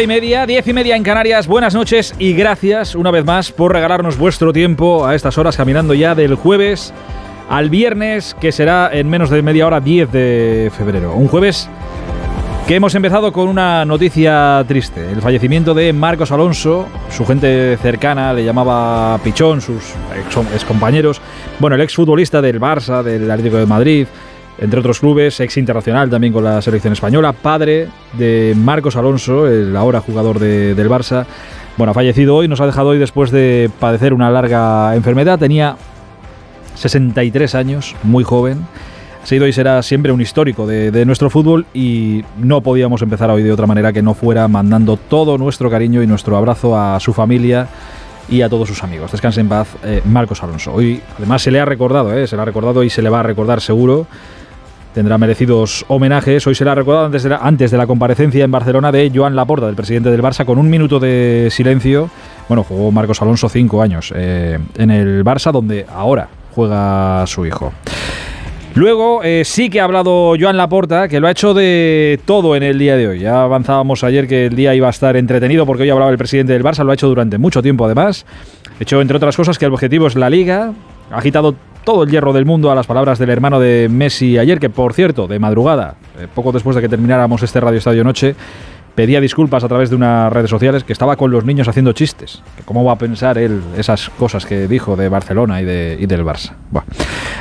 Y 0.00 0.06
media, 0.06 0.46
diez 0.46 0.68
y 0.68 0.72
media 0.72 0.94
en 0.94 1.02
Canarias. 1.02 1.48
Buenas 1.48 1.74
noches 1.74 2.14
y 2.20 2.32
gracias 2.32 2.94
una 2.94 3.10
vez 3.10 3.24
más 3.24 3.50
por 3.50 3.72
regalarnos 3.72 4.16
vuestro 4.16 4.52
tiempo 4.52 5.04
a 5.04 5.16
estas 5.16 5.38
horas 5.38 5.56
caminando 5.56 5.92
ya 5.92 6.14
del 6.14 6.36
jueves 6.36 6.94
al 7.48 7.68
viernes, 7.68 8.36
que 8.40 8.52
será 8.52 8.90
en 8.92 9.08
menos 9.08 9.28
de 9.28 9.42
media 9.42 9.66
hora 9.66 9.80
10 9.80 10.12
de 10.12 10.72
febrero. 10.76 11.14
Un 11.14 11.26
jueves 11.26 11.68
que 12.68 12.76
hemos 12.76 12.94
empezado 12.94 13.32
con 13.32 13.48
una 13.48 13.84
noticia 13.84 14.64
triste. 14.68 15.10
El 15.10 15.20
fallecimiento 15.20 15.74
de 15.74 15.92
Marcos 15.92 16.30
Alonso, 16.30 16.86
su 17.10 17.26
gente 17.26 17.76
cercana 17.78 18.32
le 18.32 18.44
llamaba 18.44 19.18
Pichón, 19.24 19.60
sus 19.60 19.94
ex, 20.54 20.64
compañeros. 20.64 21.20
Bueno, 21.58 21.74
el 21.74 21.82
exfutbolista 21.82 22.40
del 22.40 22.60
Barça, 22.60 23.02
del 23.02 23.28
Atlético 23.28 23.56
de 23.56 23.66
Madrid, 23.66 24.06
entre 24.60 24.80
otros 24.80 25.00
clubes, 25.00 25.38
ex 25.40 25.56
internacional 25.56 26.10
también 26.10 26.32
con 26.32 26.42
la 26.42 26.60
selección 26.60 26.92
española, 26.92 27.32
padre 27.32 27.88
de 28.14 28.54
Marcos 28.56 28.96
Alonso, 28.96 29.46
el 29.46 29.76
ahora 29.76 30.00
jugador 30.00 30.38
del 30.38 30.88
Barça. 30.88 31.26
Bueno, 31.76 31.92
ha 31.92 31.94
fallecido 31.94 32.34
hoy, 32.34 32.48
nos 32.48 32.60
ha 32.60 32.66
dejado 32.66 32.88
hoy 32.88 32.98
después 32.98 33.30
de 33.30 33.70
padecer 33.78 34.12
una 34.12 34.30
larga 34.30 34.96
enfermedad. 34.96 35.38
Tenía 35.38 35.76
63 36.74 37.54
años, 37.54 37.94
muy 38.02 38.24
joven. 38.24 38.66
Ha 39.22 39.26
sido 39.26 39.46
y 39.46 39.52
será 39.52 39.82
siempre 39.82 40.10
un 40.10 40.20
histórico 40.20 40.66
de, 40.66 41.04
nuestro 41.04 41.30
fútbol 41.30 41.66
y 41.72 42.24
no 42.38 42.62
podíamos 42.62 43.02
empezar 43.02 43.30
hoy 43.30 43.42
de 43.42 43.52
otra 43.52 43.66
manera 43.66 43.92
que 43.92 44.02
no 44.02 44.14
fuera 44.14 44.48
mandando 44.48 44.96
todo 44.96 45.38
nuestro 45.38 45.70
cariño 45.70 46.02
y 46.02 46.06
nuestro 46.06 46.36
abrazo 46.36 46.76
a 46.76 46.98
su 46.98 47.12
familia 47.12 47.68
y 48.28 48.42
a 48.42 48.48
todos 48.48 48.68
sus 48.68 48.82
amigos. 48.82 49.12
Descanse 49.12 49.40
en 49.40 49.48
paz, 49.48 49.68
eh, 49.84 50.02
Marcos 50.04 50.42
Alonso. 50.42 50.72
Hoy 50.72 51.00
además 51.16 51.42
se 51.42 51.50
le 51.50 51.60
ha 51.60 51.64
recordado, 51.64 52.12
eh, 52.16 52.26
se 52.26 52.36
le 52.36 52.42
ha 52.42 52.44
recordado 52.44 52.82
y 52.82 52.90
se 52.90 53.02
le 53.02 53.10
va 53.10 53.20
a 53.20 53.22
recordar 53.22 53.60
seguro 53.60 54.06
tendrá 54.98 55.16
merecidos 55.16 55.84
homenajes. 55.86 56.44
Hoy 56.48 56.56
será 56.56 56.74
recordado 56.74 57.06
antes 57.06 57.22
de, 57.22 57.28
la, 57.28 57.36
antes 57.36 57.70
de 57.70 57.78
la 57.78 57.86
comparecencia 57.86 58.44
en 58.44 58.50
Barcelona 58.50 58.90
de 58.90 59.12
Joan 59.14 59.36
Laporta, 59.36 59.66
del 59.66 59.76
presidente 59.76 60.10
del 60.10 60.20
Barça, 60.20 60.44
con 60.44 60.58
un 60.58 60.68
minuto 60.68 60.98
de 60.98 61.46
silencio. 61.52 62.10
Bueno, 62.48 62.64
jugó 62.64 62.90
Marcos 62.90 63.22
Alonso 63.22 63.48
cinco 63.48 63.80
años 63.80 64.12
eh, 64.16 64.58
en 64.76 64.90
el 64.90 65.24
Barça, 65.24 65.52
donde 65.52 65.86
ahora 65.88 66.26
juega 66.52 67.24
su 67.28 67.46
hijo. 67.46 67.72
Luego 68.74 69.22
eh, 69.22 69.42
sí 69.44 69.70
que 69.70 69.80
ha 69.80 69.84
hablado 69.84 70.34
Joan 70.36 70.56
Laporta, 70.56 71.06
que 71.06 71.20
lo 71.20 71.28
ha 71.28 71.30
hecho 71.30 71.54
de 71.54 72.18
todo 72.24 72.56
en 72.56 72.64
el 72.64 72.76
día 72.76 72.96
de 72.96 73.06
hoy. 73.06 73.20
Ya 73.20 73.44
avanzábamos 73.44 74.02
ayer 74.02 74.26
que 74.26 74.46
el 74.46 74.56
día 74.56 74.74
iba 74.74 74.88
a 74.88 74.90
estar 74.90 75.16
entretenido 75.16 75.64
porque 75.64 75.84
hoy 75.84 75.90
hablaba 75.90 76.10
el 76.10 76.18
presidente 76.18 76.54
del 76.54 76.64
Barça, 76.64 76.82
lo 76.82 76.90
ha 76.90 76.94
hecho 76.94 77.06
durante 77.06 77.38
mucho 77.38 77.62
tiempo 77.62 77.84
además. 77.84 78.26
Ha 78.80 78.82
hecho, 78.82 79.00
entre 79.00 79.16
otras 79.16 79.36
cosas, 79.36 79.60
que 79.60 79.66
el 79.66 79.72
objetivo 79.72 80.08
es 80.08 80.16
la 80.16 80.28
liga. 80.28 80.72
Ha 81.12 81.18
agitado 81.18 81.54
todo 81.84 82.02
el 82.02 82.10
hierro 82.10 82.32
del 82.32 82.44
mundo 82.44 82.70
a 82.70 82.74
las 82.74 82.86
palabras 82.86 83.18
del 83.18 83.30
hermano 83.30 83.60
de 83.60 83.88
Messi 83.90 84.38
ayer, 84.38 84.58
que 84.60 84.70
por 84.70 84.92
cierto, 84.92 85.26
de 85.26 85.38
madrugada, 85.38 85.94
eh, 86.18 86.26
poco 86.34 86.52
después 86.52 86.76
de 86.76 86.82
que 86.82 86.88
termináramos 86.88 87.42
este 87.42 87.60
Radio 87.60 87.78
Estadio 87.78 88.04
Noche, 88.04 88.34
pedía 88.98 89.20
disculpas 89.20 89.62
a 89.62 89.68
través 89.68 89.90
de 89.90 89.94
unas 89.94 90.32
redes 90.32 90.50
sociales 90.50 90.82
que 90.82 90.92
estaba 90.92 91.14
con 91.14 91.30
los 91.30 91.44
niños 91.44 91.68
haciendo 91.68 91.92
chistes. 91.92 92.42
¿Cómo 92.64 92.82
va 92.82 92.94
a 92.94 92.98
pensar 92.98 93.38
él 93.38 93.62
esas 93.76 94.10
cosas 94.10 94.44
que 94.44 94.66
dijo 94.66 94.96
de 94.96 95.08
Barcelona 95.08 95.62
y, 95.62 95.64
de, 95.64 95.96
del 96.04 96.24
Barça? 96.24 96.54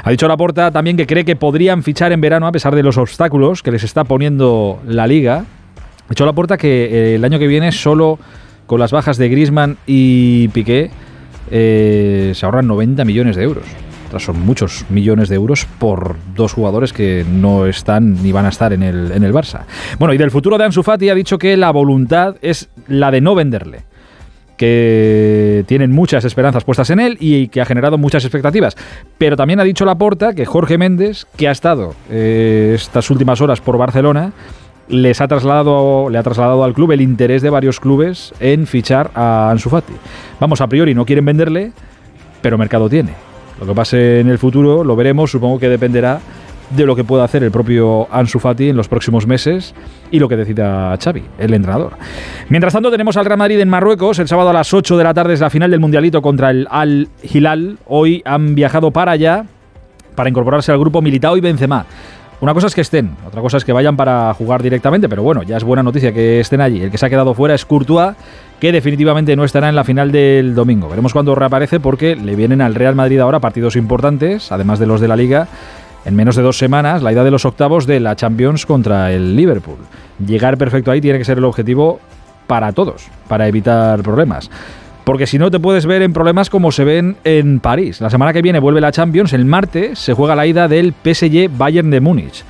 Ha 0.03 0.11
dicho 0.11 0.27
Laporta 0.27 0.69
también 0.69 0.97
que 0.97 1.07
cree 1.07 1.25
que 1.25 1.35
podrían 1.35 1.81
fichar 1.81 2.11
en 2.11 2.21
verano 2.21 2.45
a 2.45 2.51
pesar 2.51 2.75
de 2.75 2.83
los 2.83 2.99
obstáculos 2.99 3.63
que 3.63 3.71
les 3.71 3.83
está 3.83 4.03
poniendo 4.03 4.79
la 4.85 5.07
liga. 5.07 5.45
Ha 6.05 6.09
dicho 6.09 6.27
Laporta 6.27 6.57
que 6.57 6.85
eh, 6.85 7.15
el 7.15 7.25
año 7.25 7.39
que 7.39 7.47
viene 7.47 7.71
solo 7.71 8.19
con 8.67 8.79
las 8.79 8.91
bajas 8.91 9.17
de 9.17 9.27
Grisman 9.27 9.77
y 9.87 10.49
Piqué 10.49 10.91
eh, 11.49 12.33
se 12.35 12.45
ahorran 12.45 12.67
90 12.67 13.03
millones 13.03 13.35
de 13.35 13.41
euros 13.41 13.65
son 14.19 14.39
muchos 14.41 14.85
millones 14.89 15.29
de 15.29 15.35
euros 15.35 15.67
por 15.79 16.15
dos 16.35 16.53
jugadores 16.53 16.93
que 16.93 17.25
no 17.29 17.65
están 17.65 18.21
ni 18.23 18.31
van 18.31 18.45
a 18.45 18.49
estar 18.49 18.73
en 18.73 18.83
el, 18.83 19.11
en 19.11 19.23
el 19.23 19.33
Barça. 19.33 19.65
Bueno, 19.99 20.13
y 20.13 20.17
del 20.17 20.31
futuro 20.31 20.57
de 20.57 20.65
Ansu 20.65 20.83
Fati 20.83 21.09
ha 21.09 21.15
dicho 21.15 21.37
que 21.37 21.57
la 21.57 21.71
voluntad 21.71 22.35
es 22.41 22.69
la 22.87 23.11
de 23.11 23.21
no 23.21 23.35
venderle 23.35 23.83
que 24.57 25.63
tienen 25.67 25.91
muchas 25.91 26.25
esperanzas 26.25 26.63
puestas 26.63 26.89
en 26.89 26.99
él 26.99 27.17
y 27.19 27.47
que 27.47 27.61
ha 27.61 27.65
generado 27.65 27.97
muchas 27.97 28.25
expectativas. 28.25 28.75
Pero 29.17 29.37
también 29.37 29.59
ha 29.59 29.63
dicho 29.63 29.85
Laporta 29.85 30.33
que 30.33 30.45
Jorge 30.45 30.77
Méndez, 30.77 31.27
que 31.37 31.47
ha 31.47 31.51
estado 31.51 31.93
eh, 32.09 32.73
estas 32.75 33.09
últimas 33.11 33.39
horas 33.39 33.61
por 33.61 33.77
Barcelona, 33.77 34.33
les 34.89 35.21
ha 35.21 35.27
trasladado, 35.27 36.09
le 36.09 36.17
ha 36.17 36.23
trasladado 36.23 36.63
al 36.63 36.73
club 36.73 36.91
el 36.91 37.01
interés 37.01 37.41
de 37.41 37.49
varios 37.49 37.79
clubes 37.79 38.33
en 38.39 38.67
fichar 38.67 39.11
a 39.13 39.51
Ansu 39.51 39.69
Fati. 39.69 39.93
Vamos, 40.39 40.59
a 40.61 40.67
priori 40.67 40.95
no 40.95 41.05
quieren 41.05 41.25
venderle, 41.25 41.71
pero 42.41 42.57
mercado 42.57 42.89
tiene. 42.89 43.26
Lo 43.59 43.65
que 43.65 43.73
pase 43.73 44.19
en 44.19 44.29
el 44.29 44.37
futuro 44.37 44.83
lo 44.83 44.95
veremos, 44.95 45.31
supongo 45.31 45.59
que 45.59 45.69
dependerá 45.69 46.19
de 46.69 46.85
lo 46.85 46.95
que 46.95 47.03
pueda 47.03 47.23
hacer 47.23 47.43
el 47.43 47.51
propio 47.51 48.07
Ansu 48.11 48.39
Fati 48.39 48.69
en 48.69 48.75
los 48.75 48.87
próximos 48.87 49.25
meses 49.25 49.73
y 50.11 50.19
lo 50.19 50.27
que 50.27 50.35
decida 50.35 50.97
Xavi, 51.01 51.23
el 51.37 51.53
entrenador. 51.53 51.93
Mientras 52.49 52.73
tanto 52.73 52.91
tenemos 52.91 53.15
al 53.17 53.25
Real 53.25 53.37
Madrid 53.37 53.59
en 53.59 53.69
Marruecos, 53.69 54.19
el 54.19 54.27
sábado 54.27 54.49
a 54.49 54.53
las 54.53 54.73
8 54.73 54.97
de 54.97 55.03
la 55.03 55.13
tarde 55.13 55.33
es 55.33 55.39
la 55.39 55.49
final 55.49 55.71
del 55.71 55.79
Mundialito 55.79 56.21
contra 56.21 56.51
el 56.51 56.67
Al 56.69 57.07
Hilal. 57.23 57.77
Hoy 57.85 58.21
han 58.25 58.55
viajado 58.55 58.91
para 58.91 59.13
allá 59.13 59.45
para 60.15 60.29
incorporarse 60.29 60.71
al 60.71 60.79
grupo 60.79 61.01
Militao 61.01 61.37
y 61.37 61.41
Benzema. 61.41 61.85
Una 62.39 62.53
cosa 62.53 62.67
es 62.67 62.75
que 62.75 62.81
estén, 62.81 63.15
otra 63.25 63.41
cosa 63.41 63.57
es 63.57 63.65
que 63.65 63.73
vayan 63.73 63.97
para 63.97 64.31
jugar 64.35 64.61
directamente, 64.61 65.09
pero 65.09 65.23
bueno, 65.23 65.41
ya 65.41 65.57
es 65.57 65.63
buena 65.63 65.81
noticia 65.81 66.13
que 66.13 66.39
estén 66.39 66.61
allí. 66.61 66.83
El 66.83 66.91
que 66.91 66.99
se 66.99 67.05
ha 67.07 67.09
quedado 67.09 67.33
fuera 67.33 67.55
es 67.55 67.65
Courtois, 67.65 68.15
que 68.59 68.71
definitivamente 68.71 69.35
no 69.35 69.43
estará 69.43 69.69
en 69.69 69.75
la 69.75 69.83
final 69.83 70.11
del 70.11 70.53
domingo. 70.53 70.87
Veremos 70.87 71.13
cuándo 71.13 71.33
reaparece 71.33 71.79
porque 71.79 72.15
le 72.15 72.35
vienen 72.35 72.61
al 72.61 72.75
Real 72.75 72.93
Madrid 72.93 73.19
ahora 73.19 73.39
partidos 73.39 73.75
importantes, 73.75 74.51
además 74.51 74.77
de 74.77 74.85
los 74.85 75.01
de 75.01 75.07
la 75.07 75.15
Liga. 75.15 75.47
En 76.05 76.15
menos 76.15 76.35
de 76.35 76.43
dos 76.43 76.59
semanas, 76.59 77.01
la 77.01 77.11
idea 77.11 77.23
de 77.23 77.31
los 77.31 77.43
octavos 77.43 77.87
de 77.87 77.99
la 77.99 78.15
Champions 78.15 78.67
contra 78.67 79.11
el 79.11 79.35
Liverpool. 79.35 79.79
Llegar 80.23 80.57
perfecto 80.59 80.91
ahí 80.91 81.01
tiene 81.01 81.17
que 81.17 81.25
ser 81.25 81.39
el 81.39 81.43
objetivo 81.43 81.99
para 82.45 82.71
todos, 82.71 83.07
para 83.27 83.47
evitar 83.47 84.03
problemas 84.03 84.49
porque 85.07 85.25
si 85.25 85.39
no 85.39 85.49
te 85.49 85.61
puedes 85.61 85.85
ver 85.85 86.01
en 86.01 86.11
problemas 86.11 86.49
como 86.49 86.69
se 86.69 86.83
ven 86.83 87.15
en 87.23 87.61
París. 87.61 88.01
La 88.01 88.09
semana 88.09 88.33
que 88.33 88.41
viene 88.41 88.59
vuelve 88.59 88.81
la 88.81 88.91
Champions, 88.91 89.31
el 89.31 89.45
martes 89.45 89.99
se 89.99 90.11
juega 90.11 90.35
la 90.35 90.45
ida 90.45 90.67
del 90.67 90.93
PSG 90.93 91.49
Bayern 91.49 91.89
de 91.91 92.01
Múnich. 92.01 92.43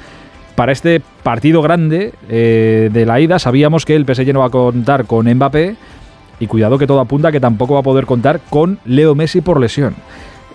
Para 0.55 0.71
este 0.71 0.99
partido 1.21 1.61
grande 1.61 2.13
eh, 2.27 2.89
de 2.91 3.05
la 3.05 3.19
ida 3.19 3.37
sabíamos 3.37 3.85
que 3.85 3.95
el 3.95 4.05
PSG 4.07 4.33
no 4.33 4.39
va 4.39 4.47
a 4.47 4.49
contar 4.49 5.05
con 5.05 5.31
Mbappé 5.31 5.75
y 6.39 6.47
cuidado 6.47 6.79
que 6.79 6.87
todo 6.87 6.99
apunta 6.99 7.31
que 7.31 7.39
tampoco 7.39 7.75
va 7.75 7.81
a 7.81 7.83
poder 7.83 8.07
contar 8.07 8.39
con 8.49 8.79
Leo 8.85 9.13
Messi 9.13 9.41
por 9.41 9.59
lesión. 9.59 9.93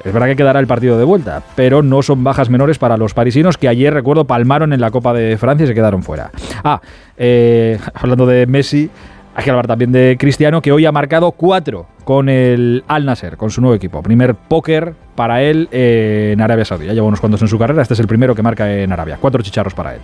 Es 0.05 0.13
verdad 0.13 0.27
que 0.27 0.35
quedará 0.35 0.59
el 0.59 0.67
partido 0.67 0.99
de 0.99 1.05
vuelta, 1.05 1.45
pero 1.55 1.85
no 1.85 2.03
son 2.03 2.25
bajas 2.25 2.51
menores 2.51 2.79
para 2.79 2.97
los 2.97 3.15
parisinos 3.15 3.57
que 3.57 3.69
ayer, 3.69 3.95
recuerdo, 3.95 4.25
palmaron 4.25 4.73
en 4.73 4.81
la 4.81 4.91
Copa 4.91 5.13
de 5.13 5.39
Francia 5.39 5.63
y 5.63 5.69
se 5.69 5.75
quedaron 5.75 6.03
fuera. 6.03 6.33
Ah, 6.65 6.81
eh, 7.17 7.79
hablando 7.95 8.27
de 8.27 8.49
Messi, 8.49 8.91
hay 9.37 9.45
que 9.45 9.51
hablar 9.51 9.69
también 9.69 9.93
de 9.93 10.17
Cristiano, 10.19 10.61
que 10.61 10.73
hoy 10.73 10.85
ha 10.85 10.91
marcado 10.91 11.31
cuatro 11.31 11.87
con 12.05 12.29
el 12.29 12.85
Al 12.89 13.05
Nasser, 13.05 13.37
con 13.37 13.51
su 13.51 13.61
nuevo 13.61 13.75
equipo. 13.75 14.03
Primer 14.03 14.35
póker 14.35 14.95
para 15.15 15.43
él 15.43 15.69
en 15.71 16.41
Arabia 16.41 16.65
Saudí. 16.65 16.87
Ya 16.87 16.93
lleva 16.95 17.07
unos 17.07 17.21
cuantos 17.21 17.43
en 17.43 17.49
su 17.49 17.59
carrera, 17.59 17.83
este 17.83 17.95
es 17.95 18.01
el 18.01 18.07
primero 18.07 18.35
que 18.35 18.43
marca 18.43 18.73
en 18.73 18.93
Arabia. 18.93 19.19
Cuatro 19.21 19.43
chicharros 19.43 19.75
para 19.75 19.95
él. 19.95 20.01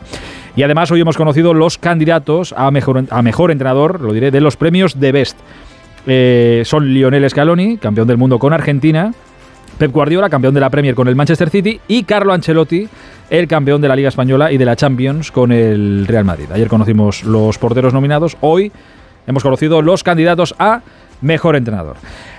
Y 0.57 0.63
además 0.63 0.91
hoy 0.91 1.01
hemos 1.01 1.17
conocido 1.17 1.55
los 1.55 1.79
candidatos 1.79 2.55
a 2.57 2.71
mejor, 2.71 3.05
a 3.11 3.23
mejor 3.23 3.51
entrenador, 3.51 4.01
lo 4.01 4.13
diré, 4.13 4.31
de 4.31 4.41
los 4.41 4.57
premios 4.57 4.99
de 4.99 5.13
Best. 5.13 5.39
Eh, 6.07 6.63
son 6.65 6.93
Lionel 6.93 7.29
Scaloni, 7.29 7.77
campeón 7.79 8.09
del 8.09 8.17
mundo 8.17 8.39
con 8.39 8.53
Argentina, 8.53 9.13
Pep 9.79 9.93
Guardiola, 9.93 10.29
campeón 10.29 10.55
de 10.55 10.61
la 10.61 10.71
Premier 10.71 10.95
con 10.95 11.07
el 11.07 11.17
Manchester 11.17 11.51
City, 11.51 11.81
y 11.87 12.05
Carlo 12.05 12.33
Ancelotti, 12.33 12.89
el 13.31 13.47
campeón 13.47 13.81
de 13.81 13.89
la 13.89 13.97
Liga 13.97 14.09
Española 14.09 14.51
y 14.51 14.59
de 14.59 14.65
la 14.65 14.75
Champions 14.75 15.31
con 15.31 15.53
el 15.53 16.07
Real 16.07 16.25
Madrid. 16.25 16.47
Ayer 16.53 16.69
conocimos 16.69 17.25
los 17.25 17.59
porteros 17.59 17.93
nominados, 17.93 18.37
hoy 18.41 18.73
hemos 19.27 19.43
conocido 19.43 19.83
los 19.83 20.03
candidatos 20.03 20.55
a 20.59 20.81
mejor 21.21 21.57
entrenador. 21.57 21.97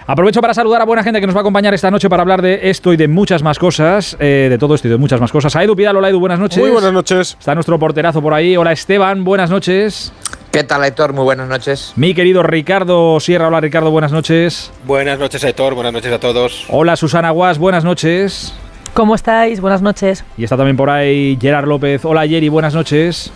Aprovecho 0.08 0.42
para 0.42 0.56
saludar 0.56 0.82
a 0.82 0.86
buena 0.86 1.04
gente 1.04 1.22
que 1.22 1.28
nos 1.28 1.36
va 1.36 1.42
a 1.42 1.44
acompañar 1.44 1.72
esta 1.76 1.92
noche 1.92 2.10
para 2.10 2.24
hablar 2.24 2.42
de 2.42 2.62
esto 2.64 2.92
y 2.94 2.98
de 2.98 3.08
muchas 3.08 3.44
más 3.44 3.60
cosas, 3.60 4.18
eh, 4.20 4.48
de 4.50 4.58
todo 4.58 4.74
esto 4.74 4.88
y 4.88 4.92
de 4.92 4.98
muchas 4.98 5.22
más 5.22 5.32
cosas. 5.32 5.56
A 5.56 5.64
Edu 5.64 5.76
Pidal, 5.76 5.96
hola 5.98 6.10
Edu, 6.10 6.20
buenas 6.20 6.40
noches. 6.40 6.58
Muy 6.58 6.72
buenas 6.72 6.92
noches. 6.92 7.38
Está 7.40 7.54
nuestro 7.54 7.78
porterazo 7.78 8.20
por 8.20 8.34
ahí. 8.34 8.58
Hola 8.58 8.72
Esteban, 8.72 9.24
buenas 9.24 9.52
noches. 9.52 10.12
¿Qué 10.52 10.64
tal, 10.64 10.82
Aitor? 10.82 11.14
Muy 11.14 11.26
buenas 11.26 11.48
noches. 11.48 11.94
Mi 11.96 12.16
querido 12.16 12.42
Ricardo 12.42 13.20
Sierra, 13.20 13.50
hola 13.50 13.60
Ricardo, 13.60 13.92
buenas 13.92 14.12
noches. 14.12 14.72
Buenas 14.88 15.20
noches, 15.20 15.44
Aitor, 15.44 15.76
buenas 15.76 15.94
noches 15.94 16.12
a 16.12 16.20
todos. 16.20 16.66
Hola 16.70 16.96
Susana 16.96 17.30
Guas, 17.30 17.60
buenas 17.60 17.84
noches. 17.84 18.52
¿Cómo 18.96 19.14
estáis? 19.14 19.62
Buenas 19.62 19.84
noches. 19.84 20.26
Y 20.40 20.44
está 20.44 20.58
también 20.58 20.76
por 20.76 20.90
ahí 20.90 21.38
Gerard 21.40 21.68
López. 21.68 22.04
Hola 22.04 22.28
Jerry, 22.28 22.50
buenas 22.50 22.74
noches. 22.74 23.32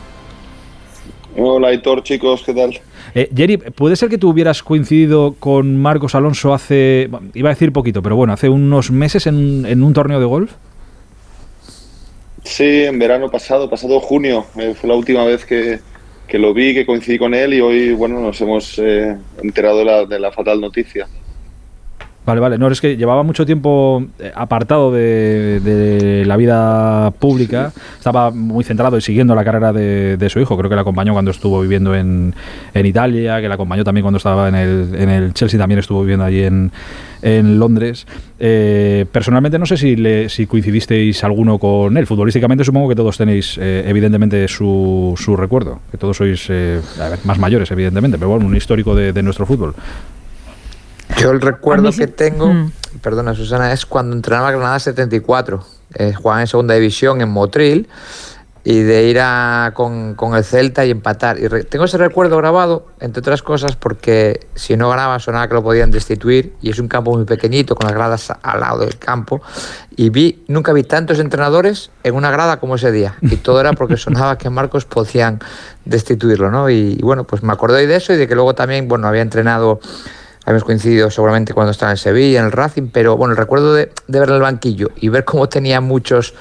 Hola 1.37 1.67
Aitor, 1.67 2.01
chicos, 2.01 2.41
¿qué 2.43 2.53
tal? 2.55 2.81
Eh, 3.15 3.29
Jerry, 3.35 3.57
¿puede 3.57 3.95
ser 3.95 4.09
que 4.09 4.17
tú 4.17 4.29
hubieras 4.29 4.63
coincidido 4.63 5.35
con 5.39 5.79
Marcos 5.79 6.15
Alonso 6.15 6.53
hace, 6.53 7.09
iba 7.33 7.49
a 7.49 7.53
decir 7.53 7.71
poquito, 7.71 8.01
pero 8.01 8.15
bueno, 8.15 8.33
hace 8.33 8.49
unos 8.49 8.89
meses 8.89 9.27
en, 9.27 9.65
en 9.67 9.83
un 9.83 9.93
torneo 9.93 10.19
de 10.19 10.25
golf? 10.25 10.51
Sí, 12.43 12.83
en 12.83 12.99
verano 12.99 13.29
pasado, 13.29 13.69
pasado 13.69 13.99
junio, 13.99 14.45
eh, 14.57 14.73
fue 14.75 14.89
la 14.89 14.95
última 14.95 15.23
vez 15.23 15.45
que, 15.45 15.79
que, 16.27 16.39
lo 16.39 16.53
vi, 16.53 16.73
que 16.73 16.85
coincidí 16.85 17.17
con 17.17 17.33
él 17.33 17.53
y 17.53 17.61
hoy, 17.61 17.93
bueno, 17.93 18.19
nos 18.19 18.39
hemos 18.41 18.77
eh, 18.79 19.15
enterado 19.41 19.79
de 19.79 19.85
la, 19.85 20.05
de 20.05 20.19
la 20.19 20.31
fatal 20.31 20.59
noticia. 20.59 21.07
Vale, 22.25 22.39
vale. 22.39 22.57
No, 22.57 22.69
es 22.69 22.79
que 22.79 22.95
llevaba 22.95 23.23
mucho 23.23 23.45
tiempo 23.45 24.05
eh, 24.17 24.31
apartado 24.33 24.91
de, 24.93 25.59
de 25.59 26.25
la 26.25 26.37
vida 26.37 27.11
pública. 27.11 27.73
Estaba 27.97 28.31
muy 28.31 28.63
centrado 28.63 28.97
y 28.97 29.01
siguiendo 29.01 29.35
la 29.35 29.43
carrera 29.43 29.73
de, 29.73 30.15
de, 30.15 30.29
su 30.29 30.39
hijo. 30.39 30.57
Creo 30.57 30.69
que 30.69 30.75
le 30.75 30.81
acompañó 30.81 31.11
cuando 31.11 31.31
estuvo 31.31 31.59
viviendo 31.61 31.93
en, 31.93 32.33
en, 32.73 32.85
Italia, 32.85 33.41
que 33.41 33.49
le 33.49 33.53
acompañó 33.53 33.83
también 33.83 34.03
cuando 34.03 34.17
estaba 34.17 34.47
en 34.47 34.55
el, 34.55 34.95
en 34.95 35.09
el 35.09 35.33
Chelsea, 35.33 35.59
también 35.59 35.79
estuvo 35.79 35.99
viviendo 35.99 36.23
allí 36.23 36.43
en, 36.43 36.71
en 37.21 37.59
Londres. 37.59 38.07
Eh, 38.39 39.05
personalmente 39.11 39.59
no 39.59 39.65
sé 39.65 39.75
si, 39.75 39.97
le, 39.97 40.29
si 40.29 40.47
coincidisteis 40.47 41.25
alguno 41.25 41.57
con 41.59 41.97
él. 41.97 42.07
Futbolísticamente 42.07 42.63
supongo 42.63 42.87
que 42.87 42.95
todos 42.95 43.17
tenéis 43.17 43.57
eh, 43.59 43.83
evidentemente 43.85 44.47
su, 44.47 45.13
su, 45.17 45.35
recuerdo, 45.35 45.81
que 45.91 45.97
todos 45.97 46.15
sois 46.15 46.47
ver, 46.47 46.81
más 47.25 47.37
mayores 47.37 47.69
evidentemente, 47.71 48.17
pero 48.17 48.29
bueno, 48.29 48.45
un 48.45 48.55
histórico 48.55 48.95
de, 48.95 49.11
de 49.11 49.23
nuestro 49.23 49.45
fútbol. 49.45 49.75
Yo 51.17 51.31
el 51.31 51.41
recuerdo 51.41 51.91
sí. 51.91 51.99
que 51.99 52.07
tengo, 52.07 52.47
mm. 52.53 52.71
perdona 53.01 53.33
Susana, 53.33 53.71
es 53.71 53.85
cuando 53.85 54.15
entrenaba 54.15 54.51
Granada 54.51 54.79
74. 54.79 55.65
Eh, 55.95 56.13
jugaba 56.13 56.41
en 56.41 56.47
segunda 56.47 56.73
división 56.73 57.21
en 57.21 57.29
Motril 57.29 57.87
y 58.65 58.81
de 58.81 59.03
ir 59.09 59.19
a, 59.19 59.71
con, 59.73 60.15
con, 60.15 60.35
el 60.35 60.43
Celta 60.43 60.85
y 60.85 60.91
empatar. 60.91 61.37
Y 61.37 61.47
re, 61.47 61.63
tengo 61.65 61.85
ese 61.85 61.97
recuerdo 61.97 62.37
grabado, 62.37 62.87
entre 63.01 63.19
otras 63.19 63.43
cosas, 63.43 63.75
porque 63.75 64.47
si 64.55 64.77
no 64.77 64.89
ganaba 64.89 65.19
sonaba 65.19 65.47
que 65.49 65.53
lo 65.53 65.63
podían 65.63 65.91
destituir 65.91 66.53
y 66.61 66.69
es 66.69 66.79
un 66.79 66.87
campo 66.87 67.13
muy 67.13 67.25
pequeñito 67.25 67.75
con 67.75 67.87
las 67.87 67.95
gradas 67.95 68.31
al 68.41 68.61
lado 68.61 68.79
del 68.79 68.97
campo. 68.97 69.41
Y 69.95 70.09
vi, 70.09 70.45
nunca 70.47 70.71
vi 70.71 70.83
tantos 70.83 71.19
entrenadores 71.19 71.91
en 72.03 72.15
una 72.15 72.31
grada 72.31 72.59
como 72.59 72.75
ese 72.75 72.91
día. 72.91 73.15
Y 73.21 73.35
todo 73.35 73.59
era 73.59 73.73
porque 73.73 73.97
sonaba 73.97 74.37
que 74.37 74.49
Marcos 74.49 74.85
podían 74.85 75.39
destituirlo, 75.83 76.49
¿no? 76.49 76.69
Y, 76.69 76.97
y 76.97 77.01
bueno, 77.01 77.25
pues 77.25 77.43
me 77.43 77.51
acordé 77.51 77.85
de 77.85 77.95
eso 77.95 78.13
y 78.13 78.17
de 78.17 78.27
que 78.29 78.35
luego 78.35 78.55
también, 78.55 78.87
bueno, 78.87 79.07
había 79.07 79.21
entrenado 79.21 79.81
habíamos 80.45 80.63
coincidido 80.63 81.09
seguramente 81.09 81.53
cuando 81.53 81.71
estaba 81.71 81.91
en 81.91 81.97
Sevilla, 81.97 82.39
en 82.39 82.45
el 82.45 82.51
Racing, 82.51 82.89
pero 82.91 83.17
bueno, 83.17 83.31
el 83.31 83.37
recuerdo 83.37 83.73
de, 83.73 83.91
de 84.07 84.19
ver 84.19 84.29
el 84.29 84.41
banquillo 84.41 84.89
y 84.95 85.09
ver 85.09 85.25
cómo 85.25 85.47
tenía 85.49 85.81
muchos 85.81 86.33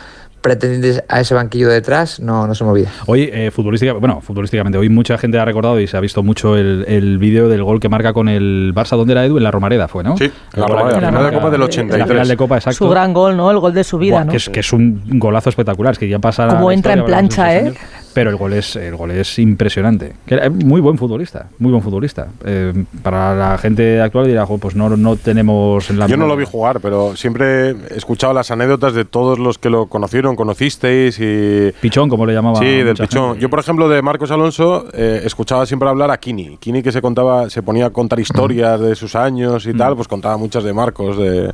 pretendientes 0.42 1.04
a 1.08 1.20
ese 1.20 1.34
banquillo 1.34 1.68
detrás, 1.68 2.18
no, 2.18 2.46
no 2.46 2.54
se 2.54 2.64
me 2.64 2.70
olvida. 2.70 2.90
Hoy, 3.06 3.30
eh, 3.32 3.50
futbolística, 3.52 3.92
bueno, 3.92 4.20
futbolísticamente, 4.20 4.76
hoy 4.76 4.88
mucha 4.88 5.16
gente 5.16 5.38
ha 5.38 5.44
recordado 5.44 5.78
y 5.80 5.86
se 5.86 5.96
ha 5.96 6.00
visto 6.00 6.22
mucho 6.22 6.56
el, 6.56 6.84
el 6.88 7.18
vídeo 7.18 7.48
del 7.48 7.62
gol 7.62 7.78
que 7.78 7.88
marca 7.88 8.12
con 8.12 8.28
el 8.28 8.72
Barça, 8.74 8.96
¿dónde 8.96 9.12
era 9.12 9.24
Edu? 9.24 9.36
En 9.38 9.44
la 9.44 9.52
Romareda 9.52 9.86
fue, 9.86 10.02
¿no? 10.02 10.16
Sí, 10.16 10.24
en 10.24 10.60
la 10.60 10.66
Romareda, 10.66 11.00
la 11.00 11.08
final 11.08 11.30
de 11.30 11.36
Copa 11.36 11.50
del 11.50 11.62
83. 11.62 11.98
La 11.98 12.06
final 12.06 12.28
de 12.28 12.36
Copa, 12.36 12.56
exacto. 12.56 12.76
Su 12.76 12.88
gran 12.88 13.14
gol, 13.14 13.36
¿no? 13.36 13.50
El 13.52 13.60
gol 13.60 13.72
de 13.72 13.84
su 13.84 13.98
vida, 13.98 14.16
Buah, 14.16 14.24
¿no? 14.24 14.30
Que 14.32 14.36
es, 14.36 14.48
que 14.48 14.60
es 14.60 14.72
un 14.72 15.00
golazo 15.12 15.48
espectacular, 15.48 15.92
es 15.92 15.98
que 16.00 16.08
ya 16.08 16.18
pasa... 16.18 16.48
Como 16.48 16.72
entra 16.72 16.94
en 16.94 17.04
plancha, 17.04 17.56
¿eh? 17.56 17.72
Pero 18.14 18.30
el 18.30 18.36
gol 18.36 18.52
es 18.52 18.76
el 18.76 18.96
gol 18.96 19.10
es 19.10 19.38
impresionante. 19.38 20.12
Que 20.26 20.48
muy 20.50 20.80
buen 20.80 20.98
futbolista, 20.98 21.48
muy 21.58 21.70
buen 21.70 21.82
futbolista. 21.82 22.28
Eh, 22.44 22.84
para 23.02 23.34
la 23.34 23.58
gente 23.58 24.00
actual 24.00 24.26
dirá, 24.26 24.46
pues 24.46 24.74
no, 24.74 24.88
no 24.96 25.16
tenemos 25.16 25.88
en 25.90 25.98
la 25.98 26.06
Yo 26.06 26.16
no 26.16 26.26
lo 26.26 26.36
vi 26.36 26.44
jugar, 26.44 26.80
pero 26.80 27.16
siempre 27.16 27.70
he 27.70 27.96
escuchado 27.96 28.32
las 28.32 28.50
anécdotas 28.50 28.94
de 28.94 29.04
todos 29.04 29.38
los 29.38 29.58
que 29.58 29.70
lo 29.70 29.86
conocieron, 29.86 30.36
conocisteis 30.36 31.18
y 31.20 31.72
Pichón, 31.80 32.08
como 32.08 32.26
le 32.26 32.34
llamaba. 32.34 32.58
Sí, 32.58 32.82
del 32.82 32.96
Pichón. 32.96 33.30
Gente. 33.30 33.42
Yo 33.42 33.50
por 33.50 33.58
ejemplo 33.58 33.88
de 33.88 34.02
Marcos 34.02 34.30
Alonso 34.30 34.86
eh, 34.92 35.22
escuchaba 35.24 35.66
siempre 35.66 35.88
hablar 35.88 36.10
a 36.10 36.18
Kini, 36.18 36.58
Kini 36.58 36.82
que 36.82 36.92
se 36.92 37.00
contaba, 37.00 37.50
se 37.50 37.62
ponía 37.62 37.86
a 37.86 37.90
contar 37.90 38.20
historias 38.20 38.80
de 38.80 38.94
sus 38.94 39.14
años 39.16 39.66
y 39.66 39.74
tal, 39.74 39.96
pues 39.96 40.08
contaba 40.08 40.36
muchas 40.36 40.64
de 40.64 40.72
Marcos 40.72 41.16
de, 41.16 41.52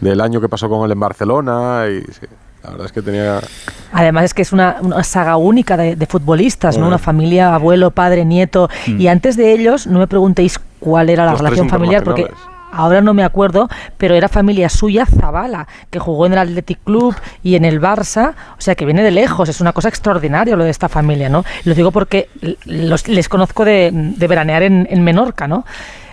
del 0.00 0.20
año 0.20 0.40
que 0.40 0.48
pasó 0.48 0.68
con 0.68 0.84
él 0.84 0.92
en 0.92 1.00
Barcelona 1.00 1.84
y 1.88 2.00
sí. 2.12 2.26
La 2.62 2.70
verdad 2.70 2.86
es 2.86 2.92
que 2.92 3.02
tenía. 3.02 3.40
Además, 3.92 4.24
es 4.24 4.34
que 4.34 4.42
es 4.42 4.52
una, 4.52 4.76
una 4.82 5.02
saga 5.02 5.36
única 5.36 5.76
de, 5.76 5.96
de 5.96 6.06
futbolistas, 6.06 6.74
bueno. 6.74 6.84
¿no? 6.84 6.88
Una 6.88 6.98
familia, 6.98 7.54
abuelo, 7.54 7.90
padre, 7.90 8.24
nieto. 8.24 8.68
Mm. 8.86 9.00
Y 9.00 9.08
antes 9.08 9.36
de 9.36 9.52
ellos, 9.52 9.86
no 9.86 9.98
me 9.98 10.06
preguntéis 10.06 10.60
cuál 10.78 11.10
era 11.10 11.24
la 11.24 11.32
Los 11.32 11.40
relación 11.40 11.68
familiar, 11.68 12.04
porque 12.04 12.28
ahora 12.72 13.00
no 13.00 13.14
me 13.14 13.24
acuerdo, 13.24 13.68
pero 13.98 14.14
era 14.14 14.28
familia 14.28 14.68
suya, 14.68 15.06
Zabala, 15.06 15.66
que 15.90 15.98
jugó 15.98 16.26
en 16.26 16.32
el 16.32 16.38
Athletic 16.38 16.78
Club 16.84 17.14
y 17.42 17.54
en 17.54 17.64
el 17.64 17.80
Barça, 17.80 18.34
o 18.56 18.60
sea 18.60 18.74
que 18.74 18.84
viene 18.84 19.02
de 19.02 19.10
lejos, 19.10 19.48
es 19.48 19.60
una 19.60 19.72
cosa 19.72 19.88
extraordinaria 19.88 20.56
lo 20.56 20.64
de 20.64 20.70
esta 20.70 20.88
familia, 20.88 21.28
¿no? 21.28 21.44
Lo 21.64 21.74
digo 21.74 21.90
porque 21.90 22.28
los, 22.64 23.08
les 23.08 23.28
conozco 23.28 23.64
de, 23.64 23.90
de 23.92 24.26
veranear 24.26 24.62
en, 24.62 24.86
en, 24.90 25.02
Menorca, 25.02 25.48
¿no? 25.48 25.64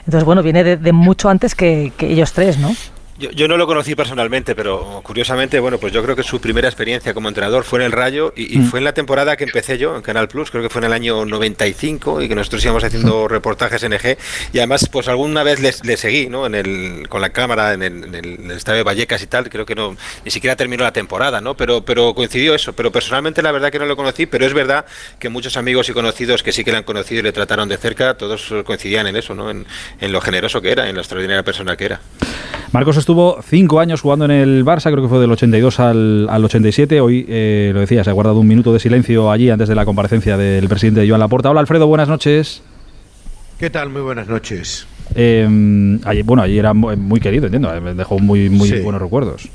Entonces, 0.06 0.24
bueno, 0.24 0.42
viene 0.42 0.64
de, 0.64 0.78
de 0.78 0.92
mucho 0.94 1.30
antes 1.30 1.54
que, 1.54 1.92
que 1.98 2.12
ellos 2.12 2.32
tres, 2.34 2.58
¿no? 2.58 2.72
Yo, 3.20 3.32
yo, 3.32 3.48
no 3.48 3.58
lo 3.58 3.66
conocí 3.66 3.96
personalmente, 3.96 4.56
pero 4.56 5.02
curiosamente, 5.04 5.60
bueno, 5.60 5.78
pues 5.80 5.92
yo 5.92 6.04
creo 6.04 6.16
que 6.16 6.24
su 6.24 6.40
primera 6.40 6.68
experiencia 6.68 7.14
como 7.14 7.28
entrenador 7.28 7.64
fue 7.64 7.80
en 7.80 7.86
el 7.86 7.92
Rayo 7.92 8.34
y, 8.36 8.56
y 8.56 8.60
mm. 8.60 8.70
fue 8.70 8.80
en 8.80 8.86
la 8.86 8.94
temporada 8.94 9.36
que 9.36 9.44
empecé 9.44 9.78
yo 9.78 9.96
en 9.96 10.02
Canal 10.02 10.28
Plus, 10.28 10.52
creo 10.52 10.62
que 10.64 10.70
fue 10.70 10.82
en 10.82 10.86
el 10.86 10.94
año 10.94 11.26
95 11.26 12.22
y 12.22 12.28
que 12.28 12.36
nosotros 12.36 12.64
íbamos 12.64 12.84
haciendo 12.84 13.28
reportajes 13.28 13.84
en 13.84 13.94
EG 13.94 14.18
y 14.54 14.60
además 14.60 14.88
pues 14.92 15.08
alguna 15.08 15.44
vez 15.44 15.60
le, 15.60 15.98
seguí, 15.98 16.28
¿no? 16.28 16.46
En 16.46 16.56
el, 16.56 17.08
con 17.10 17.22
la 17.22 17.30
cámara 17.30 17.74
en 17.74 17.84
el, 17.84 18.04
en 18.04 18.16
el, 18.16 18.52
estadio 18.52 18.78
de 18.78 18.84
Vallecas 18.84 19.22
y 19.22 19.28
tal, 19.28 19.50
creo 19.50 19.66
que 19.66 19.76
no 19.76 19.96
ni 20.24 20.32
siquiera 20.32 20.56
terminó 20.56 20.84
la 20.84 20.94
temporada, 20.94 21.42
¿no? 21.42 21.56
Pero, 21.56 21.84
pero 21.84 22.14
coincidió 22.14 22.54
eso, 22.56 22.74
pero 22.74 22.92
personalmente 22.92 23.42
la 23.42 23.52
verdad 23.52 23.72
que 23.72 23.80
no 23.80 23.86
lo 23.86 23.96
conocí, 23.96 24.26
pero 24.26 24.46
es 24.46 24.54
verdad 24.54 24.86
que 25.20 25.30
muchos 25.30 25.58
amigos 25.58 25.90
y 25.90 25.94
conocidos 25.94 26.44
que 26.44 26.52
sí 26.52 26.64
que 26.64 26.72
le 26.72 26.78
han 26.78 26.84
conocido 26.84 27.20
y 27.20 27.24
le 27.24 27.32
trataron 27.32 27.70
de 27.70 27.78
cerca, 27.78 28.16
todos 28.16 28.54
coincidían 28.66 29.08
en 29.08 29.16
eso, 29.16 29.34
¿no? 29.34 29.50
En, 29.50 29.66
en 30.00 30.12
lo 30.12 30.22
generoso 30.22 30.62
que 30.62 30.72
era, 30.72 30.90
en 30.90 30.96
la 30.96 31.02
extraordinaria 31.02 31.44
persona 31.44 31.76
que 31.76 31.86
era. 31.86 32.02
Marcos 32.72 32.98
estuvo 33.08 33.42
cinco 33.42 33.80
años 33.80 34.02
jugando 34.02 34.26
en 34.26 34.32
el 34.32 34.66
Barça, 34.66 34.92
creo 34.92 35.02
que 35.02 35.08
fue 35.08 35.22
del 35.22 35.32
82 35.32 35.80
al, 35.80 36.28
al 36.30 36.44
87. 36.44 37.00
Hoy, 37.00 37.26
eh, 37.30 37.72
lo 37.74 37.80
decía, 37.80 38.04
se 38.04 38.10
ha 38.10 38.14
guardado 38.14 38.38
un 38.38 38.48
minuto 38.48 38.74
de 38.74 38.82
silencio 38.82 39.32
allí 39.32 39.50
antes 39.50 39.70
de 39.70 39.76
la 39.76 39.86
comparecencia 39.86 40.36
del 40.36 40.68
presidente 40.68 41.08
Joan 41.08 41.22
Laporta. 41.22 41.50
Hola 41.50 41.62
Alfredo, 41.62 41.88
buenas 41.88 42.10
noches. 42.10 42.62
¿Qué 43.58 43.70
tal? 43.70 43.92
Muy 43.92 44.02
buenas 44.02 44.28
noches. 44.28 44.88
Eh, 45.16 45.48
allí, 46.04 46.22
bueno, 46.24 46.44
allí 46.44 46.60
era 46.60 46.74
muy 46.74 47.22
querido, 47.22 47.46
entiendo, 47.46 47.72
me 47.80 47.94
dejó 47.94 48.20
muy, 48.20 48.50
muy 48.50 48.68
sí. 48.68 48.80
buenos 48.82 49.02
recuerdos. 49.02 49.48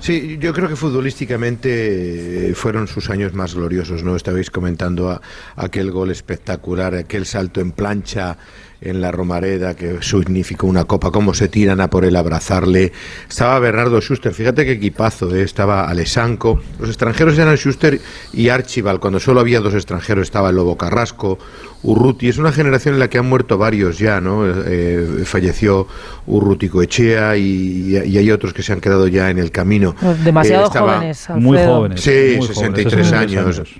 Sí, 0.00 0.36
yo 0.38 0.52
creo 0.52 0.68
que 0.68 0.76
futbolísticamente 0.76 2.52
fueron 2.54 2.88
sus 2.88 3.08
años 3.08 3.32
más 3.32 3.54
gloriosos, 3.54 4.02
¿no? 4.02 4.16
Estabais 4.16 4.50
comentando 4.50 5.08
a, 5.08 5.22
aquel 5.56 5.90
gol 5.90 6.10
espectacular, 6.10 6.94
aquel 6.94 7.24
salto 7.24 7.62
en 7.62 7.72
plancha 7.72 8.36
en 8.80 9.00
la 9.00 9.12
Romareda 9.12 9.74
que 9.74 9.98
significó 10.00 10.66
una 10.66 10.84
copa, 10.84 11.10
cómo 11.10 11.34
se 11.34 11.48
tiran 11.48 11.80
a 11.80 11.90
por 11.90 12.04
él 12.04 12.16
a 12.16 12.20
abrazarle. 12.20 12.92
Estaba 13.28 13.58
Bernardo 13.58 14.00
Schuster, 14.00 14.32
fíjate 14.32 14.64
qué 14.64 14.72
equipazo, 14.72 15.34
¿eh? 15.34 15.42
estaba 15.42 15.88
Alessanco. 15.88 16.60
Los 16.78 16.88
extranjeros 16.88 17.38
eran 17.38 17.56
Schuster 17.56 18.00
y 18.32 18.48
Archibald, 18.48 19.00
cuando 19.00 19.20
solo 19.20 19.40
había 19.40 19.60
dos 19.60 19.74
extranjeros 19.74 20.22
estaba 20.22 20.50
el 20.50 20.56
Lobo 20.56 20.76
Carrasco, 20.76 21.38
Urruti. 21.82 22.28
Es 22.28 22.38
una 22.38 22.52
generación 22.52 22.94
en 22.94 23.00
la 23.00 23.08
que 23.08 23.18
han 23.18 23.28
muerto 23.28 23.58
varios 23.58 23.98
ya, 23.98 24.20
¿no? 24.20 24.44
Eh, 24.46 25.24
falleció 25.24 25.86
Urruti 26.26 26.68
Coechea 26.68 27.36
y, 27.36 27.96
y, 28.06 28.18
hay 28.18 28.30
otros 28.30 28.52
que 28.52 28.62
se 28.62 28.72
han 28.72 28.80
quedado 28.80 29.08
ya 29.08 29.30
en 29.30 29.38
el 29.38 29.50
camino. 29.50 29.94
Demasiado 30.24 30.66
eh, 30.66 30.78
jóvenes. 30.78 31.30
Alfredo. 31.30 31.40
Muy 31.40 31.58
jóvenes. 31.58 32.00
Sí, 32.00 32.34
muy 32.38 32.46
63 32.46 32.92
jóvenes, 32.92 33.12
años. 33.12 33.58
años. 33.58 33.74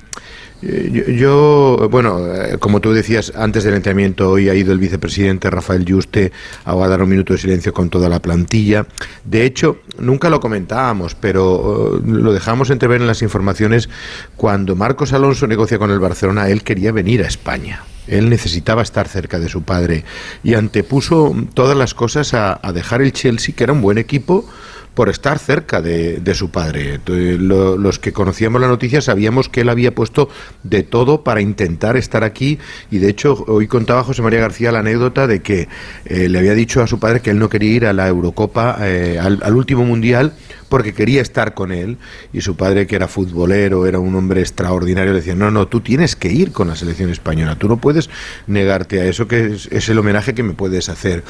Yo, 0.63 1.05
yo, 1.07 1.89
bueno, 1.91 2.21
como 2.59 2.81
tú 2.81 2.93
decías, 2.93 3.33
antes 3.35 3.65
del 3.65 3.75
entrenamiento 3.75 4.31
hoy 4.31 4.51
ha 4.51 4.55
ido 4.55 4.73
el 4.73 4.79
vicepresidente 4.79 5.49
Rafael 5.49 5.87
Yuste 5.87 6.33
a 6.65 6.75
dar 6.75 7.03
un 7.03 7.09
minuto 7.09 7.33
de 7.33 7.39
silencio 7.39 7.73
con 7.73 7.89
toda 7.89 8.11
la 8.11 8.21
plantilla. 8.21 8.87
De 9.25 9.45
hecho, 9.47 9.79
nunca 9.99 10.29
lo 10.29 10.41
comentábamos, 10.41 11.15
pero 11.15 11.95
uh, 11.95 12.03
lo 12.05 12.33
dejamos 12.33 12.69
entrever 12.69 13.01
en 13.01 13.07
las 13.07 13.23
informaciones. 13.23 13.89
Cuando 14.37 14.77
Marcos 14.77 15.15
Alonso 15.15 15.47
negocia 15.47 15.79
con 15.79 15.91
el 15.91 15.99
Barcelona, 15.99 16.49
él 16.51 16.63
quería 16.63 16.93
venir 16.93 17.23
a 17.23 17.29
España. 17.29 17.85
Él 18.07 18.29
necesitaba 18.29 18.83
estar 18.83 19.09
cerca 19.09 19.39
de 19.39 19.49
su 19.49 19.63
padre 19.63 20.05
y 20.43 20.55
antepuso 20.55 21.35
todas 21.55 21.77
las 21.77 21.95
cosas 21.95 22.35
a 22.35 22.59
dejar 22.75 23.03
el 23.03 23.13
Chelsea, 23.13 23.55
que 23.55 23.65
era 23.65 23.73
un 23.73 23.83
buen 23.83 23.99
equipo, 23.99 24.47
por 24.95 25.09
estar 25.09 25.39
cerca 25.39 25.81
de, 25.81 26.35
su 26.35 26.51
padre. 26.51 27.01
los 27.07 27.99
que 27.99 28.13
conocíamos 28.13 28.61
la 28.61 28.69
noticia 28.69 29.01
sabíamos 29.01 29.49
que 29.49 29.63
él 29.63 29.69
había 29.69 29.95
puesto 29.95 30.29
de 30.63 30.83
todo 30.83 31.25
para 31.25 31.41
intentar 31.41 31.97
estar 31.97 32.25
aquí 32.25 32.59
y 32.91 32.99
de 32.99 33.09
hecho 33.09 33.45
hoy 33.47 33.67
contaba 33.67 34.05
José 34.05 34.23
María 34.23 34.41
García 34.41 34.73
la 34.73 34.81
anécdota 34.81 35.27
de 35.27 35.41
que 35.41 35.69
eh, 36.05 36.29
le 36.29 36.39
había 36.39 36.55
dicho 36.55 36.83
a 36.83 36.87
su 36.87 36.99
padre 36.99 37.21
que 37.21 37.31
él 37.31 37.39
no 37.39 37.49
quería 37.49 37.73
ir 37.73 37.87
a 37.87 37.93
la 37.93 38.09
Eurocopa, 38.09 38.79
eh, 38.81 39.19
al 39.19 39.55
último 39.55 39.85
mundial, 39.85 40.33
porque 40.71 40.95
quería 40.95 41.21
estar 41.21 41.53
con 41.53 41.73
él 41.73 41.99
y 42.33 42.41
su 42.41 42.57
padre 42.57 42.87
que 42.87 42.97
era 42.97 43.09
futbolero, 43.09 43.87
era 43.87 43.99
un 43.99 44.15
hombre 44.15 44.41
extraordinario, 44.41 45.13
le 45.13 45.19
decía, 45.19 45.35
no, 45.35 45.51
no, 45.51 45.69
tú 45.69 45.81
tienes 45.81 46.17
que 46.17 46.33
ir 46.33 46.53
con 46.53 46.69
la 46.69 46.77
selección 46.77 47.11
española, 47.11 47.57
tú 47.57 47.69
no 47.69 47.77
puedes 47.77 48.09
negarte 48.47 49.01
a 49.01 49.05
eso 49.05 49.29
que 49.29 49.59
es, 49.71 49.89
el 49.89 49.99
homenaje 49.99 50.33
que 50.33 50.45
me 50.45 50.55
puedes 50.55 50.89
hacer. 50.89 51.25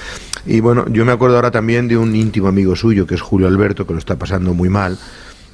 Y 0.47 0.61
bueno, 0.61 0.85
yo 0.90 1.04
me 1.04 1.12
acuerdo 1.12 1.37
ahora 1.37 1.50
también 1.50 1.88
de 1.88 1.97
un 1.97 2.14
íntimo 2.14 2.49
amigo 2.49 2.76
suyo, 2.76 3.06
que 3.06 3.14
es 3.14 3.23
Julio 3.23 3.49
Alberto, 3.49 3.87
que 3.87 3.94
lo 3.94 3.99
está 3.99 4.16
pasando 4.16 4.54
muy 4.54 4.68
mal 4.68 4.99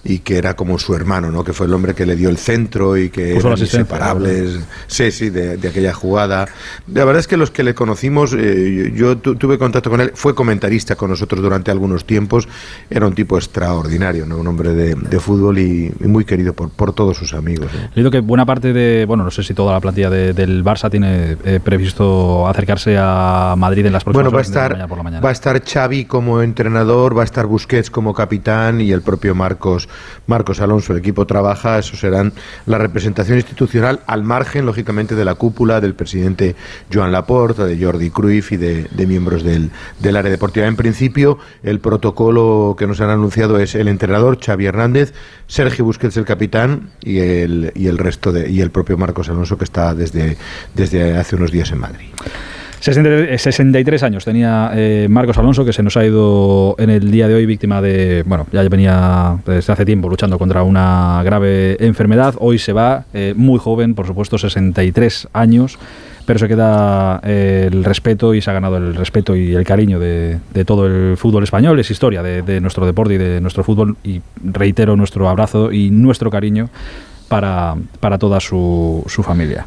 y 0.09 0.21
que 0.21 0.39
era 0.39 0.55
como 0.55 0.79
su 0.79 0.95
hermano, 0.95 1.31
¿no? 1.31 1.43
Que 1.43 1.53
fue 1.53 1.67
el 1.67 1.75
hombre 1.75 1.95
que 1.95 2.07
le 2.07 2.17
dio 2.17 2.29
el 2.29 2.39
centro 2.39 2.97
y 2.97 3.11
que 3.11 3.37
eran 3.37 3.59
inseparables. 3.59 4.61
Sí, 4.87 5.11
sí, 5.11 5.31
de, 5.31 5.55
aquella 5.69 5.93
jugada. 5.93 6.47
La 6.93 7.05
verdad 7.05 7.21
es 7.21 7.27
que 7.27 7.37
los 7.37 7.51
que 7.51 7.63
le 7.65 7.75
conocimos, 7.75 8.33
eh, 8.39 8.93
yo 8.95 9.19
tuve 9.19 9.59
contacto 9.59 9.91
con 9.91 10.01
él, 10.01 10.13
fue 10.15 10.35
comentarista 10.35 10.95
con 10.95 11.11
nosotros 11.11 11.43
durante 11.43 11.71
algunos 11.71 12.05
tiempos, 12.05 12.49
era 12.89 13.07
un 13.07 13.15
tipo 13.15 13.37
extraordinario, 13.37 14.27
¿no? 14.27 14.39
Un 14.39 14.47
hombre 14.47 14.75
de, 14.75 15.17
fútbol 15.21 15.59
y, 15.59 15.93
muy 16.01 16.25
querido 16.25 16.53
por, 16.53 16.71
por 16.71 16.93
todos 16.93 17.17
sus 17.17 17.35
amigos. 17.35 17.69
He 17.95 18.01
Digo 18.01 18.11
que 18.11 18.21
buena 18.21 18.47
parte 18.47 18.73
de, 18.73 19.05
bueno, 19.07 19.25
no 19.25 19.31
sé 19.31 19.43
si 19.43 19.55
toda 19.55 19.73
la 19.73 19.81
plantilla 19.81 20.11
del 20.11 20.63
Barça 20.63 20.91
tiene 20.91 21.37
eh, 21.45 21.59
previsto 21.63 22.47
acercarse 22.47 22.97
a 22.99 23.55
Madrid 23.57 23.87
en 23.87 23.93
las 23.93 24.05
próximas 24.05 24.31
bueno, 24.31 24.35
va 24.35 24.41
a 24.41 24.43
estar, 24.43 24.89
por 24.89 24.99
la 24.99 25.03
mañana. 25.03 25.21
Va 25.21 25.31
a 25.31 25.33
estar 25.33 25.61
Xavi 25.65 26.05
como 26.05 26.43
entrenador, 26.43 27.17
va 27.17 27.23
a 27.23 27.25
estar 27.25 27.47
Busquets 27.47 27.91
como 27.91 28.15
capitán 28.15 28.81
y 28.81 28.93
el 28.93 29.03
propio 29.03 29.35
Marcos 29.35 29.89
Marcos 30.27 30.61
Alonso. 30.61 30.93
El 30.93 30.99
equipo 30.99 31.27
trabaja, 31.27 31.79
eso 31.79 31.97
serán 31.97 32.33
la 32.67 32.79
representación 32.79 33.39
institucional 33.39 34.01
al 34.07 34.23
margen, 34.23 34.67
lógicamente, 34.67 35.15
de 35.15 35.25
la 35.25 35.35
cúpula 35.35 35.81
del 35.81 35.95
presidente 35.95 36.57
Joan 36.93 37.13
Laporta, 37.13 37.67
de 37.67 37.83
Jordi 37.83 38.11
Cruyff 38.11 38.53
y 38.53 38.57
de, 38.57 39.07
miembros 39.07 39.43
del, 39.43 39.71
del, 40.01 40.17
área 40.17 40.31
deportiva. 40.31 40.67
En 40.67 40.77
principio, 40.77 41.39
el 41.63 41.81
protocolo 41.81 42.77
que 42.79 42.87
nos 42.87 43.01
han 43.01 43.11
anunciado 43.11 43.59
es 43.59 43.75
el 43.75 43.89
entrenador 43.89 44.39
Xavi 44.45 44.67
Hernández, 44.67 45.15
Sergio 45.47 45.85
Busquets 45.85 46.17
el 46.17 46.25
capitán 46.25 46.91
y 47.03 47.19
el, 47.19 47.73
y 47.75 47.87
el 47.87 47.99
resto 47.99 48.33
de, 48.33 48.51
y 48.51 48.61
el 48.61 48.71
propio 48.71 48.97
Marcos 48.97 49.29
Alonso 49.29 49.57
que 49.57 49.65
está 49.65 49.95
desde, 49.95 50.37
desde 50.75 51.17
hace 51.17 51.37
unos 51.37 51.51
días 51.51 51.71
en 51.71 51.79
Madrid. 51.79 52.09
63 52.81 54.03
años 54.03 54.25
tenía 54.25 54.71
eh, 54.75 55.07
Marcos 55.11 55.39
Alonso, 55.39 55.65
que 55.65 55.73
se 55.73 55.83
nos 55.83 55.97
ha 55.97 56.05
ido 56.05 56.75
en 56.79 56.91
el 56.91 57.11
día 57.11 57.29
de 57.29 57.35
hoy 57.35 57.47
víctima 57.47 57.81
de, 57.81 58.23
bueno, 58.27 58.47
ya 58.53 58.63
venía 58.69 59.39
desde 59.47 59.73
hace 59.73 59.85
tiempo 59.85 60.09
luchando 60.09 60.39
contra 60.39 60.63
una 60.63 61.23
grave 61.25 61.77
enfermedad. 61.85 62.35
Hoy 62.39 62.59
se 62.59 62.73
va, 62.73 63.05
eh, 63.15 63.35
muy 63.37 63.59
joven, 63.59 63.95
por 63.95 64.07
supuesto, 64.07 64.39
63 64.39 65.29
años, 65.33 65.79
pero 66.27 66.39
se 66.39 66.49
queda 66.49 67.21
eh, 67.25 67.69
el 67.73 67.85
respeto 67.85 68.35
y 68.35 68.43
se 68.43 68.51
ha 68.51 68.55
ganado 68.55 68.77
el 68.77 68.95
respeto 68.95 69.35
y 69.37 69.55
el 69.55 69.65
cariño 69.65 69.99
de, 69.99 70.39
todo 70.67 70.87
el 70.87 71.17
fútbol 71.17 71.45
español. 71.45 71.79
Es 71.81 71.91
historia 71.91 72.23
de, 72.23 72.43
de 72.43 72.61
nuestro 72.61 72.85
deporte 72.85 73.15
y 73.15 73.19
de 73.19 73.41
nuestro 73.41 73.65
fútbol 73.65 73.97
y 74.05 74.21
reitero 74.45 74.97
nuestro 74.97 75.29
abrazo 75.29 75.73
y 75.73 75.91
nuestro 75.91 76.31
cariño 76.31 76.69
para, 77.29 77.75
para 78.01 78.19
toda 78.19 78.41
su, 78.41 79.03
su 79.07 79.23
familia. 79.23 79.67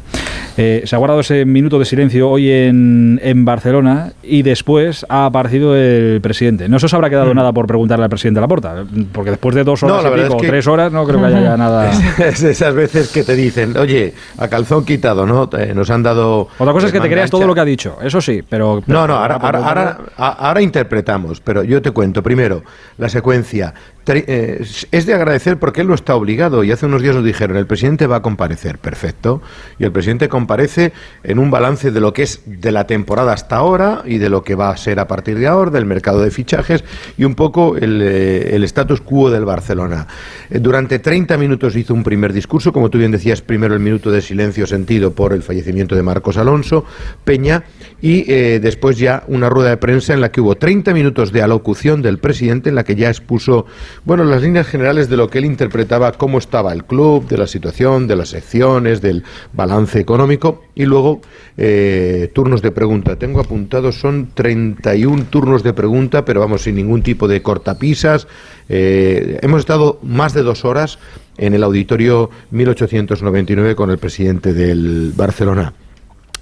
Eh, 0.56 0.82
se 0.84 0.94
ha 0.94 0.98
guardado 0.98 1.20
ese 1.20 1.44
minuto 1.44 1.78
de 1.78 1.84
silencio 1.84 2.28
hoy 2.28 2.50
en, 2.50 3.20
en, 3.22 3.44
Barcelona 3.44 4.12
y 4.22 4.42
después 4.42 5.06
ha 5.08 5.26
aparecido 5.26 5.76
el 5.76 6.20
presidente. 6.20 6.68
No 6.68 6.78
se 6.78 6.86
os 6.86 6.94
habrá 6.94 7.08
quedado 7.08 7.32
mm. 7.32 7.36
nada 7.36 7.52
por 7.52 7.66
preguntarle 7.66 8.04
al 8.04 8.10
presidente 8.10 8.40
Laporta, 8.40 8.84
porque 9.12 9.30
después 9.30 9.54
de 9.54 9.64
dos 9.64 9.82
horas 9.82 10.04
y 10.04 10.22
pico, 10.22 10.36
o 10.36 10.40
tres 10.40 10.66
horas, 10.66 10.92
no 10.92 11.06
creo 11.06 11.20
que 11.20 11.26
haya 11.26 11.56
nada. 11.56 11.90
Es, 12.20 12.42
esas 12.42 12.74
veces 12.74 13.08
que 13.08 13.24
te 13.24 13.34
dicen, 13.34 13.76
oye, 13.76 14.12
a 14.38 14.48
calzón 14.48 14.84
quitado, 14.84 15.24
¿no? 15.24 15.48
nos 15.74 15.90
han 15.90 16.02
dado. 16.02 16.48
Otra 16.58 16.72
cosa 16.72 16.88
es 16.88 16.92
que 16.92 17.00
te 17.00 17.08
creas 17.08 17.30
todo 17.30 17.46
lo 17.46 17.54
que 17.54 17.60
ha 17.60 17.64
dicho, 17.64 17.96
eso 18.02 18.20
sí, 18.20 18.42
pero. 18.46 18.82
no, 18.86 19.06
no, 19.06 19.14
ahora, 19.14 19.36
ahora, 19.36 19.98
ahora 20.16 20.60
interpretamos, 20.60 21.40
pero 21.40 21.62
yo 21.62 21.80
te 21.80 21.90
cuento. 21.92 22.22
Primero, 22.22 22.62
la 22.98 23.08
secuencia. 23.08 23.72
Eh, 24.06 24.66
es 24.90 25.06
de 25.06 25.14
agradecer 25.14 25.58
porque 25.58 25.82
él 25.82 25.88
no 25.88 25.94
está 25.94 26.14
obligado. 26.14 26.64
Y 26.64 26.72
hace 26.72 26.86
unos 26.86 27.02
días 27.02 27.14
nos 27.14 27.24
dijeron, 27.24 27.56
el 27.56 27.66
presidente 27.66 28.06
va 28.06 28.16
a 28.16 28.22
comparecer, 28.22 28.78
perfecto, 28.78 29.42
y 29.78 29.84
el 29.84 29.92
presidente 29.92 30.28
comparece 30.28 30.92
en 31.22 31.38
un 31.38 31.50
balance 31.50 31.90
de 31.90 32.00
lo 32.00 32.12
que 32.12 32.22
es 32.22 32.42
de 32.46 32.72
la 32.72 32.86
temporada 32.86 33.32
hasta 33.32 33.56
ahora 33.56 34.02
y 34.04 34.18
de 34.18 34.28
lo 34.28 34.42
que 34.42 34.54
va 34.54 34.70
a 34.70 34.76
ser 34.76 34.98
a 34.98 35.06
partir 35.06 35.38
de 35.38 35.46
ahora, 35.46 35.70
del 35.70 35.84
mercado 35.84 36.22
de 36.22 36.30
fichajes 36.30 36.84
y 37.18 37.24
un 37.24 37.34
poco 37.34 37.76
el, 37.76 38.00
eh, 38.02 38.56
el 38.56 38.64
status 38.64 39.00
quo 39.00 39.30
del 39.30 39.44
Barcelona. 39.44 40.06
Eh, 40.48 40.58
durante 40.58 40.98
30 40.98 41.36
minutos 41.36 41.76
hizo 41.76 41.94
un 41.94 42.02
primer 42.02 42.32
discurso, 42.32 42.72
como 42.72 42.90
tú 42.90 42.98
bien 42.98 43.12
decías, 43.12 43.42
primero 43.42 43.74
el 43.74 43.80
minuto 43.80 44.10
de 44.10 44.22
silencio 44.22 44.66
sentido 44.66 45.12
por 45.12 45.32
el 45.32 45.42
fallecimiento 45.42 45.94
de 45.94 46.02
Marcos 46.02 46.36
Alonso 46.36 46.84
Peña 47.24 47.64
y 48.02 48.22
después 48.60 48.96
ya 48.96 49.24
una 49.26 49.50
rueda 49.50 49.70
de 49.70 49.76
prensa 49.76 50.14
en 50.14 50.22
la 50.22 50.32
que 50.32 50.40
hubo 50.40 50.56
30 50.56 50.94
minutos 50.94 51.32
de 51.32 51.42
alocución 51.42 52.00
del 52.00 52.18
presidente 52.18 52.70
en 52.70 52.74
la 52.74 52.84
que 52.84 52.96
ya 52.96 53.08
expuso 53.08 53.66
bueno, 54.04 54.24
las 54.24 54.42
líneas 54.42 54.66
generales 54.66 55.08
de 55.08 55.16
lo 55.16 55.28
que 55.28 55.38
él 55.38 55.44
interpretaba 55.44 56.12
cómo 56.12 56.38
estaba 56.38 56.72
el 56.72 56.84
club, 56.84 57.28
de 57.28 57.36
la 57.36 57.46
situación, 57.46 58.06
de 58.06 58.16
las 58.16 58.30
secciones, 58.30 59.00
del 59.00 59.24
balance 59.52 60.00
económico 60.00 60.64
y 60.74 60.86
luego 60.86 61.20
eh, 61.58 62.30
turnos 62.34 62.62
de 62.62 62.70
pregunta. 62.70 63.16
Tengo 63.16 63.40
apuntados, 63.40 64.00
son 64.00 64.30
31 64.32 65.24
turnos 65.24 65.62
de 65.62 65.74
pregunta, 65.74 66.24
pero 66.24 66.40
vamos, 66.40 66.62
sin 66.62 66.76
ningún 66.76 67.02
tipo 67.02 67.28
de 67.28 67.42
cortapisas. 67.42 68.26
Eh, 68.68 69.38
hemos 69.42 69.60
estado 69.60 69.98
más 70.02 70.32
de 70.32 70.42
dos 70.42 70.64
horas 70.64 70.98
en 71.36 71.54
el 71.54 71.62
auditorio 71.62 72.30
1899 72.50 73.74
con 73.74 73.90
el 73.90 73.98
presidente 73.98 74.54
del 74.54 75.12
Barcelona. 75.14 75.74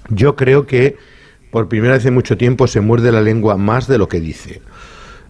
Yo 0.09 0.35
creo 0.35 0.65
que 0.65 0.97
por 1.51 1.67
primera 1.67 1.95
vez 1.95 2.05
en 2.05 2.13
mucho 2.13 2.37
tiempo 2.37 2.67
se 2.67 2.81
muerde 2.81 3.11
la 3.11 3.21
lengua 3.21 3.57
más 3.57 3.87
de 3.87 3.97
lo 3.97 4.07
que 4.07 4.19
dice. 4.19 4.61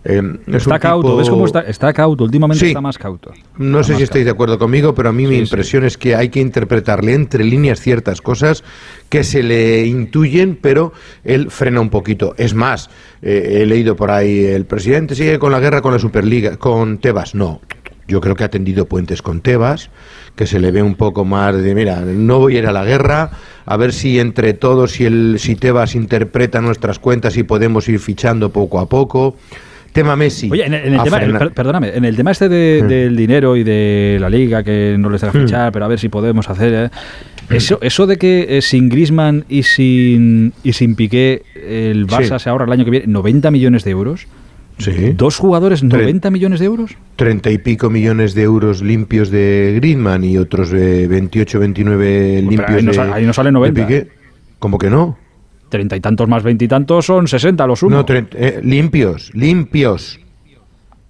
Eh, 0.05 0.21
está 0.47 0.79
cauto, 0.79 1.17
¿ves 1.17 1.29
cómo 1.29 1.45
está? 1.45 1.61
Está 1.61 1.91
cauto, 1.91 2.23
últimamente 2.23 2.67
está 2.67 2.79
más 2.79 2.97
cauto. 2.97 3.33
No 3.57 3.83
sé 3.83 3.95
si 3.95 4.03
estáis 4.03 4.23
de 4.23 4.31
acuerdo 4.31 4.57
conmigo, 4.57 4.95
pero 4.95 5.09
a 5.09 5.11
mí 5.11 5.27
mi 5.27 5.37
impresión 5.37 5.83
es 5.83 5.97
que 5.97 6.15
hay 6.15 6.29
que 6.29 6.39
interpretarle 6.39 7.13
entre 7.13 7.43
líneas 7.43 7.81
ciertas 7.81 8.21
cosas 8.21 8.63
que 9.09 9.23
se 9.23 9.43
le 9.43 9.85
intuyen, 9.85 10.57
pero 10.61 10.93
él 11.25 11.51
frena 11.51 11.81
un 11.81 11.89
poquito. 11.89 12.33
Es 12.37 12.53
más, 12.53 12.89
eh, 13.21 13.59
he 13.61 13.65
leído 13.65 13.95
por 13.97 14.09
ahí, 14.11 14.45
el 14.45 14.65
presidente 14.65 15.15
sigue 15.15 15.37
con 15.37 15.51
la 15.51 15.59
guerra 15.59 15.81
con 15.81 15.91
la 15.91 15.99
Superliga, 15.99 16.55
con 16.55 16.99
Tebas. 16.99 17.35
No, 17.35 17.59
yo 18.07 18.21
creo 18.21 18.35
que 18.35 18.45
ha 18.45 18.49
tendido 18.49 18.85
puentes 18.85 19.21
con 19.21 19.41
Tebas, 19.41 19.89
que 20.35 20.47
se 20.47 20.59
le 20.59 20.71
ve 20.71 20.81
un 20.81 20.95
poco 20.95 21.25
más 21.25 21.61
de, 21.61 21.75
mira, 21.75 21.99
no 21.99 22.39
voy 22.39 22.55
a 22.55 22.59
ir 22.59 22.67
a 22.67 22.71
la 22.71 22.85
guerra, 22.85 23.31
a 23.65 23.77
ver 23.77 23.91
si 23.91 24.17
entre 24.17 24.53
todos, 24.53 24.91
si, 24.91 25.05
el, 25.05 25.35
si 25.39 25.55
Tebas 25.55 25.93
interpreta 25.93 26.61
nuestras 26.61 26.99
cuentas 26.99 27.35
y 27.35 27.43
podemos 27.43 27.89
ir 27.89 27.99
fichando 27.99 28.49
poco 28.51 28.79
a 28.79 28.87
poco 28.87 29.35
tema 29.91 30.15
Messi. 30.15 30.49
Oye, 30.51 30.65
en 30.65 30.73
el, 30.73 31.03
tema, 31.03 31.49
perdóname, 31.53 31.95
en 31.95 32.05
el 32.05 32.15
tema 32.15 32.31
este 32.31 32.47
mm. 32.49 32.87
del 32.87 33.15
dinero 33.15 33.55
y 33.55 33.63
de 33.63 34.17
la 34.19 34.29
liga 34.29 34.63
que 34.63 34.95
no 34.97 35.09
les 35.09 35.21
deja 35.21 35.37
mm. 35.37 35.41
fichar, 35.41 35.71
pero 35.71 35.85
a 35.85 35.87
ver 35.87 35.99
si 35.99 36.09
podemos 36.09 36.49
hacer. 36.49 36.73
¿eh? 36.73 36.89
Eso, 37.49 37.79
eso 37.81 38.05
de 38.07 38.17
que 38.17 38.57
eh, 38.57 38.61
sin 38.61 38.89
Grisman 38.89 39.45
y 39.49 39.63
sin, 39.63 40.53
y 40.63 40.73
sin 40.73 40.95
Piqué 40.95 41.43
el 41.55 42.07
Barça 42.07 42.39
se 42.39 42.49
ahorra 42.49 42.65
el 42.65 42.71
año 42.71 42.85
que 42.85 42.91
viene 42.91 43.07
90 43.07 43.51
millones 43.51 43.83
de 43.83 43.91
euros. 43.91 44.27
Sí. 44.77 45.13
¿Dos 45.13 45.37
jugadores, 45.37 45.83
90 45.83 46.31
millones 46.31 46.61
de 46.61 46.67
euros? 46.67 46.95
Treinta 47.17 47.51
y 47.51 47.57
pico 47.57 47.89
millones 47.89 48.33
de 48.33 48.43
euros 48.43 48.81
limpios 48.81 49.29
de 49.29 49.73
Griezmann 49.75 50.23
y 50.23 50.37
otros 50.37 50.69
de 50.69 51.05
28, 51.07 51.59
29 51.59 52.41
limpios 52.43 52.69
ahí 52.69 52.83
no, 52.83 52.91
de, 52.93 52.99
ahí 52.99 53.25
no 53.25 53.33
sale 53.33 53.51
90. 53.51 53.85
Piqué. 53.85 54.07
¿Cómo 54.59 54.77
que 54.77 54.89
no? 54.89 55.17
Treinta 55.69 55.95
y 55.95 55.99
tantos 55.99 56.27
más 56.27 56.43
veintitantos 56.43 57.05
son 57.05 57.27
sesenta 57.27 57.65
los 57.67 57.83
unos. 57.83 58.05
No, 58.07 58.15
eh, 58.33 58.59
limpios, 58.63 59.31
limpios. 59.33 60.19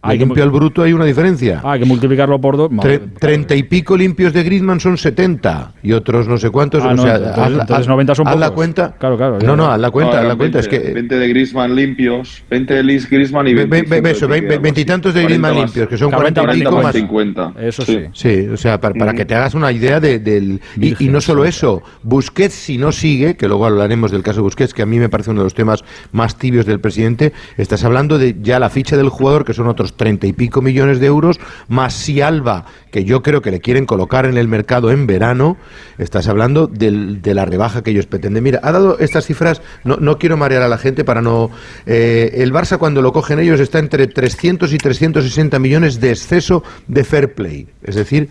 Hay 0.01 0.18
limpio 0.18 0.44
al 0.44 0.50
bruto 0.50 0.82
hay 0.82 0.94
una 0.94 1.03
diferencia. 1.03 1.60
Ah, 1.62 1.74
hay 1.74 1.79
que 1.79 1.86
multiplicarlo 1.86 2.39
por 2.39 2.56
dos. 2.56 2.72
treinta 3.20 3.53
y 3.53 3.63
pico 3.63 3.98
limpios 3.98 4.32
de 4.32 4.44
Griezmann 4.44 4.79
son 4.79 4.98
70 4.98 5.74
y 5.84 5.91
otros 5.91 6.25
no 6.27 6.38
sé 6.38 6.50
cuántos. 6.50 6.84
Ah, 6.84 6.94
o 6.94 6.98
sea, 6.98 7.15
entonces, 7.48 7.88
90 7.88 8.15
son 8.15 8.25
pocos. 8.25 8.39
la 8.39 8.50
cuenta. 8.51 8.96
Claro, 8.98 9.18
claro. 9.18 9.39
No, 9.44 9.58
no, 9.58 9.70
haz 9.70 9.79
la 9.79 9.91
cuenta, 9.91 10.22
haz 10.22 10.25
la 10.25 10.36
cuenta. 10.38 10.60
es 10.60 10.70
que 10.70 10.79
20 10.79 11.20
de 11.20 11.27
Griezmann 11.27 11.75
limpios, 11.75 12.44
20 12.50 12.74
de 12.74 12.84
Liz 12.84 13.10
Griezmann 13.10 13.48
y 13.48 13.53
20 13.53 14.10
eso, 14.10 14.27
veintitantos 14.27 15.13
de 15.13 15.24
Griezmann 15.24 15.56
limpios, 15.56 15.89
que 15.89 15.98
son 15.98 16.12
40, 16.12 16.44
y 16.44 16.60
pico 16.60 16.82
más. 16.82 16.96
50. 16.96 17.53
Eso 17.60 17.84
sí. 17.84 18.06
Sí, 18.13 18.48
o 18.48 18.58
sea, 18.58 18.79
para, 18.79 19.13
que 19.13 19.25
te 19.25 19.36
hagas 19.36 19.53
una 19.53 19.72
idea 19.72 20.00
de, 20.00 20.20
del. 20.20 20.62
Y, 20.79 21.03
y, 21.03 21.10
no 21.10 21.20
solo 21.20 21.44
eso, 21.44 21.84
Busquets, 22.03 22.53
si 22.53 22.77
no 22.77 22.94
sigue, 22.94 23.36
que 23.36 23.50
luego 23.50 23.65
hablaremos 23.65 24.12
del 24.12 24.24
caso 24.24 24.41
Busquets, 24.44 24.74
que 24.74 24.82
a 24.82 24.86
mí 24.86 24.98
me 24.98 25.10
parece 25.10 25.32
uno 25.32 25.41
de 25.41 25.46
los 25.46 25.53
temas 25.53 25.84
más 26.13 26.38
tibios 26.38 26.65
del 26.65 26.79
presidente, 26.79 27.34
estás 27.58 27.84
hablando 27.84 28.18
de 28.18 28.38
ya 28.41 28.60
la 28.60 28.70
ficha 28.70 28.96
del 28.96 29.10
jugador, 29.10 29.44
que 29.44 29.53
son 29.53 29.68
otros 29.68 29.88
treinta 29.93 30.27
y 30.27 30.34
pico 30.34 30.62
millones 30.62 31.00
de 31.00 31.08
euros, 31.08 31.39
más 31.67 31.93
si 31.93 32.22
Alba, 32.22 32.65
que 32.91 33.03
yo 33.05 33.22
creo 33.22 33.41
que 33.41 33.51
le 33.51 33.60
quieren 33.60 33.86
colocar 33.86 34.25
en 34.25 34.38
el 34.38 34.48
mercado 34.48 34.91
en 34.91 35.08
verano, 35.08 35.58
estás 35.98 36.27
hablando 36.27 36.67
de 36.67 37.34
la 37.34 37.46
rebaja 37.46 37.84
que 37.84 37.91
ellos 37.91 38.05
pretenden. 38.05 38.43
Mira, 38.43 38.60
ha 38.63 38.72
dado 38.72 39.00
estas 39.00 39.25
cifras, 39.25 39.62
no, 39.84 39.98
no 39.98 40.17
quiero 40.17 40.38
marear 40.38 40.63
a 40.63 40.67
la 40.67 40.77
gente 40.77 41.03
para 41.03 41.22
no... 41.22 41.51
Eh, 41.86 42.31
el 42.36 42.53
Barça 42.53 42.77
cuando 42.77 43.01
lo 43.01 43.12
cogen 43.13 43.39
ellos 43.39 43.60
está 43.60 43.79
entre 43.79 44.08
300 44.08 44.72
y 44.74 44.77
360 44.77 45.60
millones 45.60 46.00
de 46.00 46.12
exceso 46.12 46.63
de 46.88 47.03
fair 47.03 47.34
play. 47.34 47.67
Es 47.84 47.96
decir, 47.96 48.29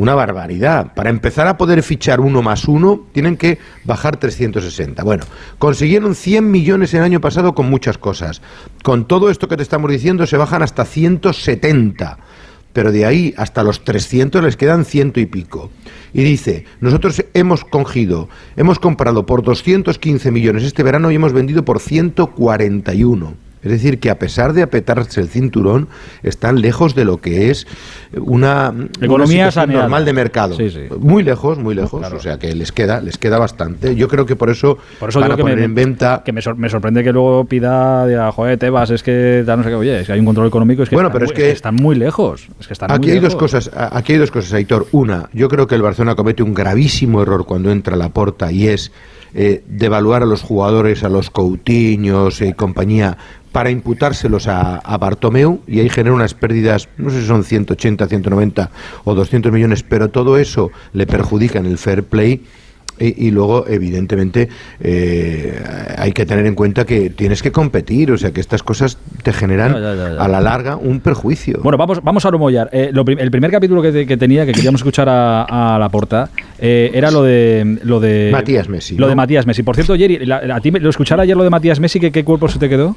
una 0.00 0.14
barbaridad. 0.14 0.94
Para 0.94 1.10
empezar 1.10 1.46
a 1.46 1.58
poder 1.58 1.82
fichar 1.82 2.20
uno 2.20 2.40
más 2.40 2.66
uno, 2.66 3.02
tienen 3.12 3.36
que 3.36 3.58
bajar 3.84 4.16
360. 4.16 5.04
Bueno, 5.04 5.24
consiguieron 5.58 6.14
100 6.14 6.50
millones 6.50 6.94
el 6.94 7.02
año 7.02 7.20
pasado 7.20 7.54
con 7.54 7.68
muchas 7.68 7.98
cosas. 7.98 8.40
Con 8.82 9.06
todo 9.06 9.28
esto 9.28 9.46
que 9.46 9.58
te 9.58 9.62
estamos 9.62 9.90
diciendo, 9.90 10.26
se 10.26 10.38
bajan 10.38 10.62
hasta 10.62 10.86
170. 10.86 12.16
Pero 12.72 12.92
de 12.92 13.04
ahí 13.04 13.34
hasta 13.36 13.62
los 13.62 13.84
300 13.84 14.42
les 14.42 14.56
quedan 14.56 14.86
ciento 14.86 15.20
y 15.20 15.26
pico. 15.26 15.70
Y 16.14 16.22
dice, 16.22 16.64
nosotros 16.80 17.22
hemos 17.34 17.66
cogido, 17.66 18.30
hemos 18.56 18.78
comprado 18.78 19.26
por 19.26 19.42
215 19.42 20.30
millones 20.30 20.62
este 20.62 20.82
verano 20.82 21.10
y 21.10 21.16
hemos 21.16 21.34
vendido 21.34 21.62
por 21.62 21.78
141. 21.78 23.49
Es 23.62 23.70
decir, 23.70 24.00
que 24.00 24.10
a 24.10 24.18
pesar 24.18 24.52
de 24.52 24.62
apretarse 24.62 25.20
el 25.20 25.28
cinturón, 25.28 25.88
están 26.22 26.60
lejos 26.60 26.94
de 26.94 27.04
lo 27.04 27.20
que 27.20 27.50
es 27.50 27.66
una 28.16 28.72
economía 29.00 29.50
una 29.54 29.66
normal 29.66 30.04
de 30.04 30.12
mercado. 30.12 30.56
Muy 30.98 31.22
lejos, 31.22 31.58
muy 31.58 31.74
lejos. 31.74 32.06
O 32.12 32.20
sea 32.20 32.38
que 32.38 32.54
les 32.54 32.72
queda, 32.72 33.00
les 33.00 33.18
queda 33.18 33.38
bastante. 33.38 33.94
Yo 33.94 34.08
creo 34.08 34.26
que 34.26 34.36
por 34.36 34.50
eso, 34.50 34.78
por 34.98 35.10
eso 35.10 35.20
van 35.20 35.32
a 35.32 35.36
poner 35.36 35.58
en 35.58 35.74
venta. 35.74 36.22
Que 36.24 36.32
me, 36.32 36.40
sorprende 36.42 37.04
que 37.04 37.12
luego 37.12 37.44
pida 37.44 38.06
de 38.06 38.30
joder, 38.32 38.58
Tebas, 38.58 38.90
es 38.90 39.02
que 39.02 39.44
no 39.46 39.62
sé 39.62 39.68
qué, 39.68 39.74
oye, 39.74 40.00
es 40.00 40.06
que 40.06 40.12
hay 40.12 40.20
un 40.20 40.26
control 40.26 40.48
económico, 40.48 40.82
es 40.82 40.88
que, 40.88 40.96
bueno, 40.96 41.08
están, 41.08 41.20
pero 41.20 41.30
es 41.30 41.36
que, 41.36 41.50
están 41.50 41.74
muy 41.74 41.96
lejos. 41.96 42.48
Es 42.58 42.66
que 42.66 42.72
están 42.72 42.90
aquí 42.90 43.10
hay 43.10 43.20
dos 43.20 43.36
cosas, 43.36 43.70
aquí 43.74 44.14
hay 44.14 44.18
dos 44.18 44.30
cosas, 44.30 44.52
Aitor. 44.54 44.86
Una, 44.92 45.28
yo 45.32 45.48
creo 45.48 45.66
que 45.66 45.74
el 45.74 45.82
Barcelona 45.82 46.14
comete 46.14 46.42
un 46.42 46.54
gravísimo 46.54 47.22
error 47.22 47.44
cuando 47.44 47.70
entra 47.70 47.94
a 47.94 47.98
la 47.98 48.08
porta 48.08 48.50
y 48.52 48.68
es 48.68 48.92
eh, 49.34 49.62
devaluar 49.66 50.22
a 50.22 50.26
los 50.26 50.42
jugadores, 50.42 51.04
a 51.04 51.08
los 51.08 51.30
Coutinhos 51.30 52.40
y 52.40 52.52
compañía 52.52 53.16
para 53.52 53.70
imputárselos 53.70 54.46
a, 54.46 54.76
a, 54.76 54.98
Bartomeu 54.98 55.60
y 55.66 55.80
ahí 55.80 55.88
genera 55.88 56.14
unas 56.14 56.34
pérdidas, 56.34 56.88
no 56.96 57.10
sé 57.10 57.20
si 57.20 57.26
son 57.26 57.42
180, 57.42 58.06
190 58.06 58.70
o 59.04 59.14
200 59.14 59.52
millones, 59.52 59.82
pero 59.82 60.10
todo 60.10 60.38
eso 60.38 60.70
le 60.92 61.06
perjudica 61.06 61.58
en 61.58 61.66
el 61.66 61.78
fair 61.78 62.04
play. 62.04 62.44
Y, 63.00 63.30
luego, 63.30 63.66
evidentemente, 63.66 64.50
eh, 64.78 65.58
hay 65.96 66.12
que 66.12 66.26
tener 66.26 66.44
en 66.44 66.54
cuenta 66.54 66.84
que 66.84 67.08
tienes 67.08 67.42
que 67.42 67.50
competir, 67.50 68.12
o 68.12 68.18
sea 68.18 68.30
que 68.30 68.40
estas 68.40 68.62
cosas 68.62 68.98
te 69.22 69.32
generan 69.32 69.74
a 69.74 70.28
la 70.28 70.40
larga 70.40 70.76
un 70.76 71.00
perjuicio. 71.00 71.60
Bueno, 71.62 71.78
vamos, 71.78 72.02
vamos 72.02 72.26
a 72.26 72.30
rumollar. 72.30 72.68
Eh, 72.72 72.92
el 72.92 73.30
primer 73.30 73.50
capítulo 73.50 73.80
que, 73.80 74.06
que, 74.06 74.16
tenía, 74.18 74.44
que 74.44 74.52
queríamos 74.52 74.82
escuchar 74.82 75.08
a, 75.08 75.78
la 75.80 75.88
porta, 75.88 76.28
eh, 76.58 76.90
era 76.92 77.10
lo 77.10 77.22
de, 77.22 77.78
lo 77.84 78.00
de 78.00 78.28
Matías 78.32 78.68
Messi. 78.68 78.96
Lo 78.96 79.08
de 79.08 79.14
Matías 79.14 79.46
Messi. 79.46 79.62
Por 79.62 79.76
cierto, 79.76 79.96
Jerry, 79.96 80.30
a 80.30 80.60
ti 80.60 80.70
lo 80.70 80.90
escuchar 80.90 81.20
ayer 81.20 81.36
lo 81.36 81.44
de 81.44 81.50
Matías 81.50 81.80
Messi, 81.80 82.00
¿qué, 82.00 82.12
qué 82.12 82.22
cuerpo 82.22 82.48
se 82.48 82.58
te 82.58 82.68
quedó? 82.68 82.96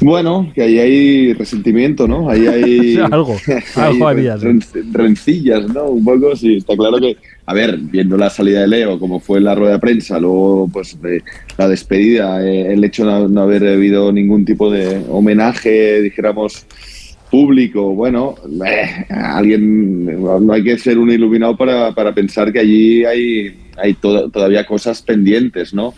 Bueno, 0.00 0.52
que 0.54 0.62
ahí 0.62 0.78
hay 0.78 1.32
resentimiento, 1.32 2.06
¿no? 2.06 2.28
Ahí 2.28 2.46
hay. 2.46 2.96
algo, 3.10 3.36
algo 3.76 4.08
había. 4.08 4.36
rencillas, 4.92 5.68
¿no? 5.68 5.84
Un 5.86 6.04
poco, 6.04 6.36
sí. 6.36 6.56
Está 6.56 6.76
claro 6.76 6.98
que, 6.98 7.16
a 7.46 7.54
ver, 7.54 7.78
viendo 7.78 8.16
la 8.16 8.28
salida 8.28 8.60
de 8.60 8.68
Leo, 8.68 8.98
como 8.98 9.20
fue 9.20 9.40
la 9.40 9.54
rueda 9.54 9.74
de 9.74 9.78
prensa, 9.78 10.18
luego, 10.18 10.68
pues, 10.72 10.98
la 11.56 11.68
despedida, 11.68 12.46
eh, 12.46 12.72
el 12.72 12.84
hecho 12.84 13.06
de 13.06 13.28
no 13.28 13.42
haber 13.42 13.66
habido 13.66 14.12
ningún 14.12 14.44
tipo 14.44 14.70
de 14.70 15.02
homenaje, 15.08 16.02
dijéramos, 16.02 16.66
público, 17.30 17.94
bueno, 17.94 18.34
eh, 18.66 19.06
alguien. 19.08 20.06
No 20.46 20.52
hay 20.52 20.62
que 20.62 20.78
ser 20.78 20.98
un 20.98 21.10
iluminado 21.10 21.56
para, 21.56 21.92
para 21.92 22.14
pensar 22.14 22.52
que 22.52 22.58
allí 22.58 23.04
hay, 23.04 23.56
hay 23.76 23.94
todavía 23.94 24.66
cosas 24.66 25.02
pendientes, 25.02 25.72
¿no? 25.72 25.94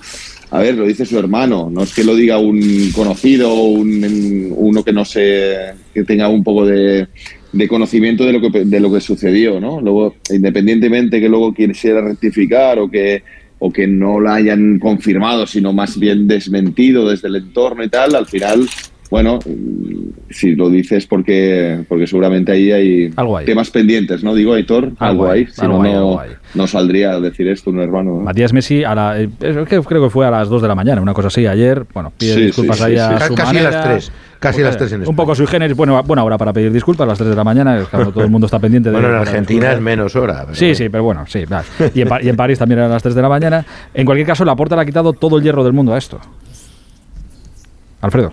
A 0.50 0.60
ver, 0.60 0.76
lo 0.76 0.86
dice 0.86 1.04
su 1.04 1.18
hermano, 1.18 1.68
no 1.70 1.82
es 1.82 1.94
que 1.94 2.04
lo 2.04 2.14
diga 2.14 2.38
un 2.38 2.90
conocido, 2.94 3.52
un, 3.54 4.54
uno 4.56 4.82
que 4.82 4.92
no 4.92 5.04
sé, 5.04 5.72
que 5.92 6.04
tenga 6.04 6.28
un 6.28 6.42
poco 6.42 6.64
de, 6.64 7.06
conocimiento 7.68 8.24
de 8.24 8.32
lo 8.32 8.40
que 8.40 8.64
de 8.64 8.80
lo 8.80 8.92
que 8.92 9.00
sucedió, 9.00 9.60
¿no? 9.60 9.80
Luego, 9.80 10.14
independientemente 10.30 11.20
que 11.20 11.28
luego 11.28 11.52
quisiera 11.52 12.00
rectificar 12.00 12.78
o 12.78 12.90
que 12.90 13.22
o 13.60 13.72
que 13.72 13.86
no 13.86 14.20
la 14.20 14.36
hayan 14.36 14.78
confirmado, 14.78 15.46
sino 15.46 15.72
más 15.72 15.98
bien 15.98 16.28
desmentido 16.28 17.08
desde 17.08 17.28
el 17.28 17.36
entorno 17.36 17.82
y 17.84 17.88
tal, 17.88 18.14
al 18.14 18.26
final 18.26 18.68
bueno, 19.10 19.38
si 20.30 20.54
lo 20.54 20.68
dices 20.68 21.06
porque, 21.06 21.84
porque 21.88 22.06
seguramente 22.06 22.52
ahí 22.52 22.72
hay, 22.72 23.10
temas 23.46 23.70
pendientes, 23.70 24.22
¿no? 24.22 24.34
Digo, 24.34 24.52
Aitor, 24.52 24.92
algo, 24.98 25.30
hay, 25.30 25.46
si 25.46 25.62
no, 25.62 26.20
no, 26.54 26.66
saldría 26.66 27.12
a 27.12 27.20
decir 27.20 27.48
esto 27.48 27.70
un 27.70 27.80
hermano. 27.80 28.16
Matías 28.16 28.52
Messi, 28.52 28.84
a 28.84 28.94
la, 28.94 29.20
eh, 29.20 29.28
creo 29.38 30.02
que 30.02 30.10
fue 30.10 30.26
a 30.26 30.30
las 30.30 30.48
2 30.48 30.60
de 30.60 30.68
la 30.68 30.74
mañana, 30.74 31.00
una 31.00 31.14
cosa 31.14 31.28
así, 31.28 31.46
ayer, 31.46 31.86
bueno, 31.94 32.12
pide 32.18 32.36
disculpas 32.36 32.82
ahí 32.82 32.96
a 32.96 33.18
su 33.20 33.34
Casi 33.34 33.58
a 33.58 33.62
las 33.62 33.84
3. 33.84 34.12
Casi 34.40 34.62
las 34.62 34.76
3 34.76 34.92
en 34.92 35.08
Un 35.08 35.16
poco 35.16 35.34
sui 35.34 35.46
generis, 35.46 35.76
bueno, 35.76 36.00
buena 36.04 36.22
hora 36.22 36.38
para 36.38 36.52
pedir 36.52 36.70
disculpas 36.70 37.06
a 37.06 37.08
las 37.08 37.18
3 37.18 37.30
de 37.30 37.36
la 37.36 37.44
mañana, 37.44 37.84
claro, 37.90 38.12
todo 38.12 38.24
el 38.24 38.30
mundo 38.30 38.46
está 38.46 38.58
pendiente 38.58 38.90
de... 38.90 38.94
bueno, 38.94 39.08
en 39.08 39.16
Argentina 39.16 39.72
es 39.72 39.80
menos 39.80 40.14
hora. 40.16 40.46
sí, 40.52 40.74
sí, 40.74 40.88
pero 40.90 41.02
bueno, 41.02 41.24
sí. 41.26 41.44
Y 41.94 42.02
en, 42.02 42.08
y 42.22 42.28
en 42.28 42.36
París 42.36 42.58
también 42.58 42.80
a 42.80 42.88
las 42.88 43.02
3 43.02 43.14
de 43.14 43.22
la 43.22 43.28
mañana. 43.28 43.64
En 43.94 44.04
cualquier 44.04 44.26
caso, 44.26 44.44
la 44.44 44.54
puerta 44.54 44.76
le 44.76 44.82
ha 44.82 44.84
quitado 44.84 45.12
todo 45.14 45.38
el 45.38 45.42
hierro 45.42 45.64
del 45.64 45.72
mundo 45.72 45.94
a 45.94 45.98
esto. 45.98 46.20
Alfredo. 48.00 48.32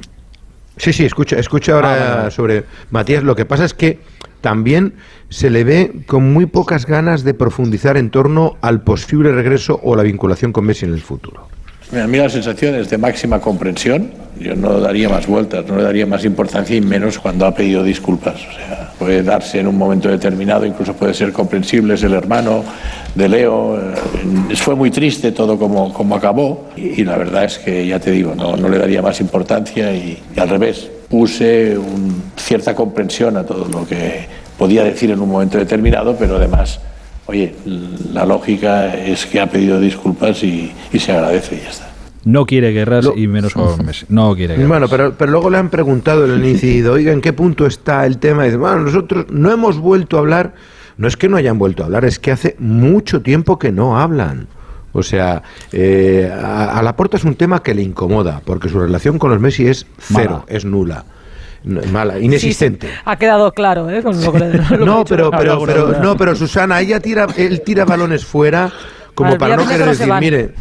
Sí, 0.78 0.94
sí, 0.94 1.06
escucha, 1.06 1.38
escucha 1.40 1.74
ahora 1.74 2.26
ah, 2.26 2.32
sobre 2.32 2.66
Matías. 2.92 3.24
Lo 3.24 3.36
que 3.36 3.46
pasa 3.46 3.66
es 3.66 3.74
que 3.74 4.00
también 4.42 4.94
se 5.30 5.50
le 5.50 5.64
ve 5.64 5.92
con 6.06 6.32
muy 6.32 6.46
pocas 6.46 6.86
ganas 6.86 7.24
de 7.24 7.34
profundizar 7.34 7.98
en 7.98 8.10
torno 8.10 8.58
al 8.62 8.84
posible 8.84 9.32
regreso 9.32 9.80
o 9.84 9.96
la 9.96 10.04
vinculación 10.04 10.52
con 10.52 10.66
Messi 10.66 10.86
en 10.86 10.94
el 10.94 11.02
futuro. 11.02 11.48
A 11.94 12.08
mí 12.08 12.18
la 12.18 12.30
sensación 12.30 12.76
es 12.76 12.90
de 12.90 12.98
máxima 12.98 13.40
comprensión. 13.40 14.12
Yo 14.40 14.56
no 14.56 14.80
daría 14.80 15.08
más 15.08 15.28
vueltas, 15.28 15.66
no 15.66 15.78
le 15.78 15.84
daría 15.84 16.06
más 16.06 16.26
importancia 16.26 16.76
y 16.76 16.82
menos 16.82 17.20
cuando 17.20 17.46
ha 17.46 17.54
pedido 17.54 17.84
disculpas. 17.84 18.36
O 18.36 18.52
sea, 18.54 18.92
puede 18.98 19.24
darse 19.24 19.60
en 19.60 19.68
un 19.68 19.78
momento 19.78 20.10
determinado, 20.10 20.66
incluso 20.66 20.94
puede 20.94 21.14
ser 21.14 21.32
comprensible, 21.32 21.94
es 21.94 22.04
el 22.04 22.14
hermano 22.14 22.64
de 23.14 23.30
Leo. 23.30 23.78
Eh, 23.80 24.56
fue 24.56 24.76
muy 24.76 24.92
triste 24.92 25.32
todo 25.32 25.58
como, 25.58 25.94
como 25.94 26.16
acabó 26.16 26.70
y, 26.76 27.04
la 27.04 27.18
verdad 27.18 27.46
es 27.46 27.60
que, 27.60 27.86
ya 27.86 28.00
te 28.00 28.12
digo, 28.12 28.34
no, 28.36 28.58
no 28.58 28.68
le 28.68 28.78
daría 28.78 29.02
más 29.02 29.22
importancia 29.22 29.94
y, 29.94 30.22
al 30.36 30.50
revés, 30.50 30.90
puse 31.08 31.78
cierta 32.36 32.76
comprensión 32.76 33.38
a 33.38 33.46
todo 33.46 33.70
lo 33.70 33.88
que 33.88 34.26
podía 34.58 34.84
decir 34.84 35.12
en 35.12 35.22
un 35.22 35.30
momento 35.30 35.58
determinado, 35.58 36.16
pero 36.18 36.38
además 36.38 36.80
oye, 37.28 37.56
la 38.14 38.26
lógica 38.26 38.96
es 38.96 39.26
que 39.26 39.40
ha 39.40 39.50
pedido 39.50 39.80
disculpas 39.80 40.44
y, 40.44 40.72
se 40.98 41.12
agradece 41.12 41.56
y 41.56 41.62
ya 41.62 41.70
está. 41.70 41.92
No 42.24 42.46
quiere 42.46 42.72
guerras 42.72 43.08
y 43.16 43.28
menos 43.28 43.54
con 43.54 43.86
Messi. 43.86 44.06
No 44.10 44.36
quiere 44.36 44.56
guerras. 44.56 44.70
Bueno, 44.70 44.88
pero, 44.90 45.14
pero 45.14 45.32
luego 45.32 45.50
le 45.50 45.58
han 45.58 45.70
preguntado 45.70 46.26
en 46.26 46.32
el 46.32 46.46
incidido, 46.50 46.94
oiga, 46.94 47.12
¿en 47.12 47.22
qué 47.22 47.34
punto 47.34 47.66
está 47.66 48.06
el 48.06 48.18
tema? 48.18 48.44
Y 48.44 48.48
dice, 48.48 48.58
bueno, 48.58 48.80
nosotros 48.80 49.28
no 49.30 49.52
hemos 49.52 49.78
vuelto 49.78 50.18
a 50.18 50.20
hablar. 50.20 50.54
No 50.98 51.08
es 51.08 51.18
que 51.18 51.28
no 51.28 51.36
hayan 51.36 51.60
vuelto 51.60 51.84
a 51.84 51.88
hablar, 51.88 52.06
es 52.06 52.20
que 52.20 52.32
hace 52.32 52.56
mucho 52.58 53.22
tiempo 53.22 53.60
que 53.60 53.72
no 53.72 54.00
hablan. 54.00 54.48
O 54.94 55.04
sea, 55.04 55.44
eh, 55.74 56.32
a, 56.34 56.82
la 56.82 56.96
puerta 56.96 57.18
es 57.18 57.26
un 57.26 57.36
tema 57.36 57.62
que 57.62 57.76
le 57.76 57.82
incomoda, 57.82 58.42
porque 58.46 58.70
su 58.70 58.80
relación 58.80 59.20
con 59.20 59.30
los 59.30 59.42
Messi 59.42 59.68
es 59.68 59.86
cero, 60.00 60.46
es 60.48 60.64
nula 60.64 61.04
mala, 61.66 62.20
inexistente. 62.20 62.90
ha 63.04 63.16
quedado 63.18 63.52
claro, 63.52 63.90
¿eh? 63.90 64.02
no, 64.80 65.04
pero, 65.06 65.32
pero, 65.32 65.66
pero, 65.66 66.00
no, 66.02 66.16
pero 66.16 66.36
Susana, 66.36 66.82
ella 66.82 67.00
tira, 67.00 67.28
él 67.36 67.62
tira 67.62 67.86
balones 67.86 68.26
fuera 68.26 68.72
como 69.14 69.38
para 69.38 69.58
no 69.58 69.68
querer 69.68 69.88
decir, 69.88 70.14
mire. 70.20 70.54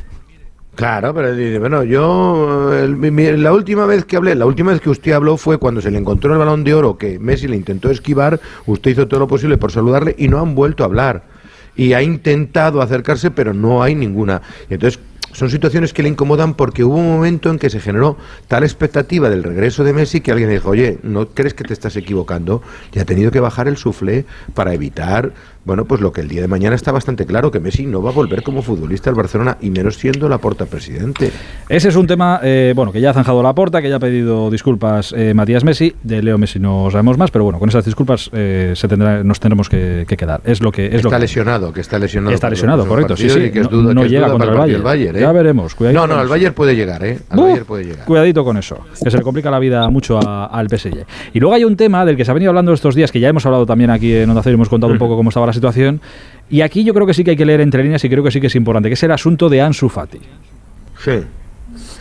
Claro, 0.74 1.14
pero 1.14 1.34
dice, 1.34 1.60
bueno, 1.60 1.84
yo 1.84 2.72
la 2.72 3.52
última 3.52 3.86
vez 3.86 4.04
que 4.04 4.16
hablé, 4.16 4.34
la 4.34 4.46
última 4.46 4.72
vez 4.72 4.80
que 4.80 4.90
usted 4.90 5.12
habló 5.12 5.36
fue 5.36 5.58
cuando 5.58 5.80
se 5.80 5.90
le 5.90 5.98
encontró 5.98 6.32
el 6.32 6.38
balón 6.38 6.64
de 6.64 6.74
oro 6.74 6.98
que 6.98 7.20
Messi 7.20 7.46
le 7.46 7.56
intentó 7.56 7.90
esquivar, 7.90 8.40
usted 8.66 8.90
hizo 8.90 9.06
todo 9.06 9.20
lo 9.20 9.28
posible 9.28 9.56
por 9.56 9.70
saludarle 9.70 10.16
y 10.18 10.26
no 10.26 10.40
han 10.40 10.56
vuelto 10.56 10.82
a 10.82 10.86
hablar. 10.86 11.22
Y 11.76 11.92
ha 11.92 12.02
intentado 12.02 12.82
acercarse, 12.82 13.30
pero 13.30 13.52
no 13.52 13.82
hay 13.82 13.94
ninguna. 13.94 14.42
Y 14.68 14.74
entonces 14.74 15.00
son 15.34 15.50
situaciones 15.50 15.92
que 15.92 16.02
le 16.02 16.08
incomodan 16.08 16.54
porque 16.54 16.84
hubo 16.84 16.94
un 16.94 17.08
momento 17.08 17.50
en 17.50 17.58
que 17.58 17.68
se 17.68 17.80
generó 17.80 18.16
tal 18.48 18.62
expectativa 18.62 19.28
del 19.28 19.42
regreso 19.42 19.82
de 19.82 19.92
Messi 19.92 20.20
que 20.20 20.30
alguien 20.30 20.48
dijo, 20.48 20.70
oye, 20.70 20.98
¿no 21.02 21.28
crees 21.28 21.54
que 21.54 21.64
te 21.64 21.72
estás 21.72 21.96
equivocando? 21.96 22.62
Y 22.92 23.00
ha 23.00 23.04
tenido 23.04 23.32
que 23.32 23.40
bajar 23.40 23.66
el 23.66 23.76
suflé 23.76 24.26
para 24.54 24.72
evitar 24.72 25.32
bueno, 25.64 25.85
pues 25.85 26.00
lo 26.00 26.12
que 26.12 26.20
el 26.20 26.29
día 26.29 26.40
de 26.42 26.48
mañana 26.48 26.74
está 26.74 26.92
bastante 26.92 27.27
claro, 27.27 27.50
que 27.50 27.61
Messi 27.61 27.87
no 27.87 28.03
va 28.03 28.11
a 28.11 28.12
volver 28.12 28.42
como 28.42 28.62
futbolista 28.62 29.11
al 29.11 29.16
Barcelona 29.16 29.57
y 29.61 29.70
menos 29.70 29.96
siendo 29.96 30.29
la 30.29 30.38
porta 30.38 30.66
presidente. 30.66 31.31
Ese 31.68 31.88
es 31.88 31.96
un 31.96 32.07
tema, 32.07 32.40
eh, 32.42 32.72
bueno, 32.77 32.92
que 32.92 33.00
ya 33.00 33.11
ha 33.11 33.14
zanjado 33.14 33.42
la 33.42 33.55
porta, 33.55 33.81
que 33.81 33.88
ya 33.88 33.96
ha 33.96 34.00
pedido 34.00 34.50
disculpas 34.50 35.14
eh, 35.16 35.33
Matías 35.35 35.64
Messi, 35.64 35.94
de 36.03 36.22
Leo 36.22 36.38
Messi 36.38 36.59
no 36.59 36.88
sabemos 36.90 37.16
más, 37.18 37.31
pero 37.31 37.44
bueno, 37.44 37.59
con 37.59 37.68
esas 37.68 37.85
disculpas 37.85 38.31
eh, 38.33 38.72
se 38.77 38.88
tendrá, 38.88 39.22
nos 39.24 39.40
tendremos 39.40 39.68
que, 39.68 40.05
quedar. 40.07 40.40
Es 40.44 40.61
lo 40.62 40.70
que 40.70 40.87
es 40.87 40.94
está 40.94 41.09
lo 41.09 41.11
que 41.11 41.18
lesionado, 41.20 41.72
que 41.72 41.81
está 41.81 41.98
lesionado. 41.98 42.35
Está 42.35 42.50
lesionado, 42.50 42.87
correcto. 42.87 43.16
Sí, 43.16 43.29
sí. 43.31 43.50
Que 43.50 43.61
es 43.61 43.68
duda, 43.70 43.94
no, 43.94 44.03
que 44.03 44.09
llega 44.11 44.31
contra 44.31 44.50
el 44.64 44.83
Bayern. 44.83 45.16
¿eh? 45.16 45.20
Ya 45.20 45.33
veremos. 45.33 45.74
No, 45.81 46.07
no, 46.07 46.16
al 46.18 46.29
Bayern 46.29 46.55
puede 46.55 46.77
llegar, 46.77 47.05
¿eh? 47.05 47.18
Al 47.31 47.38
Uh, 47.38 47.42
Bayern 47.44 47.64
puede 47.64 47.85
llegar. 47.85 48.05
Cuidadito 48.05 48.44
con 48.44 48.57
eso, 48.59 48.79
que 49.03 49.11
se 49.11 49.16
le 49.16 49.22
complica 49.22 49.50
la 49.50 49.59
vida 49.59 49.88
mucho 49.90 50.18
a- 50.18 50.46
al 50.46 50.68
PSG. 50.68 51.05
Y 51.33 51.40
luego 51.40 51.55
hay 51.55 51.64
un 51.64 51.77
tema 51.77 52.05
del 52.05 52.16
que 52.16 52.24
se 52.24 52.31
ha 52.31 52.35
venido 52.35 52.50
hablando 52.50 52.72
estos 52.72 52.94
días, 52.94 53.11
que 53.11 53.20
ya 53.20 53.29
hemos 53.29 53.44
hablado 53.46 53.66
también 53.66 53.90
aquí 53.90 54.14
en 54.14 54.29
Onda 54.29 54.42
Cero, 54.42 54.55
hemos 54.55 54.68
contado 54.68 54.92
un 54.92 54.98
poco 54.98 55.16
cómo 55.16 55.31
estaba 55.31 55.46
la 55.46 55.53
situación. 55.54 56.00
Y 56.50 56.60
aquí 56.60 56.84
yo 56.84 56.92
creo 56.92 57.06
que 57.06 57.14
sí 57.14 57.24
que 57.24 57.30
hay 57.30 57.36
que 57.36 57.46
leer 57.46 57.60
entre 57.60 57.82
líneas 57.82 58.04
y 58.04 58.08
creo 58.08 58.22
que 58.22 58.30
sí 58.30 58.40
que 58.40 58.48
es 58.48 58.54
importante, 58.54 58.88
que 58.88 58.94
es 58.94 59.02
el 59.02 59.12
asunto 59.12 59.48
de 59.48 59.62
Ansu 59.62 59.88
Fati. 59.88 60.18
Sí. 61.02 61.20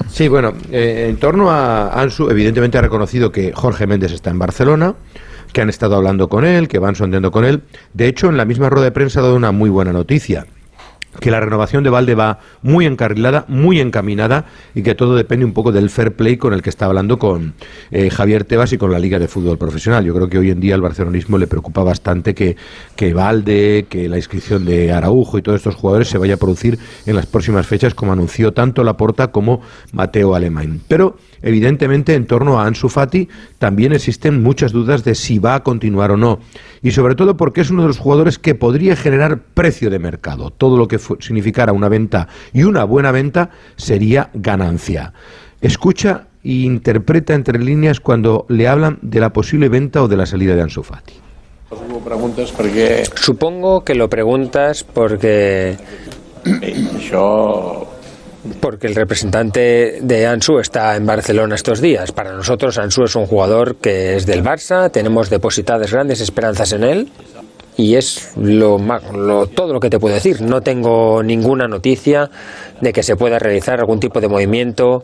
Sí, 0.09 0.27
bueno, 0.27 0.53
eh, 0.71 1.07
en 1.09 1.17
torno 1.17 1.49
a 1.49 1.89
Ansu, 2.01 2.29
evidentemente 2.29 2.77
ha 2.77 2.81
reconocido 2.81 3.31
que 3.31 3.53
Jorge 3.53 3.87
Méndez 3.87 4.11
está 4.11 4.29
en 4.29 4.39
Barcelona, 4.39 4.95
que 5.51 5.61
han 5.61 5.69
estado 5.69 5.95
hablando 5.95 6.27
con 6.29 6.45
él, 6.45 6.67
que 6.67 6.79
van 6.79 6.95
sondeando 6.95 7.31
con 7.31 7.45
él. 7.45 7.61
De 7.93 8.07
hecho, 8.07 8.27
en 8.27 8.37
la 8.37 8.45
misma 8.45 8.69
rueda 8.69 8.85
de 8.85 8.91
prensa 8.91 9.19
ha 9.19 9.23
dado 9.23 9.35
una 9.35 9.51
muy 9.51 9.69
buena 9.69 9.93
noticia 9.93 10.45
que 11.19 11.32
la 11.32 11.39
renovación 11.39 11.84
de 11.84 11.89
Valde 11.89 12.15
va 12.15 12.39
muy 12.62 12.86
encarrilada, 12.86 13.45
muy 13.47 13.80
encaminada 13.80 14.45
y 14.73 14.84
que 14.84 14.95
todo 14.95 15.15
depende 15.15 15.45
un 15.45 15.54
poco 15.54 15.71
del 15.71 15.89
fair 15.89 16.15
play 16.15 16.38
con 16.38 16.54
el 16.54 16.62
que 16.62 16.69
está 16.69 16.86
hablando 16.86 17.19
con 17.19 17.54
eh, 17.91 18.10
Javier 18.10 18.43
Tebas 18.43 18.73
y 18.73 18.78
con 18.78 18.91
la 18.91 18.99
Liga 18.99 19.19
de 19.19 19.28
Fútbol 19.28 19.58
Profesional. 19.58 20.06
Yo 20.06 20.13
creo 20.13 20.30
que 20.30 20.38
hoy 20.38 20.52
en 20.52 20.60
día 20.60 20.76
al 20.76 20.82
barcelonismo 20.82 21.38
le 21.38 21.47
preocupa 21.47 21.84
bastante 21.84 22.34
que, 22.34 22.56
que 22.95 23.13
Valde, 23.13 23.86
que 23.89 24.10
la 24.10 24.17
inscripción 24.17 24.65
de 24.65 24.91
Araujo 24.91 25.38
y 25.38 25.41
todos 25.41 25.58
estos 25.58 25.76
jugadores 25.76 26.08
se 26.08 26.17
vaya 26.17 26.36
a 26.36 26.38
producir 26.38 26.80
en 27.06 27.15
las 27.15 27.26
próximas 27.26 27.67
fechas, 27.67 27.93
como 27.93 28.13
anunció 28.13 28.54
tanto 28.54 28.84
Laporta 28.84 29.32
como 29.32 29.62
Mateo 29.91 30.36
Alemán. 30.36 30.82
Pero 30.88 31.17
evidentemente 31.43 32.15
en 32.15 32.25
torno 32.25 32.60
a 32.60 32.65
Ansu 32.65 32.89
Fati 32.89 33.29
también 33.60 33.93
existen 33.93 34.41
muchas 34.41 34.71
dudas 34.71 35.03
de 35.03 35.13
si 35.13 35.38
va 35.38 35.56
a 35.56 35.63
continuar 35.63 36.12
o 36.12 36.17
no. 36.17 36.39
Y 36.82 36.91
sobre 36.91 37.15
todo 37.15 37.38
porque 37.38 37.62
es 37.62 37.69
uno 37.69 37.84
de 37.84 37.89
los 37.89 37.99
jugadores 37.99 38.39
que 38.39 38.56
podría 38.56 38.95
generar 38.95 39.39
precio 39.53 39.89
de 39.89 39.99
mercado. 39.99 40.49
Todo 40.49 40.77
lo 40.77 40.88
que 40.88 40.99
significara 41.19 41.73
una 41.73 41.89
venta 41.89 42.27
y 42.53 42.63
una 42.63 42.84
buena 42.86 43.12
venta 43.12 43.51
sería 43.75 44.29
ganancia. 44.34 45.13
Escucha 45.62 46.27
e 46.43 46.65
interpreta 46.65 47.34
entre 47.34 47.60
líneas 47.60 47.99
cuando 47.99 48.45
le 48.49 48.67
hablan 48.67 48.99
de 49.01 49.19
la 49.19 49.32
posible 49.32 49.69
venta 49.69 50.01
o 50.03 50.08
de 50.08 50.17
la 50.17 50.25
salida 50.25 50.56
de 50.56 50.62
Ansu 50.62 50.84
Fati. 50.84 51.13
Hubo 51.73 52.03
preguntes 52.06 52.51
perquè 52.53 53.03
Supongo 53.15 53.84
que 53.84 53.95
lo 53.95 54.10
preguntas 54.10 54.84
porque 54.84 55.75
això 56.45 57.92
porque 58.60 58.88
el 58.88 58.95
representante 58.95 59.99
de 60.01 60.27
Ansu 60.27 60.60
está 60.60 60.95
en 60.95 61.06
Barcelona 61.06 61.56
estos 61.56 61.79
días. 61.82 62.12
Para 62.12 62.34
nosotros 62.34 62.77
Ansu 62.77 63.03
es 63.06 63.15
un 63.15 63.25
jugador 63.25 63.75
que 63.77 64.15
es 64.15 64.25
del 64.25 64.43
Barça, 64.43 64.91
tenemos 64.91 65.29
depositadas 65.29 65.91
grandes 65.91 66.19
esperanzas 66.21 66.73
en 66.73 66.84
él 66.84 67.10
y 67.77 67.95
es 67.95 68.32
lo, 68.38 68.77
lo- 69.13 69.47
todo 69.47 69.73
lo 69.73 69.79
que 69.79 69.89
te 69.89 69.99
puedo 69.99 70.13
decir. 70.15 70.41
No 70.41 70.62
tengo 70.62 71.23
ninguna 71.23 71.67
noticia 71.67 72.29
de 72.82 72.91
que 72.93 73.01
se 73.03 73.15
pueda 73.15 73.39
realizar 73.39 73.79
algún 73.79 73.99
tipo 73.99 74.19
de 74.19 74.27
movimiento 74.27 75.03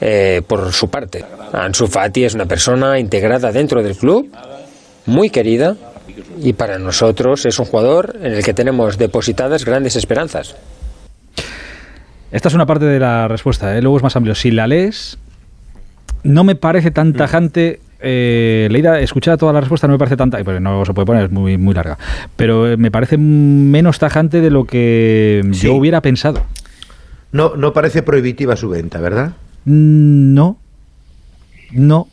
eh, 0.00 0.42
por 0.46 0.72
su 0.72 0.88
parte. 0.88 1.24
Ansu 1.52 1.86
Fati 1.88 2.24
es 2.24 2.34
una 2.34 2.46
persona 2.46 2.98
integrada 2.98 3.52
dentro 3.52 3.82
del 3.82 3.96
club, 3.96 4.30
muy 5.06 5.30
querida 5.30 5.76
y 6.40 6.52
para 6.52 6.78
nosotros 6.78 7.44
es 7.44 7.58
un 7.58 7.66
jugador 7.66 8.16
en 8.22 8.32
el 8.32 8.44
que 8.44 8.54
tenemos 8.54 8.98
depositadas 8.98 9.64
grandes 9.64 9.96
esperanzas. 9.96 10.54
Esta 12.32 12.48
es 12.48 12.54
una 12.54 12.66
parte 12.66 12.86
de 12.86 12.98
la 12.98 13.28
respuesta, 13.28 13.76
¿eh? 13.76 13.82
luego 13.82 13.98
es 13.98 14.02
más 14.02 14.16
amplio. 14.16 14.34
Si 14.34 14.50
la 14.50 14.66
lees, 14.66 15.18
no 16.24 16.44
me 16.44 16.54
parece 16.54 16.90
Mm. 16.90 16.94
tan 16.94 17.12
tajante. 17.12 17.80
Eh, 18.04 18.66
leída, 18.72 18.98
escuchada 18.98 19.36
toda 19.36 19.52
la 19.52 19.60
respuesta 19.60 19.86
no 19.86 19.92
me 19.92 19.98
parece 19.98 20.16
tanta, 20.16 20.42
pero 20.42 20.58
no 20.58 20.84
se 20.84 20.92
puede 20.92 21.06
poner, 21.06 21.24
es 21.26 21.30
muy, 21.30 21.56
muy 21.56 21.72
larga. 21.74 21.98
Pero 22.34 22.68
eh, 22.72 22.76
me 22.76 22.90
parece 22.90 23.16
menos 23.16 23.98
tajante 24.00 24.40
de 24.40 24.50
lo 24.50 24.64
que 24.64 25.42
Sí. 25.52 25.66
yo 25.66 25.74
hubiera 25.74 26.00
pensado. 26.00 26.42
No, 27.30 27.54
no 27.54 27.72
parece 27.72 28.02
prohibitiva 28.02 28.56
su 28.56 28.68
venta, 28.70 29.00
¿verdad? 29.00 29.32
Mm, 29.66 30.34
No. 30.34 30.58
No. 31.70 32.08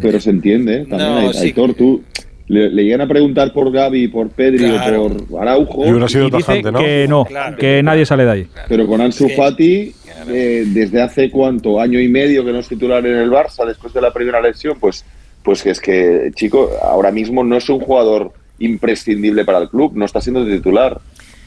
Pero 0.00 0.18
se 0.20 0.30
entiende, 0.30 0.82
¿eh? 0.82 0.86
también 0.86 1.10
No, 1.10 1.18
Ai- 1.18 1.32
sí. 1.34 1.38
Aitor, 1.46 1.74
tú 1.74 2.02
le, 2.48 2.68
le 2.70 2.84
llegan 2.84 3.00
a 3.00 3.06
preguntar 3.08 3.52
por 3.52 3.70
Gaby, 3.72 4.08
por 4.08 4.28
Pedri 4.28 4.58
Claro. 4.58 5.04
o 5.04 5.08
por 5.16 5.40
Araujo, 5.42 5.86
Y 5.86 5.90
hubiera 5.90 6.08
sido 6.08 6.28
Y 6.28 6.30
dice 6.30 6.42
tajante, 6.42 6.72
¿no? 6.72 6.78
que 6.78 7.06
no, 7.08 7.24
Claro. 7.24 7.56
que 7.56 7.82
nadie 7.82 8.04
sale 8.06 8.24
de 8.24 8.30
ahí. 8.30 8.46
pero 8.68 8.86
con 8.86 9.00
Ansu. 9.00 9.28
Fati, 9.30 9.92
eh, 10.28 10.64
desde 10.66 11.00
hace 11.02 11.30
cuánto, 11.30 11.80
año 11.80 11.98
y 12.00 12.08
medio 12.08 12.44
que 12.44 12.52
no 12.52 12.58
es 12.58 12.68
titular 12.68 13.04
en 13.06 13.16
el 13.16 13.30
Barça 13.30 13.66
después 13.66 13.92
de 13.94 14.00
la 14.00 14.12
primera 14.12 14.40
lesión, 14.40 14.76
pues, 14.80 15.04
pues 15.42 15.62
que 15.62 15.70
es 15.70 15.80
que, 15.80 16.30
chico, 16.34 16.70
ahora 16.82 17.10
mismo 17.10 17.42
no 17.44 17.56
es 17.56 17.68
un 17.68 17.80
jugador 17.80 18.32
imprescindible 18.58 19.44
para 19.44 19.58
el 19.58 19.68
club, 19.68 19.92
no 19.94 20.04
está 20.04 20.20
siendo 20.20 20.44
titular. 20.46 21.00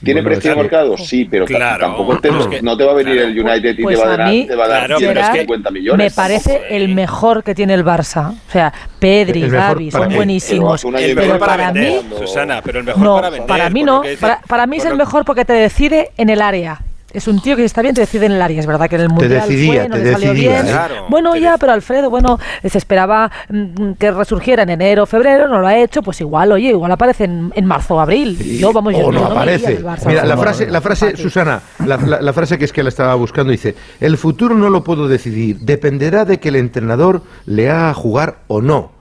¿Tiene 0.03 0.21
Bueno, 0.21 0.35
precio 0.35 0.51
de 0.51 0.55
claro. 0.55 0.69
mercado? 0.69 0.97
Sí, 0.97 1.25
pero 1.25 1.45
Claro. 1.45 1.85
tampoco 1.87 2.19
te, 2.19 2.29
no 2.61 2.77
te 2.77 2.83
va 2.83 2.91
a 2.91 2.95
venir 2.95 3.13
claro. 3.15 3.27
el 3.29 3.39
United 3.39 3.79
y 3.79 3.83
Pues 3.83 3.97
te 3.99 4.05
va 4.05 4.11
a 4.11 4.13
a 4.13 4.17
dar, 4.17 4.29
mí, 4.29 4.45
te 4.45 4.55
va 4.55 4.65
a 4.65 4.67
dar 4.67 4.85
Claro, 4.85 4.95
pero 4.99 5.09
es 5.11 5.25
que 5.27 5.31
150 5.33 5.71
millones. 5.71 5.97
Me 5.97 6.11
parece 6.15 6.61
el 6.69 6.89
mejor 6.89 7.43
que 7.43 7.55
tiene 7.55 7.73
el 7.73 7.83
Barça. 7.83 8.31
O 8.31 8.51
sea, 8.51 8.71
Pedri, 8.99 9.49
Gavi, 9.49 9.89
son 9.91 10.13
buenísimos. 10.13 10.83
El 10.85 10.91
Pero 10.93 11.15
mejor 11.21 11.39
para, 11.39 11.51
para 11.57 11.71
vender, 11.71 12.03
mí, 12.03 12.09
Susana, 12.19 12.61
pero 12.63 12.79
el 12.79 12.85
mejor 12.85 13.01
no, 13.03 13.15
para 13.15 13.29
vender. 13.31 13.47
para 13.47 13.69
mí 13.69 13.83
no. 13.83 14.01
dice- 14.01 14.17
Para, 14.17 14.39
para 14.41 14.67
mí 14.67 14.77
es 14.77 14.85
el 14.85 14.95
mejor 14.95 15.25
porque 15.25 15.45
te 15.45 15.53
decide 15.53 16.11
en 16.17 16.29
el 16.29 16.41
área. 16.41 16.79
Es 17.17 17.27
un 17.27 17.41
tío 17.41 17.55
que 17.55 17.63
está 17.65 17.81
bien 17.81 17.95
te 17.95 18.01
decide 18.01 18.27
en 18.27 18.33
el 18.33 18.41
área. 18.41 18.59
Es 18.59 18.67
verdad 18.67 18.87
que 18.87 18.95
en 18.95 19.01
el 19.01 19.09
mundial 19.09 19.29
decidía, 19.31 19.81
fue, 19.81 19.89
no 19.89 19.95
te 19.95 20.03
le 20.03 20.11
salió 20.11 20.29
decidía, 20.29 20.51
bien. 20.51 20.65
¿eh? 20.67 20.69
Claro, 20.71 20.95
bueno, 21.09 21.31
te 21.33 21.41
ya, 21.41 21.57
pero 21.57 21.71
Alfredo, 21.73 22.09
bueno, 22.11 22.39
se 22.63 22.77
esperaba 22.77 23.31
mm, 23.49 23.93
que 23.93 24.11
resurgiera 24.11 24.61
en 24.63 24.69
enero, 24.69 25.05
febrero, 25.07 25.47
no 25.47 25.59
lo 25.59 25.65
ha 25.67 25.75
hecho, 25.77 26.03
pues 26.03 26.21
igual, 26.21 26.51
oye, 26.51 26.69
igual 26.69 26.91
aparece 26.91 27.23
en, 27.23 27.51
en 27.55 27.65
marzo 27.65 27.95
o 27.95 27.99
abril. 27.99 28.37
Yo, 28.59 28.71
vamos, 28.71 28.93
yo 28.93 29.07
o 29.07 29.11
no 29.11 29.19
yo 29.19 29.25
iría 29.25 29.33
aparece. 29.35 29.83
Barça. 29.83 30.05
Mira, 30.07 30.25
la 30.25 30.35
No, 30.35 30.41
frase, 30.41 30.65
no, 30.67 30.71
la 30.73 30.81
frase. 30.81 31.17
Susana, 31.17 31.61
la, 31.85 31.97
la- 31.97 32.21
la 32.21 32.33
frase 32.33 32.57
que 32.59 32.65
es 32.65 32.71
que 32.71 32.83
la 32.83 32.89
estaba 32.89 33.15
buscando 33.15 33.51
dice, 33.51 33.73
el 33.99 34.17
futuro 34.17 34.53
no 34.53 34.69
lo 34.69 34.83
puedo 34.83 35.07
decidir, 35.07 35.57
dependerá 35.59 36.23
de 36.23 36.39
que 36.39 36.49
el 36.49 36.55
entrenador 36.57 37.23
le 37.47 37.69
haga 37.71 37.93
jugar 37.95 38.37
o 38.47 38.61
no. 38.61 38.91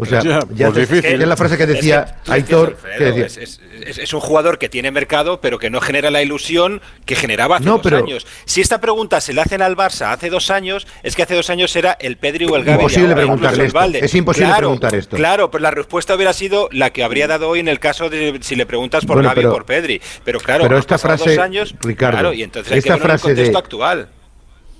O 0.00 0.06
sea, 0.06 0.22
Ya, 0.22 0.38
ya 0.54 0.70
pues 0.70 0.88
te- 0.88 0.94
difícil. 0.94 1.20
es 1.22 1.28
la 1.28 1.36
frase 1.36 1.56
que 1.56 1.64
Es 1.64 1.68
decía 1.70 2.18
que 2.24 2.30
Aitor, 2.32 2.76
decías, 2.76 2.82
que 2.84 2.92
Alfredo, 3.04 3.16
decía, 3.16 3.42
es, 3.42 3.60
es- 3.84 3.98
es 3.98 4.12
un 4.14 4.20
jugador 4.20 4.58
que 4.58 4.68
tiene 4.68 4.92
mercado, 4.92 5.40
pero 5.40 5.58
que 5.58 5.70
no 5.70 5.80
genera 5.80 6.12
la 6.12 6.22
ilusión 6.22 6.80
que 7.04 7.16
generaba 7.16 7.56
hace 7.56 7.64
No, 7.64 7.72
dos 7.72 7.82
pero- 7.82 7.96
años. 7.98 8.24
Si 8.44 8.60
esta 8.60 8.80
pregunta 8.80 9.20
se 9.20 9.32
la 9.32 9.42
hacen 9.42 9.60
al 9.60 9.76
Barça 9.76 10.12
hace 10.12 10.30
dos 10.30 10.50
años, 10.50 10.86
es 11.02 11.16
que 11.16 11.24
hace 11.24 11.34
dos 11.34 11.50
años 11.50 11.74
era 11.74 11.96
el 11.98 12.16
Pedri 12.16 12.44
o 12.44 12.54
el 12.54 12.62
Gavi. 12.62 12.78
Imposible 12.78 13.14
preguntarle 13.16 13.64
el 13.64 13.66
esto. 13.66 14.04
Es 14.04 14.14
imposible 14.14 14.46
Claro, 14.46 14.58
preguntar 14.60 14.94
esto. 14.94 15.16
Claro, 15.16 15.50
pero 15.50 15.62
la 15.62 15.72
respuesta 15.72 16.14
hubiera 16.14 16.32
sido 16.32 16.68
la 16.70 16.90
que 16.90 17.02
habría 17.02 17.26
dado 17.26 17.48
hoy 17.48 17.58
en 17.58 17.66
el 17.68 17.80
caso 17.80 18.08
de 18.08 18.38
si 18.40 18.54
le 18.54 18.66
preguntas 18.66 19.04
por 19.04 19.16
Bueno, 19.16 19.30
Gavi 19.30 19.46
o 19.46 19.52
por 19.52 19.64
Pedri. 19.66 20.00
Pero 20.24 20.38
claro, 20.38 20.62
pero 20.62 20.78
esta 20.78 20.98
frase, 20.98 21.30
dos 21.30 21.38
años, 21.40 21.74
Ricardo, 21.80 22.18
claro, 22.18 22.32
y 22.32 22.44
entonces 22.44 22.72
hay 22.72 22.78
esta 22.78 22.94
que 22.94 23.00
verlo 23.00 23.06
en 23.06 23.10
el 23.14 23.18
frase 23.18 23.34
de- 23.34 23.34
contexto 23.42 23.58
actual. 23.58 24.08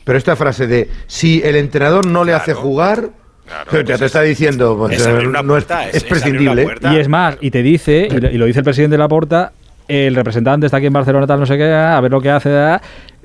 pero 0.04 0.16
esta 0.16 0.36
frase 0.36 0.66
de 0.68 0.88
si 1.08 1.42
el 1.42 1.56
entrenador 1.56 2.06
no 2.06 2.22
le 2.22 2.34
hace 2.34 2.54
jugar, 2.54 3.10
Claro, 3.48 3.70
ya 3.72 3.84
pues 3.84 3.98
te 4.00 4.04
está 4.06 4.22
diciendo, 4.22 4.76
pues, 4.78 5.00
es 5.00 5.06
no 5.08 5.40
es, 5.40 5.44
puerta, 5.46 5.84
es- 5.88 5.88
es 5.88 5.94
es 5.96 6.02
una 6.02 6.08
prescindible. 6.10 6.62
puerta. 6.64 6.94
Y 6.94 6.98
es 6.98 7.08
más, 7.08 7.36
y 7.40 7.50
te 7.50 7.62
dice, 7.62 8.08
y 8.10 8.20
lo, 8.20 8.30
y 8.30 8.38
lo 8.38 8.44
dice 8.46 8.58
el 8.60 8.64
presidente 8.64 8.94
de 8.94 8.98
la 8.98 9.08
Porta, 9.08 9.52
el 9.88 10.14
representante 10.14 10.66
está 10.66 10.76
aquí 10.76 10.86
en 10.86 10.92
Barcelona, 10.92 11.26
tal, 11.26 11.40
no 11.40 11.46
sé 11.46 11.56
qué, 11.56 11.72
a 11.72 11.98
ver 12.00 12.10
lo 12.10 12.20
que 12.20 12.30
hace, 12.30 12.54
ah, 12.56 12.80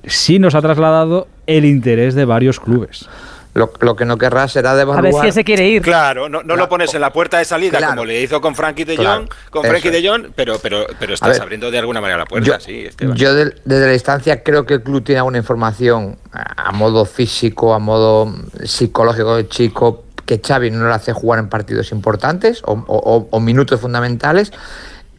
sí 0.05 0.39
nos 0.39 0.55
ha 0.55 0.61
trasladado 0.61 1.27
el 1.45 1.65
interés 1.65 2.15
de 2.15 2.25
varios 2.25 2.59
clubes. 2.59 3.07
Lo, 3.55 3.71
lo 3.81 3.95
que 3.95 4.03
no 4.03 4.17
querrá 4.17 4.47
será 4.47 4.71
A 4.71 4.73
ver 4.73 4.87
si 4.87 4.91
devaluar. 5.01 5.31
se 5.31 5.43
quiere 5.43 5.67
ir. 5.67 5.83
Claro, 5.83 6.27
no, 6.27 6.41
no 6.41 6.55
lo 6.55 6.67
pones 6.67 6.91
en 6.95 7.01
la 7.01 7.13
puerta 7.13 7.37
de 7.37 7.45
salida 7.45 7.77
Claro. 7.77 7.93
como 7.93 8.05
le 8.05 8.19
hizo 8.19 8.41
con 8.41 8.55
Frankie 8.55 8.83
de 8.83 8.95
Claro, 8.95 9.19
Jong, 9.19 9.29
con 9.51 9.63
eso 9.63 9.69
Frankie 9.71 9.89
es. 9.95 10.01
de 10.01 10.09
Jong, 10.09 10.23
pero, 10.35 10.57
pero, 10.59 10.87
pero 10.97 11.13
estás 11.13 11.29
ver, 11.33 11.41
abriendo 11.43 11.69
de 11.69 11.77
alguna 11.77 12.01
manera 12.01 12.17
la 12.17 12.25
puerta, 12.25 12.47
yo, 12.47 12.59
sí, 12.59 12.85
Esteban. 12.85 13.15
yo 13.15 13.35
desde 13.35 13.55
la 13.85 13.91
distancia 13.91 14.41
creo 14.41 14.65
que 14.65 14.73
el 14.75 14.81
club 14.81 15.03
tiene 15.03 15.19
alguna 15.19 15.37
información 15.37 16.17
a, 16.31 16.69
a 16.69 16.71
modo 16.71 17.05
físico, 17.05 17.75
a 17.75 17.79
modo 17.79 18.33
psicológico 18.63 19.35
del 19.35 19.47
chico, 19.49 20.03
que 20.25 20.39
Xavi 20.45 20.71
no 20.71 20.87
le 20.87 20.93
hace 20.93 21.13
jugar 21.13 21.39
en 21.39 21.49
partidos 21.49 21.91
importantes 21.91 22.61
o, 22.65 22.73
o- 23.31 23.39
minutos 23.39 23.79
fundamentales 23.79 24.51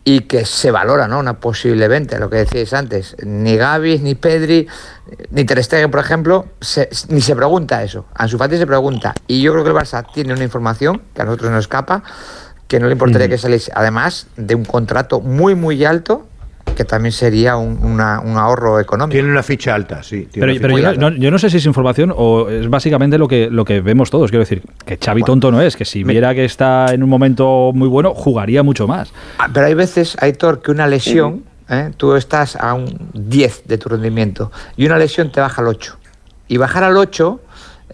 y 0.06 0.20
que 0.20 0.44
se 0.44 0.70
valora 0.70 1.08
¿no? 1.08 1.18
una 1.18 1.40
posible 1.40 1.88
venta, 1.88 2.18
lo 2.18 2.28
que 2.28 2.36
decíais 2.36 2.74
antes. 2.74 3.16
Ni 3.24 3.56
Gavi, 3.56 3.98
ni 4.00 4.14
Pedri, 4.14 4.66
ni 5.30 5.44
Ter 5.44 5.62
Stegen, 5.64 5.90
por 5.90 6.00
ejemplo, 6.00 6.46
se- 6.60 6.90
ni 7.08 7.20
se 7.22 7.34
pregunta 7.34 7.82
eso. 7.82 8.04
Ansu 8.14 8.36
Fati 8.36 8.58
se 8.58 8.66
pregunta. 8.66 9.14
Y 9.26 9.40
yo 9.40 9.52
creo 9.52 9.64
que 9.64 9.70
el 9.70 9.76
Barça 9.76 10.04
tiene 10.12 10.34
una 10.34 10.44
información 10.44 11.00
que 11.14 11.22
a 11.22 11.24
nosotros 11.24 11.50
nos 11.50 11.60
escapa, 11.60 12.02
que 12.68 12.80
no 12.80 12.86
le 12.86 12.92
importaría 12.92 13.28
que 13.28 13.38
saliese, 13.38 13.72
además 13.74 14.26
de 14.36 14.54
un 14.54 14.64
contrato 14.64 15.20
muy, 15.20 15.54
muy 15.54 15.84
alto 15.86 16.26
que 16.74 16.84
también 16.84 17.12
sería 17.12 17.56
un, 17.56 17.78
una- 17.82 18.20
un 18.20 18.36
ahorro 18.36 18.80
económico. 18.80 19.12
Tiene 19.12 19.30
una 19.30 19.42
ficha 19.42 19.74
alta, 19.74 20.02
sí. 20.02 20.28
Pero, 20.32 20.52
pero 20.60 20.78
yo, 20.78 20.94
no, 20.94 21.10
yo 21.10 21.30
no 21.30 21.38
sé 21.38 21.50
si 21.50 21.56
es 21.58 21.66
información 21.66 22.12
o 22.16 22.48
es 22.50 22.68
básicamente 22.68 23.18
lo 23.18 23.28
que, 23.28 23.48
lo 23.50 23.64
que 23.64 23.80
vemos 23.80 24.10
todos. 24.10 24.30
Quiero 24.30 24.40
decir, 24.44 24.62
que 24.84 24.98
Xavi 25.02 25.22
tonto 25.22 25.50
no 25.50 25.60
es, 25.60 25.76
que 25.76 25.84
si 25.84 26.04
viera 26.04 26.34
que 26.34 26.44
está 26.44 26.92
en 26.92 27.02
un 27.02 27.08
momento 27.08 27.70
muy 27.74 27.88
bueno, 27.88 28.14
jugaría 28.14 28.62
mucho 28.62 28.86
más. 28.86 29.12
Ah, 29.38 29.48
Pero 29.52 29.66
hay 29.66 29.74
veces, 29.74 30.16
Aitor, 30.20 30.60
que 30.62 30.70
una 30.70 30.86
lesión, 30.86 31.44
¿eh? 31.68 31.90
tú 31.96 32.14
estás 32.14 32.56
a 32.56 32.74
un 32.74 33.10
10 33.14 33.62
de 33.66 33.78
tu 33.78 33.88
rendimiento 33.88 34.50
y 34.76 34.86
una 34.86 34.98
lesión 34.98 35.30
te 35.32 35.40
baja 35.40 35.62
al 35.62 35.68
8. 35.68 35.96
Y 36.48 36.58
bajar 36.58 36.84
al 36.84 36.96
8, 36.96 37.40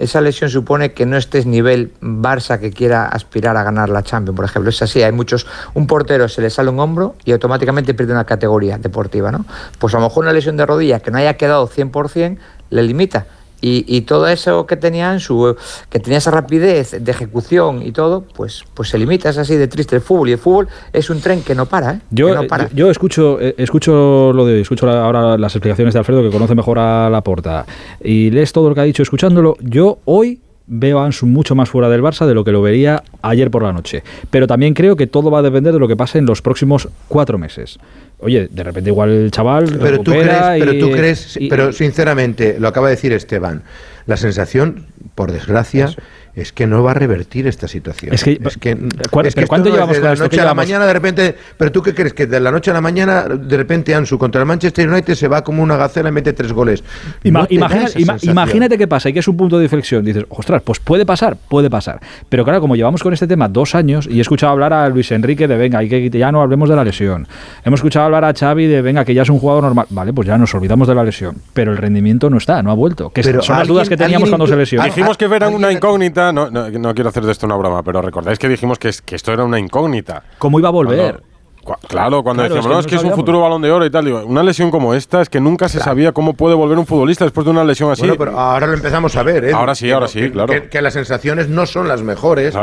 esa 0.00 0.20
lesión 0.22 0.50
supone 0.50 0.92
que 0.92 1.04
no 1.04 1.16
estés 1.16 1.46
nivel 1.46 1.92
Barça 2.00 2.58
que 2.58 2.72
quiera 2.72 3.04
aspirar 3.06 3.56
a 3.56 3.62
ganar 3.62 3.90
la 3.90 4.02
Champions, 4.02 4.34
por 4.34 4.46
ejemplo. 4.46 4.70
Es 4.70 4.80
así, 4.82 5.02
hay 5.02 5.12
muchos, 5.12 5.46
un 5.74 5.86
portero 5.86 6.26
se 6.28 6.40
le 6.40 6.48
sale 6.48 6.70
un 6.70 6.80
hombro 6.80 7.14
y 7.24 7.32
automáticamente 7.32 7.92
pierde 7.92 8.14
una 8.14 8.24
categoría 8.24 8.78
deportiva, 8.78 9.30
¿no? 9.30 9.44
Pues 9.78 9.94
a 9.94 9.98
lo 9.98 10.04
mejor 10.04 10.24
una 10.24 10.32
lesión 10.32 10.56
de 10.56 10.64
rodilla 10.64 11.00
que 11.00 11.10
no 11.10 11.18
haya 11.18 11.34
quedado 11.34 11.68
100% 11.68 12.38
le 12.70 12.82
limita. 12.82 13.26
Y, 13.60 13.84
y 13.86 14.02
todo 14.02 14.26
eso 14.26 14.66
que 14.66 14.76
tenían, 14.76 15.20
su, 15.20 15.56
que 15.88 16.00
tenía 16.00 16.18
esa 16.18 16.30
rapidez 16.30 16.96
de 16.98 17.10
ejecución 17.10 17.82
y 17.82 17.92
todo, 17.92 18.22
pues, 18.22 18.64
pues 18.74 18.88
se 18.88 18.98
limita, 18.98 19.30
es 19.30 19.38
así 19.38 19.56
de 19.56 19.68
triste 19.68 19.96
el 19.96 20.02
fútbol. 20.02 20.30
Y 20.30 20.32
el 20.32 20.38
fútbol 20.38 20.68
es 20.92 21.10
un 21.10 21.20
tren 21.20 21.42
que 21.42 21.54
no 21.54 21.66
para, 21.66 21.92
¿eh? 21.92 22.00
Yo, 22.10 22.34
no 22.34 22.46
para. 22.46 22.70
yo, 22.72 22.90
escucho, 22.90 23.40
eh, 23.40 23.54
escucho 23.58 24.32
lo 24.32 24.46
de 24.46 24.54
hoy, 24.54 24.60
escucho 24.62 24.88
ahora 24.88 25.36
las 25.36 25.54
explicaciones 25.54 25.94
de 25.94 26.00
Alfredo, 26.00 26.22
que 26.22 26.30
conoce 26.30 26.54
mejor 26.54 26.78
a 26.78 27.10
la 27.10 27.22
porta, 27.22 27.66
y 28.02 28.30
lees 28.30 28.52
todo 28.52 28.68
lo 28.68 28.74
que 28.74 28.80
ha 28.80 28.84
dicho 28.84 29.02
escuchándolo. 29.02 29.56
Yo 29.60 29.98
hoy 30.04 30.40
veo 30.72 31.00
a 31.00 31.04
Ansu 31.06 31.26
mucho 31.26 31.56
más 31.56 31.68
fuera 31.68 31.88
del 31.88 32.00
Barça 32.00 32.26
de 32.26 32.34
lo 32.34 32.44
que 32.44 32.52
lo 32.52 32.62
vería 32.62 33.02
ayer 33.22 33.50
por 33.50 33.64
la 33.64 33.72
noche. 33.72 34.04
Pero 34.30 34.46
también 34.46 34.72
creo 34.72 34.94
que 34.96 35.08
todo 35.08 35.28
va 35.30 35.40
a 35.40 35.42
depender 35.42 35.72
de 35.72 35.80
lo 35.80 35.88
que 35.88 35.96
pase 35.96 36.18
en 36.18 36.26
los 36.26 36.40
próximos 36.42 36.88
cuatro 37.08 37.38
meses. 37.38 37.78
Oye, 38.20 38.48
de 38.50 38.62
repente 38.62 38.90
igual 38.90 39.10
el 39.10 39.30
chaval 39.32 39.78
Pero 39.80 40.00
tú 40.00 40.12
crees, 40.12 40.42
pero 40.58 40.78
tú 40.78 40.90
crees, 40.92 41.36
y- 41.38 41.48
pero 41.48 41.72
sinceramente, 41.72 42.56
lo 42.60 42.68
acaba 42.68 42.86
de 42.88 42.94
decir 42.94 43.12
Esteban, 43.12 43.62
la 44.06 44.16
sensación, 44.16 44.86
por 45.16 45.32
desgracia, 45.32 45.90
es 46.34 46.52
que 46.52 46.66
no 46.66 46.82
va 46.82 46.92
a 46.92 46.94
revertir 46.94 47.46
esta 47.46 47.66
situación. 47.68 48.14
Es 48.14 48.24
que- 48.24 48.38
es 48.44 48.56
que, 48.56 48.76
¿cuál- 49.10 49.26
es 49.26 49.34
que 49.34 49.40
pero 49.42 49.48
cuánto 49.48 49.68
no 49.68 49.74
llevamos 49.74 49.94
de 49.96 50.00
con 50.00 50.06
la 50.08 50.12
esto? 50.14 50.24
noche 50.24 50.36
¿Qué 50.36 50.40
a 50.40 50.44
la 50.44 50.50
llevamos? 50.50 50.64
mañana 50.66 50.86
de 50.86 50.92
repente, 50.92 51.34
pero 51.56 51.72
tú 51.72 51.82
qué 51.82 51.94
crees 51.94 52.14
que 52.14 52.26
de 52.26 52.40
la 52.40 52.50
noche 52.50 52.70
a 52.70 52.74
la 52.74 52.80
mañana 52.80 53.24
de 53.24 53.56
repente 53.56 53.94
Ansu 53.94 54.18
contra 54.18 54.40
el 54.40 54.46
Manchester 54.46 54.88
United 54.88 55.14
se 55.14 55.28
va 55.28 55.42
como 55.42 55.62
una 55.62 55.76
gacela 55.76 56.08
y 56.08 56.12
mete 56.12 56.32
tres 56.32 56.52
goles. 56.52 56.82
Ima- 57.24 57.40
No 57.42 57.46
imagina- 57.50 57.88
ima- 57.96 58.16
imagínate 58.22 58.78
qué 58.78 58.86
pasa 58.88 59.08
y 59.08 59.12
que 59.12 59.18
es 59.20 59.28
un 59.28 59.36
punto 59.36 59.58
de 59.58 59.64
inflexión. 59.64 60.04
Dices, 60.04 60.24
ostras, 60.28 60.62
pues 60.62 60.78
puede 60.80 61.04
pasar, 61.06 61.36
puede 61.48 61.68
pasar. 61.70 62.00
Pero 62.28 62.44
claro, 62.44 62.60
como 62.60 62.76
llevamos 62.76 63.02
con 63.02 63.12
este 63.12 63.26
tema 63.26 63.48
dos 63.48 63.74
años 63.74 64.06
y 64.10 64.18
he 64.18 64.20
escuchado 64.20 64.52
hablar 64.52 64.72
a 64.72 64.88
Luis 64.88 65.10
Enrique 65.12 65.48
de 65.48 65.56
venga, 65.56 65.78
hay 65.78 65.88
que 65.88 66.10
ya 66.10 66.30
no 66.32 66.40
hablemos 66.42 66.68
de 66.68 66.76
la 66.76 66.84
lesión. 66.84 67.26
Hemos 67.64 67.80
escuchado 67.80 68.06
hablar 68.06 68.24
a 68.24 68.32
Xavi 68.32 68.66
de 68.66 68.82
venga, 68.82 69.04
que 69.04 69.14
ya 69.14 69.22
es 69.22 69.28
un 69.30 69.38
jugador 69.38 69.64
normal. 69.64 69.86
Vale, 69.90 70.12
pues 70.12 70.28
ya 70.28 70.38
nos 70.38 70.54
olvidamos 70.54 70.86
de 70.88 70.94
la 70.94 71.04
lesión. 71.04 71.36
Pero 71.52 71.72
el 71.72 71.78
rendimiento 71.78 72.30
no 72.30 72.38
está, 72.38 72.62
no 72.62 72.70
ha 72.70 72.74
vuelto. 72.74 73.10
Que 73.10 73.22
Pero 73.22 73.42
son 73.42 73.58
las 73.58 73.66
dudas 73.68 73.88
que 73.88 73.96
teníamos 73.96 74.28
cuando 74.28 74.46
se 74.46 74.56
lesionó. 74.56 74.84
Dijimos 74.84 75.16
que 75.16 75.24
era 75.24 75.48
una 75.48 75.72
incógnita, 75.72 76.19
no, 76.32 76.50
no, 76.50 76.68
no 76.70 76.94
quiero 76.94 77.08
hacer 77.10 77.24
de 77.24 77.32
esto 77.32 77.46
una 77.46 77.56
broma, 77.56 77.82
pero 77.82 78.00
recordáis 78.02 78.38
que 78.38 78.48
dijimos 78.48 78.78
que, 78.78 78.88
es- 78.90 79.02
que 79.02 79.16
esto 79.16 79.32
era 79.32 79.44
una 79.44 79.58
incógnita. 79.58 80.22
¿Cómo 80.38 80.58
iba 80.58 80.68
a 80.68 80.72
volver? 80.72 81.22
Cuando- 81.62 81.88
claro, 81.88 82.22
cuando 82.22 82.42
Claro, 82.42 82.54
decíamos, 82.54 82.56
es 82.56 82.66
que 82.66 82.72
no, 82.74 82.80
es 82.80 82.86
que 82.86 82.94
es 82.94 83.00
un 83.00 83.10
sabíamos". 83.10 83.16
futuro 83.20 83.40
balón 83.42 83.60
de 83.60 83.70
oro 83.70 83.84
y 83.84 83.90
tal. 83.90 84.04
Digo, 84.06 84.22
una 84.24 84.42
lesión 84.42 84.70
como 84.70 84.94
esta 84.94 85.20
es 85.20 85.28
que 85.28 85.40
nunca 85.40 85.68
se 85.68 85.78
sabía 85.78 86.12
cómo 86.12 86.32
puede 86.32 86.54
volver 86.54 86.78
un 86.78 86.86
futbolista 86.86 87.24
después 87.24 87.44
de 87.44 87.50
una 87.50 87.64
lesión 87.64 87.90
así. 87.92 88.00
Bueno, 88.02 88.16
pero 88.16 88.38
ahora 88.38 88.66
lo 88.66 88.72
empezamos 88.72 89.14
a 89.16 89.22
ver, 89.22 89.44
¿eh? 89.44 89.52
Ahora 89.52 89.74
sí, 89.74 89.90
ahora 89.90 90.08
sí, 90.08 90.20
que- 90.20 90.32
claro. 90.32 90.52
Que, 90.52 90.68
que 90.70 90.80
las 90.82 90.94
sensaciones 90.94 91.48
no 91.50 91.66
son 91.66 91.86
las 91.86 92.02
mejores, 92.02 92.54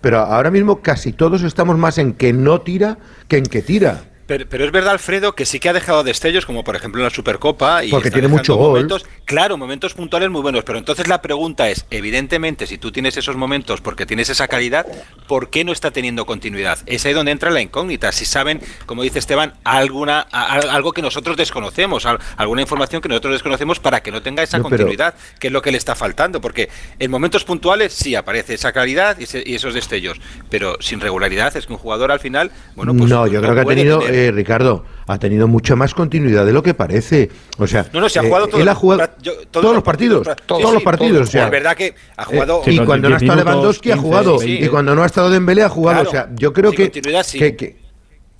pero 0.00 0.20
ahora 0.20 0.50
mismo 0.50 0.80
casi 0.80 1.12
todos 1.12 1.42
estamos 1.42 1.76
más 1.76 1.98
en 1.98 2.14
que 2.14 2.32
no 2.32 2.62
tira 2.62 2.96
que 3.28 3.36
en 3.36 3.44
que 3.44 3.60
tira. 3.60 4.04
Pero, 4.26 4.44
pero 4.48 4.64
es 4.64 4.72
verdad, 4.72 4.92
Alfredo, 4.92 5.34
que 5.34 5.46
sí 5.46 5.60
que 5.60 5.68
ha 5.68 5.72
dejado 5.72 6.02
destellos, 6.02 6.46
como 6.46 6.64
por 6.64 6.74
ejemplo 6.74 7.00
en 7.00 7.04
la 7.04 7.10
Supercopa. 7.10 7.84
Y 7.84 7.90
Porque 7.90 8.10
tiene 8.10 8.28
mucho 8.28 8.56
gol. 8.56 8.70
momentos- 8.70 9.06
claro, 9.24 9.56
momentos 9.56 9.94
puntuales 9.94 10.30
muy 10.30 10.42
buenos. 10.42 10.64
Pero 10.64 10.78
entonces 10.78 11.06
la 11.06 11.22
pregunta 11.22 11.70
es: 11.70 11.86
evidentemente, 11.90 12.66
si 12.66 12.76
tú 12.78 12.90
tienes 12.90 13.16
esos 13.16 13.36
momentos 13.36 13.80
porque 13.80 14.04
tienes 14.06 14.28
esa 14.28 14.48
calidad, 14.48 14.84
¿por 15.28 15.50
qué 15.50 15.62
no 15.64 15.70
está 15.72 15.90
teniendo 15.92 16.26
continuidad? 16.26 16.78
Es 16.86 17.06
ahí 17.06 17.12
donde 17.12 17.30
entra 17.32 17.50
la 17.50 17.60
incógnita. 17.60 18.10
Si 18.12 18.24
saben, 18.24 18.60
como 18.86 19.02
dice 19.02 19.18
Esteban, 19.20 19.54
alguna, 19.64 20.26
a- 20.32 20.54
a- 20.56 20.74
algo 20.74 20.92
que 20.92 21.02
nosotros 21.02 21.36
desconocemos, 21.36 22.04
al- 22.06 22.18
alguna 22.36 22.62
información 22.62 23.00
que 23.02 23.08
nosotros 23.08 23.34
desconocemos 23.34 23.78
para 23.78 24.02
que 24.02 24.10
no 24.10 24.22
tenga 24.22 24.42
esa 24.42 24.58
No, 24.58 24.64
pero- 24.64 24.78
continuidad, 24.78 25.14
que 25.38 25.46
es 25.48 25.52
lo 25.52 25.62
que 25.62 25.70
le 25.70 25.78
está 25.78 25.94
faltando. 25.94 26.40
Porque 26.40 26.68
en 26.98 27.10
momentos 27.10 27.44
puntuales 27.44 27.92
sí 27.92 28.14
aparece 28.16 28.54
esa 28.54 28.72
claridad 28.72 29.16
y, 29.20 29.24
y 29.50 29.54
esos 29.54 29.72
destellos. 29.72 30.18
Pero 30.50 30.76
sin 30.80 31.00
regularidad 31.00 31.56
es 31.56 31.66
que 31.66 31.72
un 31.72 31.78
jugador 31.78 32.10
al 32.10 32.18
final, 32.20 32.50
bueno, 32.74 32.92
pues. 32.94 33.08
no, 33.08 33.26
yo 33.28 33.40
creo 33.40 33.54
que 33.54 33.60
ha 33.60 33.64
tenido, 33.64 34.00
eh, 34.16 34.30
Ricardo, 34.32 34.84
ha 35.06 35.18
tenido 35.18 35.46
mucha 35.48 35.76
más 35.76 35.94
continuidad 35.94 36.44
de 36.46 36.52
lo 36.52 36.62
que 36.62 36.74
parece. 36.74 37.30
O 37.58 37.66
sea, 37.66 37.86
No, 37.92 38.00
no, 38.00 38.08
se 38.08 38.18
ha 38.18 38.22
eh, 38.22 38.26
jugado 38.28 38.48
todo- 38.48 38.60
él 38.60 38.68
ha 38.68 38.74
jugado 38.74 39.08
yo- 39.20 39.32
todos, 39.50 39.74
los 39.74 39.82
partidos, 39.82 40.26
todos 40.46 40.62
Sí, 40.68 40.72
los 40.74 40.82
partidos. 40.82 41.14
todos. 41.16 41.28
o 41.28 41.32
sea, 41.32 41.44
Es 41.46 41.50
verdad 41.50 41.76
que 41.76 41.94
ha 42.16 42.24
jugado- 42.24 42.62
eh, 42.66 42.72
y 42.72 42.78
cuando 42.80 43.08
no 43.08 43.16
ha 43.16 43.18
10 43.18 43.30
estado 43.30 43.44
Lewandowski 43.44 43.90
ha 43.90 43.94
15, 43.94 44.08
jugado. 44.08 44.38
sí. 44.38 44.58
Y 44.62 44.68
cuando 44.68 44.94
no 44.94 45.02
ha 45.02 45.06
estado 45.06 45.30
Dembélé 45.30 45.62
ha 45.62 45.68
jugado. 45.68 46.02
Claro. 46.02 46.08
O 46.08 46.12
sea, 46.12 46.28
yo 46.36 46.52
creo 46.52 46.70
Sí, 46.72 46.76
que, 46.76 46.90
que, 46.90 47.56
que- 47.56 47.76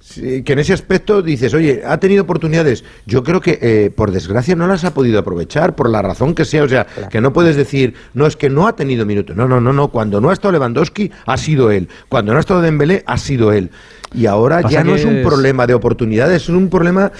sí, 0.08 0.42
que 0.42 0.52
en 0.52 0.58
ese 0.60 0.72
aspecto 0.72 1.20
dices, 1.22 1.52
oye, 1.54 1.82
ha 1.84 1.98
tenido 1.98 2.22
oportunidades. 2.22 2.84
Yo 3.06 3.22
creo 3.24 3.40
que, 3.40 3.58
eh, 3.60 3.90
por 3.94 4.12
desgracia, 4.12 4.54
no 4.54 4.66
las 4.66 4.84
ha 4.84 4.94
podido 4.94 5.18
aprovechar, 5.18 5.74
por 5.74 5.90
la 5.90 6.00
razón 6.02 6.34
que 6.34 6.44
sea. 6.44 6.62
O 6.62 6.68
sea, 6.68 6.86
que 7.10 7.20
no 7.20 7.32
puedes 7.32 7.56
decir, 7.56 7.94
no, 8.14 8.26
es 8.26 8.36
que 8.36 8.48
no 8.48 8.66
ha 8.68 8.76
tenido 8.76 9.04
minutos. 9.04 9.34
No, 9.36 9.48
no, 9.48 9.60
no, 9.60 9.72
no. 9.72 9.88
Cuando 9.88 10.20
no 10.20 10.30
ha 10.30 10.32
estado 10.32 10.52
Lewandowski, 10.52 11.10
ha 11.26 11.36
sido 11.36 11.70
él. 11.70 11.88
Cuando 12.08 12.32
no 12.32 12.38
ha 12.38 12.40
estado 12.40 12.60
Dembélé, 12.62 13.02
ha 13.06 13.18
sido 13.18 13.52
él. 13.52 13.70
Y 14.14 14.26
ahora 14.26 14.62
Pasa 14.62 14.72
ya 14.74 14.84
no 14.84 14.94
es 14.94 15.04
un 15.04 15.16
es- 15.16 15.26
problema 15.26 15.66
de 15.66 15.74
oportunidades, 15.74 16.42
es 16.42 16.48
un 16.48 16.68
problema 16.70 17.10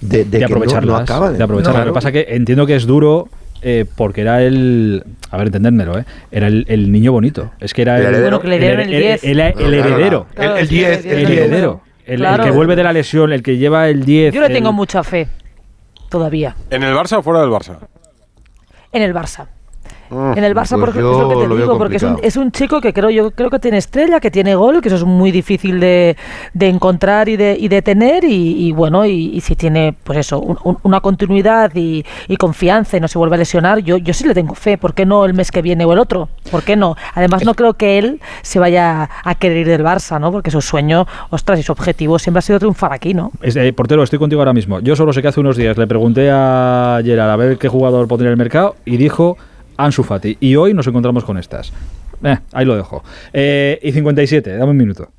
de, 0.00 0.18
de 0.18 0.24
de 0.24 0.30
que 0.30 0.38
no- 0.40 0.46
aprovecharlas. 0.46 0.86
no, 0.86 0.96
acaba 0.96 1.32
de 1.32 1.42
aprovecharlas. 1.42 1.74
Claro. 1.82 1.86
Lo 1.88 1.92
que 1.92 1.94
pasa 1.96 2.08
es 2.10 2.12
que 2.26 2.34
entiendo 2.36 2.66
que 2.66 2.76
es 2.76 2.86
duro 2.86 3.28
eh, 3.62 3.84
porque 3.96 4.20
era 4.20 4.42
el. 4.42 5.02
A 5.30 5.38
ver, 5.38 5.48
entendérmelo, 5.48 5.98
¿eh? 5.98 6.04
Era 6.30 6.46
el, 6.46 6.64
el 6.68 6.92
niño 6.92 7.10
bonito. 7.10 7.50
Es 7.58 7.74
que 7.74 7.82
era 7.82 7.98
El 7.98 8.06
el. 8.06 8.14
heredero. 8.14 8.40
El 8.44 8.88
10. 8.88 9.24
el- 9.24 9.40
el 9.40 9.74
heredero. 9.74 10.26
El- 10.36 10.68
10, 10.68 11.04
El, 12.06 12.12
el 12.14 12.18
10. 12.18 12.20
heredero. 12.20 12.20
El, 12.20 12.20
el 12.20 12.20
Claro. 12.20 12.44
que 12.44 12.50
vuelve 12.52 12.76
de 12.76 12.82
la 12.84 12.92
lesión, 12.92 13.32
el 13.32 13.42
que 13.42 13.56
lleva 13.56 13.88
el 13.88 14.04
10. 14.04 14.32
Yo 14.34 14.40
le 14.40 14.46
el- 14.46 14.52
tengo 14.52 14.72
mucha 14.72 15.02
fe, 15.02 15.28
todavía, 16.08 16.54
¿En 16.70 16.82
el 16.82 16.94
Barça 16.94 17.18
o 17.18 17.22
fuera 17.22 17.40
del 17.40 17.50
Barça? 17.50 17.78
en 18.92 19.02
el 19.02 19.12
Barça. 19.14 19.48
En 20.08 20.44
el 20.44 20.54
Barça, 20.54 20.70
pues 20.78 20.80
porque 20.84 21.00
yo 21.00 21.12
es 21.12 21.18
lo 21.18 21.28
que 21.28 21.34
te 21.34 21.48
lo 21.48 21.56
digo, 21.56 21.78
porque 21.78 21.96
es 21.96 22.02
un, 22.04 22.18
es 22.22 22.36
un 22.36 22.52
chico 22.52 22.80
que 22.80 22.92
creo 22.92 23.10
yo 23.10 23.32
creo 23.32 23.50
que 23.50 23.58
tiene 23.58 23.78
estrella, 23.78 24.20
que 24.20 24.30
tiene 24.30 24.54
gol, 24.54 24.80
que 24.80 24.86
eso 24.88 24.96
es 24.96 25.04
muy 25.04 25.32
difícil 25.32 25.80
de, 25.80 26.16
de 26.54 26.68
encontrar 26.68 27.28
y 27.28 27.36
de, 27.36 27.56
y 27.58 27.66
de 27.66 27.82
tener, 27.82 28.22
y, 28.22 28.68
y 28.68 28.70
bueno, 28.72 29.04
y, 29.04 29.30
y 29.34 29.40
si 29.40 29.56
tiene, 29.56 29.96
pues 30.04 30.20
eso, 30.20 30.38
un- 30.38 30.58
un- 30.62 30.78
una 30.84 31.00
continuidad 31.00 31.72
y, 31.74 32.04
y 32.28 32.36
confianza 32.36 32.96
y 32.96 33.00
no 33.00 33.08
se 33.08 33.18
vuelve 33.18 33.34
a 33.34 33.38
lesionar, 33.38 33.80
yo, 33.80 33.96
yo 33.96 34.14
sí 34.14 34.24
le 34.28 34.34
tengo 34.34 34.54
fe. 34.54 34.78
¿Por 34.78 34.94
qué 34.94 35.04
no 35.04 35.24
el 35.24 35.34
mes 35.34 35.50
que 35.50 35.60
viene 35.60 35.84
o 35.84 35.92
el 35.92 35.98
otro? 35.98 36.28
¿Por 36.52 36.62
qué 36.62 36.76
no? 36.76 36.94
Además, 37.14 37.44
no 37.44 37.54
creo 37.54 37.74
que 37.74 37.98
él 37.98 38.20
se 38.42 38.60
vaya 38.60 39.10
a 39.24 39.34
querer 39.34 39.56
ir 39.58 39.66
del 39.66 39.82
Barça, 39.82 40.20
¿no? 40.20 40.30
Porque 40.30 40.52
su 40.52 40.60
sueño, 40.60 41.04
ostras, 41.30 41.58
y 41.58 41.64
su 41.64 41.72
objetivo 41.72 42.20
siempre 42.20 42.38
ha 42.38 42.42
sido 42.42 42.60
triunfar 42.60 42.92
aquí, 42.92 43.12
¿no? 43.12 43.32
Es, 43.42 43.56
eh, 43.56 43.72
portero, 43.72 44.04
estoy 44.04 44.20
contigo 44.20 44.40
ahora 44.40 44.52
mismo. 44.52 44.78
Yo 44.78 44.94
solo 44.94 45.12
sé 45.12 45.20
que 45.20 45.26
hace 45.28 45.40
unos 45.40 45.56
días 45.56 45.76
le 45.76 45.88
pregunté 45.88 46.30
a 46.30 47.00
Gerard 47.04 47.30
a 47.30 47.36
ver 47.36 47.58
qué 47.58 47.68
jugador 47.68 48.06
pondría 48.06 48.28
en 48.28 48.32
el 48.34 48.38
mercado 48.38 48.76
y 48.84 48.96
dijo 48.98 49.36
Ansu 49.76 50.02
Fati. 50.02 50.36
Y 50.40 50.56
hoy 50.56 50.74
nos 50.74 50.86
encontramos 50.86 51.24
con 51.24 51.38
estas. 51.38 51.72
Eh, 52.22 52.38
ahí 52.52 52.64
lo 52.64 52.76
dejo. 52.76 53.02
Eh, 53.32 53.78
y 53.82 53.92
57, 53.92 54.56
dame 54.56 54.70
un 54.70 54.76
minuto. 54.76 55.10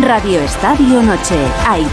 Radio 0.00 0.40
Estadio 0.40 1.02
Noche. 1.02 1.36
Ahí. 1.66 1.86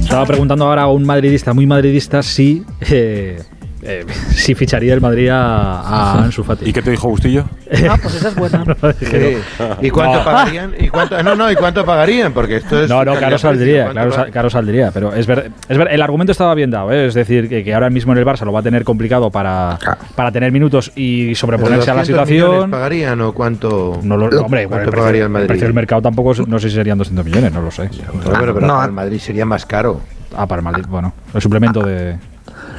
Estaba 0.00 0.26
preguntando 0.26 0.66
ahora 0.66 0.82
a 0.82 0.86
un 0.88 1.04
madridista 1.04 1.54
muy 1.54 1.66
madridista 1.66 2.22
si, 2.22 2.64
eh, 2.80 3.40
eh, 3.82 4.04
si 4.34 4.54
ficharía 4.54 4.94
el 4.94 5.00
Madrid 5.00 5.28
a, 5.28 5.80
a 5.80 6.24
Ansu 6.24 6.42
Fati. 6.44 6.68
¿Y 6.68 6.72
qué 6.72 6.82
te 6.82 6.90
dijo 6.90 7.08
Bustillo? 7.08 7.44
Ah, 7.88 7.96
pues 8.02 8.14
esa 8.16 8.28
es 8.28 8.34
buena. 8.34 8.64
Sí. 9.00 9.36
¿Y 9.82 9.90
cuánto 9.90 10.18
No. 10.18 10.24
pagarían? 10.24 10.74
¿Y 10.78 10.88
cuánto, 10.88 11.22
no, 11.22 11.34
no, 11.34 11.50
¿y 11.50 11.54
cuánto 11.56 11.84
pagarían? 11.84 12.32
Porque 12.32 12.56
esto 12.56 12.82
es. 12.82 12.88
No, 12.90 13.04
no, 13.04 13.14
claro 13.16 13.38
saldría, 13.38 13.84
¿Cuánto 13.84 13.92
claro, 13.94 14.10
pa- 14.10 14.16
sal- 14.16 14.30
claro 14.30 14.50
saldría, 14.50 14.90
pero 14.92 15.14
es 15.14 15.26
ver, 15.26 15.50
es 15.68 15.78
ver, 15.78 15.88
el 15.90 16.02
argumento 16.02 16.32
estaba 16.32 16.54
bien 16.54 16.70
dado, 16.70 16.92
¿eh? 16.92 17.06
es 17.06 17.14
decir, 17.14 17.48
que, 17.48 17.62
que 17.64 17.74
ahora 17.74 17.90
mismo 17.90 18.12
en 18.12 18.18
el 18.18 18.26
Barça 18.26 18.44
lo 18.44 18.52
va 18.52 18.60
a 18.60 18.62
tener 18.62 18.84
complicado 18.84 19.30
para, 19.30 19.78
para 20.14 20.30
tener 20.32 20.52
minutos 20.52 20.92
y 20.96 21.34
sobreponerse 21.34 21.90
a 21.90 21.94
la 21.94 22.00
200 22.00 22.28
millones 22.28 22.44
situación. 22.50 22.70
pagarían 22.70 23.20
o 23.20 23.32
cuánto? 23.32 24.00
No 24.02 24.16
lo, 24.16 24.26
hombre, 24.42 24.66
¿Cuánto 24.66 24.84
el 24.84 24.90
precio, 24.90 25.00
pagaría 25.00 25.20
el 25.20 25.24
el 25.26 25.30
Madrid? 25.30 25.48
precio 25.48 25.66
del 25.66 25.74
mercado 25.74 26.02
tampoco, 26.02 26.32
no 26.46 26.58
sé 26.58 26.68
si 26.70 26.74
serían 26.76 26.98
200 26.98 27.24
millones, 27.24 27.52
no 27.52 27.62
lo 27.62 27.70
sé. 27.70 27.88
Pero, 27.90 28.12
pero, 28.40 28.54
pero 28.54 28.66
No, 28.66 28.74
para 28.74 28.86
el 28.86 28.92
Madrid 28.92 29.18
sería 29.18 29.44
más 29.46 29.64
caro. 29.66 30.00
Ah, 30.36 30.46
para 30.46 30.60
el 30.60 30.64
Madrid, 30.64 30.84
bueno, 30.88 31.12
el 31.34 31.40
suplemento 31.40 31.82
de, 31.82 32.16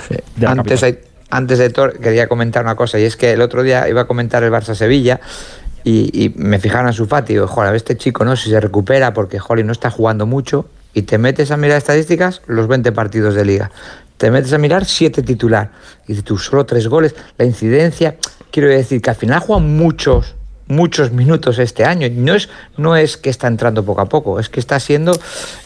de 0.09 0.45
la 0.45 0.51
Antes, 0.51 0.83
hay- 0.83 0.99
antes 1.29 1.59
de 1.59 1.69
Thor, 1.69 1.99
quería 1.99 2.27
comentar 2.27 2.63
una 2.63 2.75
cosa, 2.75 2.99
y 2.99 3.03
es 3.03 3.15
que 3.15 3.31
el 3.31 3.41
otro 3.41 3.63
día 3.63 3.87
iba 3.87 4.01
a 4.01 4.05
comentar 4.05 4.43
el 4.43 4.51
Barça-Sevilla 4.51 5.19
y, 5.83 6.25
y 6.25 6.29
me 6.35 6.59
fijaron 6.59 6.87
en 6.87 6.93
su 6.93 7.05
Fati 7.07 7.33
y 7.33 7.35
digo, 7.35 7.47
joder, 7.47 7.69
a 7.69 7.71
ver 7.71 7.77
este 7.77 7.97
chico, 7.97 8.25
¿no? 8.25 8.35
Si 8.35 8.49
se 8.49 8.59
recupera, 8.59 9.13
porque, 9.13 9.39
joder, 9.39 9.65
no 9.65 9.71
está 9.71 9.89
jugando 9.89 10.25
mucho, 10.25 10.65
y 10.93 11.03
te 11.03 11.17
metes 11.17 11.51
a 11.51 11.57
mirar 11.57 11.77
estadísticas, 11.77 12.41
los 12.47 12.67
20 12.67 12.91
partidos 12.91 13.33
de 13.33 13.45
liga. 13.45 13.71
Te 14.17 14.29
metes 14.29 14.51
a 14.53 14.57
mirar 14.57 14.85
7 14.85 15.23
titular. 15.23 15.71
Y 16.05 16.09
dices 16.09 16.23
tú, 16.25 16.37
solo 16.37 16.65
3 16.65 16.87
goles, 16.89 17.15
la 17.37 17.45
incidencia. 17.45 18.17
Quiero 18.51 18.67
decir 18.67 19.01
que 19.01 19.09
al 19.09 19.15
final 19.15 19.39
juegan 19.39 19.75
muchos, 19.77 20.35
muchos 20.67 21.11
minutos 21.11 21.57
este 21.59 21.85
año. 21.85 22.07
No 22.13 22.35
es, 22.35 22.49
no 22.77 22.95
es 22.97 23.15
que 23.17 23.29
está 23.29 23.47
entrando 23.47 23.83
poco 23.85 24.01
a 24.01 24.05
poco, 24.09 24.39
es 24.39 24.49
que 24.49 24.59
está 24.59 24.79
siendo... 24.81 25.17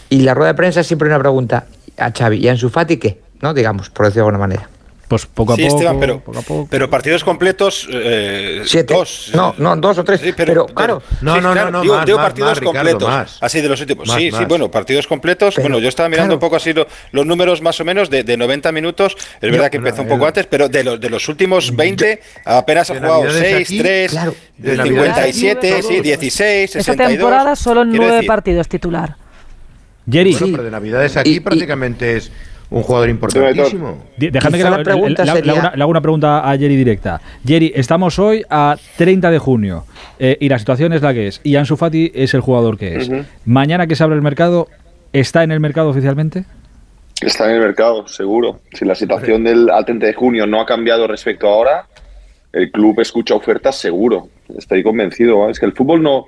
Y 0.10 0.20
la 0.22 0.36
rueda 0.36 0.52
de 0.54 0.58
prensa 0.58 0.82
es 0.82 0.88
siempre 0.88 1.10
una 1.10 1.20
pregunta 1.20 1.66
a 1.98 2.12
Xavi, 2.12 2.38
¿y 2.38 2.48
a 2.48 2.52
Ansu 2.52 2.70
Fati 2.70 2.98
qué? 2.98 3.20
¿No? 3.42 3.54
Digamos, 3.54 3.90
por 3.90 4.06
decirlo 4.06 4.24
de 4.26 4.30
alguna 4.30 4.40
manera. 4.48 4.70
Pues 5.08 5.28
poco 5.28 5.54
a 5.54 5.56
Sí, 5.56 5.66
poco, 5.66 5.76
Esteban, 5.76 6.00
pero, 6.00 6.20
poco 6.20 6.40
a 6.40 6.42
poco. 6.42 6.68
pero 6.68 6.90
partidos 6.90 7.24
completos, 7.24 7.88
eh, 7.92 8.64
Siete. 8.66 8.92
dos. 8.96 9.30
No, 9.36 9.54
no, 9.60 9.76
dos 9.76 10.00
o 10.00 10.04
tres. 10.04 10.20
Sí, 10.20 10.34
pero, 10.36 10.66
claro. 10.66 11.04
No, 11.22 11.40
no, 11.40 11.54
no, 11.54 11.70
no, 11.70 11.82
digo, 11.84 11.94
más, 11.96 12.06
digo 12.08 12.18
más, 12.18 12.26
partidos 12.26 12.50
más, 12.50 12.60
Ricardo, 12.60 12.80
completos. 12.80 13.08
más. 13.10 13.38
Así 13.40 13.62
de 13.62 13.70
los 13.70 13.80
últimos. 13.80 14.08
Más, 14.08 14.18
sí, 14.18 14.32
sí, 14.32 14.46
bueno, 14.46 14.72
partidos 14.72 15.06
completos. 15.06 15.54
Pero, 15.54 15.66
bueno, 15.66 15.78
yo 15.78 15.90
estaba 15.90 16.10
mirando 16.10 16.30
claro. 16.30 16.36
un 16.38 16.40
poco 16.40 16.56
así 16.56 16.74
lo- 16.74 16.88
los 17.12 17.24
números 17.24 17.62
más 17.62 17.80
o 17.80 17.86
menos 17.86 18.10
de, 18.10 18.24
de 18.24 18.36
90 18.36 18.72
minutos. 18.72 19.16
Es 19.40 19.52
verdad 19.52 19.70
que 19.70 19.78
empezó 19.78 20.02
un 20.02 20.08
poco 20.08 20.26
antes, 20.26 20.48
pero 20.48 20.70
de 20.70 20.84
los, 20.84 21.00
de 21.00 21.10
los 21.12 21.30
últimos 21.30 21.76
20 21.76 22.20
apenas 22.44 22.90
ha 22.90 22.96
jugado 22.96 23.26
Navidades 23.26 23.48
6, 23.68 23.68
aquí, 23.68 23.78
3, 23.78 24.12
claro, 24.12 24.36
de 24.58 24.76
Navidades 24.78 25.36
57, 25.36 25.68
aquí, 25.72 25.82
sí, 25.84 25.88
todos. 25.94 26.04
16, 26.04 26.76
Esta 26.78 26.84
62. 26.94 27.18
temporada 27.20 27.56
solo 27.56 27.82
en 27.84 27.90
Quiero 27.90 28.02
nueve 28.06 28.16
decir, 28.16 28.28
partidos 28.28 28.68
titular. 28.68 29.16
Jerry, 30.10 30.32
Bueno, 30.34 30.48
pero 30.54 30.64
de 30.64 30.72
Navidades 30.72 31.16
aquí 31.16 31.40
prácticamente 31.40 32.18
es 32.18 32.32
un 32.76 32.84
jugador 32.84 33.10
importantísimo. 33.10 34.04
déjame 34.18 34.58
que 34.58 34.64
le, 34.66 34.70
la 34.70 34.84
pregunta 34.84 35.24
le- 35.24 35.32
le- 35.32 35.36
le 35.36 35.40
sería- 35.40 35.52
hago 35.54 35.60
una, 35.62 35.76
le 35.76 35.82
hago 35.84 35.92
una 35.92 36.02
pregunta 36.02 36.50
a 36.50 36.58
Jerry 36.58 36.76
directa. 36.76 37.22
Jerry, 37.46 37.72
estamos 37.74 38.20
hoy 38.20 38.44
a 38.50 38.76
30 38.98 39.32
de 39.32 39.40
junio 39.40 39.86
eh, 40.20 40.38
y 40.42 40.50
la 40.50 40.60
situación 40.60 40.92
es 40.94 41.02
la 41.02 41.14
que 41.14 41.28
es. 41.28 41.40
Y 41.44 41.56
Ansu 41.56 41.78
Fati 41.78 42.12
es 42.14 42.34
el 42.34 42.42
jugador 42.42 42.78
que 42.78 42.98
es. 42.98 43.10
Mañana 43.46 43.88
que 43.88 43.96
se 43.96 44.04
abre 44.04 44.16
el 44.18 44.22
mercado, 44.22 44.68
¿está 45.14 45.44
en 45.44 45.52
el 45.52 45.60
mercado 45.62 45.90
oficialmente? 45.90 46.44
Está 47.22 47.46
en 47.50 47.56
el 47.56 47.62
mercado, 47.62 48.08
seguro. 48.10 48.60
Si 48.74 48.84
la 48.84 48.94
situación 48.94 49.46
del 49.46 49.70
al 49.70 49.86
30 49.86 50.06
de 50.08 50.14
junio 50.14 50.46
no 50.46 50.60
ha 50.60 50.66
cambiado 50.66 51.08
respecto 51.08 51.48
a 51.48 51.52
ahora, 51.54 51.86
el 52.52 52.72
club 52.72 53.00
escucha 53.00 53.36
ofertas 53.36 53.78
seguro. 53.78 54.28
Estoy 54.58 54.84
convencido. 54.84 55.48
¿eh? 55.48 55.52
Es 55.52 55.60
que 55.62 55.66
el 55.66 55.72
fútbol 55.72 56.04
no, 56.04 56.26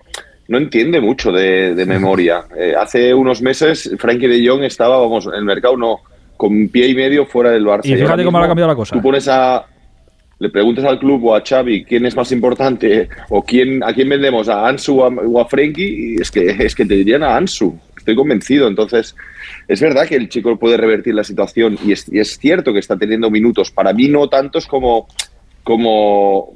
no 0.47 0.57
entiende 0.57 1.01
mucho 1.01 1.33
de, 1.33 1.75
de 1.75 1.85
memoria. 1.85 2.45
Eh, 2.57 2.73
hace 2.79 3.13
unos 3.13 3.41
meses 3.41 3.91
Frankie 3.99 4.27
de 4.27 4.47
Jong 4.47 4.63
estaba, 4.63 4.97
vamos, 4.97 5.25
en 5.27 5.33
el 5.33 5.43
mercado 5.43 5.75
no, 5.75 5.99
con 6.37 6.69
pie 6.69 6.87
y 6.87 6.95
medio 6.95 7.25
fuera 7.25 7.51
del 7.51 7.65
Barça. 7.65 7.85
Y 7.85 7.95
fíjate 7.95 8.11
ahora 8.11 8.23
cómo 8.23 8.37
ha 8.37 8.47
cambiado 8.47 8.69
la 8.69 8.75
cosa. 8.75 8.95
Tú 8.95 9.01
pones 9.01 9.27
a... 9.27 9.65
Le 10.39 10.49
preguntas 10.49 10.85
al 10.85 10.99
club 10.99 11.25
o 11.25 11.35
a 11.35 11.41
Xavi 11.43 11.83
quién 11.83 12.05
es 12.05 12.15
más 12.15 12.31
importante 12.31 13.09
o 13.29 13.41
quién 13.41 13.83
a 13.83 13.91
quién 13.91 14.07
vendemos, 14.07 14.47
a 14.47 14.67
Ansu 14.67 14.99
o 14.99 15.05
a, 15.05 15.07
o 15.07 15.41
a 15.41 15.47
Frenkie, 15.47 16.13
y 16.13 16.21
es 16.21 16.29
que, 16.29 16.45
es 16.45 16.75
que 16.75 16.85
te 16.85 16.93
dirían 16.93 17.23
a 17.23 17.35
Ansu. 17.35 17.75
Estoy 17.97 18.15
convencido. 18.15 18.67
Entonces, 18.67 19.15
es 19.67 19.81
verdad 19.81 20.05
que 20.07 20.15
el 20.15 20.29
chico 20.29 20.55
puede 20.59 20.77
revertir 20.77 21.15
la 21.15 21.23
situación 21.23 21.79
y 21.83 21.91
es, 21.91 22.05
y 22.13 22.19
es 22.19 22.37
cierto 22.37 22.71
que 22.71 22.77
está 22.77 22.95
teniendo 22.95 23.31
minutos. 23.31 23.71
Para 23.71 23.93
mí 23.93 24.09
no 24.09 24.29
tantos 24.29 24.67
como, 24.67 25.07
como 25.63 26.53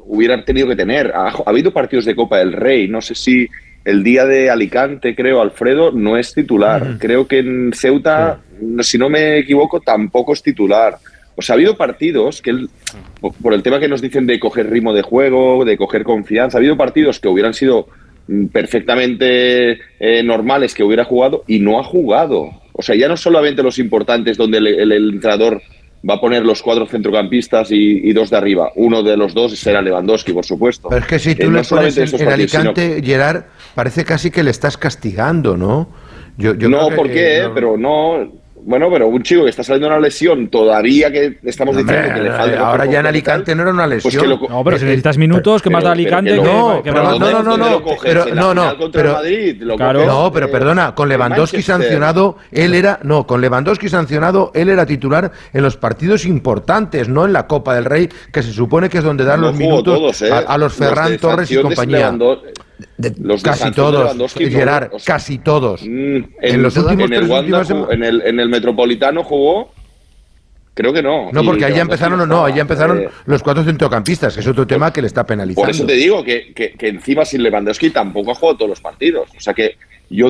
hubiera 0.00 0.44
tenido 0.44 0.68
que 0.68 0.76
tener. 0.76 1.10
Ha, 1.14 1.30
ha 1.30 1.42
habido 1.46 1.72
partidos 1.72 2.04
de 2.04 2.14
Copa 2.14 2.36
del 2.36 2.52
Rey. 2.52 2.86
No 2.86 3.00
sé 3.00 3.14
si 3.14 3.48
el 3.86 4.02
día 4.02 4.26
de 4.26 4.50
Alicante, 4.50 5.14
creo, 5.14 5.40
Alfredo, 5.40 5.92
no 5.92 6.16
es 6.18 6.34
titular. 6.34 6.96
Creo 6.98 7.26
que 7.26 7.38
en 7.38 7.72
Ceuta, 7.72 8.40
si 8.80 8.98
no 8.98 9.08
me 9.08 9.38
equivoco, 9.38 9.80
tampoco 9.80 10.32
es 10.34 10.42
titular. 10.42 10.98
O 11.36 11.42
sea, 11.42 11.54
ha 11.54 11.56
habido 11.56 11.76
partidos 11.76 12.42
que, 12.42 12.50
él, 12.50 12.68
por- 13.20 13.34
por 13.34 13.54
el 13.54 13.62
tema 13.62 13.78
que 13.78 13.88
nos 13.88 14.00
dicen 14.02 14.26
de 14.26 14.40
coger 14.40 14.68
ritmo 14.70 14.92
de 14.92 15.02
juego, 15.02 15.64
de 15.64 15.76
coger 15.76 16.02
confianza, 16.02 16.56
ha 16.56 16.60
habido 16.60 16.76
partidos 16.76 17.20
que 17.20 17.28
hubieran 17.28 17.54
sido 17.54 17.88
mm, 18.28 18.46
perfectamente 18.46 19.78
eh, 20.00 20.22
normales 20.22 20.74
que 20.74 20.82
hubiera 20.82 21.04
jugado 21.04 21.44
y 21.46 21.58
no 21.60 21.78
ha 21.78 21.84
jugado. 21.84 22.50
O 22.72 22.82
sea, 22.82 22.94
ya 22.94 23.08
no 23.08 23.16
solamente 23.16 23.62
los 23.62 23.78
importantes 23.78 24.36
donde 24.36 24.58
el, 24.58 24.66
el- 24.66 24.92
el 24.92 25.10
entrenador 25.14 25.62
va 26.08 26.14
a 26.14 26.20
poner 26.20 26.44
los 26.44 26.62
cuatro 26.62 26.86
centrocampistas 26.86 27.70
y, 27.72 28.08
y 28.08 28.12
dos 28.12 28.30
de 28.30 28.36
arriba. 28.36 28.70
Uno 28.76 29.02
de 29.02 29.16
los 29.16 29.34
dos 29.34 29.58
será 29.58 29.82
Lewandowski, 29.82 30.32
por 30.32 30.44
supuesto. 30.44 30.88
Pero 30.88 31.00
es 31.02 31.06
que 31.08 31.18
si 31.18 31.30
Eh, 31.30 31.34
tú 31.34 31.50
no 31.50 31.58
le 31.60 31.64
pones 31.64 31.66
solamente 31.68 32.00
en, 32.00 32.06
en 32.08 32.18
sino- 32.18 32.30
Alicante, 32.30 33.02
Gerard, 33.04 33.44
parece 33.74 34.04
casi 34.04 34.30
que 34.30 34.42
le 34.42 34.50
estás 34.50 34.76
castigando, 34.76 35.56
¿no? 35.56 35.88
Yo, 36.38 36.54
yo 36.54 36.68
no, 36.68 36.90
¿por 36.90 37.10
qué? 37.10 37.38
eh, 37.38 37.42
no- 37.44 37.54
Pero 37.54 37.76
no. 37.76 38.45
Bueno, 38.68 38.88
pero 38.90 39.06
un 39.06 39.22
chico 39.22 39.44
que 39.44 39.50
está 39.50 39.62
saliendo 39.62 39.86
de 39.88 39.92
una 39.94 40.00
lesión, 40.02 40.48
todavía 40.48 41.08
que 41.12 41.38
estamos 41.44 41.76
Hombre, 41.76 41.94
diciendo 41.96 42.14
que 42.20 42.28
le 42.28 42.36
falta. 42.36 42.56
eh, 42.56 42.58
ahora 42.58 42.84
ya 42.86 42.98
en 42.98 43.06
Alicante 43.06 43.52
tal, 43.52 43.56
no 43.58 43.62
era 43.62 43.70
una 43.72 43.84
pues 43.84 44.04
lesión. 44.04 44.22
que 44.24 44.28
lo 44.28 44.40
No, 44.48 44.64
pero 44.64 44.76
si 44.78 44.82
Eh, 44.82 44.86
necesitas 44.88 45.18
minutos, 45.18 45.62
que 45.62 45.70
más 45.70 45.84
da 45.84 45.92
pero- 45.92 46.04
pero 46.04 46.16
Alicante 46.18 46.30
que 46.30 46.36
lo- 46.36 46.42
No, 46.76 46.82
que 46.82 46.90
pero 46.92 47.04
más 47.04 47.12
no, 47.12 47.18
no, 47.18 47.26
no, 47.30 47.42
¿Dónde 47.50 47.64
no, 47.64 47.70
lo 47.70 47.82
coges? 47.84 48.00
pero 48.02 48.34
no, 48.34 48.54
no, 48.54 48.74
pero 48.90 49.12
Madrid, 49.12 49.56
lo 49.62 49.76
Claro. 49.76 50.00
coges, 50.00 50.12
no, 50.14 50.32
pero 50.32 50.46
eh, 50.46 50.48
perdona, 50.48 50.94
con 50.96 51.08
Lewandowski 51.08 51.62
sancionado, 51.62 52.38
él 52.50 52.74
era, 52.74 52.98
no, 53.04 53.24
con 53.24 53.40
Lewandowski 53.40 53.88
sancionado, 53.88 54.50
él 54.52 54.68
era 54.68 54.84
titular 54.84 55.30
en 55.52 55.62
los 55.62 55.76
partidos 55.76 56.24
importantes, 56.26 57.08
no 57.08 57.24
en 57.24 57.32
la 57.32 57.46
Copa 57.46 57.72
del 57.76 57.84
Rey, 57.84 58.08
que 58.32 58.42
se 58.42 58.52
supone 58.52 58.88
que 58.88 58.98
es 58.98 59.04
donde 59.04 59.24
dan 59.24 59.42
No 59.42 59.46
los 59.46 59.56
minutos 59.56 59.96
todos, 59.96 60.22
¿eh? 60.22 60.32
a, 60.32 60.38
a 60.38 60.58
los 60.58 60.72
Ferran 60.74 61.16
Torres 61.18 61.48
y 61.52 61.56
compañía. 61.62 62.12
De- 62.98 63.14
los 63.20 63.42
Casi 63.42 63.64
de 63.64 63.70
todos, 63.72 64.16
no, 64.16 64.28
Gerard, 64.28 64.90
o 64.92 64.98
sea, 64.98 65.14
casi 65.14 65.38
todos. 65.38 65.82
mm, 65.82 66.16
En 66.42 66.62
los 66.62 66.76
últimos 66.76 67.06
en 67.06 67.12
el 67.14 67.28
Wanda 67.30 67.64
sema- 67.64 67.88
en 67.90 68.02
el 68.04 68.20
en 68.22 68.38
el 68.40 68.48
Metropolitano 68.48 69.22
jugó 69.24 69.72
Creo 70.74 70.92
que 70.92 71.02
no. 71.02 71.32
No, 71.32 71.42
porque 71.42 71.60
Lewandowski 71.60 71.80
empezaron, 71.80 72.28
no, 72.28 72.44
ahí 72.44 72.52
ya 72.54 72.60
empezaron 72.60 72.98
eh, 73.00 73.08
los 73.24 73.42
cuatro 73.42 73.64
centrocampistas, 73.64 74.34
que 74.34 74.40
es 74.40 74.46
otro 74.46 74.66
tema 74.66 74.92
que 74.92 75.00
le 75.00 75.06
está 75.06 75.24
penalizando. 75.24 75.62
Por 75.62 75.70
eso 75.70 75.86
te 75.86 75.94
digo 75.94 76.22
que, 76.22 76.52
que, 76.52 76.72
que 76.72 76.88
encima 76.88 77.24
sin 77.24 77.42
Lewandowski 77.42 77.88
tampoco 77.88 78.32
ha 78.32 78.34
jugado 78.34 78.58
todos 78.58 78.68
los 78.68 78.80
partidos. 78.82 79.30
O 79.34 79.40
sea 79.40 79.54
que 79.54 79.76
yo, 80.10 80.28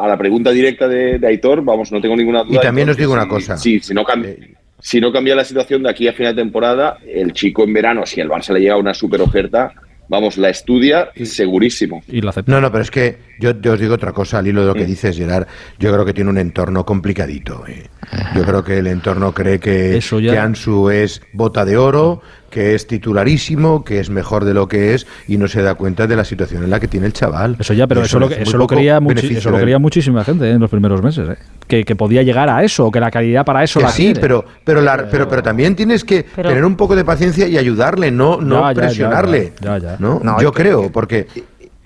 a 0.00 0.06
la 0.06 0.16
pregunta 0.16 0.52
directa 0.52 0.86
de, 0.86 1.18
de 1.18 1.26
Aitor, 1.26 1.64
vamos, 1.64 1.90
no 1.90 2.00
tengo 2.00 2.14
ninguna 2.14 2.44
duda. 2.44 2.60
Y 2.60 2.62
también 2.62 2.88
os 2.88 2.96
digo 2.96 3.12
una 3.12 3.26
cosa. 3.26 3.56
Sí, 3.58 3.80
si 3.80 3.92
no 3.92 4.04
cambia. 4.04 4.30
Eh, 4.30 4.54
Si 4.78 5.00
no 5.00 5.12
cambia 5.12 5.34
la 5.34 5.44
situación 5.44 5.82
de 5.82 5.90
aquí 5.90 6.06
a 6.06 6.12
final 6.12 6.36
de 6.36 6.42
temporada, 6.42 6.98
el 7.04 7.32
chico 7.32 7.64
en 7.64 7.72
verano, 7.72 8.06
si 8.06 8.20
el 8.20 8.28
Barça 8.28 8.52
le 8.52 8.60
llega 8.60 8.76
una 8.76 8.94
super 8.94 9.20
oferta, 9.20 9.72
vamos, 10.10 10.36
la 10.36 10.50
estudia 10.50 11.08
segurísimo. 11.24 12.02
Y 12.08 12.20
lo 12.20 12.28
acepta. 12.30 12.50
No, 12.52 12.60
no, 12.60 12.70
pero 12.70 12.82
es 12.82 12.90
que 12.90 13.16
yo, 13.38 13.58
yo 13.60 13.72
os 13.74 13.80
digo 13.80 13.94
otra 13.94 14.12
cosa 14.12 14.38
al 14.40 14.46
hilo 14.46 14.60
de 14.62 14.66
lo 14.66 14.74
que 14.74 14.84
dices, 14.84 15.16
Gerard. 15.16 15.46
Yo 15.78 15.90
creo 15.92 16.04
que 16.04 16.12
tiene 16.12 16.28
un 16.28 16.36
entorno 16.38 16.84
complicadito. 16.84 17.64
eh. 17.66 17.86
Yo 18.34 18.44
creo 18.44 18.62
que 18.64 18.78
el 18.78 18.88
entorno 18.88 19.32
cree 19.32 19.58
que, 19.60 19.96
Eso 19.96 20.18
ya- 20.20 20.32
que 20.32 20.38
Ansu 20.38 20.90
es 20.90 21.22
bota 21.32 21.64
de 21.64 21.76
oro, 21.76 22.20
que 22.50 22.74
es 22.74 22.86
titularísimo, 22.86 23.84
que 23.84 24.00
es 24.00 24.10
mejor 24.10 24.44
de 24.44 24.54
lo 24.54 24.66
que 24.68 24.94
es 24.94 25.06
y 25.28 25.38
no 25.38 25.46
se 25.48 25.62
da 25.62 25.74
cuenta 25.74 26.06
de 26.06 26.16
la 26.16 26.24
situación 26.24 26.64
en 26.64 26.70
la 26.70 26.80
que 26.80 26.88
tiene 26.88 27.06
el 27.06 27.12
chaval. 27.12 27.56
Eso 27.58 27.72
ya, 27.74 27.86
pero 27.86 28.02
eso, 28.02 28.18
lo, 28.18 28.28
que- 28.28 28.42
eso 28.42 28.58
lo 28.58 28.66
creía 28.66 28.98
eso 28.98 29.50
lo 29.50 29.58
creía 29.58 29.78
muchísima 29.78 30.24
gente 30.24 30.46
eh, 30.48 30.52
en 30.52 30.60
los 30.60 30.68
primeros 30.70 31.02
meses. 31.02 31.28
eh. 31.28 31.36
Que, 31.68 31.84
que 31.84 31.94
podía 31.96 32.22
llegar 32.24 32.48
a 32.50 32.64
eso, 32.64 32.86
o 32.86 32.90
que 32.90 32.98
la 33.00 33.10
calidad 33.10 33.44
para 33.44 33.62
eso 33.62 33.78
Que 33.78 33.84
la 33.86 33.92
sí, 33.92 34.02
quiere. 34.06 34.20
pero, 34.20 34.44
pero, 34.64 34.80
la- 34.80 35.06
pero, 35.10 35.28
pero 35.28 35.42
también 35.42 35.76
tienes 35.76 36.04
que 36.04 36.26
Pero- 36.34 36.48
tener 36.48 36.64
un 36.64 36.76
poco 36.76 36.96
de 36.96 37.04
paciencia 37.04 37.46
y 37.46 37.56
ayudarle, 37.56 38.10
no, 38.10 38.40
no 38.40 38.56
Ya, 38.56 38.60
ya, 38.62 38.72
ya, 38.72 38.80
presionarle. 38.88 39.52
ya, 39.60 39.78
ya. 39.78 39.96
¿no? 40.00 40.20
No, 40.22 40.40
Yo 40.42 40.52
creo, 40.52 40.90
porque... 40.90 41.28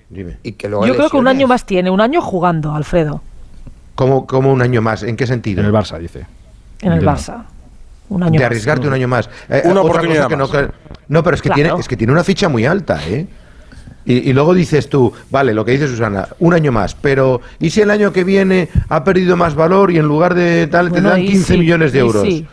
Dime. 0.09 0.37
Y 0.43 0.53
que 0.53 0.69
luego 0.69 0.85
Yo 0.87 0.95
creo 0.95 1.09
que 1.09 1.17
un 1.17 1.27
año 1.27 1.47
más 1.47 1.65
tiene, 1.65 1.89
un 1.89 1.99
año 2.01 2.21
jugando, 2.21 2.73
Alfredo, 2.73 3.21
¿Cómo, 3.95 4.25
cómo 4.27 4.51
un 4.51 4.61
año 4.61 4.81
más? 4.81 5.03
¿En 5.03 5.15
qué 5.15 5.25
sentido? 5.27 5.61
En 5.61 5.67
el 5.67 5.71
Barça, 5.73 5.97
dice. 5.99 6.25
en 6.81 6.91
el. 6.91 7.05
Barça. 7.05 7.45
Un 8.09 8.23
año 8.23 8.33
de 8.33 8.39
más. 8.39 8.45
arriesgarte 8.45 8.87
un 8.87 8.93
año 8.93 9.07
más. 9.07 9.29
Eh, 9.49 9.61
Una 9.65 9.81
otra 9.81 9.81
oportunidad 9.81 10.23
cosa 10.23 10.29
que 10.29 10.35
no, 10.37 10.47
más. 10.47 10.69
no, 11.07 11.23
pero 11.23 11.35
es 11.35 11.41
que, 11.41 11.49
Claro. 11.49 11.61
tiene, 11.63 11.79
es 11.79 11.87
que 11.87 11.97
tiene 11.97 12.13
una 12.13 12.23
ficha 12.23 12.47
muy 12.49 12.65
alta, 12.65 12.99
¿eh? 13.07 13.27
Y, 14.07 14.29
y 14.29 14.33
luego 14.33 14.53
dices 14.53 14.87
tú, 14.87 15.11
vale, 15.31 15.51
lo 15.53 15.65
que 15.65 15.71
dice 15.71 15.87
Susana, 15.87 16.27
un 16.39 16.53
año 16.53 16.71
más, 16.71 16.93
pero 16.93 17.41
¿y 17.59 17.71
si 17.71 17.81
el 17.81 17.89
año 17.89 18.13
que 18.13 18.23
viene 18.23 18.69
ha 18.89 19.03
perdido 19.03 19.35
más 19.35 19.55
valor 19.55 19.91
y 19.91 19.97
en 19.97 20.05
lugar 20.05 20.35
de 20.35 20.67
tal 20.67 20.91
te 20.91 21.01
dan 21.01 21.21
y 21.21 21.27
15 21.29 21.53
sí, 21.53 21.59
millones 21.59 21.91
de 21.91 21.99
euros? 21.99 22.23
sí. 22.23 22.45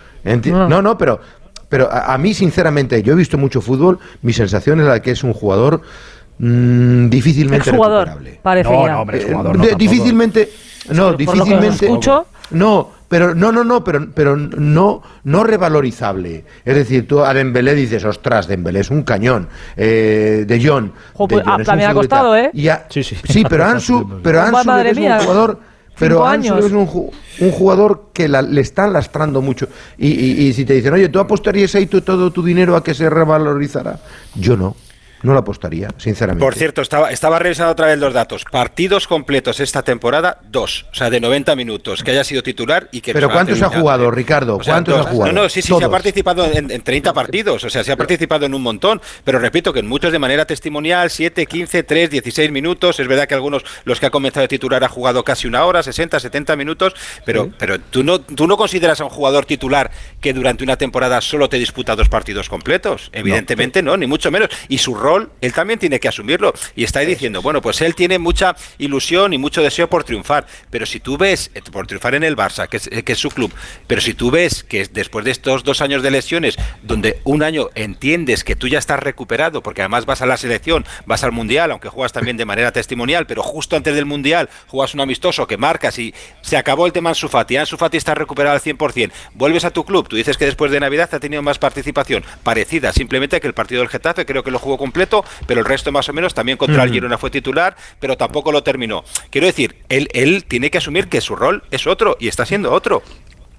No. 0.47 0.69
No, 0.69 0.81
no, 0.81 0.97
pero, 0.97 1.21
pero 1.69 1.91
a, 1.93 2.15
a 2.15 2.17
mí, 2.19 2.33
sinceramente, 2.33 3.03
yo 3.03 3.12
he 3.12 3.17
visto 3.17 3.37
mucho 3.37 3.61
fútbol, 3.61 3.99
mi 4.23 4.33
sensación 4.33 4.81
es 4.81 4.87
la 4.87 4.95
de 4.95 5.03
que 5.03 5.11
es 5.11 5.23
un 5.25 5.33
jugador 5.35 5.83
mm, 6.38 7.09
difícilmente 7.09 7.71
recuperable. 7.71 8.38
parece 8.43 8.71
No, 8.71 8.87
ya. 8.87 8.93
no, 8.93 9.01
hombre, 9.03 9.19
Eh, 9.21 9.27
jugador, 9.31 9.57
no, 9.59 9.65
difícilmente 9.77 10.49
por 10.87 10.97
lo 10.97 11.17
que 11.45 11.67
escucho- 11.69 12.27
no 12.53 12.91
pero 13.12 13.35
no 13.35 13.53
no 13.53 13.62
no 13.62 13.85
pero 13.85 14.09
pero 14.14 14.38
no 14.38 15.03
no 15.25 15.44
revalorizable. 15.44 16.46
Es 16.64 16.75
decir 16.75 17.07
tú 17.07 17.20
a 17.22 17.35
Dembélé 17.35 17.75
dices 17.75 18.03
ostras 18.07 18.46
Dembélé 18.48 18.81
es 18.81 18.90
un 18.90 19.03
cañón 19.03 19.48
eh, 19.77 20.44
de 20.48 20.66
Jong 20.66 20.90
Jo, 21.12 21.27
De 21.27 21.35
pues, 21.35 21.44
ah, 21.46 21.59
es 21.61 21.68
ha 21.68 21.92
costado. 21.92 22.35
¿eh? 22.35 22.48
Y 22.55 22.68
a- 22.68 22.87
Sí, 22.88 23.03
sí. 23.05 23.16
pero 23.46 23.66
Ansu 23.66 24.09
pero 24.22 24.40
Ansu 24.40 24.64
madre 24.64 24.90
es 24.92 24.96
un 24.96 25.18
jugador 25.18 25.61
pero 25.98 26.27
Ansu 26.27 26.57
es 26.57 26.72
un, 26.72 26.88
ju- 26.88 27.11
un 27.40 27.51
jugador 27.51 28.05
que 28.14 28.29
la- 28.29 28.40
le 28.40 28.62
están 28.62 28.94
lastrando 28.94 29.42
mucho. 29.42 29.68
Y, 29.98 30.09
y- 30.09 30.46
y 30.46 30.53
si 30.55 30.64
te 30.64 30.72
dicen 30.72 30.94
oye 30.94 31.11
tú 31.11 31.18
apostarías 31.20 31.75
ahí 31.75 31.85
todo 31.85 32.31
tu 32.33 32.42
dinero 32.42 32.77
a 32.77 32.83
que 32.83 32.94
se 32.94 33.11
revalorizara 33.11 33.98
yo 34.35 34.57
no 34.57 34.75
no 35.23 35.33
lo 35.33 35.39
apostaría 35.39 35.89
sinceramente 35.97 36.45
Por 36.45 36.55
cierto, 36.55 36.83
estaba, 36.83 37.11
estaba 37.11 37.39
revisando 37.39 37.73
otra 37.73 37.87
vez 37.87 37.99
los 37.99 38.13
datos. 38.13 38.45
Partidos 38.51 39.07
completos 39.07 39.61
esta 39.61 39.83
temporada, 39.83 40.41
dos. 40.49 40.87
O 40.93 40.95
sea, 40.95 41.11
de 41.11 41.21
90 41.21 41.55
minutos, 41.57 42.03
que 42.03 42.11
haya 42.11 42.25
sido 42.25 42.43
titular 42.43 42.89
y 42.93 43.01
que... 43.01 43.13
Pero 43.13 43.31
¿cuántos 43.31 43.61
ha 43.63 43.69
jugado, 43.69 44.11
Ricardo? 44.11 44.57
O 44.57 44.63
sea, 44.63 44.75
¿Cuántos 44.75 44.97
dos. 44.97 45.07
ha 45.07 45.11
jugado? 45.11 45.33
No, 45.33 45.43
no, 45.43 45.49
sí, 45.49 45.63
sí, 45.63 45.73
se 45.77 45.85
ha 45.85 45.89
participado 45.89 46.45
en, 46.47 46.71
en 46.71 46.83
30 46.83 47.13
partidos. 47.13 47.65
O 47.65 47.71
sea, 47.71 47.85
se 47.85 47.93
ha 47.93 47.97
participado 47.97 48.47
en 48.47 48.55
un 48.55 48.63
montón. 48.63 49.01
Pero 49.25 49.39
repito 49.39 49.73
que 49.73 49.81
en 49.81 49.87
muchos 49.87 50.13
de 50.13 50.19
manera 50.19 50.45
testimonial, 50.47 51.11
7, 51.11 51.47
15, 51.47 51.83
3, 51.83 52.11
16 52.11 52.51
minutos. 52.51 52.99
Es 52.99 53.09
verdad 53.09 53.27
que 53.27 53.35
algunos, 53.35 53.65
los 53.85 54.01
que 54.01 54.07
ha 54.07 54.11
comenzado 54.11 54.45
a 54.45 54.49
titular, 54.49 54.83
ha 54.85 54.89
jugado 54.89 55.25
casi 55.25 55.47
una 55.47 55.65
hora, 55.65 55.83
60, 55.83 56.19
70 56.19 56.57
minutos. 56.57 56.95
Pero, 57.25 57.51
pero 57.59 57.79
¿tú, 57.79 58.03
no, 58.03 58.21
tú 58.21 58.47
no 58.47 58.57
consideras 58.57 59.01
a 59.01 59.05
un 59.05 59.11
jugador 59.11 59.47
titular 59.47 59.91
que 60.21 60.33
durante 60.33 60.65
una 60.65 60.77
temporada 60.77 61.21
solo 61.21 61.49
te 61.49 61.59
disputa 61.59 61.97
dos 61.97 62.09
partidos 62.09 62.49
completos. 62.49 63.11
Evidentemente 63.13 63.83
no, 63.83 63.97
ni 63.97 64.07
mucho 64.07 64.31
menos. 64.31 64.49
Y 64.69 64.79
su 64.79 64.95
rol 64.95 65.12
rol, 65.12 65.31
él 65.40 65.53
también 65.53 65.79
tiene 65.79 66.01
que 66.01 66.09
asumirlo. 66.09 66.53
Y 66.75 66.85
está 66.85 67.01
ahí 67.01 67.07
diciendo, 67.07 67.42
bueno, 67.42 67.61
pues 67.61 67.81
él 67.81 67.94
tiene 67.94 68.18
mucha 68.18 68.57
ilusión 68.79 69.33
y 69.33 69.38
mucho 69.38 69.62
deseo 69.62 69.88
por 69.88 70.05
triunfar. 70.05 70.46
Pero 70.70 70.87
si 70.87 71.01
tú 71.01 71.18
ves, 71.18 71.51
eh, 71.55 71.62
por 71.70 71.87
triunfar 71.87 72.14
en 72.14 72.25
el 72.25 72.37
Barça, 72.37 72.68
que 72.68 72.79
es, 72.79 72.88
eh, 72.90 73.03
que 73.03 73.12
es 73.12 73.18
su 73.18 73.31
club, 73.31 73.53
pero 73.87 74.01
si 74.01 74.14
tú 74.14 74.31
ves 74.31 74.64
que 74.64 74.87
después 74.87 75.25
de 75.25 75.31
estos 75.31 75.64
dos 75.64 75.81
años 75.81 76.03
de 76.03 76.11
lesiones, 76.11 76.57
donde 76.83 77.20
un 77.25 77.42
año 77.42 77.68
entiendes 77.75 78.44
que 78.44 78.57
tú 78.57 78.68
ya 78.68 78.79
estás 78.79 79.01
recuperado, 79.01 79.62
porque 79.62 79.83
además 79.83 80.07
vas 80.07 80.22
a 80.22 80.27
la 80.27 80.37
selección, 80.37 80.85
vas 81.07 81.25
al 81.25 81.33
Mundial, 81.33 81.70
aunque 81.70 81.88
juegas 81.88 82.12
también 82.12 82.37
de 82.37 82.44
manera 82.44 82.72
testimonial, 82.72 83.27
pero 83.27 83.42
justo 83.42 83.77
antes 83.77 83.94
del 83.94 84.07
Mundial 84.07 84.48
juegas 84.68 84.94
un 84.94 85.01
amistoso 85.01 85.46
que 85.46 85.57
marcas 85.57 85.98
y 85.98 86.14
se 86.40 86.57
acabó 86.57 86.87
el 86.87 86.92
tema 86.92 87.11
Ansu 87.11 87.29
Fati, 87.29 87.57
Ansu 87.57 87.77
Fati 87.77 87.96
está 87.96 88.14
recuperado 88.14 88.55
al 88.55 88.62
100%, 88.62 89.11
vuelves 89.34 89.64
a 89.64 89.70
tu 89.70 89.84
club, 89.84 90.09
tú 90.09 90.16
dices 90.16 90.37
que 90.37 90.45
después 90.45 90.70
de 90.70 90.80
Navidad 90.80 91.09
ha 91.12 91.20
tenido 91.20 91.43
más 91.43 91.59
participación, 91.59 92.24
parecida, 92.43 92.93
simplemente 92.93 93.41
que 93.41 93.47
el 93.47 93.55
partido 93.55 93.80
del 93.80 93.89
Getafe 93.89 94.26
creo 94.26 94.43
que 94.43 94.51
lo 94.51 94.59
jugó 94.59 94.78
completo, 94.78 95.01
pero 95.46 95.61
el 95.61 95.66
resto 95.66 95.92
más 95.92 96.09
o 96.09 96.12
menos 96.12 96.34
también 96.34 96.59
contra 96.59 96.84
el 96.84 96.92
Girona 96.92 97.18
fue 97.18 97.30
titular, 97.30 97.76
pero 98.00 98.16
tampoco 98.16 98.53
lo 98.53 98.62
terminó. 98.62 99.05
Quiero 99.30 99.46
decir, 99.46 99.76
él, 99.88 100.09
él 100.12 100.44
tiene 100.46 100.70
que 100.70 100.78
asumir 100.78 101.09
que 101.09 101.20
su 101.20 101.36
rol 101.36 101.62
es 101.70 101.86
otro 101.86 102.16
y 102.20 102.28
está 102.28 102.46
siendo 102.46 102.72
otro. 102.72 103.03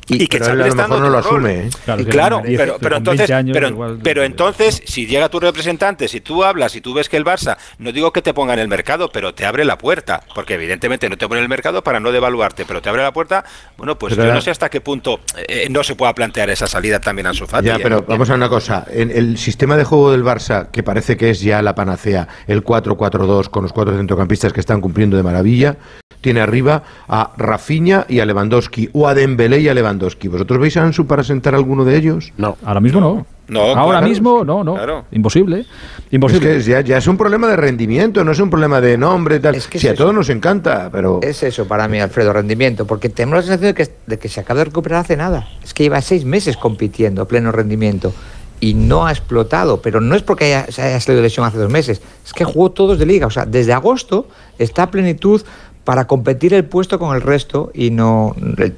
Y, 0.07 0.27
que 0.27 0.39
Xavi 0.39 0.51
a 0.51 0.55
le 0.55 0.63
lo 0.63 0.69
está 0.69 0.87
no 0.87 1.09
lo 1.09 1.17
asume. 1.17 1.53
¿eh? 1.67 1.69
Claro, 1.85 2.01
Y 2.01 2.05
que 2.05 2.11
claro, 2.11 2.35
con 2.39 2.47
10, 2.47 2.59
pero, 2.59 2.71
con 2.73 2.81
pero 2.81 2.95
20 2.95 3.11
entonces, 3.11 3.31
años 3.35 3.53
pero, 3.53 3.67
igual- 3.69 3.99
pero 4.03 4.23
entonces, 4.23 4.81
si 4.85 5.05
llega 5.07 5.29
tu 5.29 5.39
representante, 5.39 6.07
si 6.07 6.19
tú 6.21 6.43
hablas 6.43 6.75
y 6.75 6.81
tú 6.81 6.93
ves 6.93 7.07
que 7.09 7.17
el 7.17 7.25
Barça, 7.25 7.57
no 7.77 7.91
digo 7.91 8.11
que 8.11 8.21
te 8.21 8.33
ponga 8.33 8.53
en 8.53 8.59
el 8.59 8.67
mercado, 8.67 9.11
pero 9.11 9.33
te 9.33 9.45
abre 9.45 9.63
la 9.65 9.77
puerta, 9.77 10.21
porque 10.35 10.55
evidentemente 10.55 11.09
no 11.09 11.17
te 11.17 11.27
pone 11.27 11.39
en 11.39 11.43
el 11.43 11.49
mercado 11.49 11.83
para 11.83 11.99
no 11.99 12.11
devaluarte, 12.11 12.65
pero 12.65 12.81
te 12.81 12.89
abre 12.89 13.01
la 13.03 13.13
puerta, 13.13 13.45
bueno, 13.77 13.97
pues 13.97 14.11
Pero 14.13 14.23
yo 14.23 14.27
era- 14.27 14.35
no 14.35 14.41
sé 14.41 14.51
hasta 14.51 14.69
qué 14.69 14.81
punto 14.81 15.19
eh, 15.47 15.67
no 15.69 15.83
se 15.83 15.95
pueda 15.95 16.13
plantear 16.13 16.49
esa 16.49 16.67
salida 16.67 16.99
también 16.99 17.27
a 17.27 17.33
su 17.33 17.45
Ya, 17.63 17.77
pero 17.79 18.03
vamos 18.07 18.29
a 18.29 18.35
una 18.35 18.49
cosa. 18.49 18.85
En 18.91 19.09
el 19.11 19.37
sistema 19.37 19.77
de 19.77 19.83
juego 19.83 20.11
del 20.11 20.23
Barça, 20.23 20.69
que 20.71 20.83
parece 20.83 21.17
que 21.17 21.29
es 21.29 21.39
ya 21.41 21.61
la 21.61 21.75
panacea, 21.75 22.27
el 22.47 22.63
4-4-2 22.63 23.49
con 23.49 23.63
los 23.63 23.73
cuatro 23.73 23.95
centrocampistas 23.95 24.51
que 24.53 24.59
están 24.59 24.81
cumpliendo 24.81 25.17
de 25.17 25.23
maravilla, 25.23 25.77
tiene 26.23 26.39
arriba 26.41 26.81
a 27.07 27.31
Rafinha 27.37 28.05
y 28.09 28.19
a 28.21 28.25
Lewandowski, 28.25 28.89
o 28.93 29.07
a 29.07 29.13
Dembélé 29.13 29.59
y 29.59 29.67
a 29.67 29.73
Lewandowski. 29.75 30.29
¿Vosotros 30.29 30.57
veis 30.59 30.77
a 30.77 30.83
Ansu 30.83 31.05
para 31.05 31.23
sentar 31.23 31.53
alguno 31.53 31.83
de 31.85 31.97
ellos? 31.97 32.31
No. 32.37 32.57
Ahora 32.65 32.79
mismo 32.79 32.99
no. 33.01 33.25
No, 33.49 33.59
Ahora 33.61 33.97
claro, 33.99 34.07
mismo 34.07 34.45
no, 34.45 34.63
no. 34.63 34.73
claro. 34.75 35.03
Imposible. 35.11 35.59
Es 35.59 35.67
Imposible. 36.13 36.47
que 36.47 36.55
es- 36.55 36.65
ya, 36.65 36.79
ya 36.79 36.97
es 36.97 37.07
un 37.07 37.17
problema 37.17 37.45
de 37.49 37.57
rendimiento, 37.57 38.23
no 38.23 38.31
es 38.31 38.39
un 38.39 38.49
problema 38.49 38.79
de 38.79 38.97
nombre 38.97 39.35
y 39.35 39.39
tal. 39.41 39.53
Es 39.55 39.67
que 39.67 39.79
si 39.79 39.87
es 39.87 39.93
a 39.93 39.95
todos 39.97 40.13
nos 40.15 40.29
encanta, 40.29 40.89
pero... 40.89 41.19
Es 41.21 41.43
eso 41.43 41.67
para 41.67 41.89
mí, 41.89 41.99
Alfredo, 41.99 42.31
rendimiento, 42.31 42.87
porque 42.87 43.09
tenemos 43.09 43.35
la 43.35 43.41
sensación 43.41 43.67
de 43.67 43.73
que, 43.73 43.91
de 44.07 44.17
que 44.17 44.29
se 44.29 44.39
acaba 44.39 44.59
de 44.59 44.65
recuperar 44.65 45.01
hace 45.01 45.17
nada. 45.17 45.45
Es 45.61 45.73
que 45.73 45.83
lleva 45.83 45.99
seis 46.01 46.23
meses 46.23 46.55
compitiendo 46.55 47.21
a 47.21 47.27
pleno 47.27 47.51
rendimiento 47.51 48.13
y 48.61 48.75
no 48.75 49.05
ha 49.05 49.11
explotado, 49.11 49.81
pero 49.81 49.99
no 49.99 50.15
es 50.15 50.21
porque 50.23 50.45
haya, 50.45 50.71
se 50.71 50.81
haya 50.81 50.97
salido 51.01 51.17
de 51.21 51.23
lesión 51.27 51.45
hace 51.45 51.57
dos 51.57 51.69
meses, 51.69 52.01
es 52.25 52.31
que 52.31 52.45
jugó 52.45 52.71
todos 52.71 52.97
de 52.97 53.05
liga, 53.05 53.27
o 53.27 53.29
sea, 53.29 53.45
desde 53.45 53.73
agosto 53.73 54.29
está 54.57 54.83
a 54.83 54.89
plenitud 54.91 55.41
para 55.83 56.05
competir 56.05 56.53
el 56.53 56.63
puesto 56.65 56.97
con 56.97 57.13
el 57.15 57.21
resto 57.21 57.69
y 57.73 57.91
no, 57.91 58.35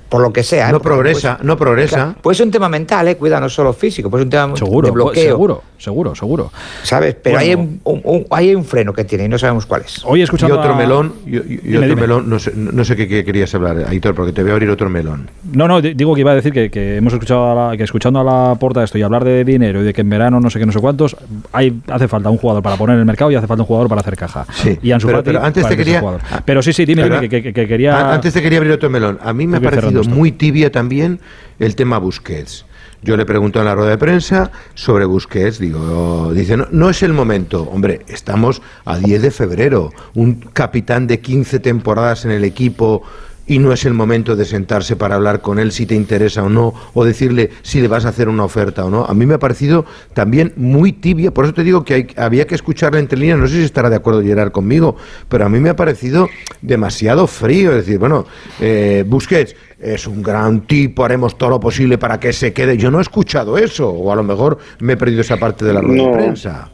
por 0.09 0.21
lo 0.21 0.33
que 0.33 0.41
sea. 0.43 0.69
¿eh? 0.69 0.71
No 0.71 0.79
Porque 0.79 0.87
progresa, 0.95 1.37
no 1.43 1.55
progresa. 1.57 1.95
Claro, 1.95 2.15
puede 2.21 2.35
ser 2.35 2.47
un 2.47 2.51
tema 2.51 2.67
mental, 2.69 3.07
¿eh? 3.07 3.15
cuida, 3.15 3.39
no 3.39 3.47
solo 3.47 3.73
físico, 3.73 4.09
puede 4.09 4.21
ser 4.23 4.25
un 4.27 4.31
tema 4.31 4.55
Seguro, 4.57 4.87
de 4.87 4.91
bloqueo, 4.91 5.23
seguro, 5.23 5.63
seguro, 5.77 6.15
seguro. 6.15 6.51
¿sabes? 6.83 7.15
Pero 7.21 7.35
Bueno. 7.37 7.47
hay, 7.51 7.55
un, 7.55 7.79
un- 7.83 8.01
un- 8.03 8.25
hay 8.31 8.55
un 8.55 8.65
freno 8.65 8.91
que 8.91 9.03
tiene 9.03 9.25
y 9.25 9.29
no 9.29 9.37
sabemos 9.37 9.65
cuál 9.67 9.81
es. 9.83 10.03
Hoy 10.03 10.21
Y 10.21 10.23
escuchando 10.23 10.57
otro 10.59 10.73
a- 10.73 10.77
melón, 10.77 11.13
y, 11.27 11.35
y- 11.35 11.37
y 11.37 11.41
Dime, 11.57 11.77
otro 11.77 11.89
dime. 11.89 12.01
melón, 12.01 12.29
no 12.29 12.39
sé, 12.39 12.53
no 12.55 12.83
sé 12.83 12.95
qué, 12.95 13.07
qué 13.07 13.23
querías 13.23 13.53
hablar, 13.53 13.77
Aitor, 13.87 14.15
porque 14.15 14.31
te 14.31 14.41
voy 14.41 14.49
a 14.51 14.53
abrir 14.53 14.69
otro 14.71 14.89
melón. 14.89 15.29
No, 15.53 15.67
no, 15.67 15.81
di- 15.81 15.93
digo 15.93 16.15
que 16.15 16.21
iba 16.21 16.31
a 16.31 16.35
decir 16.35 16.51
que, 16.53 16.71
que 16.71 16.97
hemos 16.97 17.13
escuchado 17.13 17.51
a 17.51 17.69
la- 17.71 17.77
que 17.77 17.83
escuchando 17.83 18.19
a 18.19 18.23
la 18.23 18.55
porta 18.55 18.83
esto 18.83 18.97
y 18.97 19.03
hablar 19.03 19.23
de 19.23 19.43
dinero 19.45 19.81
y 19.81 19.83
de 19.85 19.93
que 19.93 20.01
en 20.01 20.09
verano 20.09 20.39
no 20.39 20.49
sé 20.49 20.57
qué, 20.57 20.65
no 20.65 20.71
sé 20.71 20.79
cuántos, 20.79 21.15
hay, 21.53 21.79
hace 21.87 22.07
falta 22.07 22.29
un 22.31 22.37
jugador 22.37 22.63
para 22.63 22.77
poner 22.77 22.95
en 22.95 23.01
el 23.01 23.05
mercado 23.05 23.29
y 23.29 23.35
hace 23.35 23.45
falta 23.45 23.61
un 23.61 23.67
jugador 23.67 23.89
para 23.89 24.01
hacer 24.01 24.15
caja. 24.17 24.45
Sí, 24.55 24.79
y 24.81 24.91
Ansu 24.91 25.05
pero- 25.07 25.19
Fati 25.19 25.29
pero 25.29 25.43
antes 25.43 25.67
te 25.67 25.77
quería-. 25.77 26.01
Pero 26.45 26.61
sí, 26.63 26.73
sí, 26.73 26.85
dime, 26.85 26.94
Pero- 27.03 27.15
dime, 27.15 27.29
que, 27.29 27.41
que- 27.43 27.53
que 27.53 27.67
quería... 27.67 27.97
A- 27.97 28.13
Antes 28.15 28.33
te 28.33 28.41
quería 28.41 28.57
abrir 28.59 28.73
otro 28.73 28.89
melón. 28.89 29.17
A 29.21 29.33
mí 29.33 29.47
me 29.47 29.57
ha 29.57 29.59
parecido 29.61 30.01
muy 30.15 30.31
tibia 30.31 30.71
también 30.71 31.19
el 31.59 31.75
tema 31.75 31.97
Busquets. 31.97 32.65
Yo 33.01 33.15
le 33.17 33.25
pregunto 33.25 33.59
en 33.59 33.65
la 33.65 33.75
rueda 33.75 33.91
de 33.91 33.97
prensa 33.99 34.51
sobre 34.73 35.05
Busquets, 35.05 35.59
digo, 35.59 36.31
dice, 36.33 36.57
no, 36.57 36.67
no 36.71 36.89
es 36.89 37.03
el 37.03 37.13
momento. 37.13 37.63
Hombre, 37.63 38.01
estamos 38.07 38.63
a 38.83 38.97
10 38.97 39.21
de 39.21 39.29
febrero, 39.31 39.91
un 40.15 40.35
capitán 40.35 41.05
de 41.05 41.19
15 41.19 41.59
temporadas 41.59 42.25
en 42.25 42.31
el 42.31 42.43
equipo 42.43 43.03
y 43.47 43.59
no 43.59 43.71
es 43.71 43.85
el 43.85 43.93
momento 43.93 44.35
de 44.35 44.43
sentarse 44.45 44.95
para 44.95 45.15
hablar 45.15 45.41
con 45.41 45.59
él 45.59 45.71
si 45.71 45.85
te 45.85 45.93
interesa 45.95 46.43
o 46.43 46.49
no, 46.49 46.73
o 46.93 47.05
decirle 47.05 47.51
si 47.61 47.79
le 47.81 47.87
vas 47.87 48.05
a 48.05 48.09
hacer 48.09 48.27
una 48.27 48.43
oferta 48.43 48.85
o 48.85 48.89
no. 48.89 49.05
A 49.05 49.13
mí 49.13 49.25
me 49.25 49.35
ha 49.35 49.39
parecido 49.39 49.85
también 50.13 50.53
muy 50.55 50.91
tibia, 50.93 51.31
por 51.31 51.45
eso 51.45 51.53
te 51.53 51.63
digo 51.63 51.83
que 51.85 51.93
hay- 51.93 52.07
había 52.17 52.47
que 52.47 52.55
escucharle 52.55 52.99
entre 52.99 53.19
líneas, 53.19 53.37
no 53.39 53.47
sé 53.47 53.55
si 53.57 53.63
estará 53.63 53.89
de 53.89 53.97
acuerdo 53.97 54.21
Gerard 54.23 54.51
conmigo, 54.51 54.95
pero 55.29 55.45
a 55.45 55.49
mí 55.49 55.59
me 55.59 55.69
ha 55.69 55.75
parecido 55.75 56.27
demasiado 56.61 57.27
frío, 57.27 57.71
es 57.71 57.85
decir, 57.85 57.99
bueno, 57.99 58.25
eh, 58.59 59.03
Busquets 59.07 59.55
es 59.79 60.07
un 60.07 60.23
gran 60.23 60.61
tipo, 60.61 61.05
haremos 61.05 61.37
todo 61.37 61.51
lo 61.51 61.59
posible 61.59 61.97
para 61.97 62.19
que 62.19 62.33
se 62.33 62.53
quede. 62.53 62.77
Yo 62.77 62.89
no 62.89 62.97
he 62.99 63.01
escuchado 63.01 63.57
eso, 63.57 63.89
o 63.89 64.11
a 64.11 64.15
lo 64.15 64.23
mejor 64.23 64.57
me 64.79 64.93
he 64.93 64.97
perdido 64.97 65.21
esa 65.21 65.37
parte 65.37 65.65
de 65.65 65.73
la 65.73 65.81
rueda 65.81 66.01
No. 66.03 66.09
de 66.11 66.17
prensa. 66.17 66.69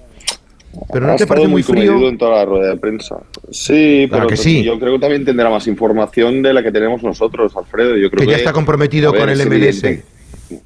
Pero 0.93 1.07
no 1.07 1.13
ha 1.13 1.15
te 1.17 1.27
parece 1.27 1.47
muy 1.47 1.63
frío. 1.63 2.07
en 2.07 2.17
toda 2.17 2.37
la 2.37 2.45
rueda 2.45 2.69
de 2.71 2.77
prensa. 2.77 3.17
Sí, 3.51 4.05
Claro 4.09 4.25
pero 4.25 4.29
que 4.29 4.37
sí. 4.37 4.63
yo 4.63 4.79
creo 4.79 4.93
que 4.93 4.99
también 4.99 5.25
tendrá 5.25 5.49
más 5.49 5.67
información 5.67 6.41
de 6.41 6.53
la 6.53 6.63
que 6.63 6.71
tenemos 6.71 7.03
nosotros, 7.03 7.55
Alfredo. 7.57 7.97
Yo 7.97 8.09
creo 8.09 8.19
Que 8.21 8.25
que, 8.25 8.31
ya 8.31 8.37
está 8.37 8.53
comprometido 8.53 9.11
ver, 9.11 9.21
con 9.21 9.29
el 9.29 9.37
MLS. 9.47 9.83
evidente. 9.83 10.03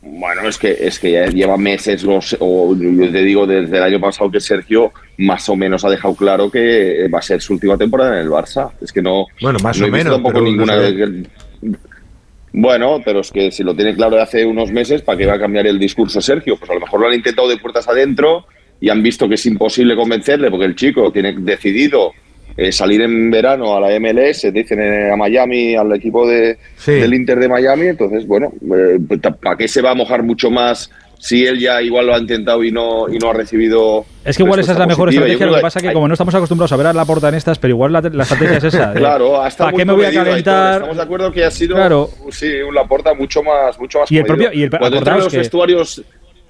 Bueno, 0.02 0.48
es 0.48 0.58
que 0.58 0.76
es 0.80 1.00
que 1.00 1.12
ya 1.12 1.28
lleva 1.28 1.58
meses, 1.58 2.04
los, 2.04 2.36
o 2.40 2.76
yo 2.76 3.12
te 3.12 3.22
digo 3.24 3.46
desde 3.46 3.78
el 3.78 3.84
año 3.84 4.00
pasado 4.00 4.32
que 4.32 4.40
Sergio 4.40 4.92
más 5.20 5.48
o 5.50 5.56
menos 5.56 5.86
ha 5.86 5.90
dejado 5.90 6.16
claro 6.16 6.50
que 6.50 7.08
va 7.14 7.20
a 7.20 7.22
ser 7.22 7.40
su 7.42 7.54
última 7.54 7.78
temporada 7.78 8.14
en 8.20 8.26
el 8.26 8.30
Barça. 8.32 8.72
Es 8.82 8.92
que 8.92 9.02
no, 9.04 9.26
Bueno, 9.42 9.60
más 9.62 9.78
no 9.80 9.86
o 9.86 9.88
he 9.88 9.92
visto 9.92 9.98
menos, 10.10 10.14
tampoco 10.14 10.34
pero 10.34 10.46
no 10.46 10.52
ninguna. 10.52 10.80
sé. 10.82 11.76
Bueno, 12.54 13.02
pero 13.04 13.20
es 13.20 13.32
que 13.32 13.52
si 13.52 13.64
lo 13.64 13.76
tiene 13.76 13.94
claro 13.96 14.16
de 14.16 14.22
hace 14.22 14.46
unos 14.46 14.72
meses, 14.72 15.02
¿para 15.02 15.18
qué 15.18 15.26
va 15.26 15.34
a 15.34 15.40
cambiar 15.40 15.68
el 15.68 15.78
discurso 15.78 16.22
Sergio? 16.22 16.56
Pues 16.58 16.72
a 16.72 16.76
lo 16.76 16.80
mejor 16.80 17.02
lo 17.02 17.08
han 17.08 17.14
intentado 17.14 17.50
de 17.50 17.58
puertas 17.58 17.88
adentro 17.88 18.46
y 18.82 18.90
han 18.90 19.02
visto 19.02 19.28
que 19.28 19.36
es 19.36 19.46
imposible 19.46 19.96
convencerle 19.96 20.50
porque 20.52 20.66
el 20.66 20.76
chico 20.76 21.12
tiene 21.12 21.34
decidido 21.38 22.12
eh, 22.58 22.72
salir 22.72 23.02
en 23.02 23.30
verano 23.32 23.76
a 23.76 23.82
la 23.82 24.00
MLS, 24.00 24.52
dicen 24.54 24.80
eh, 24.82 25.12
a 25.12 25.16
Miami, 25.18 25.76
al 25.76 25.94
equipo 25.94 26.28
de, 26.28 26.58
Sí. 26.78 26.92
del 26.94 27.14
Inter 27.14 27.38
de 27.40 27.50
Miami. 27.50 27.88
Entonces, 27.88 28.26
bueno, 28.26 28.54
eh, 28.74 28.98
¿para 29.42 29.58
qué 29.58 29.68
se 29.68 29.82
va 29.82 29.92
a 29.92 29.96
mojar 29.96 30.24
mucho 30.24 30.50
más 30.50 30.90
si 31.20 31.46
él 31.46 31.60
ya 31.60 31.82
igual 31.82 32.08
lo 32.08 32.14
ha 32.16 32.20
intentado 32.20 32.64
y 32.64 32.72
no, 32.72 33.10
y 33.10 33.18
no 33.18 33.30
ha 33.32 33.34
recibido. 33.34 34.06
Es 34.24 34.38
que 34.38 34.44
igual 34.44 34.60
esa 34.60 34.74
es 34.74 34.78
la 34.80 34.86
mejor 34.86 35.08
positiva? 35.08 35.26
Estrategia, 35.26 35.48
lo 35.52 35.56
que 35.56 35.62
pasa 35.62 35.80
es 35.80 35.84
que 35.84 35.88
hay- 35.90 35.94
como 35.94 36.08
no 36.08 36.14
estamos 36.14 36.36
acostumbrados 36.36 36.72
a 36.74 36.78
ver 36.78 36.88
a 36.88 36.94
la 36.94 37.06
porta 37.06 37.30
en 37.30 37.36
estas, 37.36 37.58
pero 37.58 37.72
igual 37.74 37.94
la, 37.94 38.02
la 38.02 38.24
estrategia 38.24 38.58
es 38.58 38.64
esa. 38.66 38.88
de, 38.94 39.00
Claro, 39.00 39.42
ha 39.42 39.48
estado 39.48 39.70
¿Para 39.72 39.78
qué 39.78 39.86
me 39.86 39.94
voy 39.94 40.06
a 40.06 40.14
calentar? 40.14 40.74
Estamos 40.76 40.98
de 40.98 41.04
acuerdo 41.04 41.32
que 41.32 41.44
ha 41.46 41.52
sido 41.52 41.76
Claro. 41.76 42.10
sí, 42.32 42.48
un 42.68 42.76
Laporta 42.76 43.14
mucho 43.16 43.42
más, 43.44 43.80
mucho 43.80 44.00
más 44.00 44.12
Y 44.12 44.18
el 44.18 44.26
propio- 44.26 44.52
y 44.54 44.64
el- 44.64 44.70
Cuando 44.70 44.86
entra 44.98 45.00
en 45.00 45.02
acordaos 45.04 45.24
los 45.26 45.32
que- 45.34 45.38
vestuarios 45.40 46.04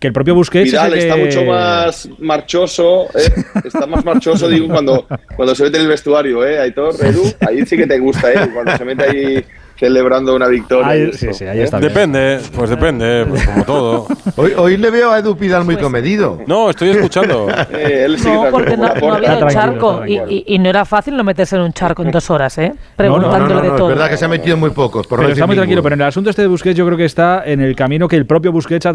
Que 0.06 0.10
el 0.10 0.14
propio 0.14 0.36
Busquets 0.36 0.70
Vidal 0.70 0.94
está 0.94 1.18
mucho 1.18 1.44
más 1.46 2.08
marchoso, 2.20 3.06
¿eh? 3.18 3.34
está 3.64 3.88
más 3.88 4.06
marchoso, 4.06 4.48
digo, 4.48 4.68
cuando, 4.68 5.08
cuando 5.36 5.56
se 5.56 5.64
mete 5.64 5.78
en 5.78 5.84
el 5.86 5.90
vestuario, 5.90 6.46
¿eh? 6.46 6.60
Aitor, 6.60 6.94
Edu, 7.04 7.24
ahí 7.40 7.66
sí 7.66 7.76
que 7.76 7.88
te 7.88 7.98
gusta, 7.98 8.32
¿eh? 8.32 8.48
Cuando 8.54 8.78
se 8.78 8.86
mete 8.86 9.04
ahí 9.04 9.46
celebrando 9.78 10.36
una 10.36 10.48
victoria. 10.48 10.88
Ahí- 10.88 11.10
y 11.12 11.14
sí, 11.18 11.28
eso, 11.28 11.40
sí, 11.40 11.46
ahí 11.46 11.60
¿eh? 11.60 11.68
bien. 11.70 11.82
Depende, 11.82 12.40
pues 12.56 12.70
depende, 12.70 13.26
pues 13.30 13.46
como 13.48 13.64
todo. 13.66 14.08
Hoy, 14.38 14.54
hoy 14.58 14.78
le 14.78 14.90
veo 14.90 15.12
a 15.12 15.20
Edu 15.20 15.38
Pidal 15.38 15.64
muy 15.66 15.78
comedido. 15.78 16.40
No, 16.48 16.70
estoy 16.70 16.90
escuchando. 16.90 17.48
Eh, 17.76 18.04
él 18.06 18.20
sí 18.20 18.28
No, 18.30 18.46
porque 18.52 18.76
no, 18.78 18.84
no 18.84 18.88
ha 18.88 18.94
porta. 18.96 19.16
habido 19.18 19.34
Está 19.34 19.48
tranquilo, 19.48 19.62
charco 19.62 20.06
y, 20.06 20.16
tranquilo. 20.18 20.26
y- 20.30 20.56
y 20.56 20.60
no 20.60 20.70
era 20.70 20.86
fácil 20.86 21.16
no 21.18 21.24
meterse 21.24 21.56
en 21.56 21.62
un 21.64 21.74
charco 21.74 22.04
en 22.04 22.12
dos 22.12 22.30
horas, 22.30 22.58
¿eh? 22.58 22.70
No, 22.70 22.74
no, 22.74 22.78
no, 22.78 22.96
Preguntándole 22.98 23.56
no, 23.56 23.62
de 23.62 23.70
todo. 23.78 23.90
es 23.90 23.96
verdad 23.96 24.10
que 24.10 24.18
se 24.18 24.26
ha 24.26 24.28
metido 24.28 24.58
muy 24.58 24.70
pocos. 24.72 25.08
Por 25.08 25.20
Pero 25.20 25.32
está 25.32 25.46
muy 25.48 25.56
tranquilo, 25.56 25.82
pero 25.84 25.96
en 25.96 26.02
el 26.02 26.08
asunto 26.08 26.30
este 26.30 26.42
de 26.42 26.48
Busquets 26.48 26.76
yo 26.78 26.86
creo 26.86 26.98
que 26.98 27.06
está 27.06 27.44
en 27.46 27.62
el 27.62 27.76
camino 27.76 28.08
que 28.08 28.16
el 28.16 28.26
propio 28.26 28.52
Busquets 28.52 28.86
ha, 28.86 28.94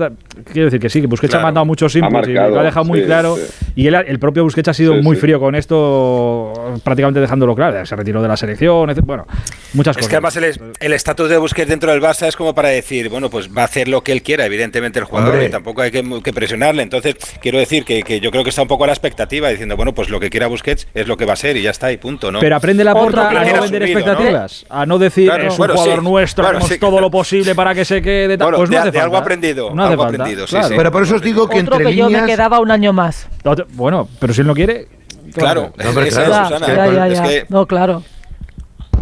quiero 0.53 0.67
decir 0.67 0.81
que 0.81 0.89
sí, 0.89 1.01
que 1.01 1.07
Busquets 1.07 1.31
Claro, 1.31 1.43
ha 1.43 1.47
mandado 1.49 1.67
muchos 1.67 1.95
inputs 1.97 2.29
y 2.29 2.33
lo 2.33 2.61
ha 2.61 2.63
dejado 2.63 2.85
muy 2.87 3.01
sí, 3.01 3.07
claro 3.07 3.37
sí. 3.37 3.73
y 3.77 3.87
él, 3.87 3.95
el 3.95 4.19
propio 4.19 4.45
Busquets 4.45 4.69
ha 4.69 4.75
sido 4.75 4.95
Sí, 4.95 5.01
muy 5.03 5.17
sí. 5.17 5.21
frío 5.23 5.39
con 5.41 5.55
esto, 5.55 6.53
prácticamente 6.85 7.21
dejándolo 7.21 7.55
claro, 7.55 7.85
se 7.85 7.97
retiró 7.97 8.23
de 8.23 8.29
la 8.29 8.37
selección, 8.37 8.91
etc. 8.91 9.01
bueno, 9.05 9.27
muchas 9.75 9.97
Es 9.97 9.99
cosas. 9.99 10.09
que 10.11 10.17
además 10.17 10.37
el 10.37 10.45
es- 10.45 10.61
el 10.79 10.93
estatus 10.93 11.29
de 11.29 11.37
Busquets 11.39 11.69
dentro 11.69 11.91
del 11.91 12.01
Barça 12.01 12.27
es 12.29 12.37
como 12.37 12.55
para 12.55 12.69
decir, 12.69 13.09
bueno, 13.09 13.31
pues 13.31 13.49
va 13.57 13.63
a 13.63 13.65
hacer 13.65 13.89
lo 13.89 14.03
que 14.03 14.13
él 14.13 14.23
quiera, 14.23 14.47
evidentemente 14.47 14.99
el 14.99 15.05
jugador, 15.05 15.31
Hombre. 15.33 15.47
y 15.47 15.51
tampoco 15.51 15.83
hay 15.83 15.91
que, 15.91 16.05
que 16.23 16.33
presionarle. 16.33 16.83
Entonces, 16.83 17.17
quiero 17.41 17.59
decir 17.59 17.85
que, 17.85 18.03
que 18.03 18.21
yo 18.21 18.31
creo 18.31 18.45
que 18.45 18.51
está 18.51 18.63
un 18.63 18.69
poco 18.69 18.85
a 18.85 18.87
la 18.87 18.93
expectativa, 18.93 19.49
diciendo, 19.49 19.77
bueno, 19.77 19.95
pues 19.95 20.09
lo 20.09 20.21
que 20.21 20.31
quiera 20.31 20.47
Busquets 20.47 20.87
es 20.95 21.07
lo 21.09 21.17
que 21.17 21.25
va 21.25 21.33
a 21.33 21.37
ser 21.37 21.57
y 21.57 21.63
ya 21.63 21.71
está, 21.71 21.91
y 21.93 21.97
punto, 21.97 22.31
¿no? 22.31 22.41
Pero 22.41 22.57
aprende 22.57 22.85
la 22.85 22.95
porta 22.95 23.29
a 23.29 23.33
no 23.33 23.41
vender 23.41 23.57
asumido, 23.57 23.81
¿no? 23.81 23.87
expectativas, 23.99 24.67
a 24.69 24.87
no 24.87 24.99
decir 24.99 25.27
Claro, 25.29 25.45
es 25.45 25.51
un 25.53 25.57
bueno, 25.59 25.75
jugador 25.75 25.99
sí, 25.99 26.05
nuestro, 26.05 26.45
claro, 26.45 26.59
hacemos 26.59 26.73
sí. 26.75 26.79
todo 26.81 27.01
lo 27.01 27.11
posible 27.11 27.55
para 27.55 27.75
que 27.75 27.85
se 27.85 28.01
quede. 28.03 28.37
tal. 28.39 28.47
Bueno, 28.47 28.59
pues 28.59 28.71
no 28.71 28.75
de- 28.77 28.81
hace 28.83 28.91
de 28.93 28.99
algo 29.01 29.13
falta. 29.15 29.25
aprendido, 29.25 29.75
No 29.75 29.83
hace 29.83 29.93
algo 29.93 30.03
falta, 30.05 30.23
aprendido, 30.23 30.47
sí, 30.47 30.51
claro. 30.53 30.69
sí. 30.69 30.75
Pero 30.77 30.93
por 30.93 31.03
eso 31.03 31.15
os 31.17 31.23
digo 31.23 31.49
que 31.49 31.61
Otro 31.61 31.75
entre 31.77 31.91
que 31.91 31.97
yo 31.97 32.05
me 32.07 32.11
líneas... 32.19 32.27
quedaba 32.27 32.61
un 32.61 32.71
año 32.71 32.93
más. 32.93 33.29
Bueno, 33.73 34.09
pero 34.19 34.33
si 34.35 34.41
él 34.43 34.47
no 34.47 34.55
quiere. 34.55 34.87
Claro, 35.35 35.73
No, 35.77 36.01
esa 36.03 36.25
claro, 36.25 36.49
Susana. 36.59 36.67
ya, 36.75 36.93
ya, 36.93 37.07
Es 37.09 37.21
que- 37.21 37.47
No, 37.49 37.65
claro. 37.67 38.03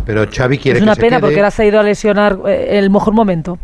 Pero 0.08 0.26
Xavi 0.26 0.56
quiere 0.56 0.78
Es 0.78 0.82
una 0.82 0.92
que 0.92 0.96
se 0.96 1.00
pena 1.02 1.16
quede. 1.18 1.20
porque 1.20 1.36
ahora 1.36 1.50
se 1.50 1.62
ha 1.64 1.66
ido 1.66 1.78
a 1.78 1.82
lesionar 1.82 2.38
eh, 2.46 2.78
el 2.78 2.88
mejor 2.88 3.12
momento. 3.12 3.58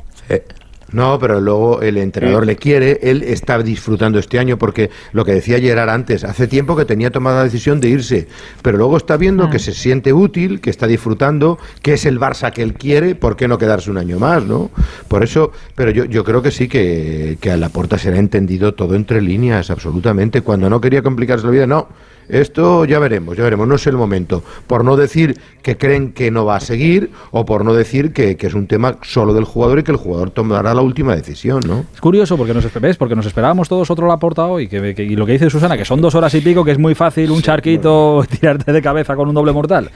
No, 0.93 1.19
pero 1.19 1.41
luego 1.41 1.81
el 1.81 1.97
entrenador 1.97 2.45
le 2.45 2.57
quiere, 2.57 3.01
él 3.03 3.23
está 3.23 3.61
disfrutando 3.63 4.19
este 4.19 4.39
año 4.39 4.59
porque 4.59 4.91
lo 5.13 5.25
que 5.25 5.33
decía 5.33 5.59
Gerard 5.59 5.89
antes, 5.89 6.23
hace 6.23 6.47
tiempo 6.47 6.77
que 6.77 6.85
tenía 6.85 7.11
tomada 7.11 7.39
la 7.39 7.45
decisión 7.45 7.81
de 7.81 7.89
irse, 7.89 8.29
pero 8.61 8.77
luego 8.77 8.99
está 8.99 9.17
viendo 9.17 9.49
que 9.49 9.59
se 9.59 9.73
siente 9.73 10.13
útil, 10.13 10.61
que 10.61 10.69
está 10.69 10.87
disfrutando, 10.87 11.59
que 11.81 11.95
es 11.95 12.05
el 12.05 12.21
Barça 12.21 12.53
que 12.53 12.63
él 12.63 12.75
quiere, 12.75 13.15
¿por 13.15 13.37
qué 13.37 13.49
no 13.49 13.57
quedarse 13.57 13.91
un 13.91 13.97
año 13.97 14.19
más, 14.19 14.45
no? 14.45 14.71
Por 15.09 15.25
eso, 15.25 15.51
pero 15.75 15.91
yo, 15.91 16.05
yo 16.05 16.25
creo 16.25 16.43
que 16.43 16.51
sí 16.51 16.69
que, 16.69 17.39
que 17.41 17.51
a 17.51 17.57
la 17.57 17.71
puerta 17.71 17.97
será 17.97 18.19
entendido 18.19 18.75
todo 18.75 18.95
entre 18.95 19.23
líneas, 19.23 19.71
absolutamente. 19.71 20.43
Cuando 20.43 20.69
no 20.69 20.81
quería 20.81 21.03
complicarse 21.03 21.47
la 21.47 21.53
vida, 21.53 21.67
no. 21.67 21.89
Esto 22.29 22.85
ya 22.85 22.99
veremos, 22.99 23.37
ya 23.37 23.45
veremos, 23.45 23.67
no 23.69 23.75
es 23.75 23.87
el 23.87 23.97
momento. 23.97 24.43
Por 24.67 24.85
no 24.85 24.97
decir 24.97 25.39
que 25.63 25.77
creen 25.77 26.13
que 26.13 26.31
no 26.31 26.45
va 26.45 26.57
a 26.57 26.61
seguir 26.61 27.11
o 27.31 27.45
por 27.45 27.65
no 27.65 27.75
decir 27.75 28.13
que, 28.13 28.37
que 28.37 28.47
es 28.47 28.55
un 28.55 28.67
tema 28.67 28.99
solo 29.03 29.33
del 29.35 29.45
jugador 29.45 29.79
y 29.79 29.83
que 29.83 29.93
el 29.93 29.97
jugador 29.99 30.31
tomará 30.31 30.75
la 30.75 30.83
última 30.83 31.15
decisión, 31.17 31.61
¿no? 31.67 31.85
Es 31.95 32.01
curioso 32.01 32.37
porque 32.37 32.55
nos, 32.55 32.73
¿ves? 32.81 32.97
porque 32.97 33.15
nos 33.17 33.27
esperábamos 33.27 33.69
todos 33.69 33.91
otro 33.91 34.07
Laporta 34.07 34.47
hoy. 34.47 34.69
Que, 34.69 34.95
que- 34.95 35.05
y 35.05 35.17
lo 35.17 35.27
que 35.27 35.33
dice 35.33 35.51
Susana, 35.51 35.77
que 35.77 35.85
son 35.85 36.01
dos 36.01 36.15
horas 36.15 36.35
y 36.35 36.41
pico, 36.41 36.65
que 36.65 36.73
es 36.73 36.79
muy 36.79 36.95
fácil 36.95 37.31
un 37.31 37.43
charquito 37.43 38.25
tirarte 38.41 38.73
de 38.73 38.83
cabeza 38.83 39.17
con 39.17 39.29
un 39.29 39.35
doble 39.35 39.53
mortal. 39.53 39.91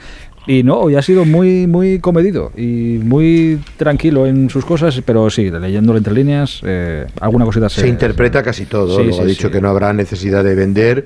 Y 0.47 0.63
no, 0.63 0.79
hoy 0.79 0.95
ha 0.95 1.01
sido 1.01 1.25
muy, 1.25 1.67
muy 1.67 1.99
comedido 1.99 2.51
y 2.57 2.99
muy 3.03 3.59
tranquilo 3.77 4.25
en 4.25 4.49
sus 4.49 4.65
cosas, 4.65 4.99
pero 5.05 5.29
sí, 5.29 5.51
leyéndolo 5.51 5.97
entre 5.97 6.13
líneas, 6.13 6.61
eh, 6.63 7.05
alguna 7.19 7.45
cosita 7.45 7.69
se, 7.69 7.81
Se 7.81 7.87
interpreta 7.87 8.41
casi 8.41 8.65
todo. 8.65 8.97
Sí, 8.99 9.19
ha 9.19 9.25
dicho 9.25 9.51
que 9.51 9.61
no 9.61 9.69
habrá 9.69 9.93
necesidad 9.93 10.43
de 10.43 10.55
vender 10.55 11.05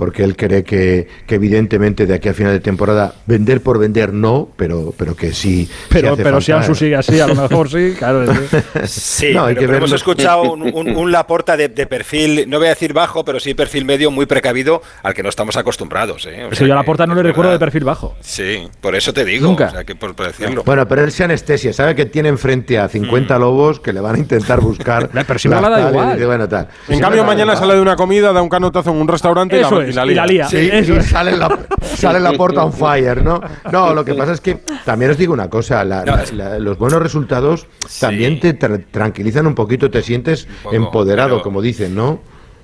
porque 0.00 0.24
él 0.24 0.34
cree 0.34 0.64
que, 0.64 1.06
que 1.26 1.34
evidentemente 1.34 2.06
de 2.06 2.14
aquí 2.14 2.30
a 2.30 2.34
final 2.34 2.52
de 2.54 2.60
temporada 2.60 3.12
vender 3.26 3.60
por 3.60 3.78
vender 3.78 4.14
no, 4.14 4.48
pero, 4.56 4.94
pero 4.96 5.14
que 5.14 5.34
sí. 5.34 5.66
sí 5.66 5.70
Pero, 5.90 6.14
hace 6.14 6.22
pero 6.22 6.40
si. 6.40 6.52
Ansu 6.52 6.74
sigue 6.74 6.96
así, 6.96 7.20
a 7.20 7.26
lo 7.26 7.34
mejor 7.34 7.68
sí, 7.70 7.94
claro. 7.98 8.24
Sí, 8.86 9.32
No, 9.34 9.44
hay 9.44 9.54
pero, 9.54 9.60
que 9.60 9.66
pero 9.66 9.76
hemos 9.78 9.92
escuchado 9.92 10.52
un, 10.54 10.62
un- 10.62 10.96
un 10.96 11.12
Laporta 11.12 11.54
de, 11.56 11.68
de 11.68 11.86
perfil, 11.86 12.48
no 12.48 12.56
voy 12.58 12.68
a 12.68 12.70
decir 12.70 12.94
bajo, 12.94 13.24
pero 13.26 13.38
sí 13.40 13.52
perfil 13.52 13.84
medio 13.84 14.10
muy 14.10 14.24
precavido 14.24 14.80
al 15.02 15.12
que 15.12 15.22
no 15.22 15.28
estamos 15.28 15.56
acostumbrados. 15.58 16.26
¿eh? 16.26 16.44
O 16.50 16.54
sea 16.54 16.66
yo 16.66 16.72
a 16.72 16.76
la 16.76 16.82
que- 16.82 16.86
porta 16.86 17.06
no 17.06 17.14
le 17.14 17.22
recuerdo 17.22 17.52
de 17.52 17.58
perfil 17.58 17.84
bajo. 17.84 18.16
Sí, 18.20 18.66
por 18.80 18.94
eso 18.94 19.12
te 19.12 19.24
digo, 19.26 19.46
Nunca. 19.48 19.66
o 19.66 19.70
sea, 19.70 19.84
que 19.84 19.94
por, 19.94 20.14
por 20.14 20.26
decirlo. 20.28 20.62
Bueno, 20.64 20.88
pero 20.88 21.04
él 21.04 21.12
se 21.12 21.24
anestesia, 21.24 21.74
sabe 21.74 21.94
que 21.94 22.06
tiene 22.06 22.30
enfrente 22.30 22.78
a 22.78 22.88
50 22.88 23.36
Mm. 23.36 23.40
lobos 23.40 23.80
que 23.80 23.92
le 23.92 24.00
van 24.00 24.14
a 24.14 24.18
intentar 24.18 24.60
buscar. 24.60 25.10
Pero 25.12 25.60
le 25.60 25.68
da 25.70 25.80
y 25.80 25.88
igual. 25.90 26.12
dice, 26.14 26.26
bueno, 26.26 26.48
tal. 26.48 26.68
En 26.88 27.00
cambio, 27.00 27.24
mañana 27.24 27.54
sale 27.56 27.74
de 27.74 27.80
una 27.80 27.96
comida, 27.96 28.32
da 28.32 28.40
un 28.40 28.48
canotazo 28.48 28.90
en 28.90 28.96
un 28.96 29.08
restaurante 29.08 29.58
y 29.58 29.60
la, 29.60 29.68
Y 29.90 29.92
la 29.94 30.06
y 30.06 30.14
la 30.14 30.26
lía. 30.26 30.48
Sí, 30.48 30.56
Eso 30.72 30.94
y 30.94 30.96
es. 30.98 31.06
sale 31.06 31.36
la, 31.36 31.58
sale 31.82 32.20
la 32.20 32.32
porta 32.32 32.64
on 32.64 32.72
fire, 32.72 33.22
¿no? 33.22 33.40
No, 33.72 33.92
lo 33.94 34.04
que 34.04 34.14
pasa 34.14 34.32
es 34.32 34.40
que 34.40 34.60
también 34.84 35.10
os 35.10 35.18
digo 35.18 35.32
una 35.32 35.48
cosa, 35.50 35.84
la- 35.84 36.04
No, 36.04 36.16
la- 36.16 36.22
es- 36.22 36.32
la- 36.32 36.58
los 36.58 36.78
buenos 36.78 37.02
resultados 37.02 37.66
también 38.00 38.40
te 38.40 38.58
tra- 38.58 38.84
tranquilizan 38.90 39.46
un 39.46 39.54
poquito, 39.54 39.90
te 39.90 40.02
sientes 40.02 40.46
poco, 40.62 40.74
empoderado, 40.74 41.30
pero- 41.36 41.42
como 41.42 41.60
dicen, 41.62 41.94
¿no? 41.94 42.20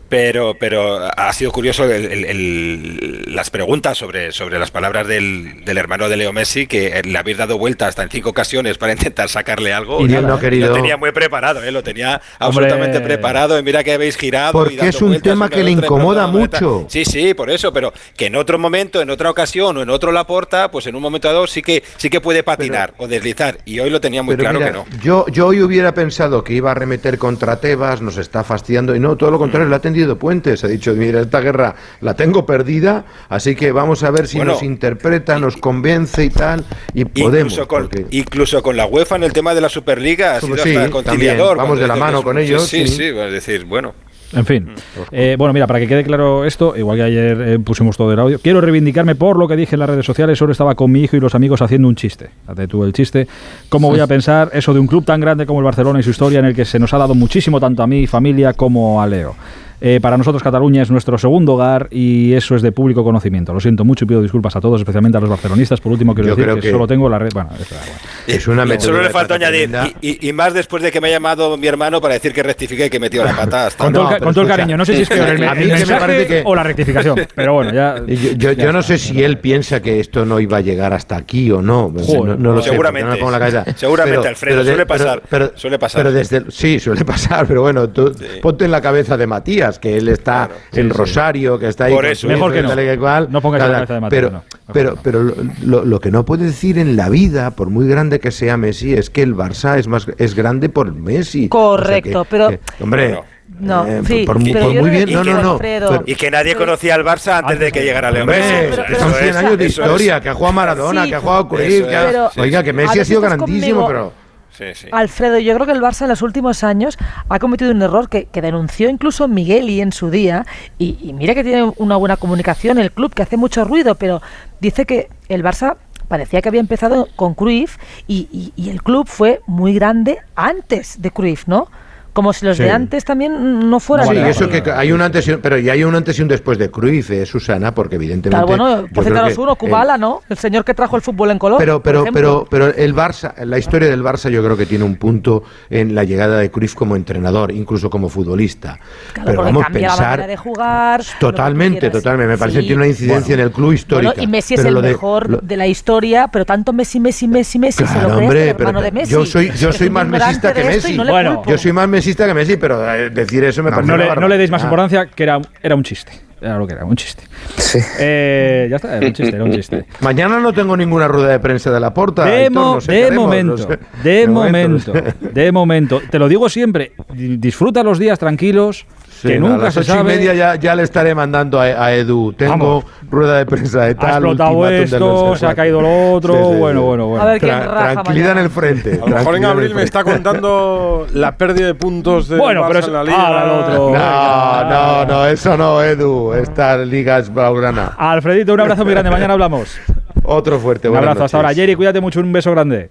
Pero, 0.08 0.54
pero 0.58 1.00
ha 1.16 1.32
sido 1.32 1.50
curioso 1.50 1.84
el- 1.84 2.04
el- 2.12 2.24
el- 2.24 3.34
las 3.34 3.50
preguntas 3.50 3.98
sobre, 3.98 4.30
sobre 4.30 4.58
las 4.58 4.70
palabras 4.70 5.06
del, 5.08 5.64
del 5.64 5.78
hermano 5.78 6.08
de 6.08 6.16
Leo 6.16 6.32
Messi, 6.32 6.66
que 6.68 7.02
le 7.04 7.18
habéis 7.18 7.38
dado 7.38 7.58
vuelta 7.58 7.88
hasta 7.88 8.02
en 8.04 8.08
cinco 8.08 8.30
ocasiones 8.30 8.78
para 8.78 8.92
intentar 8.92 9.28
sacarle 9.28 9.72
algo. 9.72 10.00
Y 10.00 10.08
no 10.08 10.18
ha 10.18 10.20
Lo 10.22 10.38
querido. 10.38 10.72
tenía 10.72 10.96
muy 10.96 11.10
preparado, 11.10 11.62
¿eh? 11.64 11.72
lo 11.72 11.82
tenía 11.82 12.20
absolutamente 12.38 13.00
preparado. 13.00 13.58
Y 13.58 13.62
mira 13.64 13.82
que 13.82 13.94
habéis 13.94 14.16
girado. 14.16 14.52
Porque 14.52 14.74
y 14.74 14.76
dando 14.76 14.90
es 14.90 15.02
un 15.02 15.20
tema 15.20 15.48
que 15.48 15.64
le 15.64 15.72
incomoda 15.72 16.26
mucho. 16.28 16.86
Sí, 16.88 17.04
sí, 17.04 17.34
por 17.34 17.50
eso, 17.50 17.72
pero 17.72 17.92
que 18.16 18.26
en 18.26 18.36
otro 18.36 18.58
momento, 18.58 19.00
en 19.02 19.10
otra 19.10 19.28
ocasión 19.30 19.76
o 19.76 19.82
en 19.82 19.90
otro 19.90 20.12
Laporta, 20.12 20.70
pues 20.70 20.86
en 20.86 20.94
un 20.94 21.02
momento 21.02 21.26
dado 21.28 21.46
sí 21.48 21.62
que, 21.62 21.82
sí 21.96 22.10
que 22.10 22.20
puede 22.20 22.42
patinar 22.44 22.94
o 22.98 23.08
deslizar. 23.08 23.58
Y 23.64 23.80
hoy 23.80 23.90
lo 23.90 24.00
tenía 24.00 24.22
muy 24.22 24.36
claro 24.36 24.60
mira, 24.60 24.70
que 24.72 24.78
no. 24.78 24.86
Yo, 25.02 25.26
yo 25.28 25.48
hoy 25.48 25.62
hubiera 25.62 25.92
pensado 25.94 26.44
que 26.44 26.52
iba 26.54 26.70
a 26.70 26.74
remeter 26.74 27.18
contra 27.18 27.60
Tebas, 27.60 28.00
nos 28.02 28.16
está 28.18 28.44
fastidiando, 28.44 28.94
y 28.94 29.00
no, 29.00 29.16
todo 29.16 29.30
lo 29.32 29.38
contrario, 29.38 29.68
le 29.68 29.74
ha 29.76 29.80
tendido 29.96 30.18
puentes. 30.18 30.62
Ha 30.62 30.68
dicho, 30.68 30.92
mira, 30.94 31.22
esta 31.22 31.40
guerra 31.40 31.74
la 32.02 32.14
tengo 32.14 32.44
perdida, 32.44 33.04
así 33.30 33.54
que 33.54 33.72
vamos 33.72 34.02
a 34.02 34.10
ver 34.10 34.26
si 34.28 34.36
Bueno, 34.36 34.52
nos 34.52 34.62
interpreta, 34.62 35.38
nos 35.38 35.56
convence 35.56 36.22
y 36.24 36.30
tal, 36.30 36.64
y 36.92 37.06
podemos. 37.06 37.52
incluso, 37.52 37.66
con, 37.68 37.82
porque- 37.88 38.06
incluso 38.10 38.62
con 38.62 38.76
la 38.76 38.86
UEFA 38.86 39.16
en 39.16 39.24
el 39.24 39.32
tema 39.32 39.54
de 39.54 39.62
la 39.62 39.68
Superliga 39.70 40.36
ha 40.36 40.40
sido 40.40 40.54
Sí, 40.56 40.60
hasta 40.60 40.72
también, 40.72 40.90
conciliador. 40.90 41.56
vamos 41.56 41.78
cuando 41.78 41.82
de 41.82 41.88
la 41.88 41.96
mano 41.96 42.22
con 42.22 42.36
ellos, 42.38 42.64
Sí, 42.66 42.86
sí. 42.86 42.96
sí, 42.96 43.02
decir, 43.12 43.64
bueno. 43.64 43.94
En 44.32 44.44
fin. 44.44 44.68
Eh, 45.12 45.36
bueno, 45.38 45.54
mira, 45.54 45.68
para 45.68 45.78
que 45.78 45.86
quede 45.86 46.02
claro 46.02 46.44
esto, 46.44 46.76
igual 46.76 46.96
que 46.98 47.04
ayer 47.04 47.40
eh, 47.40 47.58
pusimos 47.60 47.96
todo 47.96 48.12
el 48.12 48.18
audio, 48.18 48.40
quiero 48.40 48.60
reivindicarme 48.60 49.14
por 49.14 49.38
lo 49.38 49.46
que 49.46 49.54
dije 49.54 49.76
en 49.76 49.80
las 49.80 49.88
redes 49.88 50.04
sociales. 50.04 50.36
Solo 50.36 50.50
estaba 50.50 50.74
con 50.74 50.90
mi 50.90 51.04
hijo 51.04 51.16
y 51.16 51.20
los 51.20 51.36
amigos 51.36 51.62
haciendo 51.62 51.86
un 51.86 51.94
chiste. 51.94 52.30
Hazte 52.48 52.66
tú 52.66 52.82
el 52.84 52.92
chiste. 52.92 53.28
¿Cómo 53.68 53.88
voy 53.88 54.00
a 54.00 54.06
pensar 54.08 54.50
eso 54.52 54.74
de 54.74 54.80
un 54.80 54.88
club 54.88 55.04
tan 55.04 55.20
grande 55.20 55.46
como 55.46 55.60
el 55.60 55.64
Barcelona 55.64 56.00
y 56.00 56.02
su 56.02 56.10
historia 56.10 56.40
en 56.40 56.46
el 56.46 56.56
que 56.56 56.64
se 56.64 56.80
nos 56.80 56.92
ha 56.92 56.98
dado 56.98 57.14
muchísimo 57.14 57.60
tanto 57.60 57.84
a 57.84 57.86
mi 57.86 58.08
familia 58.08 58.52
como 58.52 59.00
a 59.00 59.06
Leo? 59.06 59.36
Eh, 59.80 60.00
para 60.00 60.16
nosotros 60.16 60.42
Cataluña 60.42 60.82
es 60.82 60.90
nuestro 60.90 61.18
segundo 61.18 61.54
hogar 61.54 61.88
y 61.90 62.32
eso 62.32 62.54
es 62.54 62.62
de 62.62 62.72
público 62.72 63.04
conocimiento. 63.04 63.52
Lo 63.52 63.60
siento 63.60 63.84
mucho 63.84 64.04
y 64.04 64.08
pido 64.08 64.22
disculpas 64.22 64.56
a 64.56 64.60
todos, 64.60 64.80
especialmente 64.80 65.18
a 65.18 65.20
los 65.20 65.28
barcelonistas. 65.28 65.80
Por 65.80 65.92
último, 65.92 66.14
quiero 66.14 66.30
Yo 66.30 66.36
decir 66.36 66.54
que, 66.54 66.60
que- 66.60 66.70
solo 66.70 66.86
tengo 66.86 67.08
la 67.08 67.18
red. 67.18 67.30
Bueno, 67.34 67.50
igual. 67.54 67.82
Es 68.26 68.48
una 68.48 68.64
Y 68.64 68.80
Solo 68.80 69.02
le 69.02 69.10
faltó 69.10 69.34
añadir, 69.34 69.70
y, 70.00 70.08
y- 70.10 70.28
y 70.28 70.32
más 70.32 70.54
después 70.54 70.82
de 70.82 70.90
que 70.90 71.00
me 71.00 71.08
ha 71.08 71.10
llamado 71.10 71.56
mi 71.56 71.66
hermano 71.66 72.00
para 72.00 72.14
decir 72.14 72.32
que 72.32 72.42
rectifique 72.42 72.86
y 72.86 72.90
que 72.90 72.98
metió 72.98 73.24
la 73.24 73.36
pata 73.36 73.66
hasta 73.66 73.84
Con, 73.84 73.92
No, 73.92 74.00
todo, 74.00 74.08
pero 74.10 74.24
con 74.24 74.34
todo 74.34 74.42
el 74.44 74.48
cariño, 74.50 74.76
no 74.76 74.84
sé 74.84 74.94
si 74.96 75.02
es 75.02 75.08
peor 75.08 75.28
el, 75.28 75.44
a 75.44 75.54
mí 75.54 75.62
el 75.62 75.68
que 75.68 75.72
me 75.74 75.78
mensaje 75.80 76.00
parece 76.00 76.26
que- 76.26 76.42
o 76.44 76.54
la 76.54 76.62
rectificación, 76.62 77.20
pero 77.34 77.52
bueno, 77.54 77.72
ya. 77.72 78.02
Yo, 78.56 78.72
no 78.72 78.82
sé 78.82 78.98
si 78.98 79.22
él 79.22 79.38
piensa 79.38 79.80
que 79.82 80.00
esto 80.00 80.24
no 80.24 80.40
iba 80.40 80.56
a 80.58 80.60
llegar 80.60 80.92
hasta 80.92 81.16
aquí 81.16 81.50
o 81.50 81.60
no. 81.62 81.92
Joder. 81.94 82.24
no, 82.24 82.36
no 82.36 82.52
lo 82.54 82.62
sé, 82.62 82.70
Seguramente. 82.70 83.06
porque 83.10 83.10
no 83.10 83.10
me 83.10 83.16
pongo 83.16 83.28
en 83.28 83.32
la 83.54 83.62
cabeza. 83.62 83.76
Seguramente, 83.78 84.28
Alfredo, 84.28 84.64
suele 84.64 84.86
pasar, 84.86 85.22
suele 85.54 85.78
pasar. 85.78 86.00
Pero 86.02 86.12
desde, 86.12 86.50
sí, 86.50 86.80
suele 86.80 87.04
pasar, 87.04 87.46
pero 87.46 87.62
bueno, 87.62 87.88
tú 87.90 88.12
ponte 88.40 88.64
en 88.64 88.70
la 88.70 88.80
cabeza 88.80 89.16
de 89.16 89.26
Matías, 89.26 89.65
que 89.78 89.96
él 89.96 90.08
está 90.08 90.48
en 90.72 90.90
Rosario, 90.90 91.58
que 91.58 91.68
está 91.68 91.84
ahí. 91.86 91.94
Por 91.94 92.06
eso. 92.06 92.26
Mejor 92.28 92.52
que 92.52 92.62
no. 92.62 92.68
tal 92.70 92.80
y 92.80 92.84
que 92.86 92.98
cual. 92.98 93.28
No 93.30 93.40
pongas 93.40 93.60
la 93.60 93.66
Nada, 93.66 93.76
cabeza 93.78 93.94
de 93.94 94.00
Matías, 94.00 94.20
Pero, 94.20 94.30
no. 94.32 94.44
Pero, 94.72 94.96
pero 95.02 95.22
lo, 95.22 95.34
lo- 95.64 95.84
lo 95.84 96.00
que 96.00 96.10
no 96.10 96.24
puede 96.24 96.44
decir 96.46 96.78
en 96.78 96.96
la 96.96 97.08
vida, 97.08 97.50
por 97.52 97.70
muy 97.70 97.86
grande 97.88 98.20
que 98.20 98.30
sea 98.30 98.56
Messi, 98.56 98.94
es 98.94 99.10
que 99.10 99.22
el 99.22 99.34
Barça 99.36 99.78
es 99.78 99.86
más 99.88 100.06
es 100.18 100.34
grande 100.34 100.68
por 100.68 100.92
Messi. 100.94 101.48
Correcto, 101.48 102.20
O 102.20 102.24
sea 102.24 102.24
que- 102.24 102.28
pero- 102.30 102.48
que, 102.48 102.60
hombre, 102.84 103.18
No, 103.60 103.84
No, 103.84 103.86
eh, 103.86 104.02
sí, 104.04 104.24
por, 104.26 104.42
pero 104.42 104.70
muy 104.70 104.90
bien, 104.90 105.12
no, 105.12 105.22
no, 105.22 105.40
no. 105.40 105.58
Pero- 105.58 106.02
Y 106.04 106.16
que 106.16 106.30
nadie 106.32 106.56
conocía 106.56 106.96
al 106.96 107.04
Barça 107.04 107.38
antes 107.38 107.60
de 107.60 107.70
que 107.70 107.84
llegara 107.84 108.10
Leo 108.10 108.22
Hombre, 108.24 108.38
Messi. 108.40 108.74
son 108.74 108.84
eso 109.10 109.10
100 109.18 109.28
es- 109.30 109.36
años 109.36 109.56
de 109.58 109.66
historia, 109.66 110.16
es- 110.16 110.22
que 110.22 110.28
ha 110.28 110.34
jugado 110.34 110.52
Maradona, 110.52 111.04
Sí, 111.04 111.10
que 111.10 111.14
ha 111.14 111.20
jugado 111.20 111.48
Cruyff, 111.48 111.86
que 111.86 111.96
ha- 111.96 112.30
Oiga, 112.38 112.62
que 112.64 112.72
Messi 112.72 112.98
ha 112.98 113.04
si 113.04 113.10
sido 113.10 113.20
grandísimo, 113.20 113.82
conmigo. 113.86 113.86
pero... 113.86 114.25
Sí, 114.56 114.64
sí. 114.74 114.88
Alfredo, 114.92 115.38
yo 115.38 115.54
creo 115.54 115.66
que 115.66 115.72
el 115.72 115.80
Barça 115.82 116.02
en 116.02 116.08
los 116.08 116.22
últimos 116.22 116.64
años 116.64 116.96
ha 117.28 117.38
cometido 117.38 117.70
un 117.72 117.82
error 117.82 118.08
que, 118.08 118.28
denunció 118.40 118.88
incluso 118.88 119.28
Migueli 119.28 119.80
en 119.80 119.92
su 119.92 120.10
día. 120.10 120.46
Y, 120.78 121.12
mira 121.14 121.34
que 121.34 121.44
tiene 121.44 121.72
una 121.76 121.96
buena 121.96 122.16
comunicación 122.16 122.78
el 122.78 122.92
club, 122.92 123.12
que 123.14 123.22
hace 123.22 123.36
mucho 123.36 123.64
ruido, 123.64 123.94
pero 123.96 124.22
dice 124.60 124.86
que 124.86 125.08
el 125.28 125.42
Barça 125.42 125.76
parecía 126.08 126.40
que 126.40 126.48
había 126.48 126.60
empezado 126.60 127.08
con 127.16 127.34
Cruyff 127.34 127.76
y, 128.06 128.28
y- 128.32 128.52
y 128.56 128.70
el 128.70 128.82
club 128.82 129.08
fue 129.08 129.40
muy 129.46 129.74
grande 129.74 130.18
antes 130.36 131.02
de 131.02 131.10
Cruyff, 131.10 131.48
¿no? 131.48 131.68
Como 132.16 132.32
si 132.32 132.46
los 132.46 132.56
Sí. 132.56 132.62
de 132.62 132.70
antes 132.70 133.04
también 133.04 133.68
no 133.68 133.78
fueran. 133.78 134.08
Sí, 134.08 134.16
eso 134.16 134.48
que 134.48 134.62
hay 134.74 134.90
un 134.90 135.02
antes 135.02 135.28
y 135.28 135.32
un, 135.32 135.40
pero 135.42 135.58
y 135.58 135.68
hay 135.68 135.84
un 135.84 135.94
antes 135.94 136.18
y 136.18 136.22
un 136.22 136.28
después 136.28 136.56
de 136.56 136.70
Cruyff, 136.70 137.10
eh, 137.10 137.26
Susana, 137.26 137.74
porque 137.74 137.96
evidentemente 137.96 138.30
Claro, 138.30 138.46
bueno, 138.46 138.86
por 138.94 139.06
uno, 139.06 139.26
el- 139.52 139.56
Kubala, 139.58 139.98
¿no? 139.98 140.22
El 140.30 140.38
señor 140.38 140.64
que 140.64 140.72
trajo 140.72 140.96
el 140.96 141.02
fútbol 141.02 141.30
en 141.30 141.38
color. 141.38 141.58
Pero, 141.58 141.82
pero, 141.82 142.06
pero, 142.10 142.46
pero 142.50 142.68
el 142.74 142.94
Barça, 142.94 143.34
la 143.44 143.58
historia 143.58 143.90
del 143.90 144.02
Barça 144.02 144.30
yo 144.30 144.42
creo 144.42 144.56
que 144.56 144.64
tiene 144.64 144.84
un 144.84 144.96
punto 144.96 145.42
en 145.68 145.94
la 145.94 146.04
llegada 146.04 146.38
de 146.38 146.50
Cruyff 146.50 146.74
como 146.74 146.96
entrenador, 146.96 147.52
incluso 147.52 147.90
como 147.90 148.08
futbolista. 148.08 148.78
Claro, 149.12 149.26
pero 149.26 149.36
porque 149.36 149.52
vamos 149.52 149.64
a 149.64 149.68
la 149.68 149.72
pensar 149.74 150.00
manera 150.12 150.26
de 150.26 150.36
jugar. 150.38 151.00
lo 151.00 151.18
totalmente, 151.20 151.90
totalmente. 151.90 152.32
Me 152.32 152.38
parece 152.38 152.56
Sí. 152.58 152.62
que 152.62 152.66
tiene 152.68 152.80
una 152.82 152.88
incidencia 152.88 153.34
en 153.34 153.40
el 153.40 153.50
club 153.50 153.72
histórica. 153.72 154.14
Bueno, 154.14 154.22
y 154.22 154.26
Messi 154.26 154.54
es 154.54 154.64
el 154.64 154.72
lo 154.72 154.80
de- 154.80 154.88
mejor 154.88 155.28
lo- 155.28 155.38
de 155.42 155.56
la 155.58 155.66
historia, 155.66 156.28
pero 156.28 156.46
tanto 156.46 156.72
Messi, 156.72 156.98
Messi, 156.98 157.28
Messi, 157.28 157.58
Messi, 157.58 157.84
se 157.86 157.92
Claro, 157.92 158.08
lo 158.08 158.14
cree 158.16 158.26
hombre, 158.26 158.40
este 158.44 158.54
pero 158.54 158.68
hermano 158.70 158.82
de 158.82 158.92
Messi. 158.92 159.12
yo 159.12 159.26
soy, 159.26 159.50
yo 159.52 159.70
soy 159.70 159.90
más 159.90 160.06
mesista 160.08 160.54
que 160.54 160.64
Messi. 160.64 160.96
no 160.96 161.04
Bueno, 161.04 161.42
yo 161.46 161.58
soy 161.58 161.72
más 161.72 161.86
mesista 161.86 162.05
que 162.14 162.34
Messi, 162.34 162.56
pero 162.56 162.94
eh, 162.94 163.10
decir 163.10 163.42
eso 163.44 163.62
me 163.62 163.70
parece 163.70 163.88
No 163.90 163.96
le, 163.96 164.14
no 164.14 164.28
le 164.28 164.38
deis 164.38 164.50
más 164.50 164.62
barbaridad. 164.62 164.90
importancia, 165.00 165.16
que 165.16 165.22
era, 165.22 165.40
era 165.62 165.74
un 165.74 165.82
chiste. 165.82 166.12
Era 166.38 166.58
lo 166.58 166.66
que 166.66 166.74
era, 166.74 166.84
un 166.84 166.94
chiste. 166.96 167.24
Sí. 167.56 167.78
Eh, 167.98 168.66
ya 168.68 168.76
está, 168.76 168.96
era 168.98 169.06
un 169.06 169.12
chiste, 169.14 169.34
era 169.34 169.44
un 169.44 169.52
chiste. 169.52 169.86
Mañana 170.00 170.38
no 170.38 170.52
tengo 170.52 170.76
ninguna 170.76 171.08
rueda 171.08 171.28
de 171.28 171.40
prensa 171.40 171.70
de 171.72 171.80
la 171.80 171.94
porta. 171.94 172.26
De, 172.26 172.50
mo- 172.50 172.74
no 172.74 172.80
sé 172.82 172.92
de 172.92 173.04
haremos, 173.06 173.24
momento, 173.24 173.56
sé. 173.58 173.78
de 174.04 174.26
momento, 174.28 174.92
de 175.32 175.50
momento. 175.52 176.02
Te 176.10 176.18
lo 176.18 176.28
digo 176.28 176.48
siempre, 176.50 176.92
di- 177.14 177.38
disfruta 177.38 177.82
los 177.82 177.98
días 177.98 178.18
tranquilos, 178.18 178.84
Sí, 179.20 179.28
que 179.28 179.36
a 179.36 179.40
nunca 179.40 179.64
las 179.64 179.74
se 179.74 179.80
ocho 179.80 179.92
sabe. 179.94 180.14
y 180.14 180.16
media 180.18 180.34
ya, 180.34 180.54
ya 180.56 180.74
le 180.74 180.82
estaré 180.82 181.14
mandando 181.14 181.58
a, 181.60 181.64
a 181.64 181.94
Edu. 181.94 182.32
Tengo 182.34 182.52
Vamos. 182.52 182.84
rueda 183.10 183.38
de 183.38 183.46
prensa 183.46 183.80
de 183.84 183.90
Ha 183.92 183.94
tal. 183.94 184.10
explotado 184.10 184.50
ultimátum 184.50 184.68
de 184.76 184.82
esto, 184.82 185.36
se 185.36 185.46
ha 185.46 185.54
caído 185.54 185.80
lo 185.80 186.12
otro, 186.12 186.34
Sí, 186.34 186.38
sí, 186.52 186.58
bueno, 186.58 186.82
bueno, 186.82 187.06
bueno. 187.06 187.22
A 187.24 187.26
ver 187.26 187.40
quién 187.40 187.52
Tra- 187.54 187.66
raja 187.66 187.92
tranquilidad 187.94 188.24
mañana. 188.34 188.40
en 188.40 188.44
el 188.46 188.50
frente. 188.52 188.92
A 189.02 189.08
lo 189.08 189.16
mejor 189.16 189.36
en 189.36 189.44
abril 189.46 189.74
me 189.74 189.82
está 189.82 190.04
contando 190.04 191.06
la 191.14 191.36
pérdida 191.36 191.66
de 191.66 191.74
puntos 191.74 192.28
de 192.28 192.36
Bueno, 192.36 192.64
pero 192.68 192.78
Barça 192.78 192.82
es- 192.82 192.88
en 192.88 192.92
la 192.92 193.04
liga. 193.04 193.26
ahora 193.26 193.44
el 193.44 193.50
otro. 193.50 193.90
No, 193.98 194.64
no, 194.70 195.04
no, 195.06 195.26
eso 195.26 195.56
no, 195.56 195.82
Edu. 195.82 196.34
Esta 196.34 196.76
liga 196.78 197.18
es 197.18 197.32
blaugrana. 197.32 197.92
Alfredito, 197.96 198.52
un 198.54 198.60
abrazo 198.60 198.84
muy 198.84 198.92
grande, 198.92 199.10
mañana 199.10 199.32
hablamos. 199.32 199.78
Otro 200.24 200.58
fuerte. 200.58 200.88
Un 200.88 200.96
abrazo 200.96 201.24
hasta 201.24 201.36
ahora. 201.38 201.54
Jerry, 201.54 201.74
cuídate 201.74 202.00
mucho, 202.00 202.20
un 202.20 202.32
beso 202.32 202.50
grande. 202.50 202.90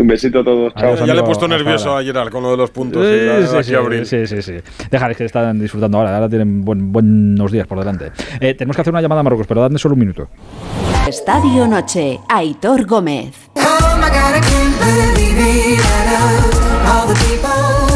Un 0.00 0.06
besito 0.06 0.40
a 0.40 0.44
todos. 0.44 0.72
Chao. 0.74 0.96
Ya, 1.06 1.14
le 1.14 1.20
he 1.20 1.24
puesto 1.24 1.46
nervioso 1.46 1.96
a 1.96 2.02
Gerard 2.02 2.30
con 2.30 2.42
lo 2.42 2.50
de 2.52 2.56
los 2.56 2.70
puntos. 2.70 3.04
Sí, 3.06 3.12
y 3.12 3.26
la- 3.26 3.46
sí, 3.46 3.56
aquí 3.56 3.64
sí, 3.68 3.74
abril. 3.74 4.06
sí, 4.06 4.26
sí, 4.26 4.42
sí. 4.42 4.54
Dejar 4.90 5.14
que 5.14 5.24
están 5.24 5.58
disfrutando 5.60 5.98
ahora, 5.98 6.14
ahora 6.14 6.28
tienen 6.28 6.64
buen- 6.64 6.92
buenos 6.92 7.52
días 7.52 7.66
por 7.66 7.78
delante. 7.78 8.12
Eh, 8.40 8.54
tenemos 8.54 8.76
que 8.76 8.82
hacer 8.82 8.92
una 8.92 9.02
llamada 9.02 9.20
a 9.20 9.24
Marruecos, 9.24 9.46
pero 9.46 9.60
dadme 9.60 9.78
solo 9.78 9.94
un 9.94 10.00
minuto. 10.00 10.28
Estadio 11.06 11.66
Noche, 11.66 12.18
Aitor 12.28 12.86
Gómez. 12.86 13.34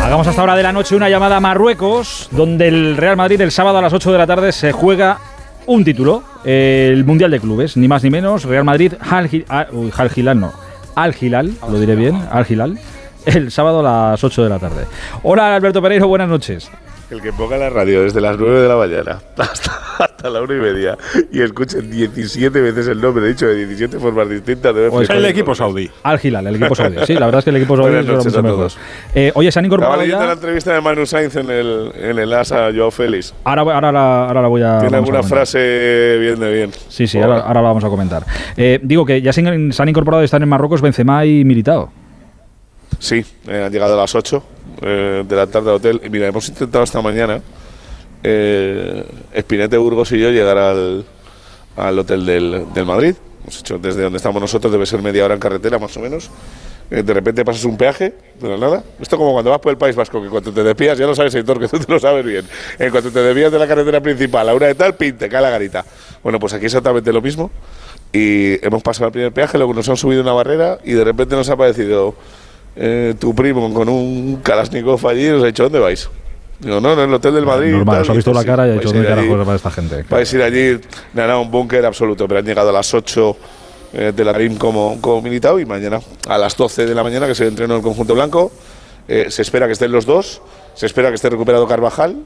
Hagamos 0.03 0.26
hasta 0.26 0.41
ahora 0.41 0.57
de 0.57 0.62
la 0.62 0.72
noche 0.72 0.97
una 0.97 1.09
llamada 1.09 1.36
a 1.36 1.41
Marruecos, 1.41 2.28
donde 2.32 2.68
el 2.68 2.97
Real 2.97 3.16
Madrid 3.16 3.41
el 3.41 3.51
sábado 3.51 3.78
a 3.78 3.82
las 3.82 3.93
8 3.93 4.11
de 4.12 4.18
la 4.18 4.26
tarde 4.26 4.53
se 4.53 4.72
juega 4.72 5.18
un 5.66 5.84
título, 5.84 6.22
el 6.45 7.05
Mundial 7.05 7.30
de 7.30 7.41
Clubes, 7.41 7.76
ni 7.76 7.89
más 7.89 8.03
ni 8.03 8.11
menos. 8.11 8.45
Real 8.45 8.64
Madrid, 8.64 8.95
Al, 9.11 9.28
ah, 9.51 9.66
uy, 9.72 9.93
Al 9.97 10.11
Hilal 10.16 10.41
no, 10.41 10.53
Al 10.99 11.14
Hilal, 11.20 11.55
lo 11.70 11.78
diré 11.78 11.94
bien, 11.94 12.20
Al 12.28 12.44
Hilal, 12.49 12.76
el 13.24 13.53
sábado 13.53 13.86
a 13.86 14.11
las 14.11 14.24
8 14.24 14.42
de 14.42 14.49
la 14.49 14.59
tarde. 14.59 14.84
Hola 15.22 15.55
Alberto 15.55 15.80
Pereiro, 15.80 16.09
buenas 16.09 16.28
noches. 16.28 16.68
El 17.11 17.22
que 17.22 17.32
ponga 17.32 17.56
la 17.56 17.70
radio 17.70 18.02
desde 18.02 18.20
las 18.20 18.36
9 18.38 18.61
de 18.61 18.68
la 18.68 18.76
mañana 18.76 19.18
hasta, 19.38 19.72
hasta 19.98 20.28
la 20.28 20.42
1 20.42 20.56
y 20.56 20.59
media 20.61 20.98
y 21.32 21.40
escuche 21.40 21.80
17 21.80 22.61
veces 22.61 22.86
el 22.88 23.00
nombre, 23.00 23.26
dicho 23.26 23.46
de 23.46 23.54
17 23.56 23.98
formas 23.98 24.28
distintas, 24.28 24.74
debe 24.74 24.90
Pues 24.90 25.09
el 25.09 25.24
equipo 25.24 25.54
saudí. 25.54 25.90
Al 26.02 26.20
Hilal, 26.22 26.46
el 26.48 26.56
equipo 26.56 26.74
saudí. 26.74 26.96
Sí, 27.06 27.14
la 27.14 27.24
verdad 27.24 27.38
es 27.38 27.44
que 27.44 27.50
el 27.50 27.56
equipo 27.56 27.78
saudí 27.78 27.94
es 27.96 28.06
de 28.06 28.12
mucho 28.12 28.42
todos. 28.42 28.78
Eh, 29.14 29.32
oye, 29.34 29.50
se 29.50 29.59
han 29.59 29.64
Estaba 29.64 29.82
incorporado 29.94 30.18
la 30.18 30.26
ya. 30.26 30.32
entrevista 30.32 30.74
de 30.74 30.80
Manu 30.82 31.06
Sainz 31.06 31.36
en 31.36 31.50
el, 31.50 31.92
en 31.98 32.18
el 32.18 32.30
ASA 32.34 32.68
Joao 32.76 32.90
Félix. 32.90 33.32
Ahora, 33.44 33.62
ahora, 33.62 33.90
la- 33.90 34.26
ahora 34.26 34.42
la 34.42 34.48
voy 34.48 34.62
a. 34.62 34.78
Tiene 34.80 34.96
a 34.96 34.98
alguna 34.98 35.22
frase 35.22 36.18
bien 36.20 36.38
de 36.38 36.52
bien. 36.52 36.70
Sí, 36.88 37.06
sí, 37.06 37.18
ahora, 37.18 37.38
ahora 37.40 37.62
la 37.62 37.68
vamos 37.68 37.84
a 37.84 37.88
comentar. 37.88 38.22
Eh, 38.54 38.80
digo 38.82 39.06
que 39.06 39.22
ya 39.22 39.32
se, 39.32 39.40
han- 39.48 39.72
se 39.72 39.80
han 39.82 39.88
incorporado 39.88 40.22
y 40.22 40.26
están 40.26 40.42
en 40.42 40.48
Marruecos 40.50 40.82
Benzema 40.82 41.24
y 41.24 41.42
Militao. 41.44 41.90
Sí, 42.99 43.24
eh, 43.47 43.64
han 43.64 43.72
llegado 43.72 43.95
a 43.95 43.97
las 43.97 44.14
8 44.14 44.43
eh, 44.82 45.24
de 45.26 45.36
la 45.36 45.47
tarde 45.47 45.70
al 45.70 45.76
hotel. 45.76 46.01
Y 46.05 46.11
mira, 46.11 46.26
hemos 46.26 46.49
intentado 46.49 46.84
esta 46.84 47.01
mañana, 47.01 47.41
eh, 48.22 49.05
Espinete, 49.32 49.76
Burgos 49.76 50.12
y 50.12 50.18
yo, 50.18 50.30
llegar 50.30 50.59
al, 50.59 51.05
al 51.76 51.99
hotel 51.99 52.26
del, 52.26 52.66
del 52.74 52.86
Madrid. 52.86 53.14
Hemos 53.43 53.61
hecho 53.61 53.78
desde 53.78 54.03
donde 54.03 54.16
estamos 54.16 54.41
nosotros, 54.43 54.72
debe 54.72 54.86
ser 54.86 55.01
media 55.01 55.24
hora 55.24 55.34
en 55.34 55.41
carretera 55.41 55.78
más 55.78 55.97
o 55.97 56.01
menos. 56.01 56.30
Eh, 56.91 57.03
de 57.03 57.14
repente 57.14 57.45
pasas 57.45 57.64
un 57.64 57.76
peaje, 57.76 58.14
de 58.41 58.49
la 58.49 58.57
nada. 58.57 58.82
Esto 59.01 59.18
como 59.18 59.32
cuando 59.32 59.51
vas 59.51 59.61
por 59.61 59.70
el 59.72 59.78
País 59.78 59.95
Vasco, 59.95 60.22
que 60.22 60.28
cuando 60.28 60.53
te 60.53 60.62
despías, 60.62 60.97
ya 60.97 61.07
lo 61.07 61.14
sabes, 61.14 61.34
Heitor, 61.34 61.61
que 61.61 61.68
tú 61.68 61.78
te 61.78 61.93
lo 61.93 62.01
sabes 62.01 62.24
bien. 62.24 62.47
En 62.78 62.91
cuanto 62.91 63.11
te 63.11 63.20
desvías 63.20 63.53
de 63.53 63.59
la 63.59 63.66
carretera 63.66 64.01
principal 64.01 64.49
a 64.49 64.55
una 64.55 64.66
de 64.66 64.74
tal, 64.74 64.95
pin, 64.95 65.16
te 65.16 65.28
cae 65.28 65.43
la 65.43 65.51
garita. 65.51 65.84
Bueno, 66.22 66.39
pues 66.39 66.55
aquí 66.55 66.64
exactamente 66.66 67.12
lo 67.12 67.20
mismo. 67.20 67.51
Y 68.12 68.64
hemos 68.64 68.82
pasado 68.82 69.07
el 69.07 69.12
primer 69.12 69.32
peaje, 69.32 69.59
luego 69.59 69.74
nos 69.74 69.89
han 69.89 69.99
subido 69.99 70.22
una 70.22 70.32
barrera 70.32 70.78
y 70.82 70.93
de 70.93 71.05
repente 71.05 71.36
nos 71.36 71.51
ha 71.51 71.53
aparecido 71.53 72.14
eh, 72.80 73.14
tu 73.18 73.34
primo 73.34 73.72
con 73.74 73.88
un 73.88 74.36
Kalashnikov 74.42 75.04
allí 75.08 75.26
y 75.26 75.30
nos 75.30 75.42
ha 75.42 75.46
dicho, 75.46 75.64
¿dónde 75.64 75.80
vais? 75.80 76.08
Digo, 76.60 76.80
no, 76.80 76.94
no, 76.94 77.02
en 77.02 77.08
el 77.08 77.14
hotel 77.14 77.34
del 77.34 77.44
Madrid. 77.46 77.72
Normal, 77.72 77.96
tal". 77.96 78.02
os 78.02 78.10
ha 78.10 78.12
visto 78.14 78.32
la 78.32 78.44
cara 78.44 78.66
y 78.66 78.70
ha 78.70 78.72
"Sí, 78.74 78.78
dicho, 78.78 78.88
¿dónde 78.92 79.02
ir 79.08 79.12
allí". 79.18 79.28
carajo 79.28 79.44
va 79.50 79.54
esta 79.56 79.70
gente? 79.70 80.04
Vais 80.08 80.32
a 80.32 80.36
ir 80.36 80.42
allí, 80.42 80.80
nada, 81.14 81.38
un 81.38 81.50
búnker 81.50 81.84
absoluto, 81.84 82.26
pero 82.28 82.40
han 82.40 82.46
llegado 82.46 82.70
a 82.70 82.72
las 82.72 82.92
8 82.94 83.36
eh, 83.92 84.12
de 84.14 84.24
la 84.24 84.32
RIM 84.32 84.56
como, 84.56 85.00
como 85.00 85.22
militado 85.22 85.58
y 85.60 85.66
mañana 85.66 86.00
a 86.28 86.38
las 86.38 86.56
12 86.56 86.86
de 86.86 86.94
la 86.94 87.02
mañana, 87.02 87.26
que 87.26 87.34
se 87.34 87.46
entreno 87.46 87.76
el 87.76 87.82
conjunto 87.82 88.14
blanco, 88.14 88.50
eh, 89.08 89.26
se 89.30 89.42
espera 89.42 89.66
que 89.66 89.72
estén 89.72 89.90
los 89.92 90.04
dos, 90.06 90.42
se 90.74 90.86
espera 90.86 91.08
que 91.08 91.14
esté 91.14 91.30
recuperado 91.30 91.66
Carvajal, 91.66 92.16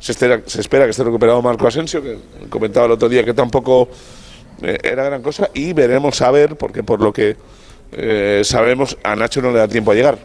se 0.00 0.12
espera, 0.12 0.40
se 0.46 0.60
espera 0.60 0.84
que 0.84 0.90
esté 0.90 1.04
recuperado 1.04 1.40
Marco 1.42 1.66
Asensio, 1.66 2.02
que 2.02 2.18
comentaba 2.50 2.86
el 2.86 2.92
otro 2.92 3.08
día 3.08 3.24
que 3.24 3.32
tampoco 3.34 3.88
eh, 4.62 4.78
era 4.82 5.04
gran 5.04 5.22
cosa, 5.22 5.50
y 5.54 5.72
veremos 5.72 6.20
a 6.22 6.30
ver, 6.30 6.56
porque 6.56 6.82
por 6.82 7.00
lo 7.00 7.12
que 7.12 7.36
eh, 7.96 8.42
sabemos, 8.44 8.96
a 9.02 9.14
Nacho 9.14 9.40
no 9.40 9.52
le 9.52 9.58
da 9.58 9.68
tiempo 9.68 9.92
a 9.92 9.94
llegar, 9.94 10.18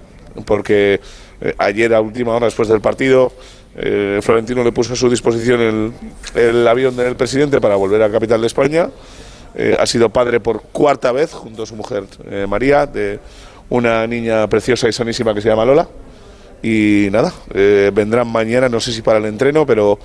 porque 0.45 0.99
eh, 1.41 1.53
ayer 1.57 1.93
a 1.93 2.01
última 2.01 2.33
hora 2.33 2.45
después 2.45 2.67
del 2.67 2.81
partido, 2.81 3.31
eh, 3.75 4.19
Florentino 4.21 4.63
le 4.63 4.71
puso 4.71 4.93
a 4.93 4.95
su 4.95 5.09
disposición 5.09 5.93
el, 6.35 6.67
avión 6.67 6.95
del 6.95 7.15
presidente 7.15 7.61
para 7.61 7.75
volver 7.75 8.01
a 8.01 8.07
la 8.07 8.13
capital 8.13 8.41
de 8.41 8.47
España. 8.47 8.89
Ha 9.77 9.85
sido 9.87 10.09
padre 10.09 10.39
por 10.39 10.61
cuarta 10.61 11.11
vez, 11.11 11.33
junto 11.33 11.63
a 11.63 11.65
su 11.65 11.75
mujer 11.75 12.03
María, 12.47 12.85
de 12.85 13.19
una 13.69 14.07
niña 14.07 14.47
preciosa 14.47 14.87
y 14.87 14.93
sanísima 14.93 15.33
que 15.33 15.41
se 15.41 15.49
llama 15.49 15.65
Lola. 15.65 15.87
Y 16.61 17.09
nada, 17.11 17.33
vendrán 17.91 18.31
mañana, 18.31 18.69
no 18.69 18.79
sé 18.79 18.93
si 18.93 19.01
para 19.01 19.17
el 19.17 19.25
entreno, 19.25 19.65
pero 19.65 19.99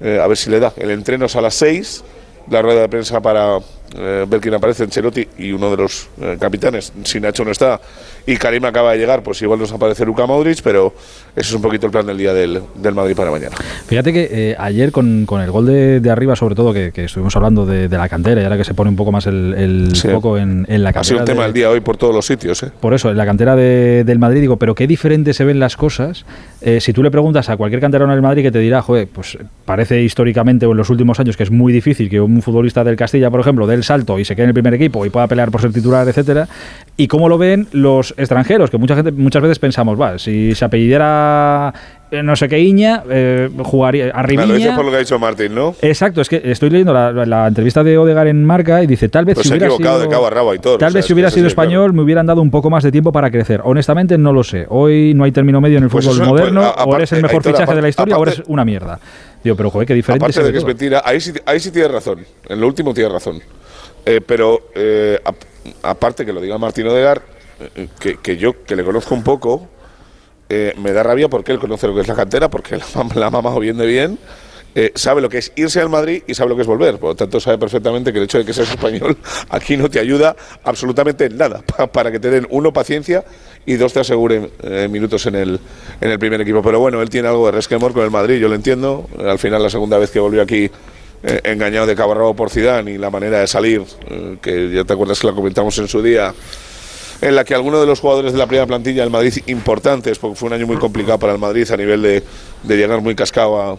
a 0.00 0.26
ver 0.26 0.36
si 0.36 0.50
le 0.50 0.58
da. 0.58 0.72
El 0.76 0.90
entreno 0.90 1.26
es 1.26 1.36
a 1.36 1.42
las 1.42 1.54
6, 1.54 2.02
la 2.50 2.62
rueda 2.62 2.80
de 2.80 2.88
prensa 2.88 3.20
para 3.20 3.58
eh, 3.96 4.26
ver 4.28 4.40
quién 4.40 4.54
aparece, 4.54 4.84
Ancelotti 4.84 5.26
y 5.38 5.52
uno 5.52 5.70
de 5.70 5.76
los 5.76 6.08
eh, 6.20 6.36
capitanes, 6.40 6.92
si 7.04 7.20
Nacho 7.20 7.44
no 7.44 7.50
está, 7.50 7.80
y 8.26 8.36
Karim 8.36 8.64
acaba 8.66 8.92
de 8.92 8.98
llegar, 8.98 9.22
pues 9.22 9.40
igual 9.42 9.58
nos 9.58 9.72
aparece 9.72 10.04
Luka 10.04 10.26
Modric, 10.26 10.60
pero 10.62 10.92
eso 11.34 11.48
es 11.48 11.54
un 11.54 11.62
poquito 11.62 11.86
el 11.86 11.92
plan 11.92 12.04
del 12.06 12.18
día 12.18 12.34
del, 12.34 12.60
del 12.74 12.94
Madrid 12.94 13.16
para 13.16 13.30
mañana. 13.30 13.56
Fíjate 13.86 14.12
que 14.12 14.28
eh, 14.30 14.56
ayer 14.58 14.92
con, 14.92 15.24
con 15.24 15.40
el 15.40 15.50
gol 15.50 15.66
de, 15.66 16.00
de 16.00 16.10
arriba, 16.10 16.36
sobre 16.36 16.54
todo, 16.54 16.72
que, 16.74 16.92
que 16.92 17.04
estuvimos 17.04 17.34
hablando 17.36 17.64
de, 17.64 17.88
de 17.88 17.96
la 17.96 18.08
cantera 18.08 18.40
y 18.40 18.44
ahora 18.44 18.58
que 18.58 18.64
se 18.64 18.74
pone 18.74 18.90
un 18.90 18.96
poco 18.96 19.12
más 19.12 19.26
el, 19.26 19.54
el 19.54 19.96
Sí. 19.96 20.08
foco 20.08 20.36
en, 20.36 20.66
en 20.68 20.82
la 20.82 20.92
cantera. 20.92 21.00
Ha 21.00 21.04
sido 21.04 21.18
un 21.20 21.24
tema 21.24 21.40
de- 21.42 21.46
del 21.46 21.52
día 21.54 21.70
hoy 21.70 21.80
por 21.80 21.96
todos 21.96 22.14
los 22.14 22.26
sitios. 22.26 22.62
¿eh? 22.62 22.70
Por 22.80 22.92
eso, 22.92 23.10
en 23.10 23.16
la 23.16 23.24
cantera 23.24 23.56
de- 23.56 24.04
del 24.04 24.18
Madrid 24.18 24.40
digo, 24.42 24.58
pero 24.58 24.74
qué 24.74 24.86
diferente 24.86 25.32
se 25.32 25.44
ven 25.44 25.58
las 25.58 25.76
cosas. 25.76 26.26
si 26.80 26.92
tú 26.92 27.02
le 27.02 27.10
preguntas 27.10 27.48
a 27.48 27.56
cualquier 27.56 27.80
canterano 27.80 28.12
del 28.12 28.20
Madrid 28.20 28.42
que 28.42 28.50
te 28.50 28.58
dirá, 28.58 28.82
joder, 28.82 29.08
pues 29.10 29.38
parece 29.64 30.02
históricamente 30.02 30.66
o 30.66 30.72
en 30.72 30.76
los 30.76 30.90
últimos 30.90 31.18
años 31.20 31.36
que 31.36 31.44
es 31.44 31.50
muy 31.50 31.72
difícil 31.72 32.10
que 32.10 32.20
un 32.20 32.42
futbolista 32.42 32.84
del 32.84 32.96
Castilla, 32.96 33.30
por 33.30 33.40
ejemplo, 33.40 33.66
dé 33.66 33.77
el 33.78 33.84
salto 33.84 34.18
y 34.18 34.24
se 34.24 34.34
quede 34.36 34.44
en 34.44 34.48
el 34.50 34.54
primer 34.54 34.74
equipo 34.74 35.06
y 35.06 35.10
pueda 35.10 35.26
pelear 35.26 35.50
por 35.50 35.60
ser 35.62 35.72
titular, 35.72 36.06
etcétera. 36.06 36.46
Y 36.96 37.08
cómo 37.08 37.28
lo 37.28 37.38
ven 37.38 37.66
los 37.72 38.12
extranjeros, 38.18 38.70
que 38.70 38.76
mucha 38.78 38.94
gente, 38.96 39.12
muchas 39.12 39.40
veces 39.40 39.58
pensamos, 39.58 39.98
va, 39.98 40.18
si 40.18 40.54
se 40.54 40.64
apellidara 40.64 41.72
eh, 42.10 42.22
no 42.22 42.34
sé 42.36 42.48
qué 42.48 42.58
Iña, 42.58 43.02
eh, 43.10 43.50
jugaría 43.64 44.06
lo 44.06 44.16
Arrimiña. 44.16 44.54
dices 44.54 44.72
por 44.74 44.84
lo 44.84 44.90
que 44.90 44.96
ha 44.96 45.00
dicho 45.00 45.18
Martín, 45.18 45.54
¿no? 45.54 45.74
Exacto, 45.82 46.22
es 46.22 46.28
que 46.30 46.40
estoy 46.44 46.70
leyendo 46.70 46.92
la, 46.94 47.12
la 47.12 47.46
entrevista 47.46 47.84
de 47.84 47.98
Odegar 47.98 48.26
en 48.28 48.42
Marca 48.44 48.82
y 48.82 48.86
dice, 48.86 49.08
tal 49.10 49.26
vez 49.26 49.34
Pues 49.34 49.46
si 49.46 49.52
hubiera 49.54 49.70
sido, 49.76 50.00
de 50.00 50.08
cabo 50.08 50.26
a 50.26 50.30
rabo, 50.30 50.50
Aitor, 50.50 50.78
tal 50.78 50.88
o 50.88 50.90
sea, 50.90 50.96
vez 50.96 51.04
es 51.04 51.06
si 51.06 51.12
hubiera 51.12 51.30
sido 51.30 51.48
sí, 51.48 51.54
claro. 51.54 51.68
español 51.70 51.92
me 51.92 52.02
hubieran 52.02 52.24
dado 52.26 52.40
un 52.40 52.50
poco 52.50 52.70
más 52.70 52.82
de 52.82 52.90
tiempo 52.90 53.12
para 53.12 53.30
crecer. 53.30 53.60
Honestamente 53.62 54.16
no 54.16 54.32
lo 54.32 54.42
sé. 54.42 54.66
Hoy 54.70 55.12
no 55.14 55.24
hay 55.24 55.32
término 55.32 55.60
medio 55.60 55.76
en 55.78 55.84
el 55.84 55.90
Pues 55.90 56.04
fútbol 56.06 56.22
eso, 56.22 56.30
moderno, 56.30 56.60
pues, 56.62 56.72
a- 56.78 56.84
o 56.84 56.96
eres 56.96 57.12
el 57.12 57.18
aparte, 57.18 57.36
mejor 57.36 57.42
fichaje 57.52 57.60
de 57.60 57.66
la 57.66 57.72
aparte- 57.80 57.88
historia 57.90 58.16
o 58.18 58.22
eres 58.22 58.34
aparte- 58.36 58.52
una 58.52 58.64
mierda. 58.64 58.98
Digo, 59.44 59.54
pero 59.56 59.70
joder, 59.70 59.86
qué 59.86 59.94
diferente 59.94 60.24
Aparte 60.24 60.42
de 60.42 60.50
que 60.50 60.56
es 60.58 60.64
todo. 60.64 60.68
mentira, 60.68 61.02
ahí 61.04 61.20
sí, 61.20 61.32
ahí 61.44 61.60
sí 61.60 61.70
tienes 61.70 61.92
razón. 61.92 62.20
En 62.48 62.58
lo 62.60 62.66
último 62.66 62.94
tienes 62.94 63.12
razón. 63.12 63.38
Eh, 64.10 64.20
pero 64.24 64.70
eh, 64.74 65.20
ap- 65.22 65.36
aparte 65.82 66.24
que 66.24 66.32
lo 66.32 66.40
diga 66.40 66.56
Martín 66.56 66.86
Odegar, 66.86 67.20
eh, 67.76 67.88
que, 68.00 68.16
que 68.16 68.36
yo 68.38 68.64
que 68.64 68.74
le 68.74 68.82
conozco 68.84 69.14
un 69.14 69.22
poco, 69.22 69.68
eh, 70.48 70.72
me 70.78 70.92
da 70.92 71.02
rabia 71.02 71.28
porque 71.28 71.52
él 71.52 71.58
conoce 71.58 71.86
lo 71.86 71.94
que 71.94 72.00
es 72.00 72.08
la 72.08 72.14
cantera, 72.14 72.48
porque 72.48 72.76
la, 72.94 73.06
la 73.14 73.26
ha 73.26 73.30
mamado 73.30 73.60
bien 73.60 73.76
de 73.76 73.86
bien. 73.86 74.18
eh, 74.74 74.92
sabe 74.94 75.20
lo 75.20 75.28
que 75.28 75.38
es 75.38 75.52
irse 75.56 75.80
al 75.80 75.90
Madrid 75.90 76.22
y 76.26 76.32
sabe 76.34 76.48
lo 76.50 76.56
que 76.56 76.62
es 76.62 76.68
volver. 76.68 76.98
Por 76.98 77.10
lo 77.10 77.16
tanto, 77.16 77.38
sabe 77.38 77.58
perfectamente 77.58 78.10
que 78.12 78.18
el 78.18 78.24
hecho 78.24 78.38
de 78.38 78.46
que 78.46 78.54
seas 78.54 78.70
español 78.70 79.18
aquí 79.50 79.76
no 79.76 79.90
te 79.90 79.98
ayuda 79.98 80.34
absolutamente 80.64 81.26
en 81.26 81.36
nada. 81.36 81.60
pa- 81.62 81.86
para 81.88 82.10
que 82.10 82.18
te 82.18 82.30
den, 82.30 82.46
uno, 82.50 82.72
paciencia 82.72 83.24
y 83.66 83.74
dos, 83.74 83.92
te 83.92 84.00
aseguren 84.00 84.50
eh, 84.62 84.88
minutos 84.90 85.26
en 85.26 85.34
el, 85.34 85.60
en 86.00 86.10
el 86.10 86.18
primer 86.18 86.40
equipo. 86.40 86.62
Pero 86.62 86.80
bueno, 86.80 87.02
él 87.02 87.10
tiene 87.10 87.28
algo 87.28 87.44
de 87.46 87.52
resquemor 87.52 87.92
con 87.92 88.04
el 88.04 88.10
Madrid, 88.10 88.38
yo 88.40 88.48
lo 88.48 88.54
entiendo. 88.54 89.06
Al 89.18 89.38
final, 89.38 89.62
la 89.62 89.68
segunda 89.68 89.98
vez 89.98 90.10
que 90.10 90.18
volvió 90.20 90.40
aquí 90.40 90.70
eh, 91.22 91.40
engañado 91.44 91.86
de 91.86 91.94
rabo 91.94 92.34
por 92.34 92.50
Zidane 92.50 92.92
y 92.92 92.98
la 92.98 93.10
manera 93.10 93.40
de 93.40 93.46
salir, 93.46 93.82
eh, 94.08 94.36
que 94.40 94.70
ya 94.70 94.84
te 94.84 94.92
acuerdas 94.92 95.18
que 95.20 95.26
la 95.26 95.32
comentamos 95.32 95.76
en 95.78 95.88
su 95.88 96.02
día, 96.02 96.34
en 97.20 97.34
la 97.34 97.44
que 97.44 97.54
algunos 97.54 97.80
de 97.80 97.86
los 97.86 98.00
jugadores 98.00 98.32
de 98.32 98.38
la 98.38 98.46
primera 98.46 98.66
plantilla 98.66 99.02
del 99.02 99.10
Madrid 99.10 99.34
importantes, 99.46 100.18
porque 100.18 100.36
fue 100.36 100.46
un 100.48 100.52
año 100.52 100.66
muy 100.66 100.76
complicado 100.76 101.18
para 101.18 101.32
el 101.32 101.38
Madrid 101.38 101.68
a 101.70 101.76
nivel 101.76 102.02
de, 102.02 102.22
de 102.62 102.76
llegar 102.76 103.00
muy 103.00 103.14
cascado 103.14 103.60
a, 103.60 103.78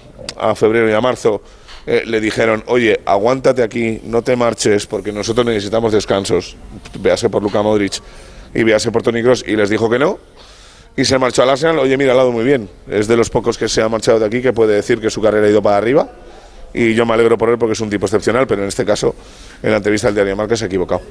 a 0.52 0.56
febrero 0.56 0.90
y 0.90 0.94
a 0.94 1.02
marzo, 1.02 1.42
eh, 1.88 2.04
le 2.06 2.20
dijeron, 2.20 2.64
oye, 2.68 3.00
aguántate 3.06 3.64
aquí, 3.64 4.02
no 4.04 4.22
te 4.22 4.36
marches, 4.36 4.86
porque 4.86 5.12
nosotros 5.12 5.46
necesitamos 5.46 5.94
descansos, 5.94 6.58
véase 7.00 7.30
por 7.30 7.42
Luka 7.42 7.62
Modric 7.62 8.02
y 8.54 8.64
véase 8.64 8.92
por 8.92 9.02
Toni 9.02 9.24
Kroos, 9.24 9.44
y 9.48 9.56
les 9.56 9.70
dijo 9.70 9.90
que 9.90 9.98
no, 9.98 10.20
y 10.98 11.06
se 11.06 11.18
marchó 11.18 11.44
al 11.44 11.50
Arsenal, 11.52 11.80
oye, 11.80 11.98
mira, 11.98 12.12
al 12.12 12.18
lado 12.18 12.32
muy 12.32 12.44
bien, 12.44 12.70
es 12.90 13.08
de 13.08 13.16
los 13.16 13.30
pocos 13.30 13.58
que 13.58 13.70
se 13.70 13.82
ha 13.82 13.88
marchado 13.88 14.20
de 14.20 14.26
aquí 14.26 14.42
que 14.42 14.52
puede 14.52 14.76
decir 14.76 15.00
que 15.00 15.10
su 15.10 15.22
carrera 15.22 15.48
ha 15.48 15.50
ido 15.50 15.62
para 15.62 15.78
arriba, 15.78 16.10
y 16.74 16.94
yo 16.94 17.06
me 17.06 17.14
alegro 17.14 17.38
por 17.38 17.50
él 17.50 17.58
porque 17.58 17.74
es 17.74 17.80
un 17.82 17.90
tipo 17.90 18.06
excepcional, 18.06 18.46
pero 18.48 18.62
en 18.62 18.68
este 18.68 18.86
caso, 18.86 19.16
en 19.64 19.72
la 19.72 19.78
entrevista 19.78 20.08
del 20.08 20.16
diario 20.16 20.36
Marca 20.36 20.56
se 20.56 20.66
ha 20.66 20.68
equivocado. 20.68 21.02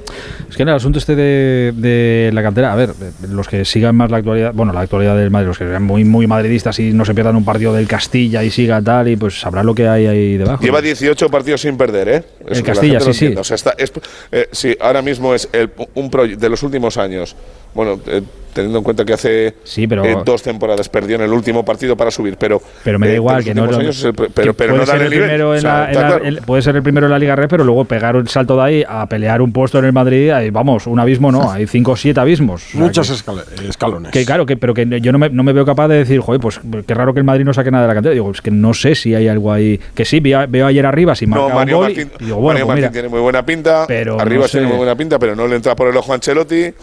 Es 0.49 0.55
que 0.55 0.63
en 0.63 0.69
el 0.69 0.75
asunto 0.75 0.99
este 0.99 1.15
de, 1.15 1.73
de 1.75 2.31
la 2.33 2.41
cantera, 2.41 2.71
a 2.73 2.75
ver, 2.75 2.91
los 3.29 3.47
que 3.47 3.65
sigan 3.65 3.95
más 3.95 4.09
la 4.11 4.17
actualidad, 4.17 4.53
bueno, 4.53 4.71
la 4.73 4.81
actualidad 4.81 5.17
del 5.17 5.29
Madrid, 5.31 5.47
los 5.47 5.57
que 5.57 5.65
sean 5.67 5.83
muy, 5.83 6.03
muy 6.05 6.27
madridistas 6.27 6.79
y 6.79 6.91
no 6.93 7.05
se 7.05 7.13
pierdan 7.13 7.35
un 7.35 7.45
partido 7.45 7.73
del 7.73 7.87
Castilla 7.87 8.43
y 8.43 8.51
siga 8.51 8.81
tal, 8.81 9.07
y 9.09 9.15
pues 9.15 9.39
sabrán 9.39 9.65
lo 9.65 9.75
que 9.75 9.87
hay 9.87 10.05
ahí 10.07 10.37
debajo. 10.37 10.63
Lleva 10.63 10.81
18 10.81 11.29
partidos 11.29 11.61
sin 11.61 11.77
perder, 11.77 12.07
¿eh? 12.09 12.23
El 12.47 12.47
que 12.47 12.61
la 12.61 12.63
Castilla, 12.63 12.99
sí, 13.01 13.13
sí. 13.13 13.33
O 13.37 13.43
sea, 13.43 13.55
está- 13.55 13.75
es- 13.77 13.91
eh, 14.31 14.47
sí, 14.51 14.75
ahora 14.79 15.01
mismo 15.01 15.33
es 15.35 15.49
el, 15.51 15.69
un 15.95 16.09
proyecto 16.09 16.41
de 16.41 16.49
los 16.49 16.63
últimos 16.63 16.97
años. 16.97 17.35
Bueno, 17.73 17.99
eh, 18.07 18.21
teniendo 18.53 18.77
en 18.79 18.83
cuenta 18.83 19.05
que 19.05 19.13
hace 19.13 19.55
pero- 19.87 20.03
eh, 20.05 20.17
dos 20.25 20.41
temporadas 20.43 20.89
perdió 20.89 21.15
en 21.15 21.21
el 21.23 21.31
último 21.33 21.63
partido 21.65 21.95
para 21.95 22.11
subir, 22.11 22.37
pero 22.37 22.61
Pero 22.83 22.99
me 22.99 23.07
da 23.07 23.13
eh, 23.13 23.15
igual 23.17 23.43
que 23.43 23.53
no, 23.53 23.65
no- 23.67 23.77
años 23.77 23.97
es 23.99 24.03
el 24.05 24.13
pr- 24.13 24.27
que 24.27 24.31
pero, 24.33 24.53
pero 24.53 24.73
puede 24.73 24.85
no 24.85 24.85
dan 24.85 24.97
ser 24.97 25.01
el 25.01 25.01
el 25.05 25.09
nivel. 25.11 25.27
primero 25.29 25.53
en, 25.53 25.57
O 25.59 25.61
sea, 25.61 25.73
la, 25.73 25.83
en 25.85 25.89
está 25.91 26.01
la- 26.01 26.07
claro. 26.09 26.25
en- 26.25 26.35
puede 26.45 26.61
ser 26.61 26.75
el 26.75 26.83
primero 26.83 27.05
en 27.07 27.11
la 27.11 27.19
Liga 27.19 27.35
Red, 27.35 27.47
pero 27.49 27.63
luego 27.63 27.85
pegar 27.85 28.15
un 28.15 28.27
salto 28.27 28.55
de 28.57 28.61
ahí 28.63 28.83
a 28.87 29.07
pelear 29.07 29.41
un 29.41 29.51
puesto 29.51 29.79
en 29.79 29.85
el 29.85 29.93
Madrid, 29.93 30.29
ahí, 30.31 30.49
vamos, 30.49 30.87
un 30.87 30.99
abismo 30.99 31.31
no, 31.31 31.51
hay 31.51 31.67
cinco 31.67 31.91
o 31.91 31.95
siete 31.95 32.19
abismos. 32.19 32.63
O 32.65 32.69
sea, 32.71 32.79
Muchos 32.81 33.07
que- 33.07 33.67
escalones. 33.69 34.11
Que 34.11 34.25
claro, 34.25 34.45
que, 34.45 34.57
pero 34.57 34.73
que 34.73 34.99
yo 35.01 35.11
no 35.11 35.19
me, 35.19 35.29
no 35.29 35.43
me 35.43 35.53
veo 35.53 35.65
capaz 35.65 35.87
de 35.87 35.95
decir, 35.97 36.19
joder, 36.19 36.41
pues 36.41 36.59
qué 36.85 36.93
raro 36.93 37.13
que 37.13 37.19
el 37.19 37.25
Madrid 37.25 37.45
no 37.45 37.53
saque 37.53 37.71
nada 37.71 37.83
de 37.83 37.87
la 37.89 37.93
cantera. 37.93 38.13
Digo, 38.13 38.31
es 38.31 38.41
que 38.41 38.51
no 38.51 38.73
sé 38.73 38.95
si 38.95 39.13
hay 39.15 39.27
algo 39.27 39.51
ahí. 39.51 39.79
Que 39.93 40.05
sí, 40.05 40.19
veo, 40.19 40.45
veo 40.47 40.65
ayer 40.67 40.85
arriba, 40.85 41.15
si 41.15 41.25
marca 41.27 41.41
No, 41.43 41.47
un 41.49 41.53
Mario 41.55 41.77
gol. 41.77 41.91
y- 41.91 41.95
Martín, 41.95 42.11
y 42.19 42.23
digo, 42.25 42.37
bueno, 42.37 42.47
Mario 42.47 42.65
pues 42.65 42.67
Martín 42.67 42.81
mira, 42.81 42.91
tiene 42.91 43.09
muy 43.09 43.19
buena 43.19 43.45
pinta. 43.45 43.85
Pero 43.87 44.19
Arriba 44.19 44.41
no 44.43 44.47
sé. 44.47 44.57
tiene 44.57 44.67
muy 44.67 44.77
buena 44.77 44.95
pinta, 44.95 45.19
pero 45.19 45.35
no 45.35 45.47
le 45.47 45.55
entra 45.55 45.75
por 45.75 45.87
el 45.89 45.97
ojo 45.97 46.11
a 46.11 46.15
Ancelotti. 46.15 46.73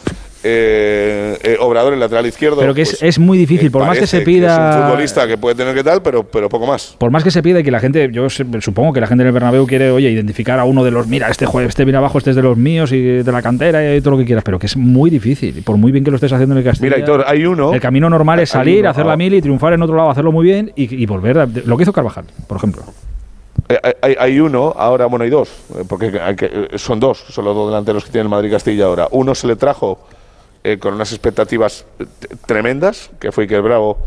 Eh, 0.49 1.39
eh, 1.43 1.57
Obrador, 1.61 1.93
el 1.93 1.99
lateral 1.99 2.25
izquierdo. 2.25 2.59
Pero 2.61 2.73
que 2.73 2.83
es- 2.83 2.91
pues, 2.91 3.03
es 3.03 3.19
muy 3.19 3.37
difícil, 3.37 3.69
por 3.71 3.85
más 3.85 3.99
que 3.99 4.07
se 4.07 4.21
pida- 4.21 4.71
es 4.71 4.77
un 4.77 4.83
futbolista 4.85 5.27
que 5.27 5.37
puede 5.37 5.57
tener 5.57 5.75
que 5.75 5.83
tal, 5.83 6.03
pero, 6.03 6.23
pero 6.23 6.49
poco 6.49 6.67
más. 6.69 6.95
por 6.99 7.11
más 7.11 7.25
que 7.25 7.33
se 7.33 7.43
pida 7.43 7.59
y 7.61 7.65
que 7.65 7.71
la 7.73 7.81
gente, 7.81 8.09
yo 8.13 8.29
supongo 8.31 8.93
que 8.93 9.01
la 9.01 9.09
gente 9.09 9.23
en 9.23 9.27
el 9.29 9.33
Bernabéu 9.33 9.67
quiere, 9.67 9.91
oye, 9.91 10.09
identificar 10.11 10.59
a 10.61 10.65
uno 10.65 10.85
de 10.85 10.93
los, 10.93 11.09
mira, 11.09 11.29
este 11.29 11.47
juez, 11.47 11.69
este 11.69 11.85
viene 11.85 11.99
abajo, 11.99 12.19
este 12.19 12.31
es 12.31 12.37
de 12.37 12.43
los 12.43 12.57
míos 12.57 12.93
y 12.93 13.01
de 13.03 13.33
la 13.33 13.43
cantera 13.43 13.97
y 13.97 14.01
todo 14.01 14.13
lo 14.13 14.19
que 14.19 14.25
quieras, 14.25 14.45
pero 14.45 14.59
que 14.59 14.67
es 14.67 14.77
muy 14.77 15.11
difícil. 15.11 15.63
Por 15.65 15.77
muy 15.79 15.91
bien 15.91 16.05
que 16.05 16.11
lo 16.13 16.17
estés 16.17 16.33
haciendo 16.33 16.55
en 16.55 16.59
el 16.59 16.65
Castilla. 16.65 16.91
Mira, 16.91 16.99
Hitor, 17.01 17.25
hay 17.27 17.45
uno. 17.45 17.73
El 17.75 17.81
camino 17.81 18.09
normal 18.09 18.39
es 18.39 18.51
salir, 18.51 18.81
uno, 18.81 18.91
hacer 18.91 19.05
la 19.07 19.17
mil 19.17 19.35
y 19.35 19.43
triunfar 19.43 19.73
en 19.73 19.83
otro 19.83 19.97
lado, 19.97 20.11
hacerlo 20.11 20.31
muy 20.31 20.45
bien 20.45 20.73
y, 20.77 21.03
y 21.03 21.07
volver. 21.07 21.39
a- 21.39 21.47
lo 21.65 21.77
que 21.77 21.83
hizo 21.83 21.93
Carvajal, 21.93 22.25
por 22.47 22.57
ejemplo. 22.59 22.83
Eh, 23.69 23.79
hay- 23.83 23.93
hay, 24.03 24.17
hay 24.19 24.41
uno, 24.41 24.73
ahora, 24.77 25.07
bueno, 25.07 25.25
hay 25.25 25.31
dos, 25.31 25.51
porque 25.89 26.13
hay 26.23 26.37
que, 26.37 26.69
son 26.77 27.01
dos, 27.01 27.19
son 27.31 27.45
los 27.47 27.55
dos 27.57 27.69
delanteros 27.69 28.05
que 28.05 28.13
tiene 28.13 28.23
el 28.23 28.29
Madrid 28.29 28.51
Castilla 28.53 28.85
ahora. 28.85 29.09
Uno 29.11 29.35
se 29.35 29.49
le 29.49 29.57
trajo 29.57 30.07
eh, 30.67 30.79
con 30.79 30.95
unas 30.95 31.13
expectativas 31.13 31.85
eh, 32.01 32.07
tremendas, 32.45 33.11
que 33.21 33.31
fue 33.31 33.45
Iker 33.45 33.63
Bravo 33.63 33.99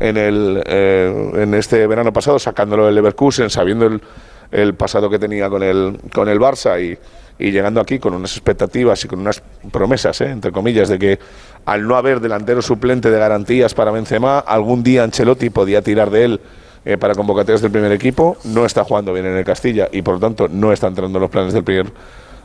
en, 0.00 0.16
el, 0.16 0.60
eh, 0.66 1.30
en 1.36 1.54
este 1.54 1.86
verano 1.86 2.12
pasado, 2.12 2.40
sacándolo 2.40 2.86
del 2.86 2.96
Leverkusen, 2.96 3.48
sabiendo 3.48 3.86
el, 3.86 4.02
el 4.50 4.74
pasado 4.74 5.08
que 5.08 5.20
tenía 5.20 5.48
con 5.48 5.62
el, 5.62 6.00
con 6.12 6.28
el 6.28 6.40
Barça 6.40 6.82
y, 6.82 6.98
y 7.38 7.52
llegando 7.52 7.80
aquí 7.80 8.00
con 8.00 8.14
unas 8.14 8.32
expectativas 8.32 9.04
y 9.04 9.08
con 9.08 9.20
unas 9.20 9.40
promesas, 9.70 10.20
eh, 10.20 10.30
entre 10.30 10.50
comillas, 10.50 10.88
de 10.88 10.98
que 10.98 11.18
al 11.64 11.86
no 11.86 11.94
haber 11.96 12.20
delantero 12.20 12.60
suplente 12.60 13.10
de 13.10 13.18
garantías 13.18 13.72
para 13.72 13.92
Benzema, 13.92 14.40
algún 14.40 14.82
día 14.82 15.04
Ancelotti 15.04 15.48
podía 15.50 15.80
tirar 15.80 16.10
de 16.10 16.24
él 16.24 16.40
eh, 16.84 16.98
para 16.98 17.14
convocatorias 17.14 17.62
del 17.62 17.70
primer 17.70 17.92
equipo, 17.92 18.36
no 18.44 18.66
está 18.66 18.84
jugando 18.84 19.12
bien 19.12 19.26
en 19.26 19.36
el 19.36 19.44
Castilla 19.44 19.88
y 19.92 20.02
por 20.02 20.14
lo 20.14 20.20
tanto 20.20 20.48
no 20.48 20.72
está 20.72 20.88
entrando 20.88 21.18
en 21.18 21.22
los 21.22 21.30
planes 21.30 21.52
del 21.52 21.62
primer 21.62 21.86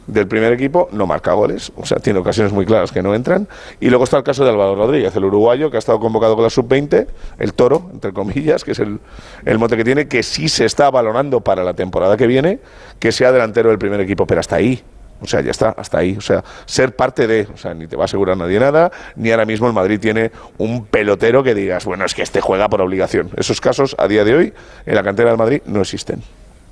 del 0.08 0.28
primer 0.28 0.54
equipo, 0.54 0.90
no 0.92 1.08
marca 1.08 1.34
goles, 1.34 1.72
o 1.76 1.86
sea, 1.86 1.98
tiene 1.98 2.20
ocasiones 2.20 2.54
muy 2.54 2.66
claras 2.66 2.92
que 2.92 3.02
no 3.02 3.16
entran. 3.16 3.48
Y 3.80 3.90
luego 3.90 4.04
está 4.04 4.18
el 4.18 4.24
caso 4.24 4.44
de 4.44 4.52
Álvaro 4.52 4.76
Rodríguez, 4.76 5.16
el 5.16 5.26
uruguayo, 5.26 5.72
que 5.72 5.78
ha 5.78 5.80
estado 5.80 6.00
convocado 6.00 6.36
con 6.36 6.44
la 6.44 6.50
sub-20, 6.50 7.08
el 7.40 7.54
toro, 7.54 7.90
entre 7.92 8.14
comillas, 8.14 8.64
que 8.64 8.72
es 8.72 8.80
el, 8.80 9.00
el 9.46 9.60
mote 9.60 9.78
que 9.78 9.84
tiene, 9.84 10.08
que 10.08 10.24
sí 10.24 10.50
se 10.50 10.66
está 10.66 10.90
valorando 10.92 11.42
para 11.42 11.64
la 11.64 11.74
temporada 11.74 12.18
que 12.18 12.28
viene, 12.28 12.60
que 13.00 13.12
sea 13.12 13.32
delantero 13.32 13.70
del 13.70 13.80
primer 13.80 14.00
equipo, 14.00 14.26
pero 14.28 14.40
hasta 14.40 14.58
ahí. 14.58 14.84
O 15.22 15.28
sea, 15.28 15.42
ya 15.42 15.52
está, 15.52 15.70
hasta 15.70 15.98
ahí. 15.98 16.16
O 16.18 16.22
sea, 16.22 16.44
ser 16.66 16.96
parte 16.96 17.26
de, 17.26 17.48
o 17.54 17.58
sea, 17.58 17.74
ni 17.74 17.88
te 17.88 17.96
va 17.96 18.04
a 18.04 18.06
asegurar 18.06 18.38
nadie 18.38 18.60
nada, 18.60 18.92
ni 19.16 19.32
ahora 19.32 19.46
mismo 19.46 19.68
el 19.68 19.74
Madrid 19.74 20.00
tiene 20.00 20.32
un 20.58 20.86
pelotero 20.86 21.42
que 21.42 21.56
digas, 21.56 21.86
bueno, 21.86 22.06
es 22.06 22.14
que 22.14 22.22
este 22.22 22.42
juega 22.42 22.70
por 22.70 22.82
obligación. 22.82 23.30
Esos 23.38 23.62
casos, 23.62 23.96
a 23.98 24.08
día 24.08 24.24
de 24.24 24.36
hoy, 24.36 24.54
en 24.86 24.96
la 24.96 25.04
cantera 25.04 25.30
del 25.30 25.38
Madrid 25.38 25.62
no 25.66 25.82
existen. 25.82 26.22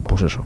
Pues 0.04 0.22
eso. 0.24 0.46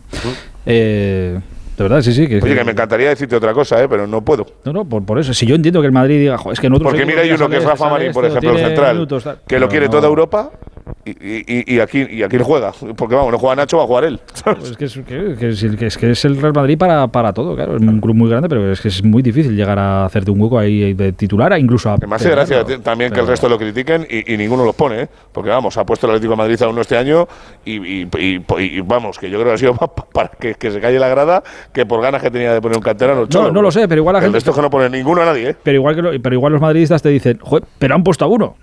Eh, 0.66 1.40
de 1.78 1.84
verdad, 1.84 2.02
sí, 2.02 2.12
sí. 2.12 2.28
Que, 2.28 2.40
Oye, 2.42 2.56
que 2.56 2.64
me 2.64 2.72
encantaría 2.72 3.10
decirte 3.10 3.36
otra 3.36 3.54
cosa, 3.54 3.82
¿eh? 3.84 3.88
pero 3.88 4.08
no 4.08 4.22
puedo. 4.24 4.48
No, 4.66 4.74
no, 4.74 4.84
por, 4.86 5.06
por 5.06 5.20
eso. 5.20 5.32
Si 5.34 5.46
yo 5.46 5.54
entiendo 5.56 5.80
que 5.80 5.86
el 5.86 5.94
Madrid 5.94 6.20
diga, 6.20 6.38
"Jo, 6.38 6.52
es 6.52 6.60
que 6.60 6.68
en 6.68 6.74
otros 6.74 6.92
Porque 6.92 7.06
mira, 7.06 7.22
hay 7.22 7.32
uno 7.32 7.48
que 7.48 7.58
es 7.58 7.64
Rafa 7.64 7.90
Marín, 7.90 8.12
por 8.12 8.26
ejemplo, 8.26 8.52
el 8.52 8.58
central, 8.58 8.96
minutos, 8.96 9.30
que 9.48 9.60
lo 9.60 9.70
quiere 9.70 9.88
toda 9.88 10.08
Europa 10.08 10.52
y, 11.06 11.12
y- 11.12 11.76
y 11.76 11.80
aquí, 11.80 12.06
y 12.10 12.24
aquí 12.24 12.38
juega. 12.42 12.72
Porque 12.96 13.16
vamos, 13.16 13.32
no 13.32 13.38
juega 13.40 13.56
Nacho, 13.56 13.78
va 13.78 13.84
a 13.84 13.88
jugar 13.88 14.04
él. 14.06 14.20
Pues 14.44 14.72
es 14.72 14.78
que 14.78 14.86
es, 14.86 14.94
que, 14.94 15.36
que 15.40 15.50
es 15.50 15.64
el- 15.64 15.78
que 15.78 15.86
es 16.12 16.26
el 16.26 16.42
Real 16.42 16.54
Madrid 16.54 16.78
para, 16.78 17.08
para 17.08 17.34
todo, 17.34 17.56
claro. 17.56 17.78
Es 17.78 17.82
un 17.82 18.00
club 18.02 18.16
muy 18.16 18.30
grande, 18.30 18.50
pero 18.50 18.72
es 18.72 18.82
que 18.82 18.88
es 18.90 19.04
muy 19.04 19.22
difícil 19.22 19.56
llegar 19.56 19.80
a 19.80 20.06
hacerte 20.06 20.32
un 20.32 20.42
hueco 20.42 20.60
ahí 20.60 20.94
de 20.94 21.12
titular, 21.14 21.58
incluso 21.60 21.90
a. 21.92 21.98
Me 21.98 22.16
hace 22.16 22.30
gracia 22.30 22.64
también 22.84 23.12
que 23.12 23.20
el 23.20 23.28
resto 23.28 23.48
lo 23.50 23.58
critiquen 23.58 24.06
y, 24.10 24.34
y 24.34 24.38
ninguno 24.38 24.66
los 24.66 24.76
pone, 24.76 25.04
¿eh? 25.04 25.08
porque 25.32 25.50
vamos, 25.50 25.78
ha 25.78 25.86
puesto 25.86 26.08
el 26.08 26.12
Atlético 26.12 26.32
de 26.32 26.38
Madrid 26.38 26.62
a 26.62 26.68
uno 26.68 26.82
este 26.82 26.98
año 26.98 27.28
y, 27.66 27.76
y- 28.04 28.10
y- 28.18 28.42
y 28.60 28.82
vamos, 28.82 29.18
que 29.20 29.30
yo 29.30 29.38
creo 29.40 29.50
que 29.50 29.54
ha 29.56 29.58
sido 29.58 29.74
para 30.14 30.30
que, 30.30 30.56
que 30.56 30.72
se 30.72 30.80
calle 30.80 31.00
la 31.00 31.08
grada 31.10 31.44
que 31.74 31.86
por 31.86 32.02
ganas 32.02 32.22
que 32.22 32.32
tenía 32.32 32.54
de 32.54 32.62
poner 32.62 32.78
un 32.78 32.84
canterano. 32.84 33.22
No, 33.22 33.28
Cholo. 33.28 33.52
no 33.52 33.62
lo 33.62 33.72
sé, 33.72 33.88
pero 33.88 34.00
igual 34.02 34.14
la 34.14 34.20
El 34.20 34.26
gente. 34.26 34.38
resto 34.38 34.52
es 34.52 34.56
que 34.56 34.62
no 34.62 34.70
pone 34.70 34.90
ninguno 34.90 35.22
a 35.22 35.26
nadie, 35.26 35.50
¿eh? 35.52 35.56
Pero 35.64 35.76
igual, 35.76 35.96
que 35.96 36.02
lo- 36.02 36.22
pero 36.22 36.36
igual 36.36 36.54
los 36.54 36.62
madridistas 36.62 37.02
te 37.02 37.10
dicen, 37.10 37.40
"Joder, 37.42 37.64
pero 37.80 37.96
han 37.96 38.04
puesto 38.04 38.26
a 38.26 38.28
uno 38.28 38.56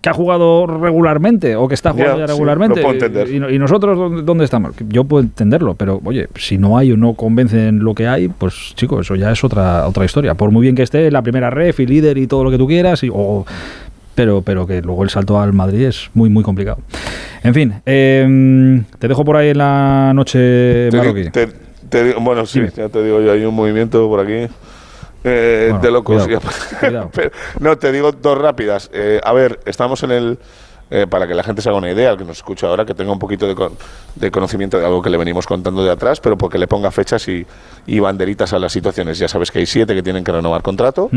que 0.00 0.08
ha 0.08 0.14
jugado 0.14 0.66
regularmente 0.66 1.56
o 1.56 1.68
que 1.68 1.74
está 1.74 1.92
jugando 1.92 2.20
Ya, 2.20 2.26
regularmente. 2.26 2.80
lo 2.80 2.86
puedo 2.88 2.94
entender. 3.04 3.28
y, 3.28 3.54
y 3.54 3.58
nosotros, 3.58 3.98
¿dónde, 3.98 4.22
dónde 4.22 4.44
estamos? 4.44 4.72
Yo 4.88 5.04
puedo 5.04 5.22
entenderlo, 5.22 5.74
pero 5.74 6.00
oye, 6.04 6.26
si 6.36 6.56
no 6.56 6.78
hay 6.78 6.92
o 6.92 6.96
no 6.96 7.12
convencen 7.14 7.80
lo 7.84 7.94
que 7.94 8.06
hay, 8.08 8.28
pues 8.28 8.72
chicos, 8.76 9.00
eso 9.06 9.14
ya 9.16 9.30
es 9.30 9.44
otra, 9.44 9.86
otra 9.86 10.04
historia. 10.06 10.34
Por 10.34 10.50
muy 10.52 10.62
bien 10.62 10.74
que 10.74 10.82
esté 10.82 11.10
la 11.10 11.20
primera 11.20 11.50
ref 11.50 11.80
y 11.80 11.86
líder 11.86 12.16
y 12.16 12.26
todo 12.26 12.44
lo 12.44 12.50
que 12.50 12.56
tú 12.56 12.66
quieras, 12.66 13.02
y, 13.04 13.10
o- 13.12 13.44
pero, 14.14 14.42
pero 14.42 14.66
que 14.66 14.80
luego 14.82 15.02
el 15.04 15.10
salto 15.10 15.38
al 15.38 15.52
Madrid 15.52 15.82
es 15.86 16.10
muy, 16.14 16.30
muy 16.30 16.42
complicado. 16.44 16.78
En 17.42 17.52
fin, 17.54 17.74
eh, 17.86 18.82
te 18.98 19.06
dejo 19.08 19.24
por 19.24 19.36
ahí 19.36 19.50
en 19.50 19.58
la 19.58 20.12
noche 20.14 20.88
Te 21.90 22.14
bueno, 22.20 22.46
sí, 22.46 22.60
ya 22.76 22.88
te 22.88 23.02
digo 23.02 23.20
yo, 23.20 23.32
hay 23.32 23.44
un 23.44 23.54
movimiento 23.54 24.08
por 24.08 24.20
aquí 24.20 24.50
eh, 25.24 25.68
Bueno, 25.70 25.82
de 25.84 25.90
locos. 25.90 26.24
cuidado, 26.26 26.42
Ya- 26.72 26.78
cuidado. 26.80 27.10
Pero, 27.14 27.30
no, 27.58 27.76
te 27.78 27.92
digo 27.92 28.12
dos 28.12 28.38
rápidas. 28.38 28.90
Eh, 28.92 29.20
a 29.22 29.32
ver, 29.32 29.60
estamos 29.66 30.02
en 30.02 30.10
el... 30.12 30.38
eh, 30.90 31.06
para 31.08 31.26
que 31.28 31.34
la 31.34 31.42
gente 31.42 31.62
se 31.62 31.68
haga 31.68 31.78
una 31.78 31.90
idea, 31.90 32.10
el 32.10 32.16
que 32.18 32.24
nos 32.24 32.38
escucha 32.38 32.66
ahora, 32.66 32.84
que 32.84 32.94
tenga 32.94 33.12
un 33.12 33.18
poquito 33.18 33.46
de, 33.46 33.54
con- 33.54 33.76
de 34.16 34.30
conocimiento 34.30 34.78
de 34.78 34.84
algo 34.86 35.00
que 35.02 35.10
le 35.10 35.16
venimos 35.18 35.46
contando 35.46 35.84
de 35.84 35.90
atrás, 35.92 36.20
pero 36.20 36.36
porque 36.36 36.58
le 36.58 36.66
ponga 36.66 36.90
fechas 36.90 37.28
y, 37.28 37.46
y 37.86 38.00
banderitas 38.00 38.52
a 38.52 38.58
las 38.58 38.72
situaciones. 38.72 39.18
Ya 39.18 39.28
sabes 39.28 39.50
que 39.50 39.60
hay 39.60 39.66
siete 39.66 39.94
que 39.94 40.02
tienen 40.02 40.24
que 40.24 40.32
renovar 40.32 40.62
contrato. 40.62 41.08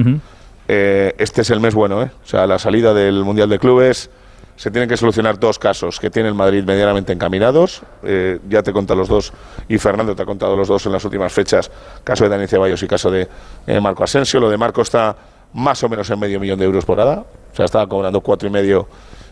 Eh, 0.67 1.13
este 1.17 1.41
es 1.41 1.49
el 1.49 1.59
mes 1.59 1.73
bueno, 1.75 2.01
¿eh? 2.03 2.11
O 2.23 2.27
sea, 2.27 2.47
la 2.47 2.57
salida 2.59 2.93
del 2.93 3.23
Mundial 3.23 3.49
de 3.49 3.59
Clubes 3.59 4.09
se 4.55 4.71
tienen 4.71 4.87
que 4.87 4.97
solucionar 4.97 5.39
dos 5.39 5.57
casos 5.57 5.99
que 5.99 6.09
tiene 6.09 6.29
el 6.29 6.35
Madrid 6.35 6.63
medianamente 6.63 7.11
encaminados. 7.11 7.81
Eh, 8.03 8.39
ya 8.47 8.61
te 8.61 8.71
he 8.71 8.73
contado 8.73 8.99
los 8.99 9.07
dos 9.07 9.33
y 9.67 9.77
Fernando 9.77 10.15
te 10.15 10.21
ha 10.21 10.25
contado 10.25 10.55
los 10.55 10.67
dos 10.67 10.85
en 10.85 10.91
las 10.91 11.03
últimas 11.03 11.33
fechas, 11.33 11.71
caso 12.03 12.23
de 12.23 12.29
Dani 12.29 12.47
Ceballos 12.47 12.81
y 12.83 12.87
caso 12.87 13.09
de 13.09 13.27
eh, 13.65 13.79
Marco 13.79 14.03
Asensio. 14.03 14.39
Lo 14.39 14.49
de 14.49 14.57
Marco 14.57 14.81
está 14.81 15.15
más 15.53 15.83
o 15.83 15.89
menos 15.89 16.09
en 16.09 16.19
medio 16.19 16.39
millón 16.39 16.59
de 16.59 16.65
euros 16.65 16.85
por 16.85 16.99
hora. 16.99 17.23
O 17.51 17.55
sea, 17.55 17.65
estaba 17.65 17.87
cobrando 17.87 18.21
cuatro 18.21 18.47
y 18.47 18.51
medio. 18.51 18.87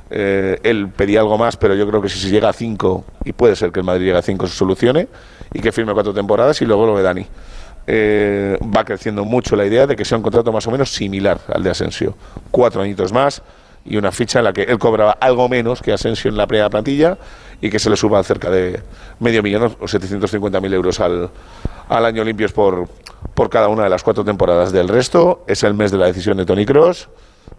Eh, 0.09 0.59
él 0.63 0.89
pedía 0.89 1.21
algo 1.21 1.37
más, 1.37 1.55
pero 1.55 1.75
yo 1.75 1.87
creo 1.87 2.01
que 2.01 2.09
si 2.09 2.19
se 2.19 2.29
llega 2.29 2.49
a 2.49 2.53
cinco, 2.53 3.05
y 3.23 3.31
puede 3.31 3.55
ser 3.55 3.71
que 3.71 3.79
el 3.79 3.85
Madrid 3.85 4.07
llegue 4.07 4.17
a 4.17 4.21
cinco, 4.21 4.45
se 4.47 4.55
solucione 4.55 5.07
y 5.53 5.59
que 5.59 5.71
firme 5.71 5.93
cuatro 5.93 6.13
temporadas 6.13 6.61
y 6.61 6.65
luego 6.65 6.85
lo 6.87 6.97
de 6.97 7.03
Dani 7.03 7.27
va 7.87 8.85
creciendo 8.85 9.25
mucho 9.25 9.55
la 9.55 9.65
idea 9.65 9.87
de 9.87 9.95
que 9.95 10.05
sea 10.05 10.17
un 10.17 10.23
contrato 10.23 10.51
más 10.51 10.65
o 10.67 10.71
menos 10.71 10.93
similar 10.93 11.39
al 11.47 11.63
de 11.63 11.71
Asensio. 11.71 12.15
Cuatro 12.51 12.81
añitos 12.81 13.11
más 13.11 13.41
y 13.85 13.97
una 13.97 14.11
ficha 14.11 14.39
en 14.39 14.45
la 14.45 14.53
que 14.53 14.63
él 14.63 14.77
cobraba 14.77 15.11
algo 15.13 15.49
menos 15.49 15.81
que 15.81 15.91
Asensio 15.91 16.29
en 16.29 16.37
la 16.37 16.47
primera 16.47 16.69
plantilla 16.69 17.17
y 17.61 17.69
que 17.69 17.79
se 17.79 17.89
le 17.89 17.95
suban 17.95 18.23
cerca 18.23 18.49
de 18.49 18.81
medio 19.19 19.43
millón 19.43 19.63
o 19.63 19.85
750.000 19.85 20.73
euros 20.73 20.99
al, 20.99 21.29
al 21.89 22.05
año 22.05 22.23
limpios 22.23 22.51
por, 22.51 22.87
por 23.33 23.49
cada 23.49 23.67
una 23.67 23.83
de 23.83 23.89
las 23.89 24.03
cuatro 24.03 24.23
temporadas 24.23 24.71
del 24.71 24.87
resto. 24.87 25.43
Es 25.47 25.63
el 25.63 25.73
mes 25.73 25.91
de 25.91 25.97
la 25.97 26.07
decisión 26.07 26.37
de 26.37 26.45
Tony 26.45 26.65
Cross. 26.65 27.09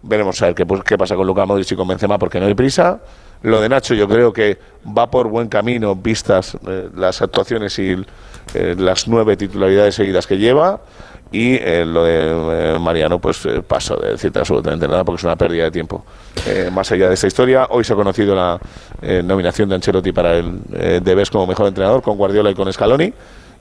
Veremos 0.01 0.41
a 0.41 0.47
ver 0.47 0.55
qué, 0.55 0.65
pues, 0.65 0.83
qué 0.83 0.97
pasa 0.97 1.15
con 1.15 1.25
Luka 1.27 1.45
Modric 1.45 1.71
y 1.71 1.75
con 1.75 1.87
Benzema 1.87 2.17
porque 2.17 2.39
no 2.39 2.47
hay 2.47 2.53
prisa. 2.53 2.99
Lo 3.41 3.61
de 3.61 3.69
Nacho 3.69 3.93
yo 3.93 4.07
creo 4.07 4.31
que 4.33 4.57
va 4.85 5.09
por 5.11 5.27
buen 5.27 5.49
camino 5.49 5.95
vistas 5.95 6.57
eh, 6.67 6.89
las 6.95 7.21
actuaciones 7.21 7.77
y 7.79 7.95
eh, 8.53 8.75
las 8.77 9.07
nueve 9.07 9.37
titularidades 9.37 9.95
seguidas 9.95 10.27
que 10.27 10.37
lleva. 10.37 10.81
Y 11.33 11.55
eh, 11.55 11.83
lo 11.83 12.03
de 12.05 12.75
eh, 12.75 12.79
Mariano, 12.79 13.19
pues 13.19 13.43
eh, 13.47 13.61
paso 13.67 13.97
de 13.97 14.11
decirte 14.11 14.37
absolutamente 14.39 14.87
nada 14.87 15.03
porque 15.03 15.17
es 15.19 15.23
una 15.23 15.35
pérdida 15.35 15.63
de 15.65 15.71
tiempo. 15.71 16.05
Eh, 16.45 16.69
más 16.71 16.91
allá 16.91 17.07
de 17.07 17.15
esta 17.15 17.25
historia, 17.25 17.65
hoy 17.71 17.83
se 17.83 17.91
ha 17.93 17.95
conocido 17.95 18.35
la 18.35 18.59
eh, 19.01 19.21
nominación 19.25 19.67
de 19.67 19.75
Ancelotti 19.75 20.11
para 20.11 20.37
el 20.37 20.59
Debes 21.03 21.31
como 21.31 21.47
mejor 21.47 21.67
entrenador 21.67 22.03
con 22.03 22.17
Guardiola 22.17 22.51
y 22.51 22.53
con 22.53 22.71
Scaloni. 22.71 23.11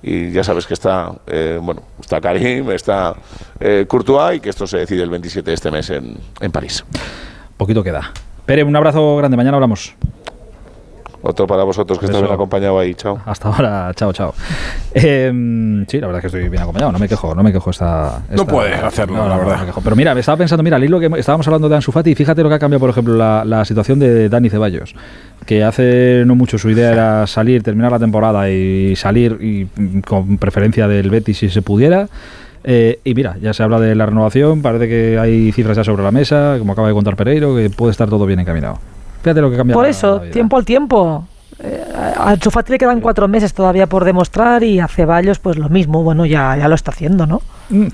Y 0.03 0.33
ya 0.33 0.45
sabes 0.45 0.66
que 0.66 0.75
está, 0.75 1.12
eh, 1.27 1.59
bueno, 1.62 1.83
está 2.01 2.20
Karim, 2.20 2.70
está 2.73 3.14
eh, 3.61 3.87
Courtois 3.89 4.37
y 4.37 4.41
que 4.41 4.51
esto 4.51 4.66
se 4.66 4.79
decide 4.79 5.03
el 5.05 5.11
27 5.11 5.49
de 5.49 5.55
este 5.55 5.70
mes 5.70 5.89
en, 5.91 6.16
en 6.41 6.53
París. 6.53 6.85
Poquito 7.57 7.83
queda. 7.83 8.12
Pere, 8.45 8.64
un 8.64 8.75
abrazo 8.77 9.16
grande. 9.16 9.37
Mañana 9.37 9.57
hablamos. 9.57 9.95
Otro 11.23 11.47
para 11.47 11.62
vosotros 11.62 11.99
que 11.99 12.07
estáis 12.07 12.23
bien 12.23 12.35
acompañado 12.35 12.79
ahí. 12.79 12.95
Chao. 12.95 13.20
Hasta 13.25 13.49
ahora, 13.49 13.93
chao, 13.95 14.12
chao. 14.12 14.35
Eh, 14.95 15.85
sí, 15.89 16.01
la 16.01 16.07
verdad 16.09 16.18
es 16.18 16.20
que 16.23 16.27
estoy 16.27 16.49
bien 16.49 16.62
acompañado, 16.62 16.93
no 16.93 16.99
me 16.99 17.09
quejo, 17.09 17.35
no 17.35 17.43
me 17.43 17.53
quejo 17.53 17.70
esta... 17.70 18.23
No 18.31 18.47
puedes 18.47 18.83
hacerlo, 18.83 19.29
la 19.29 19.37
verdad. 19.37 19.61
me 19.61 19.66
quejo. 19.66 19.81
Pero 19.81 19.97
mira, 19.97 20.14
me 20.14 20.20
estaba 20.20 20.37
pensando, 20.37 20.62
mira, 20.62 20.77
al 20.77 20.85
hilo 20.85 20.99
que 20.99 21.07
estábamos 21.16 21.47
hablando 21.47 21.68
de 21.68 21.77
Ansu 21.77 21.93
Fati, 21.93 22.11
y 22.11 22.14
fíjate 22.14 22.43
lo 22.43 22.49
que 22.49 22.57
ha 22.57 22.59
cambiado, 22.59 22.81
por 22.81 22.91
ejemplo, 22.91 23.14
la, 23.14 23.45
la 23.45 23.64
situación 23.64 23.99
de 23.99 24.29
Dani 24.29 24.51
Ceballos, 24.51 24.95
que 25.47 25.62
hace 25.64 26.25
no 26.27 26.35
mucho 26.35 26.59
su 26.59 26.70
idea 26.70 26.93
era 26.93 27.27
salir, 27.27 27.62
terminar 27.62 27.93
la 27.93 27.99
temporada 27.99 28.51
y 28.51 28.95
salir 28.97 29.39
y 29.41 29.68
mm, 29.81 30.01
con 30.01 30.39
preferencia 30.39 30.89
del 30.89 31.09
Betis 31.09 31.39
si 31.39 31.49
se 31.51 31.62
pudiera. 31.62 32.09
Eh, 32.64 33.01
y 33.05 33.14
mira, 33.14 33.37
ya 33.41 33.53
se 33.53 33.62
habla 33.62 33.81
de 33.81 33.95
la 33.95 34.07
renovación, 34.07 34.62
parece 34.62 34.89
que 34.89 35.18
hay 35.18 35.51
cifras 35.53 35.77
ya 35.77 35.85
sobre 35.85 36.03
la 36.03 36.12
mesa, 36.12 36.57
como 36.59 36.73
acaba 36.73 36.89
de 36.89 36.95
contar 36.95 37.16
Pereiro, 37.16 37.57
que 37.57 37.70
puede 37.70 37.91
estar 37.91 38.09
todo 38.09 38.27
bien 38.27 38.41
encaminado. 38.41 38.79
Fíjate 39.23 39.41
lo 39.41 39.51
que 39.51 39.57
cambia. 39.57 39.75
Por 39.75 39.87
eso, 39.87 40.23
la 40.25 40.31
tiempo 40.31 40.57
al 40.57 40.64
tiempo. 40.64 41.25
eh, 41.61 41.85
a 42.18 42.31
Ansu 42.31 42.51
Fati 42.51 42.73
le 42.73 42.79
quedan 42.79 43.01
cuatro 43.01 43.29
meses 43.29 43.55
todavía 43.55 43.87
por 43.87 44.05
demostrar 44.05 44.62
y 44.64 44.81
a 44.81 44.89
Ceballos 44.89 45.39
pues 45.39 45.57
lo 45.57 45.68
mismo, 45.68 46.03
bueno, 46.03 46.27
ya, 46.27 46.57
ya 46.57 46.68
lo 46.68 46.75
está 46.75 46.91
haciendo, 46.91 47.27
¿no? 47.27 47.41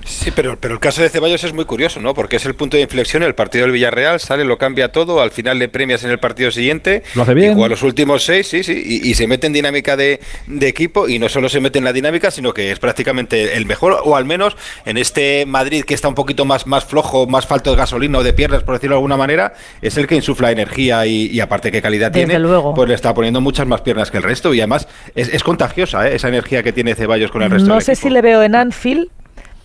Sí, 0.04 0.30
pero, 0.34 0.58
pero 0.58 0.74
el 0.74 0.80
caso 0.80 1.02
de 1.02 1.08
Ceballos 1.08 1.44
es 1.44 1.52
muy 1.52 1.64
curioso, 1.64 2.00
¿no? 2.00 2.12
Porque 2.14 2.36
es 2.36 2.46
el 2.46 2.54
punto 2.54 2.76
de 2.76 2.82
inflexión, 2.82 3.22
el 3.22 3.34
partido 3.34 3.64
del 3.64 3.72
Villarreal 3.72 4.18
sale, 4.18 4.44
lo 4.44 4.58
cambia 4.58 4.90
todo, 4.90 5.20
al 5.20 5.30
final 5.30 5.58
le 5.58 5.68
premias 5.68 6.02
en 6.04 6.10
el 6.10 6.18
partido 6.18 6.50
siguiente. 6.50 7.02
Lo 7.14 7.22
hace 7.22 7.34
bien. 7.34 7.52
Y 7.52 7.54
juega 7.54 7.68
los 7.68 7.82
últimos 7.82 8.24
seis, 8.24 8.48
sí, 8.48 8.62
sí, 8.64 8.82
y, 8.84 9.08
y 9.08 9.14
se 9.14 9.26
mete 9.26 9.46
en 9.46 9.52
dinámica 9.52 9.96
de, 9.96 10.20
de 10.46 10.68
equipo 10.68 11.08
y 11.08 11.18
no 11.18 11.28
solo 11.28 11.48
se 11.48 11.60
mete 11.60 11.78
en 11.78 11.84
la 11.84 11.92
dinámica, 11.92 12.30
sino 12.30 12.52
que 12.52 12.72
es 12.72 12.78
prácticamente 12.78 13.56
el 13.56 13.66
mejor, 13.66 14.00
o 14.04 14.16
al 14.16 14.24
menos 14.24 14.56
en 14.84 14.96
este 14.98 15.44
Madrid 15.46 15.84
que 15.84 15.94
está 15.94 16.08
un 16.08 16.14
poquito 16.14 16.44
más, 16.44 16.66
más 16.66 16.84
flojo, 16.84 17.26
más 17.26 17.46
falto 17.46 17.70
de 17.70 17.76
gasolina 17.76 18.18
o 18.18 18.22
de 18.24 18.32
piernas, 18.32 18.62
por 18.64 18.74
decirlo 18.74 18.96
de 18.96 18.98
alguna 18.98 19.16
manera, 19.16 19.52
es 19.82 19.96
el 19.96 20.06
que 20.06 20.16
insufla 20.16 20.50
energía 20.50 21.06
y, 21.06 21.26
y 21.26 21.40
aparte 21.40 21.70
qué 21.70 21.80
calidad 21.82 22.10
Desde 22.10 22.26
tiene, 22.26 22.40
luego. 22.40 22.74
pues 22.74 22.88
le 22.88 22.94
está 22.94 23.14
poniendo 23.14 23.40
muchas 23.40 23.66
más 23.66 23.80
piernas 23.82 24.10
que 24.10 24.16
el 24.16 24.22
resto 24.24 24.52
y 24.54 24.60
además 24.60 24.88
es, 25.14 25.28
es 25.32 25.42
contagiosa 25.44 26.08
¿eh? 26.08 26.16
esa 26.16 26.28
energía 26.28 26.62
que 26.62 26.72
tiene 26.72 26.94
Ceballos 26.94 27.30
con 27.30 27.42
el 27.42 27.50
resto 27.50 27.68
No 27.68 27.74
del 27.74 27.82
sé 27.84 27.92
equipo. 27.92 28.08
si 28.08 28.12
le 28.14 28.22
veo 28.22 28.42
en 28.42 28.54
Anfield, 28.54 29.08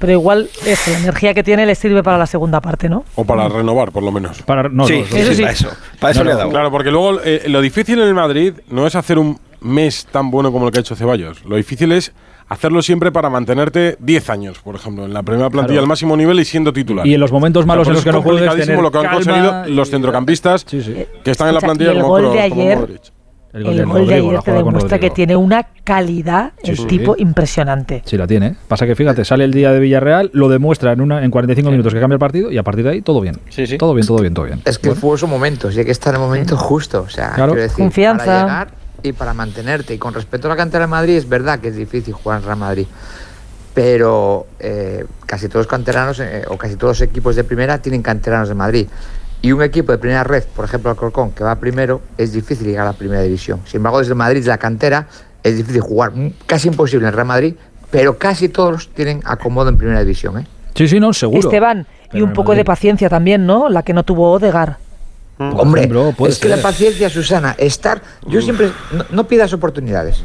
pero 0.03 0.11
igual 0.19 0.49
eso, 0.65 0.91
la 0.91 0.97
energía 0.99 1.33
que 1.33 1.43
tiene 1.43 1.65
le 1.65 1.75
sirve 1.75 2.03
para 2.03 2.17
la 2.17 2.27
segunda 2.27 2.59
parte, 2.59 2.89
¿no? 2.89 3.05
O 3.15 3.23
para 3.23 3.47
renovar, 3.47 3.93
por 3.93 4.03
lo 4.03 4.11
menos. 4.11 4.41
Para, 4.41 4.67
no, 4.67 4.85
Sí, 4.85 4.99
no, 4.99 5.05
sí, 5.05 5.17
eso 5.17 5.33
sí, 5.33 5.41
para 5.43 5.53
eso, 5.53 5.69
para 5.97 6.11
eso 6.11 6.19
No, 6.19 6.25
le 6.25 6.31
ha 6.33 6.35
dado. 6.35 6.49
Claro, 6.49 6.71
porque 6.71 6.91
luego 6.91 7.21
eh, 7.23 7.43
lo 7.47 7.61
difícil 7.61 8.01
en 8.01 8.09
el 8.09 8.13
Madrid 8.13 8.51
no 8.69 8.85
es 8.85 8.95
hacer 8.95 9.17
un 9.17 9.39
mes 9.61 10.05
tan 10.11 10.29
bueno 10.29 10.51
como 10.51 10.65
el 10.65 10.73
que 10.73 10.79
ha 10.79 10.81
hecho 10.81 10.97
Ceballos. 10.97 11.45
Lo 11.45 11.55
difícil 11.55 11.93
es 11.93 12.11
hacerlo 12.49 12.81
siempre 12.81 13.13
para 13.13 13.29
mantenerte 13.29 13.95
10 14.01 14.29
años, 14.29 14.59
por 14.59 14.75
ejemplo, 14.75 15.05
en 15.05 15.13
la 15.13 15.23
primera 15.23 15.49
plantilla 15.49 15.75
Claro. 15.75 15.83
al 15.83 15.87
máximo 15.87 16.17
nivel 16.17 16.37
y 16.41 16.43
siendo 16.43 16.73
titular. 16.73 17.07
Y 17.07 17.13
en 17.13 17.21
los 17.21 17.31
momentos 17.31 17.65
malos 17.65 17.87
en 17.87 17.93
los 17.93 18.03
que 18.03 18.11
no 18.11 18.17
es 18.19 18.23
juegues, 18.25 18.55
tener 18.57 18.81
lo 18.81 18.91
que 18.91 18.97
han 18.97 19.03
calma 19.05 19.15
conseguido 19.19 19.67
y- 19.69 19.73
los 19.73 19.89
centrocampistas 19.89 20.65
Sí, 20.67 20.83
sí. 20.83 21.05
que 21.23 21.31
están 21.31 21.47
en 21.47 21.53
la 21.53 21.61
plantilla 21.61 21.93
y 21.93 21.95
el 21.95 22.01
como, 22.01 22.09
gol 22.15 22.21
Kroos, 22.23 22.35
de 22.43 22.49
como 22.49 22.61
ayer- 22.61 22.77
Modric. 22.77 23.01
El 23.53 23.59
El 23.61 23.63
gol 23.65 23.77
de 23.77 23.85
Rodrigo, 23.85 24.29
ayer 24.31 24.41
te 24.41 24.51
demuestra 24.51 24.97
que 24.99 25.09
tiene 25.11 25.35
una 25.35 25.63
calidad 25.83 26.53
el 26.63 26.75
sí. 26.75 26.85
tipo 26.85 27.15
impresionante. 27.17 28.01
Sí, 28.03 28.17
la 28.17 28.25
tiene. 28.25 28.55
Pasa 28.67 28.87
que 28.87 28.95
fíjate, 28.95 29.23
sale 29.25 29.43
el 29.43 29.53
día 29.53 29.71
de 29.71 29.79
Villarreal, 29.79 30.31
lo 30.33 30.49
demuestra 30.49 30.91
en, 30.91 31.01
una, 31.01 31.23
en 31.23 31.29
45 31.29 31.69
minutos 31.69 31.93
que 31.93 31.99
cambia 31.99 32.15
el 32.15 32.19
partido 32.19 32.51
y 32.51 32.57
a 32.57 32.63
partir 32.63 32.83
de 32.83 32.89
ahí 32.91 33.01
todo 33.03 33.21
bien. 33.21 33.39
Sí, 33.49 33.67
sí. 33.67 33.77
Todo 33.77 33.93
bien, 33.93 34.07
todo 34.07 34.17
bien, 34.21 34.33
todo 34.33 34.45
bien. 34.45 34.61
Es 34.65 34.79
que 34.79 34.89
el 34.89 34.95
fútbol 34.95 35.19
son 35.19 35.29
momentos 35.29 35.75
y 35.75 35.79
hay 35.79 35.85
que 35.85 35.91
estar 35.91 36.15
en 36.15 36.21
el 36.21 36.27
momento 36.27 36.57
justo. 36.57 37.01
O 37.03 37.09
sea, 37.09 37.33
Claro. 37.35 37.53
quiero 37.53 37.61
decir, 37.63 37.83
Confianza. 37.83 38.25
para 38.25 38.41
llegar 38.41 38.67
y 39.03 39.11
para 39.13 39.33
mantenerte. 39.35 39.93
Y 39.93 39.97
con 39.99 40.15
respecto 40.15 40.47
a 40.47 40.49
la 40.49 40.55
cantera 40.57 40.85
de 40.85 40.89
Madrid, 40.89 41.15
es 41.17 41.29
verdad 41.29 41.59
que 41.59 41.67
es 41.67 41.75
difícil 41.75 42.13
jugar 42.15 42.39
en 42.39 42.45
Real 42.45 42.57
Madrid. 42.57 42.87
Pero 43.73 44.47
eh, 44.59 45.05
casi 45.25 45.47
todos 45.47 45.61
los 45.65 45.67
canteranos 45.67 46.19
eh, 46.19 46.43
o 46.47 46.57
casi 46.57 46.75
todos 46.75 46.99
los 46.99 47.01
equipos 47.07 47.35
de 47.35 47.43
primera 47.43 47.79
tienen 47.79 48.01
canteranos 48.01 48.49
de 48.49 48.55
Madrid. 48.55 48.87
Y 49.43 49.51
un 49.51 49.61
equipo 49.61 49.91
de 49.91 49.97
primera 49.97 50.23
red, 50.23 50.45
por 50.55 50.63
ejemplo, 50.63 50.89
el 50.89 50.95
Corcón, 50.95 51.31
que 51.31 51.43
va 51.43 51.55
primero, 51.57 51.99
es 52.17 52.31
difícil 52.31 52.65
llegar 52.65 52.87
a 52.87 52.91
la 52.91 52.97
primera 52.97 53.21
división. 53.21 53.59
Sin 53.65 53.79
embargo, 53.79 53.99
desde 53.99 54.15
Madrid, 54.15 54.45
la 54.45 54.57
cantera, 54.57 55.07
es 55.43 55.57
difícil 55.57 55.81
jugar. 55.81 56.15
Mm, 56.15 56.31
Casi 56.45 56.69
imposible 56.69 57.05
en 57.09 57.13
Real 57.13 57.27
Madrid, 57.27 57.55
pero 57.91 58.17
casi 58.17 58.47
todos 58.47 58.87
tienen 58.93 59.21
acomodo 59.25 59.67
en 59.67 59.75
primera 59.75 59.99
división. 59.99 60.39
¿eh? 60.39 60.47
Sí, 60.75 60.87
sí, 60.87 60.97
no, 60.97 61.11
seguro. 61.11 61.41
Esteban, 61.41 61.85
y 62.13 62.21
un 62.21 62.31
poco 62.31 62.55
de 62.55 62.63
paciencia 62.63 63.09
también, 63.09 63.45
¿no? 63.45 63.67
La 63.67 63.83
que 63.83 63.93
no 63.93 64.03
tuvo 64.03 64.31
Odegar. 64.31 64.77
Hombre, 65.37 65.81
ejemplo, 65.81 66.13
puede 66.17 66.31
es 66.31 66.39
que 66.39 66.47
la 66.47 66.61
paciencia, 66.61 67.09
Susana, 67.09 67.53
estar. 67.57 68.01
Yo 68.25 68.41
siempre. 68.41 68.71
No, 68.93 69.05
no 69.11 69.27
pidas 69.27 69.51
oportunidades. 69.51 70.23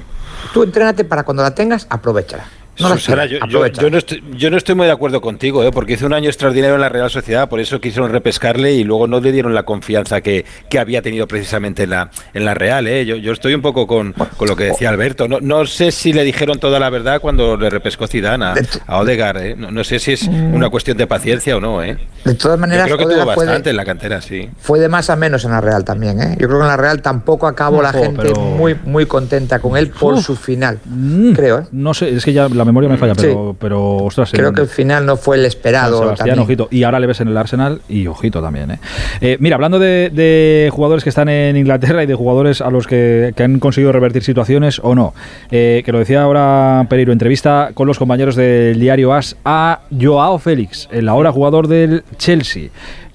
Tú 0.55 0.63
entrénate 0.63 1.03
para 1.03 1.25
cuando 1.25 1.43
la 1.43 1.57
tengas, 1.57 1.89
aprovechala. 1.91 2.45
No 2.81 2.89
Susana, 2.91 3.27
yo, 3.27 3.39
yo- 3.39 3.45
aprovechala. 3.45 3.83
yo 3.83 3.91
no 3.91 3.99
estoy, 3.99 4.23
yo 4.37 4.51
no 4.51 4.57
estoy 4.57 4.75
muy 4.75 4.87
de 4.87 4.93
acuerdo 4.93 5.21
contigo, 5.21 5.65
¿eh? 5.65 5.71
porque 5.73 5.95
hizo 5.95 6.07
un 6.07 6.13
año 6.13 6.29
extraordinario 6.29 6.75
en 6.77 6.81
la 6.81 6.89
Real 6.89 7.11
Sociedad, 7.11 7.49
por 7.49 7.61
eso 7.61 7.81
quisieron 7.81 8.11
repescarle 8.11 8.73
y 8.73 8.85
luego 8.85 9.07
no 9.07 9.21
le 9.21 9.33
dieron 9.33 9.55
la 9.55 9.65
confianza 9.65 10.21
que, 10.21 10.45
que 10.69 10.79
había 10.79 11.03
tenido 11.03 11.27
precisamente 11.27 11.85
en 11.85 11.91
la, 11.91 12.11
en 12.35 12.45
la 12.45 12.55
Real. 12.55 12.87
¿eh? 12.87 13.05
Yo, 13.07 13.17
yo 13.17 13.33
estoy 13.33 13.55
un 13.55 13.63
poco 13.63 13.87
con, 13.87 14.13
con 14.13 14.49
lo 14.49 14.57
que 14.57 14.65
decía 14.65 14.89
Alberto. 14.91 15.29
No, 15.29 15.39
no 15.41 15.67
sé 15.67 15.91
si 15.91 16.13
le 16.13 16.25
dijeron 16.25 16.59
toda 16.59 16.79
la 16.79 16.91
verdad 16.91 17.21
cuando 17.21 17.57
le 17.57 17.71
repescó 17.71 18.07
Zidane 18.07 18.45
a, 18.45 18.55
a 18.87 18.99
Odegaard. 19.01 19.37
¿eh? 19.39 19.55
No, 19.57 19.71
no 19.71 19.85
sé 19.85 19.99
si 19.99 20.13
es 20.13 20.23
una 20.29 20.69
cuestión 20.71 20.97
de 20.97 21.07
paciencia 21.07 21.57
o 21.57 21.61
no. 21.61 21.83
¿eh? 21.83 21.99
De 22.25 22.35
todas 22.35 22.57
Yo 22.57 22.61
maneras, 22.61 22.87
creo 22.87 22.99
que 22.99 23.05
tuvo 23.05 23.15
de- 23.17 23.25
bastante 23.25 23.71
en 23.71 23.77
la 23.77 23.85
cantera, 23.85 24.21
sí. 24.21 24.49
Fue 24.61 24.79
de 24.79 24.89
más 24.89 25.11
a 25.11 25.17
menos 25.17 25.45
en 25.45 25.51
la 25.53 25.61
Real 25.61 25.85
también, 25.85 26.21
¿eh? 26.21 26.37
Yo 26.39 26.47
creo 26.49 26.59
que 26.59 26.65
en 26.65 26.69
la 26.69 26.77
Real 26.77 27.03
tampoco 27.03 27.47
acabó 27.47 27.83
la 27.83 27.93
gente 27.93 28.23
pero- 28.23 28.41
muy, 28.41 28.77
muy 28.85 29.07
contenta 29.07 29.59
con 29.59 29.77
él 29.77 29.89
por 29.91 30.15
Uf. 30.15 30.25
su 30.27 30.37
final. 30.37 30.79
Mm, 30.85 31.33
Creo, 31.33 31.59
¿eh? 31.61 31.63
No 31.73 31.95
sé, 31.95 32.11
es 32.15 32.25
que 32.25 32.33
ya 32.33 32.49
la 32.49 32.65
memoria 32.69 32.89
me 32.89 32.97
falla, 32.97 33.15
Sí. 33.15 33.23
pero, 33.23 33.57
pero 33.59 33.97
ostras. 33.97 34.31
Creo 34.33 34.49
en- 34.51 34.55
que 34.55 34.61
el 34.63 34.69
final 34.69 35.05
no 35.05 35.17
fue 35.17 35.37
el 35.37 35.45
esperado. 35.45 35.99
Sebastián, 35.99 36.29
también. 36.29 36.39
ojito. 36.45 36.69
Y 36.71 36.85
ahora 36.85 37.01
le 37.01 37.07
ves 37.09 37.21
en 37.21 37.29
el 37.29 37.37
Arsenal 37.37 37.81
y 37.89 38.07
ojito 38.07 38.41
también. 38.41 38.71
¿eh? 38.71 38.79
Eh, 39.21 39.37
mira, 39.41 39.57
hablando 39.57 39.79
de, 39.79 40.11
de 40.13 40.71
jugadores 40.73 41.03
que 41.03 41.11
están 41.11 41.29
en 41.29 41.57
Inglaterra 41.57 42.03
y 42.03 42.07
de 42.07 42.15
jugadores 42.15 42.61
a 42.61 42.71
los 42.71 42.87
que, 42.87 43.33
que 43.37 43.43
han 43.43 43.59
conseguido 43.59 43.91
revertir 43.93 44.23
situaciones 44.23 44.81
o 44.83 44.95
no, 44.95 45.15
eh, 45.51 45.83
que 45.85 45.93
lo 45.93 45.99
decía 45.99 46.23
ahora 46.23 46.87
Pereiro, 46.89 47.13
entrevista 47.13 47.71
con 47.75 47.87
los 47.89 47.99
compañeros 47.99 48.37
del 48.37 48.79
diario 48.79 49.13
AS 49.13 49.37
a 49.45 49.81
Joao 50.01 50.39
Félix, 50.39 50.89
el 50.93 51.09
ahora 51.09 51.33
jugador 51.33 51.67
del 51.69 52.05
Chelsea. 52.17 52.69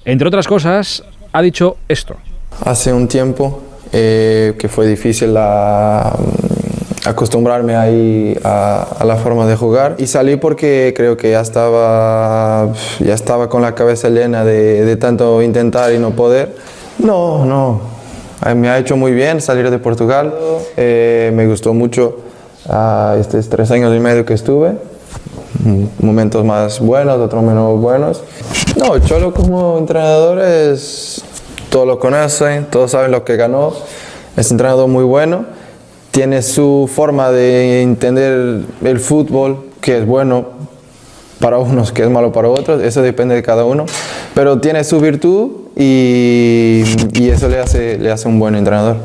Entre 0.04 0.28
otras 0.28 0.46
cosas, 0.46 1.02
ha 1.32 1.40
dicho 1.42 1.76
esto. 1.88 2.16
Hace 2.64 2.92
un 2.92 3.08
tiempo 3.08 3.62
eh, 3.92 4.54
que 4.58 4.68
fue 4.68 4.86
difícil 4.86 5.32
la- 5.34 6.14
acostumbrarme 7.04 7.76
ahí 7.76 8.38
a, 8.44 8.86
a 8.98 9.04
la 9.04 9.16
forma 9.16 9.46
de 9.46 9.56
jugar. 9.56 9.96
Y 9.98 10.06
salí 10.06 10.36
porque 10.36 10.94
creo 10.96 11.16
que 11.16 11.30
ya 11.32 11.40
estaba, 11.40 12.68
ya 13.00 13.14
estaba 13.14 13.48
con 13.48 13.62
la 13.62 13.74
cabeza 13.74 14.08
llena 14.08 14.44
de, 14.44 14.84
de 14.84 14.96
tanto 14.96 15.42
intentar 15.42 15.92
y 15.92 15.98
no 15.98 16.10
poder. 16.12 16.54
No, 16.98 17.44
no, 17.44 17.80
Eh, 18.46 18.54
me 18.54 18.68
ha 18.68 18.78
hecho 18.78 18.96
muy 18.96 19.12
bien 19.12 19.40
salir 19.40 19.70
de 19.70 19.78
Portugal, 19.78 20.32
Eh, 20.76 21.30
me 21.34 21.46
gustó 21.46 21.72
mucho 21.72 22.16
ah, 22.68 23.16
estos 23.18 23.48
tres 23.48 23.70
años 23.70 23.94
y 23.96 24.00
medio 24.00 24.24
que 24.24 24.34
estuve, 24.34 24.72
momentos 26.00 26.44
más 26.44 26.80
buenos, 26.80 27.18
otros 27.18 27.42
menos 27.42 27.80
buenos. 27.80 28.22
No, 28.76 28.98
Cholo 28.98 29.32
como 29.32 29.78
entrenador 29.78 30.40
es, 30.40 31.22
todos 31.70 31.86
lo 31.86 31.98
conocen, 31.98 32.66
todos 32.70 32.90
saben 32.90 33.10
lo 33.12 33.24
que 33.24 33.36
ganó, 33.36 33.72
es 34.36 34.50
un 34.50 34.54
entrenador 34.54 34.88
muy 34.88 35.04
bueno, 35.04 35.46
tiene 36.14 36.42
su 36.42 36.88
forma 36.90 37.32
de 37.32 37.82
entender 37.82 38.60
el 38.84 39.00
fútbol, 39.00 39.64
que 39.80 39.98
es 39.98 40.06
bueno 40.06 40.46
para 41.40 41.58
unos, 41.58 41.90
que 41.90 42.04
es 42.04 42.08
malo 42.08 42.30
para 42.30 42.48
otros, 42.48 42.80
eso 42.80 43.02
depende 43.02 43.34
de 43.34 43.42
cada 43.42 43.64
uno, 43.64 43.84
pero 44.32 44.60
tiene 44.60 44.84
su 44.84 45.00
virtud 45.00 45.50
y, 45.74 46.84
y 47.14 47.30
eso 47.30 47.48
le 47.48 47.58
hace, 47.58 47.98
le 47.98 48.12
hace 48.12 48.28
un 48.28 48.38
buen 48.38 48.54
entrenador. 48.54 48.96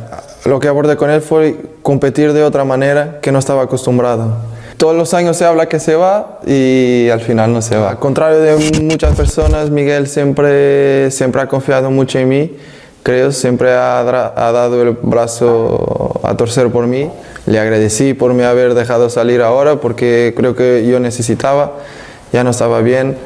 Lo 0.46 0.60
que 0.60 0.68
abordé 0.68 0.98
con 0.98 1.10
él 1.10 1.22
fue 1.22 1.58
competir 1.82 2.32
de 2.32 2.44
otra 2.44 2.64
manera 2.64 3.18
que 3.24 3.32
no 3.32 3.40
estaba 3.40 3.64
acostumbrado. 3.64 4.36
Todos 4.78 4.96
los 4.96 5.16
años 5.16 5.36
se 5.36 5.46
habla 5.46 5.66
que 5.68 5.80
se 5.80 5.96
va 5.96 6.40
y 6.46 7.10
al 7.10 7.22
final 7.22 7.52
no 7.52 7.64
se 7.64 7.76
va. 7.76 8.00
Contrario 8.00 8.40
de 8.40 8.80
muchas 8.82 9.16
personas, 9.16 9.72
Miguel 9.72 10.06
siempre, 10.06 11.10
siempre 11.10 11.42
ha 11.42 11.48
confiado 11.48 11.90
mucho 11.90 12.20
en 12.20 12.30
mí, 12.30 12.52
creo, 13.04 13.32
siempre 13.32 13.74
ha, 13.74 14.00
ha 14.00 14.52
dado 14.52 14.82
el 14.82 14.92
brazo 15.02 16.20
a 16.24 16.36
torcer 16.36 16.70
por 16.70 16.88
mí. 16.88 17.10
Le 17.46 17.60
agradecí 17.60 18.14
por 18.14 18.34
me 18.34 18.46
haber 18.46 18.74
dejado 18.74 19.10
salir 19.10 19.42
ahora 19.42 19.78
porque 19.78 20.34
creo 20.36 20.56
que 20.56 20.86
yo 20.88 21.00
necesitaba, 21.00 21.78
ya 22.32 22.44
no 22.44 22.52
estaba 22.52 22.82
bien. 22.82 23.18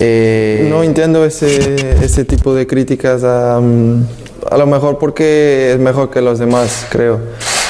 Eh, 0.00 0.66
no 0.68 0.82
entiendo 0.82 1.24
ese, 1.24 1.96
ese 2.04 2.24
tipo 2.24 2.54
de 2.54 2.66
críticas 2.66 3.22
a, 3.24 3.60
mm, 3.60 4.02
a 4.50 4.58
lo 4.58 4.66
mejor 4.66 4.98
porque 4.98 5.72
es 5.72 5.78
mejor 5.78 6.10
que 6.10 6.20
los 6.20 6.38
demás, 6.38 6.86
creo. 6.90 7.20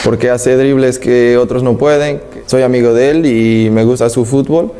Porque 0.02 0.30
hace 0.30 0.56
dribles 0.56 0.98
que 0.98 1.36
otros 1.38 1.62
no 1.62 1.78
pueden. 1.78 2.20
Soy 2.46 2.62
amigo 2.62 2.92
de 2.92 3.10
él 3.10 3.26
y 3.26 3.70
me 3.70 3.84
gusta 3.84 4.10
su 4.10 4.24
fútbol. 4.24 4.72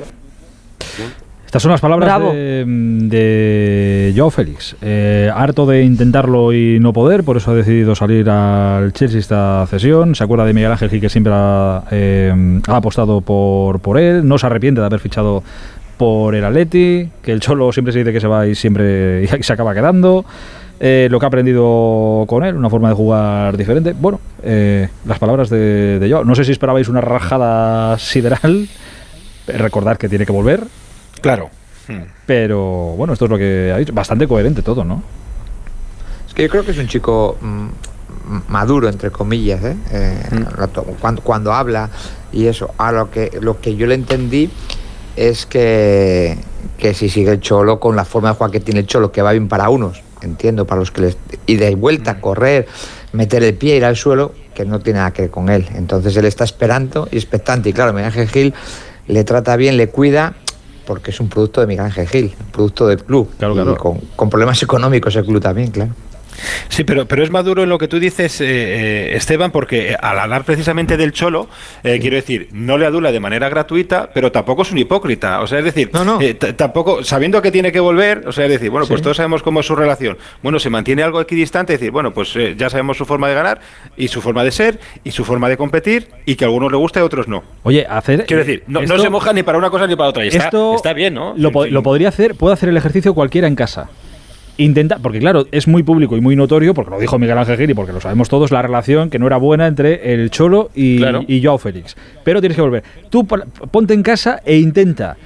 Estas 1.54 1.62
son 1.62 1.70
las 1.70 1.80
palabras 1.80 2.20
de, 2.32 2.64
de 2.66 4.12
Joao 4.16 4.28
Félix. 4.28 4.74
Eh, 4.82 5.30
harto 5.32 5.66
de 5.66 5.84
intentarlo 5.84 6.52
y 6.52 6.80
no 6.80 6.92
poder, 6.92 7.22
por 7.22 7.36
eso 7.36 7.52
ha 7.52 7.54
decidido 7.54 7.94
salir 7.94 8.28
al 8.28 8.92
Chelsea 8.92 9.20
esta 9.20 9.64
cesión. 9.70 10.16
Se 10.16 10.24
acuerda 10.24 10.46
de 10.46 10.52
Miguel 10.52 10.72
Ángel 10.72 10.90
Gil, 10.90 11.00
que 11.00 11.08
siempre 11.08 11.32
ha, 11.32 11.84
eh, 11.92 12.60
ha 12.66 12.76
apostado 12.76 13.20
por, 13.20 13.78
por 13.78 13.98
él. 13.98 14.26
No 14.26 14.36
se 14.36 14.46
arrepiente 14.46 14.80
de 14.80 14.86
haber 14.88 14.98
fichado 14.98 15.44
por 15.96 16.34
el 16.34 16.44
Atleti, 16.44 17.08
que 17.22 17.30
el 17.30 17.38
Cholo 17.38 17.70
siempre 17.70 17.92
se 17.92 18.00
dice 18.00 18.12
que 18.12 18.20
se 18.20 18.26
va 18.26 18.48
y 18.48 18.56
siempre 18.56 19.22
y 19.38 19.42
se 19.44 19.52
acaba 19.52 19.74
quedando. 19.74 20.24
Eh, 20.80 21.06
lo 21.08 21.20
que 21.20 21.26
ha 21.26 21.28
aprendido 21.28 22.24
con 22.26 22.42
él, 22.42 22.56
una 22.56 22.68
forma 22.68 22.88
de 22.88 22.96
jugar 22.96 23.56
diferente. 23.56 23.92
Bueno, 23.92 24.18
eh, 24.42 24.88
las 25.06 25.20
palabras 25.20 25.50
de, 25.50 26.00
de 26.00 26.10
Joao. 26.10 26.24
No 26.24 26.34
sé 26.34 26.42
si 26.42 26.50
esperabais 26.50 26.88
una 26.88 27.00
rajada 27.00 27.96
sideral. 28.00 28.66
Recordad 29.46 29.98
que 29.98 30.08
tiene 30.08 30.26
que 30.26 30.32
volver. 30.32 30.64
Claro. 31.24 31.50
Pero 32.26 32.94
bueno, 32.96 33.12
esto 33.12 33.26
es 33.26 33.30
lo 33.30 33.36
que 33.38 33.72
ha 33.74 33.78
dicho. 33.78 33.92
Bastante 33.92 34.26
coherente 34.26 34.62
todo, 34.62 34.84
¿no? 34.84 35.02
Es 36.26 36.32
que 36.34 36.42
yo 36.44 36.48
creo 36.48 36.64
que 36.64 36.70
es 36.70 36.78
un 36.78 36.88
chico 36.88 37.36
mm, 37.40 37.68
maduro, 38.48 38.88
entre 38.88 39.10
comillas, 39.10 39.62
¿eh? 39.64 39.76
Eh, 39.92 40.16
to- 40.72 40.84
cuando, 41.00 41.22
cuando 41.22 41.52
habla 41.52 41.90
y 42.32 42.46
eso. 42.46 42.70
A 42.78 42.90
lo 42.92 43.10
que, 43.10 43.30
lo 43.40 43.60
que 43.60 43.76
yo 43.76 43.86
le 43.86 43.94
entendí 43.94 44.48
es 45.16 45.44
que, 45.46 46.38
que 46.78 46.94
si 46.94 47.08
sigue 47.08 47.32
el 47.32 47.40
Cholo 47.40 47.78
con 47.78 47.94
la 47.96 48.04
forma 48.04 48.30
de 48.30 48.34
jugar 48.36 48.50
que 48.50 48.60
tiene 48.60 48.80
el 48.80 48.86
Cholo, 48.86 49.12
que 49.12 49.20
va 49.22 49.32
bien 49.32 49.48
para 49.48 49.68
unos, 49.68 50.02
entiendo, 50.22 50.66
para 50.66 50.78
los 50.80 50.90
que 50.90 51.02
les. 51.02 51.16
Y 51.46 51.56
de 51.56 51.74
vuelta, 51.74 52.20
correr, 52.20 52.66
meter 53.12 53.44
el 53.44 53.54
pie, 53.54 53.76
ir 53.76 53.84
al 53.84 53.96
suelo, 53.96 54.32
que 54.54 54.64
no 54.64 54.80
tiene 54.80 55.00
nada 55.00 55.12
que 55.12 55.22
ver 55.22 55.30
con 55.30 55.50
él. 55.50 55.68
Entonces 55.74 56.16
él 56.16 56.24
está 56.24 56.44
esperando 56.44 57.08
y 57.12 57.16
expectante. 57.16 57.68
Y 57.68 57.72
claro, 57.74 57.92
Miguel 57.92 58.06
Ángel 58.06 58.28
Gil 58.28 58.54
le 59.06 59.22
trata 59.24 59.54
bien, 59.56 59.76
le 59.76 59.88
cuida, 59.90 60.34
porque 60.86 61.10
es 61.10 61.20
un 61.20 61.28
producto 61.28 61.60
de 61.60 61.66
Miguel 61.66 61.86
Ángel 61.86 62.08
Gil, 62.08 62.34
un 62.38 62.52
producto 62.52 62.86
del 62.86 63.02
club. 63.02 63.30
Claro, 63.38 63.54
Y 63.54 63.56
claro. 63.56 63.76
con, 63.76 63.98
con 64.16 64.30
problemas 64.30 64.62
económicos 64.62 65.14
el 65.16 65.24
club 65.24 65.40
también, 65.40 65.70
claro. 65.70 65.92
Sí, 66.68 66.84
pero, 66.84 67.06
pero 67.06 67.22
es 67.22 67.30
maduro 67.30 67.62
en 67.62 67.68
lo 67.68 67.78
que 67.78 67.88
tú 67.88 67.98
dices, 67.98 68.40
eh, 68.40 68.46
eh, 68.46 69.16
Esteban, 69.16 69.50
porque 69.50 69.92
eh, 69.92 69.96
al 70.00 70.18
hablar 70.18 70.44
precisamente 70.44 70.96
del 70.96 71.12
Cholo, 71.12 71.48
eh, 71.82 71.98
quiero 72.00 72.16
decir, 72.16 72.48
no 72.52 72.76
le 72.78 72.86
adula 72.86 73.12
de 73.12 73.20
manera 73.20 73.48
gratuita, 73.48 74.10
pero 74.12 74.32
tampoco 74.32 74.62
es 74.62 74.72
un 74.72 74.78
hipócrita. 74.78 75.40
O 75.40 75.46
sea, 75.46 75.58
es 75.60 75.64
decir, 75.64 75.90
eh, 76.20 76.34
t- 76.34 76.52
tampoco, 76.54 77.04
sabiendo 77.04 77.40
que 77.42 77.50
tiene 77.50 77.70
que 77.72 77.80
volver, 77.80 78.26
o 78.26 78.32
sea, 78.32 78.44
es 78.46 78.50
decir, 78.50 78.70
bueno, 78.70 78.86
pues 78.86 78.98
Sí. 78.98 79.04
todos 79.04 79.16
sabemos 79.16 79.42
cómo 79.42 79.60
es 79.60 79.66
su 79.66 79.76
relación. 79.76 80.18
Bueno, 80.42 80.58
se 80.58 80.70
mantiene 80.70 81.02
algo 81.02 81.20
equidistante, 81.20 81.74
es 81.74 81.80
decir, 81.80 81.92
bueno, 81.92 82.12
pues 82.12 82.34
eh, 82.36 82.54
ya 82.56 82.70
sabemos 82.70 82.96
su 82.96 83.04
forma 83.04 83.28
de 83.28 83.34
ganar, 83.34 83.60
y 83.96 84.08
su 84.08 84.20
forma 84.20 84.42
de 84.44 84.50
ser, 84.50 84.80
y 85.04 85.10
su 85.12 85.24
forma 85.24 85.48
de 85.48 85.56
competir, 85.56 86.08
y 86.26 86.34
que 86.36 86.44
a 86.44 86.48
algunos 86.48 86.70
le 86.72 86.78
gusta 86.78 87.00
y 87.00 87.02
a 87.02 87.06
otros 87.06 87.28
no. 87.28 87.44
Oye, 87.62 87.86
hacer. 87.88 88.24
Quiero 88.26 88.44
decir, 88.44 88.64
no, 88.66 88.82
no 88.82 88.98
se 88.98 89.08
moja 89.10 89.32
ni 89.32 89.42
para 89.42 89.58
una 89.58 89.70
cosa 89.70 89.86
ni 89.86 89.96
para 89.96 90.08
otra. 90.10 90.24
Y 90.24 90.28
está, 90.28 90.44
esto 90.44 90.74
está 90.76 90.92
bien, 90.92 91.14
¿no? 91.14 91.34
Lo, 91.36 91.52
po- 91.52 91.66
lo 91.66 91.82
podría 91.82 92.08
hacer, 92.08 92.34
puede 92.34 92.54
hacer 92.54 92.68
el 92.68 92.76
ejercicio 92.76 93.14
cualquiera 93.14 93.46
en 93.46 93.54
casa. 93.54 93.88
Intenta, 94.56 94.98
porque 95.00 95.18
claro, 95.18 95.46
es 95.50 95.66
muy 95.66 95.82
público 95.82 96.16
y 96.16 96.20
muy 96.20 96.36
notorio, 96.36 96.74
porque 96.74 96.90
lo 96.92 97.00
dijo 97.00 97.18
Miguel 97.18 97.36
Ángel 97.38 97.56
Gil 97.56 97.70
y 97.70 97.74
porque 97.74 97.92
lo 97.92 98.00
sabemos 98.00 98.28
todos, 98.28 98.52
la 98.52 98.62
relación 98.62 99.10
que 99.10 99.18
no 99.18 99.26
era 99.26 99.36
buena 99.36 99.66
entre 99.66 100.14
el 100.14 100.30
Cholo 100.30 100.70
y, 100.74 100.98
Claro. 100.98 101.24
y 101.26 101.42
Joao 101.42 101.58
Félix. 101.58 101.96
Pero 102.22 102.40
tienes 102.40 102.54
que 102.54 102.62
volver. 102.62 102.84
Tú 103.10 103.26
pon- 103.26 103.42
ponte 103.70 103.94
en 103.94 104.02
casa 104.04 104.40
e 104.44 104.56
intenta 104.58 105.16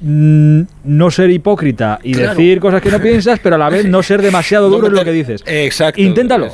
mm, 0.00 0.60
no 0.84 1.10
ser 1.10 1.30
hipócrita 1.30 1.98
y 2.02 2.12
Claro. 2.12 2.30
decir 2.30 2.60
cosas 2.60 2.80
que 2.80 2.90
no 2.90 3.00
piensas, 3.00 3.40
pero 3.42 3.56
a 3.56 3.58
la 3.58 3.68
vez 3.68 3.86
no 3.86 4.02
ser 4.02 4.22
demasiado 4.22 4.68
duro 4.70 4.86
en 4.86 4.94
lo 4.94 5.04
que 5.04 5.12
dices. 5.12 5.42
Exacto. 5.46 6.00
Inténtalo. 6.00 6.48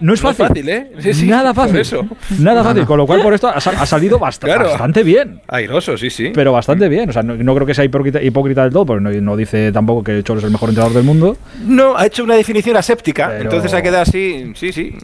No 0.00 0.14
es 0.14 0.22
No 0.22 0.30
es 0.30 0.36
fácil. 0.36 0.46
fácil, 0.48 0.68
¿eh? 0.68 0.92
Sí, 1.00 1.14
sí, 1.14 1.26
Nada 1.26 1.52
fácil. 1.54 1.76
eso. 1.78 2.06
Nada 2.38 2.58
No, 2.62 2.64
fácil. 2.68 2.82
no. 2.82 2.86
Con 2.88 2.98
lo 2.98 3.06
cual, 3.06 3.20
por 3.22 3.34
esto 3.34 3.48
ha, 3.48 3.60
sal- 3.60 3.76
ha 3.78 3.86
salido 3.86 4.18
bast- 4.20 4.40
Claro. 4.44 4.70
bastante 4.70 5.02
bien. 5.02 5.40
Airoso, 5.48 5.96
sí, 5.96 6.10
sí. 6.10 6.30
Pero 6.34 6.52
bastante 6.52 6.88
bien. 6.88 7.08
O 7.10 7.12
sea, 7.12 7.22
no, 7.22 7.34
no 7.36 7.54
creo 7.54 7.66
que 7.66 7.74
sea 7.74 7.84
hipócrita, 7.84 8.22
hipócrita 8.22 8.62
del 8.62 8.72
todo, 8.72 8.86
porque 8.86 9.02
no, 9.02 9.10
no 9.10 9.36
dice 9.36 9.72
tampoco 9.72 10.04
que 10.04 10.22
Cholo 10.22 10.38
es 10.38 10.44
el 10.44 10.50
mejor 10.52 10.68
entrenador 10.70 10.94
del 10.94 11.04
mundo. 11.04 11.36
No, 11.64 11.96
ha 11.96 12.06
hecho 12.06 12.24
una 12.24 12.34
definición 12.36 12.76
aséptica, 12.76 13.28
Pero- 13.28 13.42
entonces 13.44 13.72
ha 13.74 13.82
quedado 13.82 14.02
así, 14.02 14.52
sí, 14.54 14.72
sí. 14.72 14.94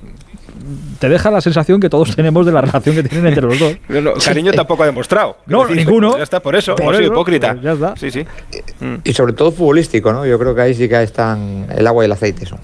Te 0.98 1.10
deja 1.10 1.30
la 1.30 1.42
sensación 1.42 1.78
que 1.78 1.90
todos 1.90 2.16
tenemos 2.16 2.46
de 2.46 2.52
la 2.52 2.62
relación 2.62 2.94
que 2.94 3.02
tienen 3.02 3.26
entre 3.26 3.42
los 3.44 3.58
dos. 3.58 3.76
No, 3.88 4.00
no, 4.00 4.12
cariño 4.14 4.50
tampoco 4.52 4.82
ha 4.84 4.86
demostrado. 4.86 5.36
No, 5.46 5.62
decir, 5.66 5.76
ninguno. 5.84 6.16
Ya 6.16 6.22
está, 6.22 6.40
por 6.40 6.56
eso, 6.56 6.74
Por 6.74 6.94
eso, 6.94 7.02
hipócrita. 7.02 7.52
pues 7.52 7.62
ya 7.64 7.72
está. 7.72 7.94
Sí, 7.96 8.10
sí. 8.10 8.24
Y 9.04 9.12
sobre 9.12 9.34
todo 9.34 9.52
futbolístico, 9.52 10.12
¿no? 10.12 10.24
Yo 10.24 10.38
creo 10.38 10.54
que 10.54 10.62
ahí 10.62 10.74
sí 10.74 10.88
que 10.88 11.02
están 11.02 11.66
el 11.76 11.86
agua 11.86 12.04
y 12.04 12.06
el 12.06 12.12
aceite. 12.12 12.44
Eso. 12.44 12.58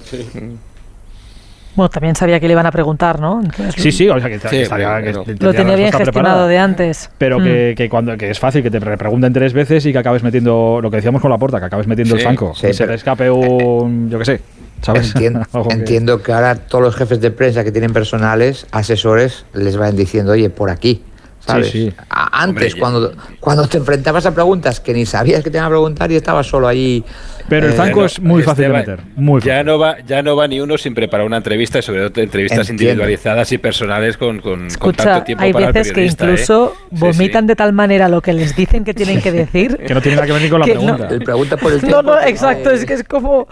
Bueno, 1.80 1.88
también 1.88 2.14
sabía 2.14 2.38
que 2.38 2.46
le 2.46 2.52
iban 2.52 2.66
a 2.66 2.70
preguntar, 2.70 3.18
¿no? 3.20 3.40
Entonces, 3.42 3.82
Sí, 3.82 3.90
sí, 3.90 4.06
o 4.10 4.20
sea, 4.20 4.28
que, 4.28 4.38
Sí, 4.38 4.58
estaría- 4.58 4.88
pero- 4.96 5.02
que 5.02 5.10
pero- 5.12 5.24
tendría 5.24 5.48
Lo 5.48 5.54
tenía 5.54 5.76
bien 5.76 5.86
gestionado 5.92 6.12
preparada. 6.12 6.46
de 6.46 6.58
antes. 6.58 7.10
Pero 7.16 7.38
Mm. 7.40 7.42
que, 7.44 7.74
que 7.74 7.88
cuando 7.88 8.16
que 8.18 8.28
es 8.30 8.38
fácil 8.38 8.62
que 8.62 8.70
te 8.70 8.78
pre- 8.82 8.98
pregunten 8.98 9.32
tres 9.32 9.54
veces 9.54 9.86
y 9.86 9.92
que 9.92 9.98
acabes 9.98 10.22
metiendo 10.22 10.80
lo 10.82 10.90
que 10.90 10.96
decíamos 10.96 11.22
con 11.22 11.30
la 11.30 11.38
puerta, 11.38 11.58
que 11.58 11.64
acabes 11.64 11.86
metiendo 11.86 12.16
el 12.16 12.20
Sí, 12.20 12.26
zanco, 12.26 12.52
sí, 12.54 12.66
que 12.66 12.74
se 12.74 12.86
te 12.86 12.92
escape 12.92 13.30
un, 13.30 14.10
yo 14.10 14.18
qué 14.18 14.24
sé, 14.26 14.40
¿sabes? 14.82 15.14
Entiendo, 15.14 15.40
que- 15.68 15.74
entiendo 15.74 16.22
que 16.22 16.32
ahora 16.34 16.54
todos 16.54 16.84
los 16.84 16.94
jefes 16.96 17.18
de 17.22 17.30
prensa 17.30 17.64
que 17.64 17.72
tienen 17.72 17.94
personales, 17.94 18.66
asesores, 18.72 19.46
les 19.54 19.78
van 19.78 19.96
diciendo, 19.96 20.32
oye, 20.32 20.50
por 20.50 20.68
aquí. 20.68 21.02
¿sabes? 21.42 21.70
sí. 21.70 21.90
Antes, 22.10 22.74
Hombre, 22.74 22.78
cuando, 22.78 23.12
cuando 23.40 23.66
te 23.66 23.78
enfrentabas 23.78 24.26
a 24.26 24.34
preguntas 24.34 24.78
que 24.78 24.92
ni 24.92 25.06
sabías 25.06 25.42
que 25.42 25.50
te 25.50 25.56
iban 25.56 25.66
a 25.66 25.70
preguntar 25.70 26.12
y 26.12 26.16
estabas 26.16 26.46
solo 26.46 26.68
ahí. 26.68 27.02
Pero 27.50 27.66
el 27.66 27.72
eh, 27.72 27.76
zanco 27.76 28.04
es 28.06 28.18
muy 28.20 28.42
fácil 28.42 28.64
de 28.64 28.70
meter. 28.70 29.00
Muy 29.16 29.40
fácil. 29.42 29.52
Ya 29.52 29.62
no 29.64 29.78
va, 29.78 29.98
ya 30.06 30.22
no 30.22 30.36
va 30.36 30.48
ni 30.48 30.60
uno 30.60 30.78
sin 30.78 30.94
preparar 30.94 31.26
una 31.26 31.36
entrevista, 31.36 31.80
y 31.80 31.82
sobre 31.82 32.08
todo 32.08 32.22
entrevistas 32.24 32.60
Entiendo. 32.70 32.82
individualizadas 33.02 33.52
y 33.52 33.58
personales 33.58 34.16
con, 34.16 34.40
con, 34.40 34.60
con 34.60 34.66
Escucha, 34.68 35.04
tanto 35.04 35.24
tiempo 35.24 35.44
hay 35.44 35.52
para 35.52 35.66
el 35.66 35.72
veces 35.74 35.92
que 35.92 36.02
¿eh? 36.02 36.06
incluso 36.06 36.72
Sí, 36.74 36.86
sí. 36.90 36.96
vomitan 37.00 37.46
de 37.46 37.56
tal 37.56 37.72
manera 37.74 38.08
lo 38.08 38.22
que 38.22 38.32
les 38.32 38.56
dicen 38.56 38.84
que 38.84 38.94
tienen 38.94 39.20
que 39.20 39.32
decir. 39.32 39.76
Que 39.86 39.92
no 39.94 40.00
tiene 40.00 40.16
nada 40.16 40.26
que 40.26 40.32
ver 40.32 40.42
ni 40.42 40.48
con 40.48 40.60
la 40.60 40.66
Que 40.66 40.74
no- 40.76 40.80
pregunta. 40.80 41.08
Él 41.14 41.20
pregunta 41.22 41.56
por 41.58 41.72
el 41.72 41.78
No, 41.82 41.86
tiempo. 41.88 42.02
no, 42.02 42.20
exacto, 42.22 42.70
es 42.70 42.86
que 42.86 42.94
es 42.94 43.04
como, 43.04 43.46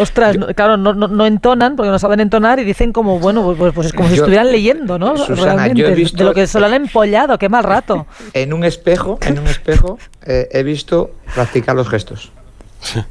ostras, 0.00 0.36
no- 0.38 0.46
claro, 0.48 0.76
no, 0.76 0.94
no, 0.94 1.06
no 1.08 1.26
entonan 1.26 1.76
porque 1.76 1.90
no 1.90 1.98
saben 1.98 2.20
entonar 2.20 2.58
y 2.58 2.64
dicen 2.64 2.92
como, 2.92 3.18
bueno, 3.18 3.42
pues, 3.44 3.58
pues, 3.58 3.72
pues 3.74 3.86
es 3.88 3.92
como 3.92 4.08
si 4.08 4.16
Yo- 4.16 4.22
estuvieran 4.22 4.50
leyendo, 4.50 4.98
¿no? 4.98 5.16
Susana, 5.18 5.54
Realmente, 5.54 5.80
yo 5.82 5.88
he 5.88 5.94
visto- 5.94 6.16
de 6.16 6.24
lo 6.24 6.32
que 6.34 6.46
se 6.46 6.58
lo 6.58 6.66
han 6.66 6.74
empollado, 6.74 7.38
qué 7.38 7.48
mal 7.48 7.64
rato. 7.64 8.06
En 8.32 8.52
un 8.54 8.64
espejo, 8.64 9.18
en 9.26 9.38
un 9.38 9.46
espejo, 9.46 9.98
eh, 10.26 10.48
he 10.50 10.62
visto 10.62 11.10
practicar 11.34 11.76
los 11.76 11.88
gestos. 11.88 12.32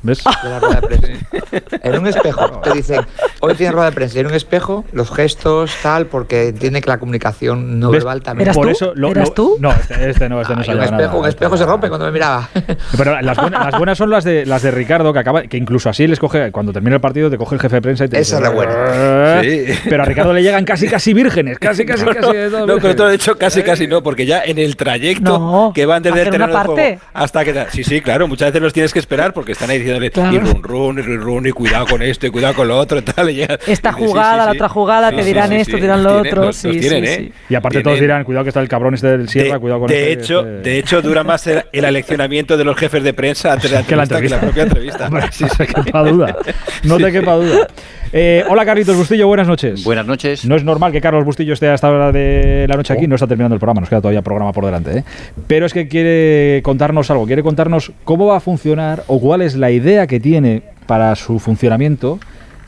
¿Ves? 0.01 0.23
de 0.43 0.49
la 0.49 0.59
rueda 0.59 0.81
de 0.81 0.87
prensa. 0.87 1.07
En 1.83 1.99
un 1.99 2.07
espejo 2.07 2.49
te 2.61 2.71
dicen, 2.73 3.01
hoy 3.41 3.53
tiene 3.55 3.71
rueda 3.73 3.89
de 3.89 3.95
prensa. 3.95 4.17
Y 4.17 4.21
en 4.21 4.27
un 4.27 4.33
espejo, 4.33 4.85
los 4.91 5.11
gestos, 5.11 5.71
tal, 5.83 6.07
porque 6.07 6.47
entiende 6.49 6.81
que 6.81 6.89
la 6.89 6.97
comunicación 6.97 7.79
no 7.79 7.91
¿Ves? 7.91 8.03
verbal 8.03 8.21
también. 8.23 8.47
¿Eras 8.47 8.55
Por 8.55 8.65
tú? 8.67 8.71
eso 8.71 8.91
lo- 8.95 9.09
¿Eras 9.11 9.29
lo- 9.29 9.33
tú? 9.33 9.57
No, 9.59 9.71
este, 9.71 10.09
este 10.09 10.29
no, 10.29 10.41
este 10.41 10.53
no 10.53 10.59
Ay, 10.61 10.65
se 10.65 10.71
ha 10.71 10.75
un 10.75 10.81
espejo, 10.83 11.01
nada, 11.01 11.09
un 11.13 11.17
este 11.27 11.29
espejo 11.29 11.57
se 11.57 11.63
no. 11.65 11.69
rompe 11.71 11.89
cuando 11.89 12.05
me 12.07 12.11
miraba. 12.11 12.49
Pero 12.97 13.21
las 13.21 13.37
buenas, 13.37 13.65
las 13.65 13.77
buenas 13.77 13.97
son 13.97 14.09
las 14.09 14.23
de 14.23 14.45
las 14.45 14.61
de 14.63 14.71
Ricardo, 14.71 15.13
que 15.13 15.19
acaba, 15.19 15.43
que 15.43 15.57
incluso 15.57 15.89
así 15.89 16.07
les 16.07 16.19
coge, 16.19 16.51
cuando 16.51 16.71
termina 16.73 16.95
el 16.95 17.01
partido, 17.01 17.29
te 17.29 17.37
coge 17.37 17.55
el 17.55 17.61
jefe 17.61 17.75
de 17.75 17.81
prensa 17.81 18.05
y 18.05 18.09
te 18.09 18.19
Esa 18.19 18.37
dice, 18.37 18.47
es 18.47 18.49
la 18.49 18.55
buena. 18.55 19.41
"Eh". 19.43 19.77
Pero 19.89 20.03
a 20.03 20.05
Ricardo 20.05 20.33
le 20.33 20.41
llegan 20.41 20.65
casi 20.65 20.87
casi 20.87 21.13
vírgenes, 21.13 21.59
casi 21.59 21.85
casi 21.85 22.05
casi. 22.05 22.33
de 22.35 22.49
todo 22.49 22.59
No, 22.61 22.65
pero 22.65 22.73
vírgenes. 22.75 22.95
todo 22.95 23.07
de 23.09 23.15
hecho 23.15 23.37
casi 23.37 23.61
casi 23.63 23.87
no, 23.87 24.01
porque 24.01 24.25
ya 24.25 24.41
en 24.43 24.57
el 24.57 24.75
trayecto 24.75 25.37
No, 25.37 25.71
que 25.75 25.85
van 25.85 26.01
desde 26.01 26.19
el 26.19 26.25
terreno 26.25 26.47
de 26.47 26.53
juego 26.53 26.75
parte. 26.75 26.99
hasta 27.13 27.45
que 27.45 27.65
sí, 27.71 27.83
sí, 27.83 28.01
claro, 28.01 28.27
muchas 28.27 28.49
veces 28.49 28.61
los 28.61 28.73
tienes 28.73 28.93
que 28.93 28.99
esperar 28.99 29.33
porque 29.33 29.53
están 29.63 29.69
ahí 29.71 29.77
diciéndole 29.79 30.11
Claro. 30.11 30.35
y 30.35 30.39
run 30.39 30.63
run 30.63 30.99
y 30.99 31.01
run 31.01 31.21
run 31.21 31.47
y 31.47 31.51
cuidado 31.51 31.85
con 31.87 32.01
esto 32.01 32.27
y 32.27 32.29
cuidado 32.29 32.53
con 32.53 32.67
lo 32.67 32.77
otro 32.77 32.99
y 32.99 33.01
tal. 33.03 33.29
y 33.29 33.35
ya- 33.37 33.57
Esta 33.67 33.89
y 33.89 33.93
sí, 33.93 33.99
sí, 34.01 34.05
jugada, 34.07 34.37
la 34.45 34.51
sí. 34.51 34.57
otra 34.57 34.69
jugada, 34.69 35.09
Sí, 35.11 35.15
te 35.17 35.23
dirán 35.23 35.49
sí, 35.49 35.55
esto, 35.55 35.75
sí, 35.77 35.81
dirán 35.81 36.03
los 36.03 36.13
lo 36.13 36.21
tienen, 36.21 36.33
otro. 36.33 36.45
los- 36.47 36.63
los 36.63 36.73
sí, 36.75 36.79
tienen, 36.79 37.05
sí, 37.05 37.11
¿eh? 37.11 37.15
sí. 37.17 37.33
Y 37.49 37.55
aparte 37.55 37.77
Tienen- 37.77 37.83
todos 37.83 37.99
dirán, 37.99 38.23
cuidado 38.23 38.43
que 38.43 38.49
está 38.49 38.59
el 38.61 38.67
cabrón 38.67 38.93
este 38.93 39.07
del 39.07 39.29
Sierra, 39.29 39.55
de, 39.55 39.59
cuidado 39.59 39.79
con 39.81 39.89
de 39.89 40.11
este, 40.11 40.23
hecho, 40.23 40.39
este". 40.41 40.69
de 40.69 40.79
hecho 40.79 41.01
dura 41.01 41.23
más 41.23 41.47
el, 41.47 41.63
el 41.71 41.85
aleccionamiento 41.85 42.57
de 42.57 42.63
los 42.65 42.75
jefes 42.77 43.03
de 43.03 43.13
prensa 43.13 43.53
antes 43.53 43.71
de 43.71 43.77
la 43.77 43.83
que 43.87 43.95
la 43.95 44.03
entrevista 44.03 44.35
que 44.39 44.45
la 44.45 44.51
propia 44.51 44.63
entrevista. 44.63 45.07
Hombre, 45.07 45.23
sí, 45.31 45.43
no 45.45 45.49
te 45.57 45.67
quepa 45.83 46.03
duda. 46.03 46.35
No 46.83 46.97
te 46.97 47.11
quepa 47.11 47.33
duda. 47.35 47.67
Eh, 48.15 48.43
hola, 48.47 48.63
Carlitos 48.63 48.95
Bustillo, 48.95 49.25
buenas 49.27 49.47
noches. 49.47 49.83
Buenas 49.83 50.05
noches. 50.05 50.45
No 50.45 50.55
es 50.55 50.63
normal 50.63 50.91
que 50.91 51.01
Carlos 51.01 51.25
Bustillo 51.25 51.53
esté 51.53 51.67
a 51.69 51.73
esta 51.73 51.89
hora 51.89 52.11
de 52.11 52.67
la 52.69 52.75
noche 52.75 52.93
aquí, 52.93 53.07
no 53.07 53.15
está 53.15 53.25
terminando 53.25 53.55
el 53.55 53.59
programa, 53.59 53.79
nos 53.81 53.89
queda 53.89 54.01
todavía 54.01 54.21
programa 54.21 54.51
por 54.53 54.65
delante. 54.65 54.99
¿eh? 54.99 55.03
Pero 55.47 55.65
es 55.65 55.73
que 55.73 55.87
quiere 55.87 56.61
contarnos 56.61 57.09
algo, 57.09 57.25
quiere 57.25 57.41
contarnos 57.41 57.91
cómo 58.03 58.27
va 58.27 58.37
a 58.37 58.39
funcionar 58.39 59.03
o 59.07 59.19
cuál 59.19 59.41
es 59.41 59.52
la 59.55 59.71
idea 59.71 60.07
que 60.07 60.19
tiene 60.19 60.61
para 60.85 61.15
su 61.15 61.39
funcionamiento, 61.39 62.19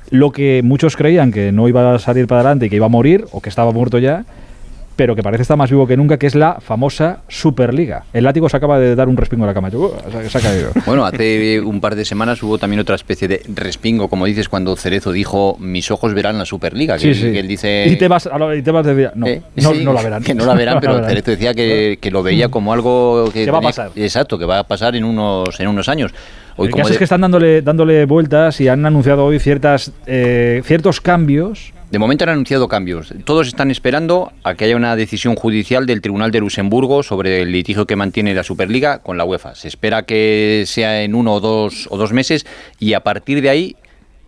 lo 0.09 0.31
que 0.31 0.61
muchos 0.63 0.95
creían 0.95 1.31
que 1.31 1.51
no 1.51 1.67
iba 1.67 1.95
a 1.95 1.99
salir 1.99 2.27
para 2.27 2.41
adelante 2.41 2.67
y 2.67 2.69
que 2.69 2.75
iba 2.75 2.85
a 2.85 2.89
morir 2.89 3.25
o 3.31 3.41
que 3.41 3.49
estaba 3.49 3.71
muerto 3.71 3.97
ya, 3.97 4.25
pero 4.95 5.15
que 5.15 5.23
parece 5.23 5.41
estar 5.41 5.57
más 5.57 5.69
vivo 5.69 5.85
que 5.87 5.97
nunca, 5.97 6.17
que 6.17 6.27
es 6.27 6.35
la 6.35 6.59
famosa 6.59 7.19
Superliga. 7.27 8.05
El 8.13 8.23
látigo 8.23 8.47
se 8.49 8.57
acaba 8.57 8.79
de 8.79 8.95
dar 8.95 9.07
un 9.07 9.17
respingo 9.17 9.43
a 9.43 9.47
la 9.47 9.53
cama. 9.53 9.69
Uh, 9.73 9.91
se, 10.29 10.37
ha 10.37 10.41
caído. 10.41 10.69
Bueno, 10.85 11.05
hace 11.05 11.59
un 11.59 11.81
par 11.81 11.95
de 11.95 12.05
semanas 12.05 12.41
hubo 12.43 12.57
también 12.57 12.79
otra 12.79 12.95
especie 12.95 13.27
de 13.27 13.41
respingo, 13.53 14.07
como 14.09 14.25
dices, 14.25 14.47
cuando 14.49 14.75
Cerezo 14.75 15.11
dijo, 15.11 15.57
mis 15.59 15.91
ojos 15.91 16.13
verán 16.13 16.37
la 16.37 16.45
Superliga. 16.45 16.97
Que, 16.97 17.13
sí. 17.13 17.21
que 17.31 17.39
él 17.39 17.47
dice... 17.47 17.85
Y 17.87 17.95
te 17.97 18.07
vas, 18.07 18.29
y 18.57 18.61
te 18.61 18.71
vas 18.71 18.85
decir, 18.85 19.11
no, 19.15 19.27
Eh, 19.27 19.41
no, 19.55 19.73
sí, 19.73 19.83
no 19.83 19.93
la 19.93 20.01
verán. 20.01 20.23
Que 20.25 20.33
no 20.33 20.45
la 20.45 20.53
verán, 20.53 20.79
pero 20.81 21.03
Cerezo 21.05 21.31
decía 21.31 21.53
que, 21.53 21.97
que 21.99 22.11
lo 22.11 22.23
veía 22.23 22.49
como 22.49 22.71
algo 22.73 23.29
que, 23.33 23.45
Que 23.45 23.51
va 23.51 23.59
a 23.59 23.61
pasar. 23.61 23.91
Exacto, 23.95 24.37
que 24.37 24.45
va 24.45 24.59
a 24.59 24.63
pasar 24.63 24.95
en 24.95 25.03
unos, 25.03 25.59
en 25.59 25.67
unos 25.67 25.89
años. 25.89 26.13
Hoy, 26.57 26.67
El 26.67 26.71
como 26.71 26.83
caso 26.83 26.91
es 26.91 26.95
de- 26.95 26.97
que 26.99 27.03
están 27.03 27.21
dándole, 27.21 27.61
dándole 27.61 28.05
vueltas 28.05 28.61
y 28.61 28.69
han 28.69 28.85
anunciado 28.85 29.25
hoy 29.25 29.39
ciertas, 29.39 29.91
eh, 30.05 30.61
ciertos 30.63 31.01
cambios. 31.01 31.73
De 31.91 31.99
momento 31.99 32.23
han 32.23 32.31
anunciado 32.31 32.67
cambios. 32.67 33.13
Todos 33.25 33.47
están 33.47 33.69
esperando 33.69 34.31
a 34.43 34.55
que 34.55 34.65
haya 34.65 34.75
una 34.75 34.95
decisión 34.95 35.35
judicial 35.35 35.85
del 35.85 36.01
Tribunal 36.01 36.31
de 36.31 36.39
Luxemburgo 36.39 37.03
sobre 37.03 37.43
el 37.43 37.51
litigio 37.51 37.85
que 37.85 37.95
mantiene 37.95 38.33
la 38.33 38.43
Superliga 38.43 38.99
con 38.99 39.17
la 39.17 39.23
UEFA. 39.23 39.53
Se 39.53 39.67
espera 39.67 40.03
que 40.03 40.63
sea 40.65 41.03
en 41.03 41.13
uno 41.13 41.35
o 41.35 41.39
dos, 41.39 41.87
o 41.91 41.97
dos 41.97 42.11
meses 42.11 42.47
y 42.79 42.93
a 42.93 43.01
partir 43.01 43.41
de 43.41 43.49
ahí, 43.49 43.75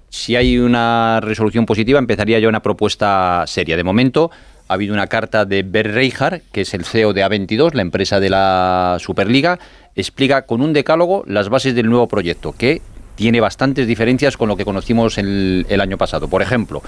si 0.10 0.36
hay 0.36 0.60
una 0.60 1.20
resolución 1.22 1.66
positiva, 1.66 1.98
empezaría 1.98 2.40
ya 2.40 2.48
una 2.48 2.62
propuesta 2.62 3.44
seria. 3.48 3.76
De 3.76 3.84
momento 3.84 4.30
ha 4.68 4.76
habido 4.76 4.94
una 4.94 5.08
carta 5.08 5.44
de 5.44 5.64
Bert 5.64 5.94
Reichard, 5.94 6.42
que 6.52 6.62
es 6.62 6.74
el 6.76 6.86
CEO 6.86 7.14
de 7.14 7.26
A22, 7.26 7.74
la 7.74 7.82
empresa 7.82 8.20
de 8.20 8.30
la 8.30 8.98
Superliga, 9.00 9.58
explica 9.96 10.44
con 10.44 10.62
un 10.62 10.74
decálogo 10.74 11.24
las 11.26 11.50
bases 11.50 11.74
del 11.74 11.90
nuevo 11.90 12.08
proyecto, 12.08 12.54
que 12.54 12.82
tiene 13.16 13.42
bastantes 13.42 13.88
diferencias 13.88 14.38
con 14.38 14.48
lo 14.48 14.56
que 14.56 14.64
conocimos 14.64 15.18
el, 15.18 15.66
el 15.70 15.82
año 15.82 15.98
pasado. 15.98 16.28
Por 16.28 16.44
ejemplo, 16.44 16.84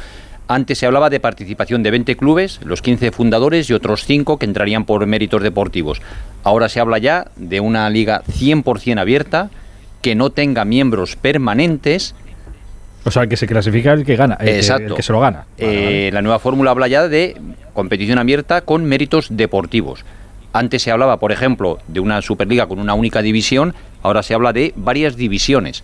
antes 0.49 0.79
se 0.79 0.87
hablaba 0.87 1.11
de 1.11 1.19
participación 1.19 1.83
de 1.83 1.91
20 1.91 2.17
clubes, 2.17 2.59
los 2.63 2.81
15 2.81 3.11
fundadores 3.11 3.69
y 3.69 3.73
otros 3.73 4.03
5 4.03 4.39
que 4.39 4.47
entrarían 4.47 4.83
por 4.83 5.05
méritos 5.05 5.43
deportivos. 5.43 6.01
Ahora 6.43 6.69
se 6.69 6.79
habla 6.79 6.97
ya 6.97 7.27
de 7.35 7.59
una 7.59 7.87
liga 7.91 8.23
100% 8.27 8.99
abierta, 8.99 9.51
que 10.01 10.15
no 10.15 10.31
tenga 10.31 10.65
miembros 10.65 11.15
permanentes. 11.15 12.15
O 13.05 13.11
sea, 13.11 13.27
que 13.27 13.37
se 13.37 13.45
clasifica 13.45 13.93
el 13.93 14.03
que 14.03 14.15
gana, 14.15 14.37
el, 14.39 14.47
que, 14.47 14.55
Exacto. 14.57 14.87
el 14.87 14.95
que 14.95 15.03
se 15.03 15.13
lo 15.13 15.19
gana. 15.19 15.45
Eh, 15.59 16.09
La 16.11 16.23
nueva 16.23 16.39
fórmula 16.39 16.71
habla 16.71 16.87
ya 16.87 17.07
de 17.07 17.37
competición 17.73 18.17
abierta 18.17 18.61
con 18.61 18.85
méritos 18.85 19.27
deportivos. 19.29 20.03
Antes 20.51 20.81
se 20.81 20.89
hablaba, 20.89 21.17
por 21.17 21.31
ejemplo, 21.31 21.77
de 21.87 21.99
una 21.99 22.23
Superliga 22.23 22.65
con 22.65 22.79
una 22.79 22.95
única 22.95 23.21
división, 23.21 23.75
ahora 24.01 24.23
se 24.23 24.33
habla 24.33 24.51
de 24.51 24.73
varias 24.75 25.15
divisiones. 25.15 25.83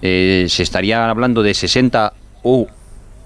Eh, 0.00 0.46
se 0.48 0.62
estaría 0.62 1.10
hablando 1.10 1.42
de 1.42 1.54
60 1.54 2.12
u 2.44 2.66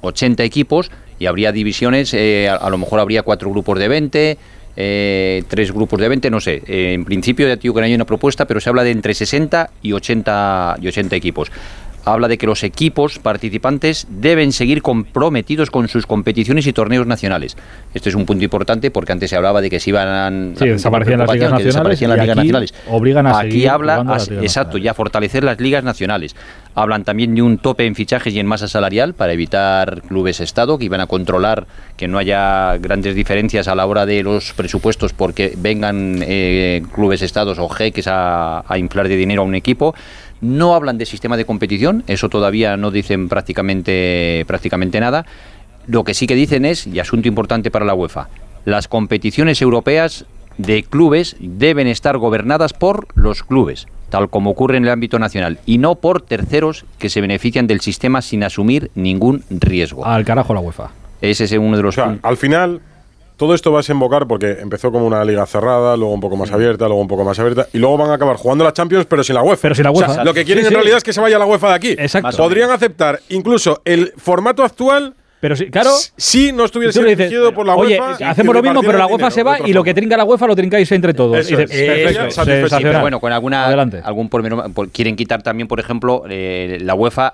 80 0.02 0.42
equipos 0.44 0.90
y 1.18 1.26
habría 1.26 1.52
divisiones, 1.52 2.14
eh, 2.14 2.48
a, 2.48 2.54
a 2.56 2.70
lo 2.70 2.78
mejor 2.78 3.00
habría 3.00 3.22
cuatro 3.22 3.50
grupos 3.50 3.78
de 3.78 3.88
20, 3.88 4.38
eh, 4.76 5.42
tres 5.48 5.72
grupos 5.72 6.00
de 6.00 6.08
20, 6.08 6.30
no 6.30 6.40
sé. 6.40 6.62
Eh, 6.66 6.92
en 6.94 7.04
principio 7.04 7.46
ya 7.46 7.56
digo 7.56 7.74
que 7.74 7.80
no 7.80 7.86
hay 7.86 7.94
una 7.94 8.04
propuesta, 8.06 8.46
pero 8.46 8.60
se 8.60 8.68
habla 8.70 8.82
de 8.84 8.92
entre 8.92 9.14
60 9.14 9.70
y 9.82 9.92
80, 9.92 10.76
y 10.80 10.88
80 10.88 11.16
equipos. 11.16 11.50
Habla 12.02 12.28
de 12.28 12.38
que 12.38 12.46
los 12.46 12.62
equipos 12.64 13.18
participantes 13.18 14.06
deben 14.08 14.52
seguir 14.52 14.80
comprometidos 14.80 15.70
con 15.70 15.86
sus 15.86 16.06
competiciones 16.06 16.66
y 16.66 16.72
torneos 16.72 17.06
nacionales. 17.06 17.58
Este 17.92 18.08
es 18.08 18.14
un 18.14 18.24
punto 18.24 18.42
importante 18.42 18.90
porque 18.90 19.12
antes 19.12 19.28
se 19.28 19.36
hablaba 19.36 19.60
de 19.60 19.68
que 19.68 19.80
se 19.80 19.90
iban 19.90 20.54
Sí, 20.58 20.66
desaparecían 20.66 21.18
las 21.18 21.30
ligas 21.30 21.50
nacionales 21.50 21.66
desaparecían 21.66 22.10
las 22.10 22.20
ligas 22.20 22.36
nacionales. 22.36 22.74
obligan 22.88 23.26
a 23.26 23.38
Aquí 23.40 23.50
seguir 23.50 23.68
habla, 23.68 23.96
a 23.96 24.16
exacto, 24.42 24.78
y 24.78 24.88
a 24.88 24.94
fortalecer 24.94 25.44
las 25.44 25.60
ligas 25.60 25.84
nacionales. 25.84 26.34
Hablan 26.74 27.04
también 27.04 27.34
de 27.34 27.42
un 27.42 27.58
tope 27.58 27.84
en 27.86 27.94
fichajes 27.94 28.32
y 28.32 28.38
en 28.38 28.46
masa 28.46 28.68
salarial 28.68 29.14
para 29.14 29.32
evitar 29.32 30.02
clubes 30.02 30.40
Estado 30.40 30.78
que 30.78 30.84
iban 30.84 31.00
a 31.00 31.06
controlar 31.06 31.66
que 31.96 32.06
no 32.06 32.18
haya 32.18 32.76
grandes 32.78 33.14
diferencias 33.14 33.66
a 33.66 33.74
la 33.74 33.86
hora 33.86 34.06
de 34.06 34.22
los 34.22 34.52
presupuestos 34.52 35.12
porque 35.12 35.54
vengan 35.56 36.20
eh, 36.22 36.82
clubes 36.94 37.22
Estados 37.22 37.58
o 37.58 37.68
jeques 37.68 38.06
a, 38.06 38.64
a 38.66 38.78
inflar 38.78 39.08
de 39.08 39.16
dinero 39.16 39.42
a 39.42 39.44
un 39.44 39.56
equipo. 39.56 39.94
No 40.40 40.74
hablan 40.74 40.96
de 40.96 41.06
sistema 41.06 41.36
de 41.36 41.44
competición, 41.44 42.04
eso 42.06 42.28
todavía 42.28 42.76
no 42.76 42.90
dicen 42.90 43.28
prácticamente, 43.28 44.44
prácticamente 44.46 45.00
nada. 45.00 45.26
Lo 45.86 46.04
que 46.04 46.14
sí 46.14 46.26
que 46.26 46.34
dicen 46.34 46.64
es, 46.64 46.86
y 46.86 47.00
asunto 47.00 47.28
importante 47.28 47.70
para 47.70 47.84
la 47.84 47.94
UEFA, 47.94 48.28
las 48.64 48.88
competiciones 48.88 49.60
europeas 49.60 50.24
de 50.56 50.82
clubes 50.82 51.36
deben 51.40 51.86
estar 51.86 52.16
gobernadas 52.18 52.72
por 52.72 53.08
los 53.14 53.42
clubes, 53.42 53.86
tal 54.10 54.28
como 54.28 54.50
ocurre 54.50 54.76
en 54.76 54.84
el 54.84 54.90
ámbito 54.90 55.18
nacional, 55.18 55.58
y 55.66 55.78
no 55.78 55.94
por 55.94 56.20
terceros 56.20 56.84
que 56.98 57.08
se 57.08 57.20
benefician 57.20 57.66
del 57.66 57.80
sistema 57.80 58.20
sin 58.22 58.42
asumir 58.44 58.90
ningún 58.94 59.44
riesgo. 59.48 60.04
Al 60.04 60.24
carajo 60.24 60.52
la 60.52 60.60
UEFA. 60.60 60.90
Ese 61.22 61.44
es 61.44 61.52
uno 61.52 61.76
de 61.76 61.82
los 61.82 61.96
O 61.96 62.02
sea, 62.02 62.18
al 62.22 62.36
final, 62.36 62.80
todo 63.36 63.54
esto 63.54 63.72
va 63.72 63.78
a 63.78 63.82
desembocar 63.82 64.26
porque 64.26 64.58
empezó 64.60 64.90
como 64.92 65.06
una 65.06 65.24
liga 65.24 65.46
cerrada, 65.46 65.96
luego 65.96 66.12
un 66.12 66.20
poco 66.20 66.36
más 66.36 66.50
abierta, 66.52 66.86
luego 66.86 67.00
un 67.00 67.08
poco 67.08 67.24
más 67.24 67.38
abierta, 67.38 67.66
y 67.72 67.78
luego 67.78 67.96
van 67.98 68.10
a 68.10 68.14
acabar 68.14 68.36
jugando 68.36 68.64
la 68.64 68.72
Champions, 68.72 69.06
pero 69.06 69.22
sin 69.24 69.34
la 69.34 69.42
UEFA. 69.42 69.62
Pero 69.62 69.74
sin 69.74 69.84
la 69.84 69.90
O 69.90 69.96
sea, 69.96 70.08
UEFA. 70.08 70.24
lo 70.24 70.34
que 70.34 70.44
quieren 70.44 70.64
Sí, 70.64 70.66
en 70.66 70.70
sí. 70.70 70.74
realidad 70.74 70.96
es 70.98 71.04
que 71.04 71.12
se 71.12 71.20
vaya 71.20 71.38
la 71.38 71.46
UEFA 71.46 71.68
de 71.68 71.74
aquí. 71.74 71.90
Exacto. 71.98 72.36
Podrían 72.36 72.70
aceptar 72.70 73.20
incluso 73.30 73.80
el 73.84 74.12
formato 74.16 74.62
actual. 74.64 75.14
Pero 75.40 75.56
sí, 75.56 75.70
claro. 75.70 75.90
Si 76.16 76.52
no 76.52 76.64
dices, 77.08 77.16
dirigido 77.18 77.54
por 77.54 77.66
la 77.66 77.74
Oye, 77.74 77.98
UEFA. 77.98 78.16
y 78.22 78.24
hacemos 78.24 78.54
lo 78.54 78.62
mismo, 78.62 78.82
pero 78.82 78.98
la 78.98 79.06
UEFA 79.06 79.30
se 79.30 79.40
dinero 79.40 79.58
va 79.62 79.68
y 79.68 79.72
lo 79.72 79.82
que 79.82 79.94
trinca 79.94 80.16
la 80.16 80.24
UEFA 80.24 80.46
lo 80.46 80.54
trincáis 80.54 80.92
entre 80.92 81.14
todos. 81.14 81.38
Eso 81.38 81.54
Y 81.54 81.56
dices, 81.56 81.70
es. 81.76 82.36
perfecto, 82.36 82.78
pero 82.82 83.00
bueno, 83.00 83.20
con 83.20 83.32
alguna 83.32 83.64
Adelante. 83.64 84.00
algún 84.04 84.28
por- 84.74 84.90
quieren 84.90 85.16
quitar 85.16 85.42
también, 85.42 85.66
por 85.66 85.80
ejemplo, 85.80 86.24
eh, 86.28 86.78
la 86.82 86.94
UEFA 86.94 87.32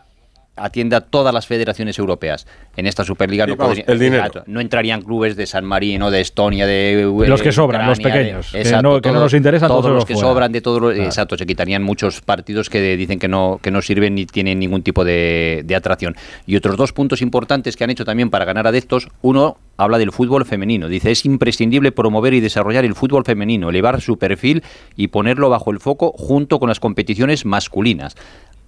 atiende 0.57 0.97
a 0.97 1.01
todas 1.03 1.33
las 1.35 1.47
federaciones 1.47 1.99
europeas. 1.99 2.47
En 2.77 2.87
esta 2.87 3.05
Superliga 3.05 3.45
Sí, 3.45 3.51
no 3.53 3.57
vamos, 3.57 3.77
podría- 3.79 3.93
el 3.93 3.99
dinero. 3.99 4.43
No 4.47 4.61
entrarían 4.61 5.03
clubes 5.03 5.37
de 5.37 5.47
San 5.47 5.65
Marino, 5.65 6.11
de 6.11 6.21
Estonia, 6.21 6.67
de 6.67 7.03
Los 7.27 7.43
que 7.43 7.51
eh, 7.51 7.53
sobran, 7.53 7.87
los 7.87 7.99
Ucrania, 7.99 8.19
de- 8.19 8.25
pequeños, 8.25 8.53
que 8.53 8.83
no- 8.83 9.01
que 9.01 9.13
no 9.13 9.21
nos 9.21 9.35
interesan, 9.35 9.69
todos 9.69 9.83
todos 9.83 9.91
los 9.93 10.01
los 10.03 10.05
que 10.07 10.15
fuera. 10.15 10.29
sobran 10.29 10.53
de 10.53 10.61
todos 10.61 10.81
los, 10.81 10.93
Claro. 10.95 11.07
exacto, 11.07 11.37
se 11.37 11.47
quitarían 11.47 11.83
muchos 11.83 12.21
partidos 12.21 12.71
que 12.71 12.97
dicen 12.97 13.19
que 13.19 13.29
no 13.29 13.59
que 13.63 13.71
no 13.71 13.83
sirven 13.83 14.15
ni 14.15 14.27
tienen 14.27 14.59
ningún 14.59 14.83
tipo 14.83 15.05
de, 15.05 15.63
de 15.65 15.75
atracción. 15.77 16.17
Y 16.47 16.57
otros 16.57 16.77
dos 16.77 16.93
puntos 16.93 17.23
importantes 17.23 17.77
que 17.77 17.85
han 17.85 17.91
hecho 17.91 18.05
también 18.05 18.31
para 18.31 18.45
ganar 18.45 18.67
adeptos, 18.67 19.09
uno 19.23 19.59
habla 19.79 19.99
del 19.99 20.11
fútbol 20.11 20.47
femenino. 20.47 20.89
Dice, 20.89 21.11
es 21.11 21.25
imprescindible 21.27 21.93
promover 21.93 22.33
y 22.33 22.41
desarrollar 22.41 22.85
el 22.87 22.95
fútbol 22.95 23.25
femenino, 23.25 23.69
elevar 23.69 24.01
su 24.01 24.17
perfil 24.19 24.63
y 24.97 25.09
ponerlo 25.09 25.51
bajo 25.51 25.71
el 25.71 25.81
foco 25.81 26.13
junto 26.17 26.59
con 26.59 26.69
las 26.71 26.81
competiciones 26.81 27.45
masculinas. 27.45 28.17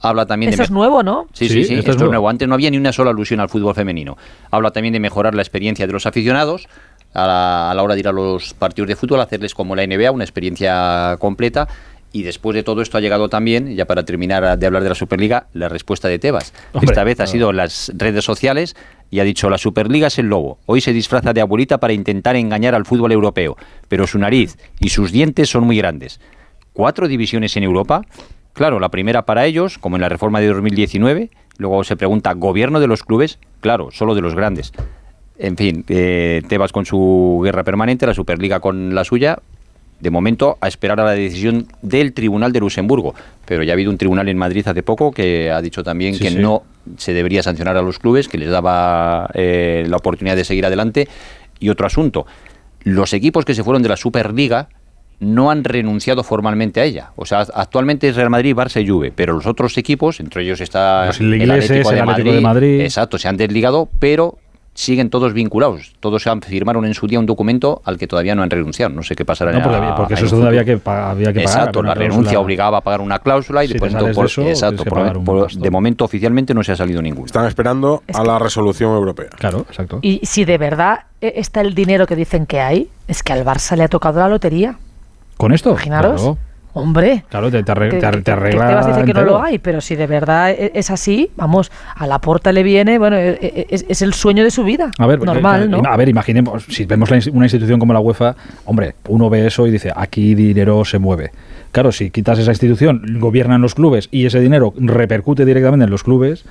Habla 0.00 0.26
también 0.26 0.50
Eso 0.50 0.58
de 0.58 0.64
es 0.64 0.70
nuevo, 0.70 1.02
¿no? 1.02 1.26
Sí, 1.32 1.48
sí, 1.48 1.54
Sí, 1.54 1.64
sí, 1.64 1.74
esto 1.74 1.78
esto, 1.78 1.90
es 1.90 1.96
nuevo. 1.98 2.12
nuevo. 2.12 2.28
Antes 2.28 2.46
no 2.48 2.54
había 2.54 2.70
ni 2.70 2.76
una 2.76 2.92
sola 2.92 3.10
alusión 3.10 3.40
al 3.40 3.48
fútbol 3.48 3.74
femenino. 3.74 4.16
Habla 4.50 4.70
también 4.70 4.92
de 4.92 5.00
mejorar 5.00 5.34
la 5.34 5.42
experiencia 5.42 5.86
de 5.86 5.92
los 5.92 6.06
aficionados 6.06 6.68
a 7.14 7.26
la, 7.26 7.70
a 7.70 7.74
la 7.74 7.82
hora 7.82 7.94
de 7.94 8.00
ir 8.00 8.08
a 8.08 8.12
los 8.12 8.54
partidos 8.54 8.88
de 8.88 8.96
fútbol, 8.96 9.20
hacerles 9.20 9.54
como 9.54 9.74
la 9.74 9.84
NBA, 9.86 10.10
una 10.12 10.24
experiencia 10.24 11.16
completa. 11.18 11.66
Y 12.10 12.22
después 12.22 12.54
de 12.54 12.62
todo 12.62 12.80
esto 12.80 12.96
ha 12.96 13.00
llegado 13.02 13.28
también, 13.28 13.76
ya 13.76 13.84
para 13.84 14.02
terminar 14.04 14.58
de 14.58 14.66
hablar 14.66 14.82
de 14.82 14.88
la 14.88 14.94
Superliga, 14.94 15.48
la 15.52 15.68
respuesta 15.68 16.08
de 16.08 16.18
Tebas. 16.18 16.54
Hombre, 16.72 16.92
Esta 16.92 17.04
vez 17.04 17.20
ha 17.20 17.26
sido 17.26 17.50
en 17.50 17.56
las 17.58 17.92
redes 17.94 18.24
sociales 18.24 18.76
y 19.10 19.20
ha 19.20 19.24
dicho, 19.24 19.50
la 19.50 19.58
Superliga 19.58 20.06
es 20.06 20.18
el 20.18 20.26
lobo. 20.26 20.58
Hoy 20.64 20.80
se 20.80 20.94
disfraza 20.94 21.34
de 21.34 21.42
abuelita 21.42 21.78
para 21.78 21.92
intentar 21.92 22.34
engañar 22.36 22.74
al 22.74 22.86
fútbol 22.86 23.12
europeo, 23.12 23.58
pero 23.88 24.06
su 24.06 24.18
nariz 24.18 24.56
y 24.80 24.88
sus 24.88 25.12
dientes 25.12 25.50
son 25.50 25.64
muy 25.64 25.76
grandes. 25.76 26.18
¿Cuatro 26.72 27.08
divisiones 27.08 27.54
en 27.58 27.64
Europa? 27.64 28.02
Claro, 28.58 28.80
la 28.80 28.88
primera 28.88 29.22
para 29.24 29.46
ellos, 29.46 29.78
como 29.78 29.94
en 29.94 30.02
la 30.02 30.08
reforma 30.08 30.40
de 30.40 30.48
2019. 30.48 31.30
Luego 31.58 31.84
se 31.84 31.96
pregunta, 31.96 32.32
¿gobierno 32.32 32.80
de 32.80 32.88
los 32.88 33.04
clubes? 33.04 33.38
Claro, 33.60 33.90
solo 33.92 34.16
de 34.16 34.20
los 34.20 34.34
grandes. 34.34 34.72
En 35.38 35.56
fin, 35.56 35.84
eh, 35.86 36.42
Tebas 36.48 36.72
con 36.72 36.84
su 36.84 37.40
guerra 37.44 37.62
permanente, 37.62 38.04
la 38.04 38.14
Superliga 38.14 38.58
con 38.58 38.96
la 38.96 39.04
suya. 39.04 39.38
De 40.00 40.10
momento, 40.10 40.58
a 40.60 40.66
esperar 40.66 40.98
a 40.98 41.04
la 41.04 41.12
decisión 41.12 41.68
del 41.82 42.12
Tribunal 42.12 42.52
de 42.52 42.58
Luxemburgo. 42.58 43.14
Pero 43.46 43.62
ya 43.62 43.72
ha 43.72 43.74
habido 43.74 43.92
un 43.92 43.96
tribunal 43.96 44.28
en 44.28 44.36
Madrid 44.36 44.66
hace 44.66 44.82
poco 44.82 45.12
que 45.12 45.52
ha 45.52 45.62
dicho 45.62 45.84
también 45.84 46.14
Sí, 46.14 46.24
que 46.24 46.30
sí. 46.30 46.38
no 46.38 46.64
se 46.96 47.12
debería 47.12 47.44
sancionar 47.44 47.76
a 47.76 47.82
los 47.82 48.00
clubes, 48.00 48.26
que 48.26 48.38
les 48.38 48.50
daba 48.50 49.30
eh, 49.34 49.84
la 49.88 49.98
oportunidad 49.98 50.34
de 50.34 50.44
seguir 50.44 50.66
adelante. 50.66 51.06
Y 51.60 51.68
otro 51.68 51.86
asunto, 51.86 52.26
los 52.82 53.12
equipos 53.12 53.44
que 53.44 53.54
se 53.54 53.62
fueron 53.62 53.84
de 53.84 53.88
la 53.88 53.96
Superliga 53.96 54.68
no 55.20 55.50
han 55.50 55.64
renunciado 55.64 56.22
formalmente 56.22 56.80
a 56.80 56.84
ella. 56.84 57.10
O 57.16 57.26
sea, 57.26 57.40
actualmente 57.54 58.08
es 58.08 58.16
Real 58.16 58.30
Madrid, 58.30 58.54
Barça 58.54 58.82
y 58.82 58.88
Juve, 58.88 59.12
pero 59.14 59.32
los 59.34 59.46
otros 59.46 59.76
equipos, 59.78 60.20
entre 60.20 60.42
ellos 60.44 60.60
está 60.60 61.06
Los 61.06 61.20
ingleses, 61.20 61.70
el 61.70 61.98
Atlético 62.08 62.32
de 62.34 62.40
Madrid. 62.40 62.80
exacto, 62.82 63.18
se 63.18 63.26
han 63.28 63.36
desligado, 63.36 63.88
pero 63.98 64.38
siguen 64.74 65.10
todos 65.10 65.32
vinculados. 65.32 65.92
Todos 65.98 66.22
se 66.22 66.30
han 66.30 66.40
firmaron 66.40 66.84
en 66.86 66.94
su 66.94 67.08
día 67.08 67.18
un 67.18 67.26
documento 67.26 67.82
al 67.84 67.98
que 67.98 68.06
todavía 68.06 68.36
no 68.36 68.44
han 68.44 68.50
renunciado. 68.50 68.94
No 68.94 69.02
sé 69.02 69.16
qué 69.16 69.24
pasará. 69.24 69.50
No, 69.50 69.60
porque, 69.60 69.76
a- 69.76 69.94
porque 69.96 70.14
eso 70.14 70.20
en 70.22 70.26
es 70.28 70.32
un 70.34 70.38
donde 70.42 70.60
había 70.60 70.72
futuro. 70.76 70.84
que, 70.94 71.00
había 71.00 71.32
que 71.32 71.40
pagar. 71.40 71.58
Exacto, 71.58 71.82
la 71.82 71.94
cláusula. 71.94 72.08
renuncia 72.14 72.38
obligaba 72.38 72.78
a 72.78 72.80
pagar 72.82 73.00
una 73.00 73.18
cláusula 73.18 73.64
y 73.64 73.66
Si 73.66 73.72
de, 73.72 73.80
te 73.80 73.86
pronto 73.86 73.98
sales 73.98 74.14
por- 74.16 74.24
de 74.26 74.30
eso, 74.30 74.42
exacto, 74.48 74.84
por- 74.84 75.50
de 75.52 75.70
momento 75.72 76.04
oficialmente 76.04 76.54
no 76.54 76.62
se 76.62 76.70
ha 76.70 76.76
salido 76.76 77.02
ninguno. 77.02 77.26
Están 77.26 77.46
esperando 77.46 78.04
a 78.14 78.22
la 78.22 78.38
resolución 78.38 78.92
europea. 78.94 79.30
Claro, 79.36 79.66
exacto. 79.68 79.98
Y 80.00 80.20
si 80.22 80.44
de 80.44 80.58
verdad 80.58 81.00
eh, 81.20 81.32
está 81.34 81.60
el 81.60 81.74
dinero 81.74 82.06
que 82.06 82.14
dicen 82.14 82.46
que 82.46 82.60
hay, 82.60 82.88
es 83.08 83.24
que 83.24 83.32
al 83.32 83.44
Barça 83.44 83.76
le 83.76 83.82
ha 83.82 83.88
tocado 83.88 84.20
la 84.20 84.28
lotería. 84.28 84.78
¿Con 85.38 85.52
esto? 85.52 85.70
Imaginaros. 85.70 86.20
Claro, 86.20 86.38
Hombre. 86.74 87.24
claro, 87.28 87.50
te, 87.50 87.62
te 87.64 87.72
arre- 87.72 87.88
Que, 87.90 87.96
te 87.98 88.06
arre- 88.06 88.16
que- 88.18 88.22
te 88.22 88.24
que 88.24 88.30
arregla 88.30 89.12
no 89.14 89.22
lo 89.24 89.42
hay, 89.42 89.58
pero 89.58 89.80
si 89.80 89.96
de 89.96 90.06
verdad 90.06 90.50
e- 90.50 90.70
es 90.74 90.90
así, 90.90 91.30
vamos, 91.34 91.72
a 91.96 92.06
la 92.06 92.20
puerta 92.20 92.52
le 92.52 92.62
viene, 92.62 92.98
bueno, 92.98 93.16
e- 93.16 93.38
e- 93.40 93.66
es, 93.70 93.84
es 93.88 94.02
el 94.02 94.12
sueño 94.14 94.44
de 94.44 94.50
su 94.50 94.62
vida. 94.62 94.90
A 94.98 95.06
ver, 95.06 95.20
normal, 95.24 95.64
eh, 95.64 95.68
¿no? 95.68 95.82
A 95.84 95.96
ver, 95.96 96.08
imaginemos, 96.08 96.64
si 96.68 96.84
vemos 96.84 97.10
la 97.10 97.18
una 97.32 97.46
institución 97.46 97.80
como 97.80 97.94
la 97.94 98.00
UEFA, 98.00 98.36
hombre, 98.66 98.94
uno 99.08 99.28
ve 99.30 99.46
eso 99.46 99.66
y 99.66 99.70
dice, 99.72 99.90
aquí 99.96 100.34
dinero 100.36 100.84
se 100.84 100.98
mueve. 100.98 101.32
Claro, 101.72 101.90
si 101.90 102.10
quitas 102.10 102.38
esa 102.38 102.52
institución, 102.52 103.02
gobiernan 103.18 103.60
los 103.60 103.74
clubes 103.74 104.08
y 104.12 104.26
ese 104.26 104.38
dinero 104.38 104.72
repercute 104.76 105.44
directamente 105.44 105.84
en 105.84 105.90
los 105.90 106.04
clubes, 106.04 106.44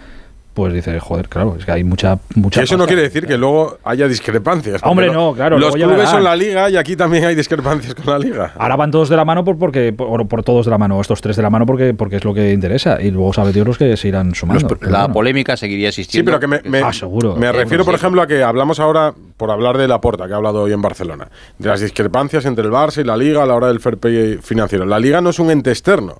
pues 0.57 0.73
dices, 0.73 0.99
joder, 1.03 1.29
claro, 1.29 1.55
es 1.59 1.65
que 1.65 1.71
hay 1.71 1.83
mucha 1.83 2.17
mucha 2.33 2.59
Que 2.61 2.63
eso 2.63 2.77
no 2.77 2.87
quiere 2.87 3.03
decir 3.03 3.27
que 3.27 3.37
luego 3.37 3.77
haya 3.83 4.07
discrepancias. 4.07 4.81
Hombre, 4.83 5.11
no, 5.11 5.33
claro, 5.35 5.59
Los 5.59 5.75
clubes 5.75 6.09
son 6.09 6.23
la 6.23 6.35
liga 6.35 6.67
y 6.71 6.77
aquí 6.77 6.95
también 6.95 7.25
hay 7.25 7.35
discrepancias 7.35 7.93
con 7.93 8.07
la 8.07 8.17
liga. 8.17 8.53
Ahora 8.57 8.75
van 8.75 8.89
todos 8.89 9.07
de 9.09 9.15
la 9.15 9.23
mano 9.23 9.45
por, 9.45 9.59
porque 9.59 9.93
por, 9.93 10.27
por 10.27 10.41
todos 10.43 10.65
de 10.65 10.71
la 10.71 10.79
mano, 10.79 10.99
estos 10.99 11.21
tres 11.21 11.35
de 11.35 11.43
la 11.43 11.51
mano 11.51 11.67
porque, 11.67 11.93
porque 11.93 12.15
es 12.15 12.25
lo 12.25 12.33
que 12.33 12.51
interesa. 12.53 12.99
Y 12.99 13.11
luego 13.11 13.31
sabe 13.33 13.53
Dios 13.53 13.67
los 13.67 13.77
que 13.77 13.95
se 13.95 14.07
irán 14.07 14.33
sumando. 14.33 14.67
La 14.81 15.01
bueno. 15.01 15.13
polémica 15.13 15.55
seguiría 15.55 15.91
Sí, 15.91 16.01
existiendo. 16.01 16.31
pero 16.31 16.39
que 16.39 16.47
me, 16.47 16.61
me- 16.67 16.81
Ah, 16.83 16.91
seguro. 16.91 17.35
me 17.35 17.51
refiero, 17.51 17.85
por 17.85 17.93
sí. 17.93 17.99
ejemplo, 17.99 18.23
a 18.23 18.27
que 18.27 18.41
hablamos 18.41 18.79
ahora, 18.79 19.13
por 19.37 19.51
hablar 19.51 19.77
de 19.77 19.87
la 19.87 20.01
porta 20.01 20.25
que 20.25 20.33
ha 20.33 20.37
hablado 20.37 20.63
hoy 20.63 20.73
en 20.73 20.81
Barcelona, 20.81 21.27
de 21.59 21.69
las 21.69 21.81
discrepancias 21.81 22.45
entre 22.45 22.65
el 22.65 22.71
Barça 22.71 23.01
y 23.01 23.03
la 23.03 23.15
Liga 23.15 23.43
a 23.43 23.45
la 23.45 23.53
hora 23.53 23.67
del 23.67 23.79
fair 23.79 23.97
play 23.97 24.39
financiero. 24.41 24.85
La 24.87 24.97
Liga 24.99 25.21
no 25.21 25.29
es 25.29 25.37
un 25.39 25.51
ente 25.51 25.69
externo. 25.69 26.15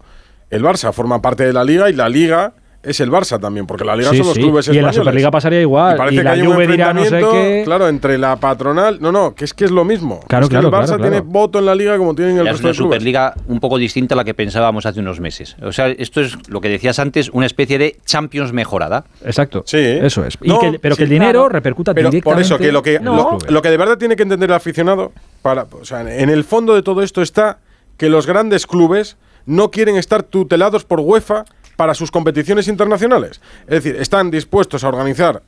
El 0.51 0.63
Barça 0.63 0.93
forma 0.93 1.21
parte 1.21 1.43
de 1.45 1.53
la 1.53 1.63
Liga 1.63 1.89
y 1.89 1.93
la 1.93 2.07
Liga 2.07 2.53
es 2.83 2.99
el 3.01 3.11
Barça 3.11 3.39
también, 3.39 3.65
porque 3.67 3.83
la 3.83 3.95
Liga 3.95 4.11
Sí, 4.11 4.17
son 4.17 4.27
los 4.27 4.35
sí. 4.35 4.41
clubes 4.41 4.67
Y 4.67 4.71
en 4.71 4.75
la 4.75 4.79
españoles. 4.89 4.95
Superliga 5.05 5.31
pasaría 5.31 5.61
igual. 5.61 5.95
Y 5.95 5.97
parece 5.97 6.15
Y 6.15 6.17
que 6.19 6.23
la 6.23 6.31
hay 6.31 6.41
un 6.41 6.53
Juve 6.53 6.67
dirá 6.67 6.93
no 6.93 7.03
sé 7.05 7.19
qué. 7.19 7.61
claro, 7.65 7.87
entre 7.89 8.17
la 8.17 8.35
patronal. 8.37 8.97
No, 9.01 9.11
no, 9.11 9.35
que 9.35 9.45
es 9.45 9.53
que 9.53 9.65
es 9.65 9.71
lo 9.71 9.83
mismo. 9.83 10.19
Claro, 10.27 10.45
es 10.45 10.49
que 10.49 10.53
claro, 10.53 10.67
el 10.67 10.73
Barça 10.73 10.85
claro, 10.87 10.97
claro. 11.03 11.11
tiene 11.11 11.19
voto 11.21 11.59
en 11.59 11.65
la 11.65 11.75
Liga 11.75 11.97
como 11.97 12.15
tienen 12.15 12.37
el 12.37 12.47
es 12.47 12.53
resto 12.53 12.67
una 12.67 12.71
de 12.71 12.77
clubes. 12.77 12.95
Superliga 12.95 13.33
un 13.47 13.59
poco 13.59 13.77
distinta 13.77 14.15
a 14.15 14.17
la 14.17 14.23
que 14.23 14.33
pensábamos 14.33 14.85
hace 14.85 14.99
unos 14.99 15.19
meses. 15.19 15.57
O 15.61 15.71
sea, 15.71 15.87
esto 15.89 16.21
es 16.21 16.37
lo 16.49 16.61
que 16.61 16.69
decías 16.69 16.97
antes, 16.99 17.29
una 17.33 17.45
especie 17.45 17.77
de 17.77 17.97
Champions 18.05 18.53
mejorada. 18.53 19.05
Exacto. 19.25 19.63
Sí. 19.65 19.77
Eso 19.79 20.23
es. 20.25 20.37
Y 20.41 20.47
No, 20.49 20.59
que- 20.59 20.79
pero 20.79 20.95
que 20.95 21.03
el 21.03 21.09
dinero 21.09 21.31
claro. 21.41 21.49
repercuta 21.49 21.93
Pero 21.93 22.09
directamente. 22.09 22.35
por 22.49 22.57
eso 22.57 22.57
que 22.63 22.71
lo 22.71 22.81
que 22.81 22.99
No. 22.99 23.15
lo, 23.15 23.51
lo 23.51 23.61
que 23.61 23.69
de 23.69 23.77
verdad 23.77 23.97
tiene 23.97 24.15
que 24.15 24.23
entender 24.23 24.49
el 24.49 24.55
aficionado 24.55 25.11
para 25.41 25.65
o 25.71 25.83
sea, 25.85 26.01
en 26.01 26.29
el 26.29 26.43
fondo 26.43 26.73
de 26.75 26.83
todo 26.83 27.01
esto 27.03 27.21
está 27.21 27.59
que 27.97 28.09
los 28.09 28.27
grandes 28.27 28.65
clubes 28.67 29.17
no 29.45 29.71
quieren 29.71 29.95
estar 29.95 30.23
tutelados 30.23 30.83
por 30.83 30.99
UEFA 30.99 31.45
para 31.77 31.93
sus 31.93 32.11
competiciones 32.11 32.67
internacionales. 32.67 33.39
Es 33.61 33.81
decir, 33.83 33.95
están 33.95 34.29
dispuestos 34.29 34.83
a 34.83 34.89
organizar 34.89 35.41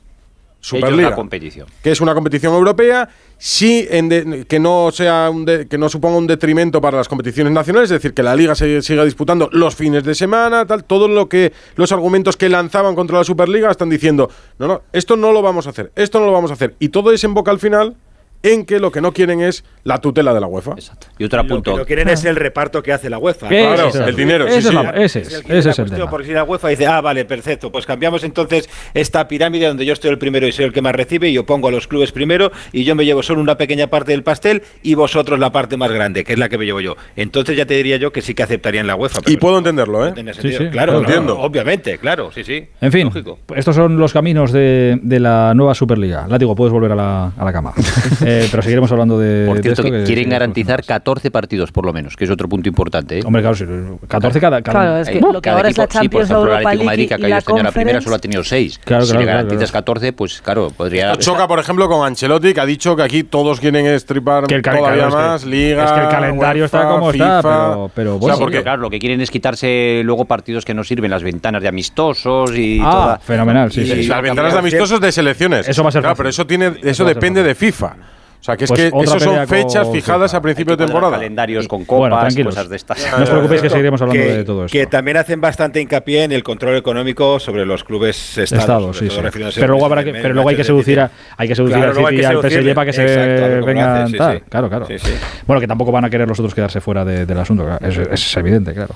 Superliga. 0.62 1.14
competición. 1.14 1.66
Que 1.82 1.90
es 1.90 2.00
una 2.02 2.12
competición 2.14 2.52
europea, 2.54 3.08
sí 3.38 3.86
en 3.90 4.08
de- 4.10 4.44
que 4.46 4.60
no 4.60 4.90
sea 4.92 5.30
un 5.30 5.46
de- 5.46 5.66
que 5.66 5.78
no 5.78 5.88
suponga 5.88 6.18
un 6.18 6.26
detrimento 6.26 6.82
para 6.82 6.98
las 6.98 7.08
competiciones 7.08 7.50
nacionales, 7.52 7.90
es 7.90 7.94
decir, 7.94 8.12
que 8.12 8.22
la 8.22 8.36
liga 8.36 8.54
se 8.54 8.82
siga 8.82 9.04
disputando 9.06 9.48
los 9.52 9.74
fines 9.74 10.04
de 10.04 10.14
semana, 10.14 10.66
tal, 10.66 10.84
todo 10.84 11.08
lo 11.08 11.30
que 11.30 11.52
los 11.76 11.92
argumentos 11.92 12.36
que 12.36 12.50
lanzaban 12.50 12.94
contra 12.94 13.16
la 13.18 13.24
Superliga 13.24 13.70
están 13.70 13.88
diciendo, 13.88 14.28
no, 14.58 14.68
no, 14.68 14.82
esto 14.92 15.16
no 15.16 15.32
lo 15.32 15.40
vamos 15.40 15.66
a 15.66 15.70
hacer, 15.70 15.92
esto 15.96 16.20
no 16.20 16.26
lo 16.26 16.32
vamos 16.32 16.50
a 16.50 16.54
hacer 16.54 16.74
y 16.78 16.90
todo 16.90 17.10
desemboca 17.10 17.50
al 17.50 17.58
final 17.58 17.96
en 18.42 18.64
que 18.64 18.78
lo 18.80 18.90
que 18.90 19.00
no 19.00 19.12
quieren 19.12 19.40
es 19.40 19.64
la 19.84 19.98
tutela 19.98 20.32
de 20.32 20.40
la 20.40 20.46
UEFA. 20.46 20.74
Y 21.18 21.24
otro 21.24 21.38
Lo 21.38 21.42
que 21.48 21.54
punto. 21.54 21.76
no 21.76 21.84
quieren 21.84 22.08
es 22.08 22.24
el 22.24 22.36
reparto 22.36 22.82
que 22.82 22.92
hace 22.92 23.10
la 23.10 23.18
UEFA. 23.18 23.48
Claro, 23.48 23.88
es 23.88 23.94
el 23.96 24.16
dinero, 24.16 24.44
sí, 24.46 24.50
Ese 24.50 24.58
es 24.60 24.66
sí. 24.68 24.74
la- 24.74 24.90
ese 24.90 25.20
es, 25.20 25.32
el- 25.34 25.40
ese 25.40 25.58
es 25.58 25.64
la 25.64 25.70
el 25.70 25.76
cuestión, 25.76 25.86
tema. 25.98 26.10
Porque 26.10 26.26
si 26.28 26.32
la 26.32 26.44
UEFA 26.44 26.68
dice, 26.68 26.86
ah, 26.86 27.00
vale, 27.00 27.24
perfecto, 27.24 27.70
pues 27.70 27.84
cambiamos 27.86 28.24
entonces 28.24 28.68
esta 28.94 29.26
pirámide 29.28 29.66
donde 29.66 29.84
yo 29.84 29.92
estoy 29.92 30.10
el 30.10 30.18
primero 30.18 30.46
y 30.46 30.52
soy 30.52 30.64
el 30.66 30.72
que 30.72 30.80
más 30.82 30.94
recibe, 30.94 31.28
y 31.28 31.32
yo 31.34 31.44
pongo 31.44 31.68
a 31.68 31.70
los 31.70 31.86
clubes 31.86 32.12
primero 32.12 32.50
y 32.72 32.84
yo 32.84 32.94
me 32.94 33.04
llevo 33.04 33.22
solo 33.22 33.40
una 33.40 33.56
pequeña 33.56 33.88
parte 33.88 34.12
del 34.12 34.22
pastel 34.22 34.62
y 34.82 34.94
vosotros 34.94 35.38
la 35.38 35.52
parte 35.52 35.76
más 35.76 35.90
grande, 35.92 36.24
que 36.24 36.32
es 36.32 36.38
la 36.38 36.48
que 36.48 36.56
me 36.58 36.64
llevo 36.64 36.80
yo. 36.80 36.96
Entonces 37.16 37.56
ya 37.56 37.66
te 37.66 37.74
diría 37.74 37.96
yo 37.98 38.12
que 38.12 38.22
sí 38.22 38.34
que 38.34 38.42
aceptarían 38.42 38.86
la 38.86 38.94
UEFA. 38.96 39.20
Y 39.26 39.36
puedo 39.36 39.58
entenderlo, 39.58 40.06
¿eh? 40.06 40.14
sí, 40.40 40.56
claro, 40.70 40.92
lo 40.94 41.00
no, 41.02 41.06
entiendo. 41.08 41.38
obviamente, 41.38 41.98
claro, 41.98 42.30
sí, 42.32 42.42
sí. 42.44 42.66
En 42.80 42.90
fin, 42.92 43.04
Lógico. 43.04 43.38
estos 43.54 43.76
son 43.76 43.98
los 43.98 44.12
caminos 44.12 44.52
de, 44.52 44.98
de 45.02 45.20
la 45.20 45.52
nueva 45.54 45.74
Superliga. 45.74 46.26
Látigo, 46.28 46.54
puedes 46.54 46.72
volver 46.72 46.92
a 46.92 46.94
la, 46.96 47.32
a 47.36 47.44
la 47.44 47.52
cama. 47.52 47.72
Eh, 48.30 48.48
pero 48.50 48.62
seguiremos 48.62 48.90
hablando 48.92 49.18
de, 49.18 49.46
Por 49.46 49.56
de 49.56 49.62
cierto, 49.62 49.82
esto 49.82 49.92
que 49.92 49.98
que- 50.00 50.04
quieren 50.04 50.24
que- 50.24 50.30
garantizar 50.30 50.84
14 50.84 51.30
partidos 51.30 51.72
por 51.72 51.84
lo 51.86 51.92
menos, 51.92 52.16
que 52.16 52.24
es 52.24 52.30
otro 52.30 52.48
punto 52.48 52.68
importante. 52.68 53.18
¿eh? 53.18 53.22
Hombre, 53.24 53.42
claro, 53.42 53.56
sí, 53.56 53.64
14 54.08 54.40
cada, 54.40 54.62
cada- 54.62 54.80
Claro, 54.80 54.96
es 54.98 55.08
que 55.08 55.20
lo 55.20 55.32
que 55.34 55.40
cada 55.40 55.56
ahora 55.56 55.68
es 55.70 55.78
la 55.78 55.84
equipo- 55.84 56.00
sí, 56.02 56.08
por 56.08 56.20
Champions, 56.22 56.30
la 56.30 56.34
ejemplo, 56.36 56.40
el 56.40 56.56
Europa 56.56 56.68
Atlético 56.70 56.80
de 56.80 56.86
Madrid, 56.86 57.08
que 57.08 57.14
ha 57.14 57.18
caído 57.18 57.38
este 57.38 57.52
año 57.52 57.62
la 57.62 57.72
primera, 57.72 58.00
solo 58.00 58.16
ha 58.16 58.18
tenido 58.18 58.44
6. 58.44 58.78
Claro, 58.84 59.04
si 59.04 59.10
claro, 59.10 59.20
le 59.26 59.30
garantizas 59.32 59.70
claro. 59.70 59.84
14, 59.84 60.12
pues 60.12 60.40
claro, 60.42 60.70
podría... 60.76 61.16
Choca, 61.16 61.48
por 61.48 61.58
ejemplo, 61.58 61.88
con 61.88 62.06
Ancelotti, 62.06 62.54
que 62.54 62.60
ha 62.60 62.66
dicho 62.66 62.96
que 62.96 63.02
aquí 63.02 63.24
todos 63.24 63.60
quieren 63.60 63.86
estripar 63.86 64.46
Que 64.46 64.54
el 64.56 64.62
todavía 64.62 64.80
claro, 64.92 65.08
es 65.08 65.14
que- 65.14 65.20
más, 65.20 65.44
Liga, 65.44 65.84
es 65.84 65.92
que 65.92 66.00
el 66.00 66.08
calendario 66.08 66.64
está 66.64 66.88
como 66.88 67.10
está, 67.10 67.24
FIFA. 67.38 67.42
pero- 67.42 67.90
pero 67.94 68.16
O 68.16 68.22
sea, 68.26 68.36
porque 68.36 68.62
claro, 68.62 68.82
lo 68.82 68.90
que 68.90 68.98
quieren 68.98 69.20
es 69.20 69.30
quitarse 69.30 70.02
luego 70.04 70.24
partidos 70.24 70.64
que 70.64 70.74
no 70.74 70.84
sirven, 70.84 71.10
las 71.10 71.22
ventanas 71.22 71.62
de 71.62 71.68
amistosos 71.68 72.56
y 72.56 72.80
Ah, 72.82 72.90
toda- 72.90 73.18
fenomenal, 73.18 73.72
sí, 73.72 73.80
y- 73.82 73.86
sí. 73.86 74.06
las 74.06 74.22
ventanas 74.22 74.52
de 74.52 74.58
amistosos 74.58 75.00
de 75.00 75.12
selecciones. 75.12 75.68
Eso 75.68 75.82
va 75.82 75.88
a 75.88 75.92
ser 75.92 76.00
Claro, 76.02 76.16
pero 76.16 76.28
eso 76.28 76.46
tiene, 76.46 76.72
eso 76.82 77.04
depende 77.04 77.42
de 77.42 77.54
FIFA. 77.54 77.94
O 78.40 78.42
sea, 78.42 78.56
que 78.56 78.64
es 78.64 78.70
Pues 78.70 78.80
que 78.80 78.86
esos 79.02 79.22
son 79.22 79.46
fechas 79.46 79.84
con 79.84 79.92
fijadas 79.92 80.32
a 80.32 80.40
principio 80.40 80.74
de 80.74 80.84
temporada. 80.86 81.16
calendarios 81.16 81.68
con 81.68 81.84
Bueno, 81.84 82.14
copas, 82.16 82.20
tranquilos. 82.34 82.54
cosas 82.54 82.70
de 82.70 82.76
estas. 82.76 83.12
No 83.18 83.22
os 83.24 83.28
preocupéis 83.30 83.60
que 83.60 83.68
seguiremos 83.68 84.00
hablando 84.00 84.22
que, 84.22 84.32
de 84.32 84.44
todo 84.44 84.64
esto. 84.64 84.72
que 84.78 84.86
también 84.86 85.18
hacen 85.18 85.40
bastante 85.42 85.78
hincapié 85.80 86.24
en 86.24 86.32
el 86.32 86.42
control 86.42 86.76
económico 86.76 87.38
sobre 87.38 87.66
los 87.66 87.84
clubes 87.84 88.38
estados. 88.38 88.96
Sí, 88.96 89.10
sí. 89.10 89.20
Pero 89.54 89.68
luego, 89.68 89.84
habrá 89.84 90.02
que, 90.04 90.12
pero 90.12 90.32
luego 90.32 90.48
hay 90.48 90.56
que 90.56 90.64
seducir 90.64 91.00
a, 91.00 91.10
hay 91.36 91.48
que 91.48 91.54
seducir 91.54 91.76
Claro, 91.76 91.90
al 91.90 92.06
City 92.14 92.22
y 92.22 92.24
al 92.24 92.38
PSG 92.40 92.74
para 92.74 92.86
que 92.86 92.92
se 92.94 93.02
Exacto, 93.02 93.56
lo 93.60 93.66
vengan 93.66 94.08
sí, 94.08 94.16
tal. 94.16 94.36
sí. 94.38 94.42
Claro, 94.48 94.68
claro. 94.70 94.86
Sí, 94.86 94.98
sí. 94.98 95.12
Bueno, 95.46 95.60
que 95.60 95.66
tampoco 95.66 95.92
van 95.92 96.06
a 96.06 96.10
querer 96.10 96.26
los 96.26 96.38
otros 96.40 96.54
quedarse 96.54 96.80
fuera 96.80 97.04
de- 97.04 97.26
del 97.26 97.38
asunto. 97.38 97.68
Eso, 97.82 98.00
eso 98.02 98.12
es 98.12 98.36
evidente, 98.38 98.72
claro. 98.72 98.94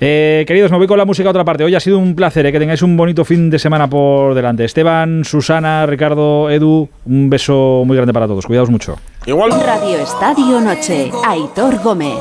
Eh, 0.00 0.44
queridos, 0.46 0.70
me 0.70 0.78
voy 0.78 0.86
con 0.86 0.96
la 0.96 1.04
música 1.04 1.28
a 1.28 1.30
otra 1.30 1.44
parte. 1.44 1.62
Hoy 1.62 1.74
ha 1.74 1.80
sido 1.80 1.98
un 1.98 2.14
placer 2.14 2.46
eh, 2.46 2.52
que 2.52 2.58
tengáis 2.58 2.80
un 2.82 2.96
bonito 2.96 3.24
fin 3.26 3.50
de 3.50 3.58
semana 3.58 3.88
por 3.90 4.34
delante. 4.34 4.64
Esteban, 4.64 5.24
Susana, 5.24 5.84
Ricardo, 5.84 6.48
Edu, 6.50 6.88
un 7.04 7.28
beso 7.28 7.82
muy 7.84 7.94
grande 7.96 8.14
para 8.14 8.26
todos. 8.26 8.46
Cuidaos 8.46 8.70
mucho. 8.70 8.77
Igual. 9.26 9.50
Radio 9.50 9.98
Estadio 9.98 10.60
Noche. 10.60 11.10
Aitor 11.26 11.78
Gómez. 11.82 12.18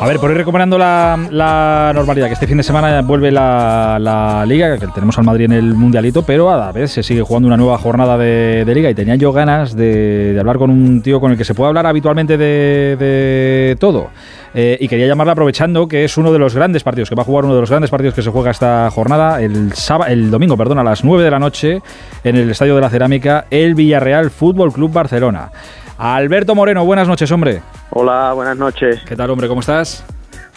A 0.00 0.06
ver, 0.06 0.18
por 0.18 0.32
ir 0.32 0.36
recuperando 0.36 0.76
la, 0.76 1.16
la 1.30 1.92
normalidad, 1.94 2.26
que 2.26 2.32
este 2.32 2.48
fin 2.48 2.56
de 2.56 2.64
semana 2.64 3.02
vuelve 3.02 3.30
la, 3.30 3.98
la 4.00 4.44
Liga, 4.44 4.76
que 4.76 4.88
tenemos 4.88 5.16
al 5.16 5.24
Madrid 5.24 5.44
en 5.44 5.52
el 5.52 5.74
Mundialito, 5.74 6.22
pero 6.24 6.50
a 6.50 6.56
la 6.56 6.72
vez 6.72 6.90
se 6.90 7.04
sigue 7.04 7.22
jugando 7.22 7.46
una 7.46 7.56
nueva 7.56 7.78
jornada 7.78 8.18
de, 8.18 8.64
de 8.66 8.74
Liga 8.74 8.90
y 8.90 8.94
tenía 8.96 9.14
yo 9.14 9.32
ganas 9.32 9.76
de, 9.76 10.32
de 10.32 10.40
hablar 10.40 10.58
con 10.58 10.70
un 10.70 11.02
tío 11.02 11.20
con 11.20 11.30
el 11.30 11.38
que 11.38 11.44
se 11.44 11.54
puede 11.54 11.68
hablar 11.68 11.86
habitualmente 11.86 12.36
de, 12.36 12.96
de 12.98 13.76
todo. 13.78 14.08
Eh, 14.54 14.76
y 14.80 14.88
quería 14.88 15.06
llamarle 15.06 15.32
aprovechando 15.32 15.88
que 15.88 16.04
es 16.04 16.16
uno 16.16 16.32
de 16.32 16.38
los 16.38 16.54
grandes 16.54 16.82
partidos, 16.82 17.08
que 17.08 17.14
va 17.14 17.22
a 17.22 17.24
jugar 17.24 17.44
uno 17.44 17.54
de 17.54 17.60
los 17.60 17.70
grandes 17.70 17.90
partidos 17.90 18.14
que 18.14 18.22
se 18.22 18.30
juega 18.30 18.50
esta 18.50 18.90
jornada, 18.90 19.40
el, 19.40 19.72
sábado, 19.72 20.10
el 20.10 20.30
domingo, 20.30 20.56
perdón, 20.56 20.78
a 20.78 20.84
las 20.84 21.04
9 21.04 21.24
de 21.24 21.30
la 21.30 21.38
noche, 21.38 21.80
en 22.24 22.36
el 22.36 22.50
Estadio 22.50 22.74
de 22.74 22.80
la 22.80 22.90
Cerámica, 22.90 23.46
el 23.50 23.74
Villarreal 23.74 24.30
Fútbol 24.30 24.72
Club 24.72 24.92
Barcelona. 24.92 25.50
Alberto 25.96 26.54
Moreno, 26.54 26.84
buenas 26.84 27.08
noches, 27.08 27.30
hombre. 27.30 27.62
Hola, 27.90 28.32
buenas 28.34 28.56
noches. 28.56 29.00
¿Qué 29.06 29.16
tal, 29.16 29.30
hombre? 29.30 29.48
¿Cómo 29.48 29.60
estás? 29.60 30.04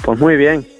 Pues 0.03 0.19
muy 0.19 0.35
bien. 0.35 0.74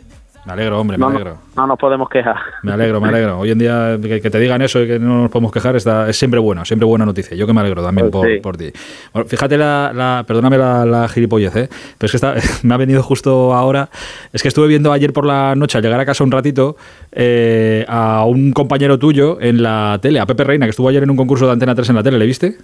Me 0.46 0.54
alegro, 0.54 0.80
hombre, 0.80 0.96
me 0.98 1.02
No, 1.02 1.08
alegro. 1.10 1.38
no 1.56 1.66
nos 1.66 1.80
podemos 1.80 2.08
quejar. 2.08 2.36
Me 2.62 2.72
alegro, 2.72 3.02
me 3.02 3.08
alegro. 3.10 3.40
Hoy 3.40 3.50
en 3.50 3.58
día 3.58 3.98
que, 4.00 4.22
que 4.22 4.30
te 4.30 4.38
digan 4.40 4.62
eso 4.62 4.80
y 4.80 4.88
que 4.88 5.00
no 5.00 5.24
nos 5.24 5.32
podemos 5.32 5.52
quejar 5.52 5.76
está, 5.76 6.08
es 6.08 6.18
siempre 6.18 6.40
bueno, 6.40 6.64
siempre 6.66 6.86
buena 6.86 7.04
noticia. 7.04 7.36
Yo 7.36 7.48
que 7.48 7.54
me 7.54 7.62
alegro 7.62 7.82
también 7.84 8.12
Pues 8.12 8.22
por, 8.22 8.32
sí. 8.32 8.40
por 8.42 8.58
ti. 8.58 8.72
Bueno, 9.12 9.28
fíjate 9.28 9.58
la, 9.58 9.92
la- 9.92 10.24
perdóname 10.28 10.60
la, 10.60 10.86
la 10.86 11.08
gilipollez, 11.08 11.56
¿eh? 11.56 11.70
pero 11.98 12.06
es 12.06 12.12
que 12.12 12.18
está- 12.18 12.36
me 12.64 12.74
ha 12.76 12.78
venido 12.78 13.02
justo 13.02 13.56
ahora. 13.56 13.90
Es 14.34 14.44
que 14.44 14.50
estuve 14.50 14.68
viendo 14.68 14.92
ayer 14.92 15.14
por 15.14 15.26
la 15.26 15.56
noche 15.56 15.80
al 15.80 15.84
llegar 15.84 16.00
a 16.00 16.06
casa 16.06 16.24
un 16.24 16.32
ratito 16.32 16.76
eh, 17.12 17.84
a 17.88 18.24
un 18.26 18.52
compañero 18.54 19.00
tuyo 19.00 19.40
en 19.42 19.64
la 19.64 19.98
tele, 20.00 20.20
a 20.20 20.28
Pepe 20.28 20.44
Reina, 20.44 20.68
que 20.68 20.72
estuvo 20.72 20.90
ayer 20.90 21.02
en 21.02 21.10
un 21.10 21.18
concurso 21.18 21.48
de 21.48 21.54
Antena 21.54 21.74
3 21.74 21.90
en 21.90 21.96
la 21.96 22.04
tele. 22.04 22.20
¿Le 22.20 22.26
viste? 22.28 22.56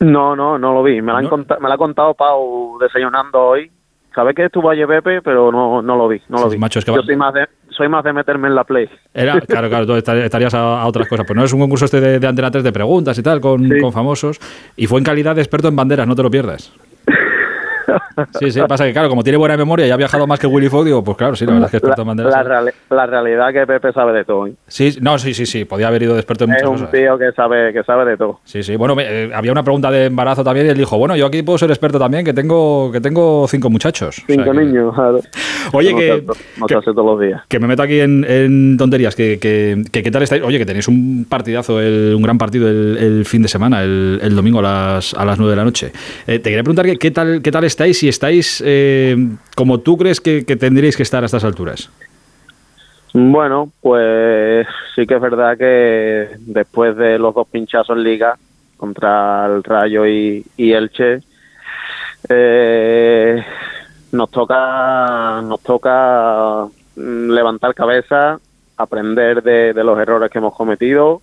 No, 0.00 0.34
no, 0.34 0.58
no 0.58 0.74
lo 0.74 0.82
vi. 0.82 1.00
Me 1.02 1.12
lo, 1.12 1.18
han 1.18 1.24
me 1.60 1.68
lo 1.68 1.72
ha 1.72 1.78
contado 1.78 2.14
Pau 2.14 2.78
desayunando 2.80 3.38
hoy. 3.40 3.70
Sabe 4.14 4.34
que 4.34 4.46
estuvo 4.46 4.68
ayer 4.70 4.86
Pepe, 4.86 5.22
pero 5.22 5.52
no, 5.52 5.80
no 5.82 5.96
lo 5.96 6.08
vi, 6.08 6.20
no 6.28 6.38
lo 6.40 6.48
vi. 6.48 6.58
macho, 6.58 6.78
es 6.78 6.84
que 6.84 6.90
Yo 6.92 6.98
va- 6.98 7.04
soy 7.04 7.16
más 7.16 7.34
de 7.34 7.46
soy 7.70 7.88
más 7.88 8.02
de 8.02 8.12
meterme 8.12 8.48
en 8.48 8.56
la 8.56 8.64
play. 8.64 8.88
Era, 9.14 9.40
claro, 9.42 9.68
claro, 9.68 9.86
tú 9.86 9.92
estar- 9.94 10.16
estarías 10.16 10.52
a, 10.54 10.82
a 10.82 10.86
otras 10.86 11.06
cosas. 11.06 11.24
Pues 11.26 11.36
no 11.36 11.44
es 11.44 11.52
un 11.52 11.60
concurso 11.60 11.84
este 11.84 12.00
de, 12.00 12.18
de 12.18 12.26
Antena 12.26 12.50
3 12.50 12.64
de 12.64 12.72
preguntas 12.72 13.16
y 13.18 13.22
tal, 13.22 13.40
con, 13.40 13.68
con 13.80 13.92
famosos. 13.92 14.40
Y 14.76 14.88
fue 14.88 14.98
en 14.98 15.04
calidad 15.04 15.36
de 15.36 15.42
experto 15.42 15.68
en 15.68 15.76
banderas, 15.76 16.06
no 16.08 16.16
te 16.16 16.22
lo 16.24 16.30
pierdas. 16.30 16.72
Sí, 18.38 18.50
sí, 18.50 18.60
pasa 18.68 18.84
que 18.84 18.92
claro, 18.92 19.08
como 19.08 19.22
tiene 19.22 19.36
buena 19.38 19.56
memoria 19.56 19.86
y 19.86 19.90
ha 19.90 19.96
viajado 19.96 20.26
más 20.26 20.38
que 20.38 20.46
Willy 20.46 20.68
Fogg, 20.68 20.84
digo, 20.84 21.02
pues 21.04 21.16
claro, 21.16 21.36
sí, 21.36 21.44
la 21.46 21.52
verdad 21.52 21.66
es 21.66 21.70
que 21.70 21.76
experto 21.78 22.02
en 22.02 22.08
banderas. 22.08 22.32
la 22.32 22.42
reali- 22.44 22.72
la 22.90 23.06
realidad 23.06 23.52
que 23.52 23.66
Pepe 23.66 23.92
sabe 23.92 24.12
de 24.12 24.24
todo. 24.24 24.46
¿eh? 24.46 24.52
Sí, 24.66 24.96
no, 25.00 25.18
sí, 25.18 25.34
sí, 25.34 25.46
sí, 25.46 25.64
podía 25.64 25.88
haber 25.88 26.02
ido 26.02 26.14
de 26.14 26.20
experto 26.20 26.44
en 26.44 26.50
Es 26.52 26.56
muchas 26.62 26.68
un 26.68 26.86
cosas. 26.86 26.90
tío 26.90 27.18
que 27.18 27.32
sabe 27.32 27.72
que 27.72 27.82
sabe 27.84 28.10
de 28.10 28.16
todo. 28.16 28.40
Sí, 28.44 28.62
sí, 28.62 28.76
bueno, 28.76 28.94
me- 28.94 29.04
eh, 29.06 29.30
había 29.34 29.52
una 29.52 29.62
pregunta 29.62 29.90
de 29.90 30.06
embarazo 30.06 30.44
también 30.44 30.66
y 30.66 30.70
él 30.70 30.76
dijo, 30.78 30.98
bueno, 30.98 31.16
yo 31.16 31.26
aquí 31.26 31.42
puedo 31.42 31.58
ser 31.58 31.70
experto 31.70 31.98
también, 31.98 32.24
que 32.24 32.32
tengo, 32.32 32.90
que 32.92 33.00
tengo 33.00 33.46
cinco 33.48 33.70
muchachos. 33.70 34.18
O 34.18 34.26
sea 34.26 34.36
Cinco 34.36 34.52
que- 34.52 34.58
niños. 34.58 34.94
claro. 34.94 35.20
Oye, 35.72 35.92
No 35.92 35.98
que- 35.98 36.24
no 36.58 36.64
hace 36.78 36.92
todos 36.92 37.04
los 37.06 37.20
días. 37.20 37.42
Que 37.48 37.58
me 37.58 37.66
meto 37.66 37.82
aquí 37.82 38.00
en, 38.00 38.24
en 38.28 38.76
tonterías, 38.76 39.14
que, 39.14 39.38
que, 39.38 39.82
que 39.90 40.02
qué 40.02 40.10
tal 40.10 40.22
estáis. 40.22 40.42
Oye, 40.42 40.58
que 40.58 40.66
tenéis 40.66 40.88
un 40.88 41.26
partidazo, 41.28 41.80
el- 41.80 42.14
un 42.16 42.22
gran 42.22 42.38
partido 42.38 42.68
el, 42.68 42.96
el 42.98 43.24
fin 43.24 43.42
de 43.42 43.48
semana, 43.48 43.82
el, 43.82 44.18
el 44.22 44.34
domingo 44.34 44.58
a 44.60 44.62
las, 44.62 45.14
a 45.14 45.24
las 45.24 45.38
9 45.38 45.50
de 45.50 45.56
la 45.56 45.64
noche. 45.64 45.92
Eh, 46.26 46.38
te 46.38 46.50
quería 46.50 46.62
preguntar 46.62 46.86
que, 46.86 46.96
qué 46.98 47.10
tal 47.10 47.40
qué 47.42 47.50
tal 47.52 47.64
estáis, 47.64 47.77
si 47.94 48.08
estáis 48.08 48.62
eh, 48.64 49.16
como 49.54 49.80
tú 49.80 49.96
crees 49.96 50.20
que, 50.20 50.44
que 50.44 50.56
tendríais 50.56 50.96
que 50.96 51.02
estar 51.02 51.22
a 51.22 51.26
estas 51.26 51.44
alturas. 51.44 51.90
Bueno, 53.14 53.70
pues 53.80 54.66
sí 54.94 55.06
que 55.06 55.14
es 55.14 55.20
verdad 55.20 55.56
que 55.56 56.28
después 56.40 56.96
de 56.96 57.18
los 57.18 57.34
dos 57.34 57.48
pinchazos 57.48 57.96
en 57.96 58.04
liga 58.04 58.36
contra 58.76 59.46
el 59.46 59.62
Rayo 59.64 60.06
y, 60.06 60.44
y 60.56 60.72
Elche, 60.72 61.20
eh, 62.28 63.44
nos 64.12 64.30
toca 64.30 65.40
nos 65.42 65.60
toca 65.62 66.66
mm, 66.96 67.30
levantar 67.30 67.74
cabeza, 67.74 68.38
aprender 68.76 69.42
de, 69.42 69.72
de 69.72 69.84
los 69.84 69.98
errores 69.98 70.30
que 70.30 70.38
hemos 70.38 70.54
cometido, 70.54 71.22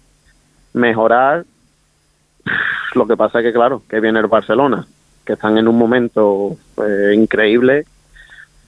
mejorar. 0.73 1.45
Lo 2.93 3.05
que 3.07 3.17
pasa 3.17 3.39
es 3.39 3.45
que 3.45 3.53
claro, 3.53 3.83
que 3.89 3.99
viene 3.99 4.19
el 4.19 4.27
Barcelona, 4.27 4.87
que 5.25 5.33
están 5.33 5.57
en 5.57 5.67
un 5.67 5.77
momento 5.77 6.55
eh, 6.77 7.13
increíble 7.13 7.85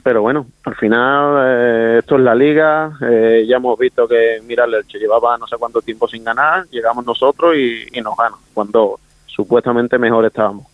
pero 0.07 0.21
bueno, 0.21 0.47
al 0.63 0.75
final 0.75 1.35
eh, 1.45 1.95
esto 1.99 2.15
es 2.15 2.21
la 2.21 2.33
liga, 2.33 2.97
eh, 3.01 3.45
ya 3.45 3.57
hemos 3.57 3.77
visto 3.77 4.07
que, 4.07 4.41
mira, 4.41 4.63
el 4.63 4.75
Elche 4.75 4.99
llevaba 4.99 5.37
no 5.37 5.45
sé 5.47 5.57
cuánto 5.57 5.81
tiempo 5.81 6.07
sin 6.07 6.23
ganar, 6.23 6.65
llegamos 6.69 7.05
nosotros 7.05 7.57
y, 7.57 7.99
nos 7.99 8.15
ganan, 8.15 8.39
cuando 8.53 9.01
supuestamente 9.25 9.97
mejor 9.97 10.23
estábamos. 10.23 10.67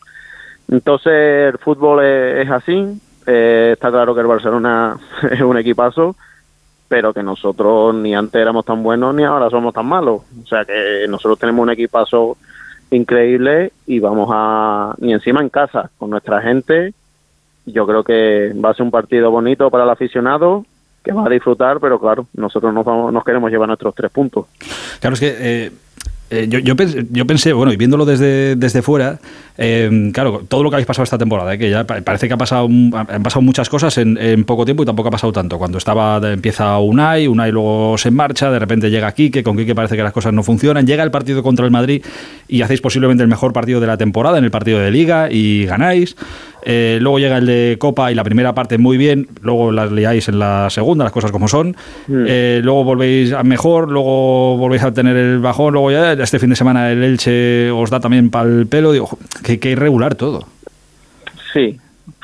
Entonces 0.70 1.52
el 1.52 1.58
fútbol 1.58 2.06
es, 2.06 2.46
es 2.46 2.52
así, 2.52 3.02
eh, 3.26 3.72
está 3.74 3.90
claro 3.90 4.14
que 4.14 4.22
el 4.22 4.28
Barcelona 4.28 5.00
es 5.32 5.42
un 5.42 5.58
equipazo, 5.58 6.16
pero 6.88 7.12
que 7.12 7.24
nosotros 7.24 7.96
ni 7.96 8.14
antes 8.14 8.40
éramos 8.40 8.66
tan 8.66 8.84
buenos 8.84 9.16
ni 9.16 9.24
ahora 9.24 9.50
somos 9.50 9.74
tan 9.74 9.88
malos. 9.88 10.22
O 10.44 10.46
sea 10.46 10.64
que 10.64 11.08
nosotros 11.10 11.40
tenemos 11.40 11.64
un 11.64 11.72
equipazo 11.72 12.38
increíble 12.96 13.72
y 13.86 14.00
vamos 14.00 14.30
a, 14.32 14.96
ni 15.00 15.14
encima 15.14 15.42
en 15.42 15.50
casa, 15.50 15.90
con 15.98 16.10
nuestra 16.10 16.42
gente, 16.42 16.94
yo 17.66 17.86
creo 17.88 18.04
que 18.04 18.54
va 18.54 18.72
a 18.72 18.74
ser 18.74 18.84
un 18.84 18.92
partido 18.92 19.32
bonito 19.32 19.70
para 19.70 19.84
el 19.84 19.90
aficionado 19.90 20.66
que 21.04 21.12
va 21.12 21.26
a 21.26 21.30
disfrutar, 21.30 21.80
pero 21.80 22.00
claro, 22.00 22.28
nosotros 22.34 22.74
nos, 22.74 22.86
vamos, 22.86 23.12
nos 23.12 23.24
queremos 23.26 23.52
llevar 23.52 23.68
nuestros 23.68 23.94
tres 23.94 24.10
puntos. 24.10 24.46
Claro, 25.00 25.16
es 25.16 25.20
que 25.20 25.36
eh, 25.38 25.72
eh, 26.34 26.48
yo, 26.50 26.58
yo, 26.60 26.76
pensé, 27.28 27.54
bueno, 27.54 27.72
y 27.72 27.78
viéndolo 27.78 28.06
desde, 28.06 28.56
desde 28.56 28.82
fuera, 28.82 29.20
eh, 29.56 30.10
claro, 30.12 30.44
todo 30.48 30.64
lo 30.64 30.72
que 30.72 30.78
habéis 30.78 30.88
pasado 30.88 31.04
esta 31.04 31.20
temporada, 31.20 31.56
que 31.58 31.70
ya 31.70 31.86
parece 31.86 32.28
que 32.28 32.34
ha 32.34 32.38
pasado, 32.38 32.66
han 32.66 33.24
pasado 33.24 33.42
muchas 33.44 33.70
cosas 33.70 33.98
en, 34.00 34.44
poco 34.46 34.66
tiempo 34.66 34.82
y 34.82 34.86
tampoco 34.88 35.10
ha 35.10 35.12
pasado 35.12 35.32
tanto. 35.32 35.60
Cuando 35.60 35.78
estaba 35.78 36.20
empieza 36.32 36.80
Unai, 36.80 37.28
Unai 37.28 37.52
luego 37.52 37.98
se 38.00 38.10
marcha, 38.10 38.50
de 38.50 38.58
repente 38.58 38.90
llega 38.90 39.12
Quique, 39.12 39.44
con 39.44 39.56
Quique 39.56 39.76
parece 39.76 39.96
que 39.96 40.02
las 40.02 40.14
cosas 40.14 40.34
no 40.34 40.42
funcionan, 40.42 40.88
llega 40.88 41.04
el 41.04 41.12
partido 41.12 41.44
contra 41.44 41.66
el 41.66 41.72
Madrid 41.72 42.04
y 42.48 42.64
hacéis 42.64 42.82
posiblemente 42.82 43.22
el 43.22 43.30
mejor 43.30 43.54
partido 43.54 43.80
de 43.80 43.88
la 43.88 43.98
temporada 43.98 44.40
en 44.40 44.44
el 44.44 44.52
partido 44.52 44.80
de 44.80 44.90
Liga 44.90 45.30
y 45.32 45.66
ganáis. 45.66 46.16
Eh, 46.66 46.98
luego 47.02 47.20
llega 47.20 47.38
el 47.38 47.46
de 47.46 47.78
Copa 47.80 48.12
y 48.12 48.16
la 48.16 48.24
primera 48.24 48.54
parte 48.54 48.78
muy 48.78 48.98
bien, 48.98 49.28
luego 49.42 49.72
las 49.72 49.92
liáis 49.92 50.30
en 50.30 50.40
la 50.40 50.70
segunda, 50.70 51.04
las 51.04 51.14
cosas 51.14 51.32
como 51.32 51.48
son. 51.48 51.76
Mm. 52.08 52.26
Eh, 52.28 52.62
luego 52.64 52.84
volvéis 52.84 53.34
a 53.34 53.44
mejor, 53.44 53.92
luego 53.92 54.58
volvéis 54.58 54.84
a 54.84 54.94
tener 54.94 55.16
el 55.16 55.40
bajón, 55.40 55.74
luego 55.74 55.92
ya 55.92 56.14
este 56.14 56.40
fin 56.40 56.50
de 56.50 56.56
semana 56.56 56.92
el 56.92 57.04
Elche 57.04 57.70
os 57.72 57.90
da 57.90 58.00
también 58.00 58.30
para 58.30 58.50
el 58.50 58.68
pelo. 58.68 58.92
Digo, 58.92 59.10
que, 59.44 59.60
que 59.60 59.72
irregular 59.72 60.16
todo. 60.16 60.48
Sí, 61.52 61.78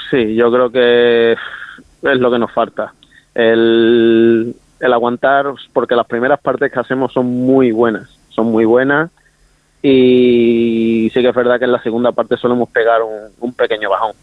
sí, 0.09 0.35
yo 0.35 0.51
creo 0.51 0.71
que 0.71 1.33
es 1.33 2.19
lo 2.19 2.31
que 2.31 2.39
nos 2.39 2.51
falta. 2.51 2.93
El, 3.35 4.55
el 4.79 4.93
aguantar, 4.93 5.47
porque 5.73 5.95
las 5.95 6.07
primeras 6.07 6.39
partes 6.39 6.71
que 6.71 6.79
hacemos 6.79 7.11
son 7.13 7.25
muy 7.27 7.71
buenas, 7.71 8.09
son 8.29 8.51
muy 8.51 8.65
buenas 8.65 9.11
y 9.81 11.09
sí 11.13 11.21
que 11.21 11.29
es 11.29 11.35
verdad 11.35 11.57
que 11.57 11.65
en 11.65 11.71
la 11.71 11.81
segunda 11.81 12.11
parte 12.11 12.37
solemos 12.37 12.69
pegar 12.69 13.01
un 13.39 13.53
pequeño 13.53 13.89
bajón. 13.89 14.13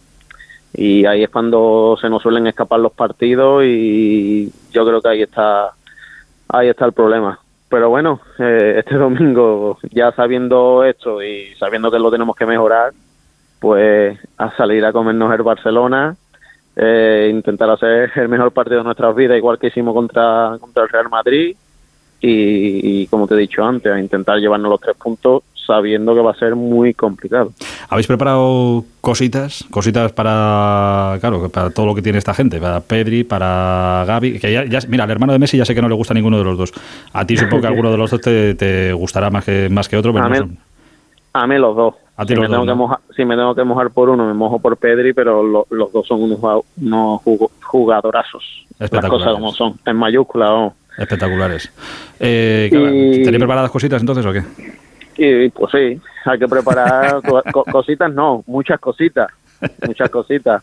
Y 0.78 1.07
ahí 1.07 1.23
es 1.23 1.31
cuando 1.31 1.97
se 1.99 2.11
nos 2.11 2.23
suelen 2.23 2.47
escapar 2.47 2.78
los 2.81 2.93
partidos 2.93 3.65
y 3.65 4.53
yo 4.73 4.85
creo 4.85 5.01
que 5.01 5.09
ahí 5.09 5.23
está 5.23 5.70
ahí 6.49 6.69
está 6.69 6.85
el 6.85 6.93
problema. 6.93 7.41
Pero 7.70 7.89
bueno 7.89 8.20
eh, 8.39 8.74
este 8.78 8.95
domingo 8.99 9.78
ya 9.91 10.12
sabiendo 10.12 10.85
esto 10.85 11.23
y 11.23 11.55
sabiendo 11.59 11.91
que 11.91 11.99
lo 11.99 12.11
tenemos 12.11 12.37
que 12.37 12.45
mejorar 12.45 12.93
pues 13.59 14.19
a 14.37 14.55
salir 14.55 14.85
a 14.85 14.93
comernos 14.93 15.33
el 15.33 15.43
Barcelona 15.43 16.15
eh, 16.77 17.31
intentar 17.33 17.70
hacer 17.70 18.12
el 18.16 18.28
mejor 18.28 18.53
partido 18.53 18.78
de 18.78 18.85
nuestras 18.85 19.16
vidas 19.16 19.39
igual 19.39 19.59
que 19.59 19.69
hicimos 19.69 19.95
contra 19.95 20.59
contra 20.61 20.83
el 20.83 20.91
Real 20.91 21.09
Madrid 21.09 21.57
y, 22.20 23.02
y 23.02 23.06
como 23.09 23.26
te 23.26 23.34
he 23.34 23.38
dicho 23.38 23.64
antes 23.64 23.93
a 23.93 24.01
intentar 24.01 24.38
llevarnos 24.38 24.70
los 24.70 24.80
tres 24.80 24.97
puntos 24.97 25.43
sabiendo 25.66 26.14
que 26.14 26.20
va 26.20 26.30
a 26.30 26.34
ser 26.34 26.55
muy 26.55 26.94
complicado. 26.94 27.52
¿Habéis 27.88 28.06
preparado 28.06 28.84
cositas? 29.01 29.64
Cositas 29.70 30.12
para, 30.12 31.16
claro, 31.20 31.48
para 31.48 31.70
todo 31.70 31.86
lo 31.86 31.94
que 31.94 32.02
tiene 32.02 32.18
esta 32.18 32.34
gente, 32.34 32.60
para 32.60 32.80
Pedri, 32.80 33.24
para 33.24 34.05
Gaby, 34.06 34.38
que 34.38 34.52
ya, 34.52 34.78
mira, 34.88 35.05
al 35.05 35.10
hermano 35.10 35.32
de 35.32 35.38
Messi 35.38 35.59
ya 35.59 35.64
sé 35.64 35.74
que 35.74 35.82
no 35.82 35.88
le 35.88 35.94
gusta 35.94 36.14
ninguno 36.14 36.38
de 36.38 36.44
los 36.44 36.56
dos. 36.56 36.72
A 37.12 37.26
ti 37.26 37.36
supongo 37.36 37.62
que 37.62 37.66
alguno 37.66 37.90
de 37.90 37.98
los 37.98 38.10
dos 38.10 38.20
te, 38.20 38.93
gustará 38.93 39.30
más 39.30 39.44
que, 39.44 39.68
más 39.68 39.88
que 39.88 39.97
otro, 39.97 40.12
pero 40.12 40.24
a, 40.24 40.28
mí, 40.28 40.38
a 41.32 41.47
mí 41.47 41.59
los 41.59 41.76
dos. 41.76 41.94
si, 42.26 42.36
me 42.36 42.48
tengo 42.48 42.64
que 42.64 42.74
mojar, 42.74 42.98
si 43.14 43.24
me 43.24 43.36
tengo 43.36 43.55
que 43.55 43.64
mojar 43.64 43.90
por 43.90 44.09
uno, 44.09 44.26
me 44.26 44.34
mojo 44.34 44.59
por 44.60 44.76
Pedri, 44.76 45.12
pero 45.12 45.43
los 45.43 45.93
dos 45.93 46.06
son 46.06 46.22
unos, 46.22 46.38
unos 46.80 47.20
jugadorazos. 47.62 48.66
Las 48.78 48.90
cosas 48.90 49.34
como 49.34 49.52
son, 49.52 49.74
en 49.84 49.97
mayúscula. 49.97 50.72
Espectaculares. 50.97 51.70
Eh, 52.18 52.68
¿Tenéis 52.70 53.39
preparadas 53.39 53.70
cositas 53.70 54.01
entonces 54.01 54.24
o 54.24 54.32
qué? 54.32 54.43
Y 55.18 55.48
pues 55.51 55.73
sí, 55.73 56.01
hay 56.24 56.39
que 56.39 56.48
preparar 56.48 57.20
cositas, 57.73 58.12
no, 58.12 58.43
muchas 58.47 58.81
cositas, 58.81 59.28
muchas 59.86 60.10
cositas. 60.10 60.62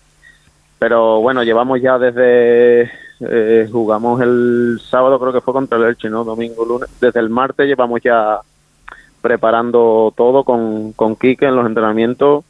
Pero 0.80 1.22
bueno, 1.22 1.44
llevamos 1.44 1.82
ya 1.82 1.98
desde, 1.98 2.92
eh, 3.22 3.70
jugamos 3.72 4.22
el 4.22 4.80
sábado, 4.82 5.20
creo 5.20 5.34
que 5.34 5.42
fue 5.42 5.54
contra 5.54 5.78
el 5.78 5.86
Elche, 5.86 6.10
¿no? 6.10 6.24
Domingo, 6.24 6.66
lunes. 6.66 6.90
Desde 7.00 7.20
el 7.20 7.30
martes 7.30 7.68
llevamos 7.68 8.02
ya 8.02 8.40
preparando 9.22 10.14
todo 10.16 10.44
con, 10.44 10.92
con 10.94 11.16
Quique 11.16 11.46
en 11.46 11.56
los 11.56 11.66
entrenamientos 11.66 12.44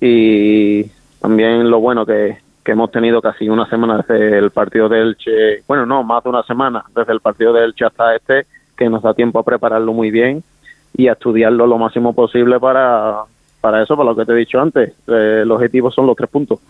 y 0.00 0.84
también 1.20 1.68
lo 1.70 1.80
bueno 1.80 2.06
que, 2.06 2.38
que 2.68 2.72
hemos 2.72 2.90
tenido 2.90 3.22
casi 3.22 3.48
una 3.48 3.66
semana 3.70 4.04
desde 4.06 4.36
el 4.36 4.50
partido 4.50 4.90
del 4.90 5.08
Elche, 5.08 5.62
bueno, 5.66 5.86
no, 5.86 6.02
más 6.02 6.22
de 6.22 6.28
una 6.28 6.42
semana, 6.42 6.84
desde 6.94 7.14
el 7.14 7.20
partido 7.20 7.50
del 7.50 7.70
Elche 7.70 7.86
hasta 7.86 8.14
este, 8.14 8.44
que 8.76 8.90
nos 8.90 9.00
da 9.00 9.14
tiempo 9.14 9.38
a 9.38 9.42
prepararlo 9.42 9.94
muy 9.94 10.10
bien 10.10 10.44
y 10.92 11.08
a 11.08 11.12
estudiarlo 11.12 11.66
lo 11.66 11.78
máximo 11.78 12.12
posible 12.12 12.60
para, 12.60 13.22
para 13.60 13.82
eso, 13.82 13.96
para 13.96 14.10
lo 14.10 14.16
que 14.16 14.24
te 14.24 14.32
he 14.32 14.36
dicho 14.36 14.60
antes. 14.60 14.92
Eh, 15.08 15.40
el 15.42 15.50
objetivo 15.50 15.90
son 15.90 16.06
los 16.06 16.16
tres 16.16 16.30
puntos. 16.30 16.60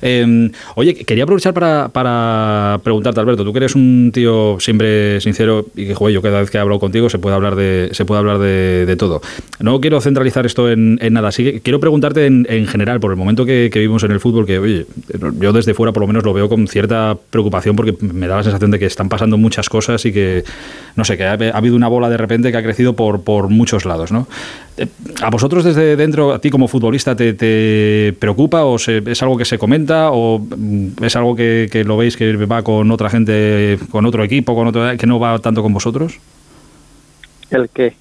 Em, 0.00 0.50
oye, 0.76 0.94
quería 0.94 1.24
aprovechar 1.24 1.52
para, 1.52 1.88
para, 1.88 2.78
preguntarte, 2.84 3.20
Alberto, 3.20 3.44
tú 3.44 3.52
que 3.52 3.58
eres 3.58 3.74
un 3.74 4.10
tío 4.12 4.60
siempre 4.60 5.20
sincero 5.20 5.66
y 5.74 5.88
que, 5.88 5.94
joder, 5.94 6.14
yo 6.14 6.22
cada 6.22 6.40
vez 6.40 6.50
que 6.50 6.58
hablo 6.58 6.78
contigo 6.78 7.08
se 7.08 7.18
puede 7.18 7.34
hablar 7.34 7.56
de, 7.56 7.88
se 7.92 8.04
puede 8.04 8.20
hablar 8.20 8.38
de, 8.38 8.96
todo. 8.98 9.20
No 9.60 9.80
quiero 9.80 10.00
centralizar 10.00 10.46
esto 10.46 10.70
en, 10.70 10.98
nada, 11.10 11.30
sí 11.30 11.60
quiero 11.62 11.78
preguntarte 11.80 12.26
en, 12.26 12.66
general, 12.66 13.00
por 13.00 13.10
el 13.10 13.16
momento 13.16 13.44
que, 13.44 13.70
vivimos 13.72 14.02
en 14.04 14.12
el 14.12 14.20
fútbol, 14.20 14.46
que, 14.46 14.58
oye, 14.58 14.86
yo 15.40 15.52
desde 15.52 15.74
fuera 15.74 15.92
por 15.92 16.02
lo 16.02 16.06
menos 16.06 16.24
lo 16.24 16.32
veo 16.32 16.48
con 16.48 16.66
cierta 16.66 17.16
preocupación 17.30 17.76
porque 17.76 17.94
me 18.00 18.26
da 18.26 18.38
la 18.38 18.42
sensación 18.42 18.70
de 18.70 18.78
que 18.78 18.86
están 18.86 19.08
pasando 19.08 19.36
muchas 19.36 19.68
cosas 19.68 20.04
y 20.04 20.12
que, 20.12 20.44
no 20.96 21.04
sé, 21.04 21.16
que 21.16 21.24
ha, 21.24 21.32
habido 21.32 21.76
una 21.76 21.88
bola 21.88 22.08
de 22.08 22.16
repente 22.16 22.50
que 22.50 22.58
ha 22.58 22.62
crecido 22.62 22.94
por, 22.94 23.22
por 23.22 23.48
muchos 23.48 23.84
lados, 23.84 24.10
¿no? 24.10 24.26
Eh, 24.78 24.86
¿A 25.20 25.30
vosotros 25.30 25.64
desde 25.64 25.96
dentro, 25.96 26.32
a 26.32 26.38
ti 26.38 26.50
como 26.50 26.68
futbolista, 26.68 27.16
te, 27.16 28.12
preocupa 28.18 28.64
o 28.64 28.76
es 28.76 29.22
algo 29.22 29.36
que 29.36 29.44
se 29.44 29.58
comenta 29.58 30.10
o 30.12 30.38
mm, 30.38 31.02
es 31.02 31.16
algo 31.16 31.34
que, 31.34 31.82
lo 31.84 31.96
veis 31.96 32.16
que 32.16 32.32
va 32.46 32.62
con 32.62 32.90
otra 32.90 33.10
gente, 33.10 33.78
con 33.90 34.06
otro 34.06 34.22
equipo, 34.22 34.54
con 34.54 34.68
otro 34.68 34.96
que 34.96 35.06
no 35.06 35.18
va 35.18 35.38
tanto 35.40 35.62
con 35.62 35.72
vosotros? 35.72 36.18
¿El 37.50 37.68
qué? 37.70 37.94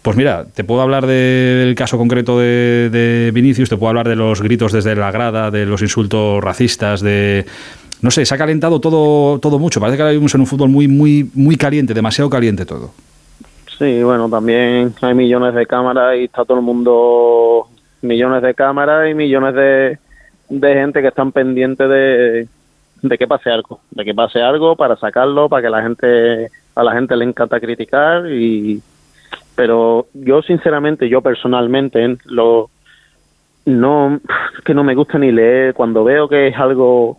Pues 0.00 0.16
mira, 0.16 0.46
te 0.46 0.64
puedo 0.64 0.80
hablar 0.80 1.06
del 1.06 1.74
caso 1.74 1.98
concreto 1.98 2.38
de, 2.38 3.30
Vinicius, 3.34 3.68
te 3.68 3.76
puedo 3.76 3.90
hablar 3.90 4.08
de 4.08 4.16
los 4.16 4.40
gritos 4.40 4.72
desde 4.72 4.94
la 4.94 5.10
grada, 5.10 5.50
de 5.50 5.66
los 5.66 5.82
insultos 5.82 6.42
racistas, 6.42 7.00
de 7.00 7.44
no 8.00 8.10
sé, 8.10 8.24
se 8.24 8.34
ha 8.34 8.38
calentado 8.38 8.80
todo, 8.80 9.38
todo 9.40 9.58
mucho. 9.58 9.80
Parece 9.80 9.96
que 9.96 10.02
ahora 10.02 10.12
vivimos 10.12 10.34
en 10.34 10.42
un 10.42 10.46
fútbol 10.46 10.68
muy, 10.68 10.86
muy, 10.86 11.28
muy 11.34 11.56
caliente, 11.56 11.92
demasiado 11.92 12.30
caliente 12.30 12.64
todo. 12.64 12.92
Sí, 13.78 14.02
bueno, 14.02 14.28
también 14.30 14.94
hay 15.02 15.14
millones 15.14 15.54
de 15.54 15.66
cámaras 15.66 16.16
y 16.16 16.24
está 16.24 16.44
todo 16.44 16.58
el 16.58 16.64
mundo, 16.64 17.66
millones 18.00 18.42
de 18.42 18.54
cámaras 18.54 19.10
y 19.10 19.14
millones 19.14 19.54
de, 19.54 19.98
de 20.48 20.74
gente 20.74 21.02
que 21.02 21.08
están 21.08 21.30
pendientes 21.30 21.88
de, 21.88 22.48
de 23.02 23.18
que 23.18 23.26
pase 23.26 23.50
algo, 23.50 23.80
de 23.90 24.04
que 24.04 24.14
pase 24.14 24.40
algo 24.40 24.76
para 24.76 24.96
sacarlo, 24.96 25.48
para 25.48 25.62
que 25.62 25.70
la 25.70 25.82
gente, 25.82 26.50
a 26.74 26.82
la 26.82 26.92
gente 26.92 27.16
le 27.16 27.26
encanta 27.26 27.60
criticar 27.60 28.26
y, 28.32 28.80
pero 29.56 30.06
yo 30.14 30.42
sinceramente, 30.42 31.08
yo 31.08 31.20
personalmente, 31.20 32.16
lo, 32.24 32.70
no, 33.66 34.20
que 34.64 34.74
no 34.74 34.84
me 34.84 34.94
gusta 34.94 35.18
ni 35.18 35.32
leer. 35.32 35.74
Cuando 35.74 36.04
veo 36.04 36.28
que 36.28 36.48
es 36.48 36.56
algo 36.56 37.18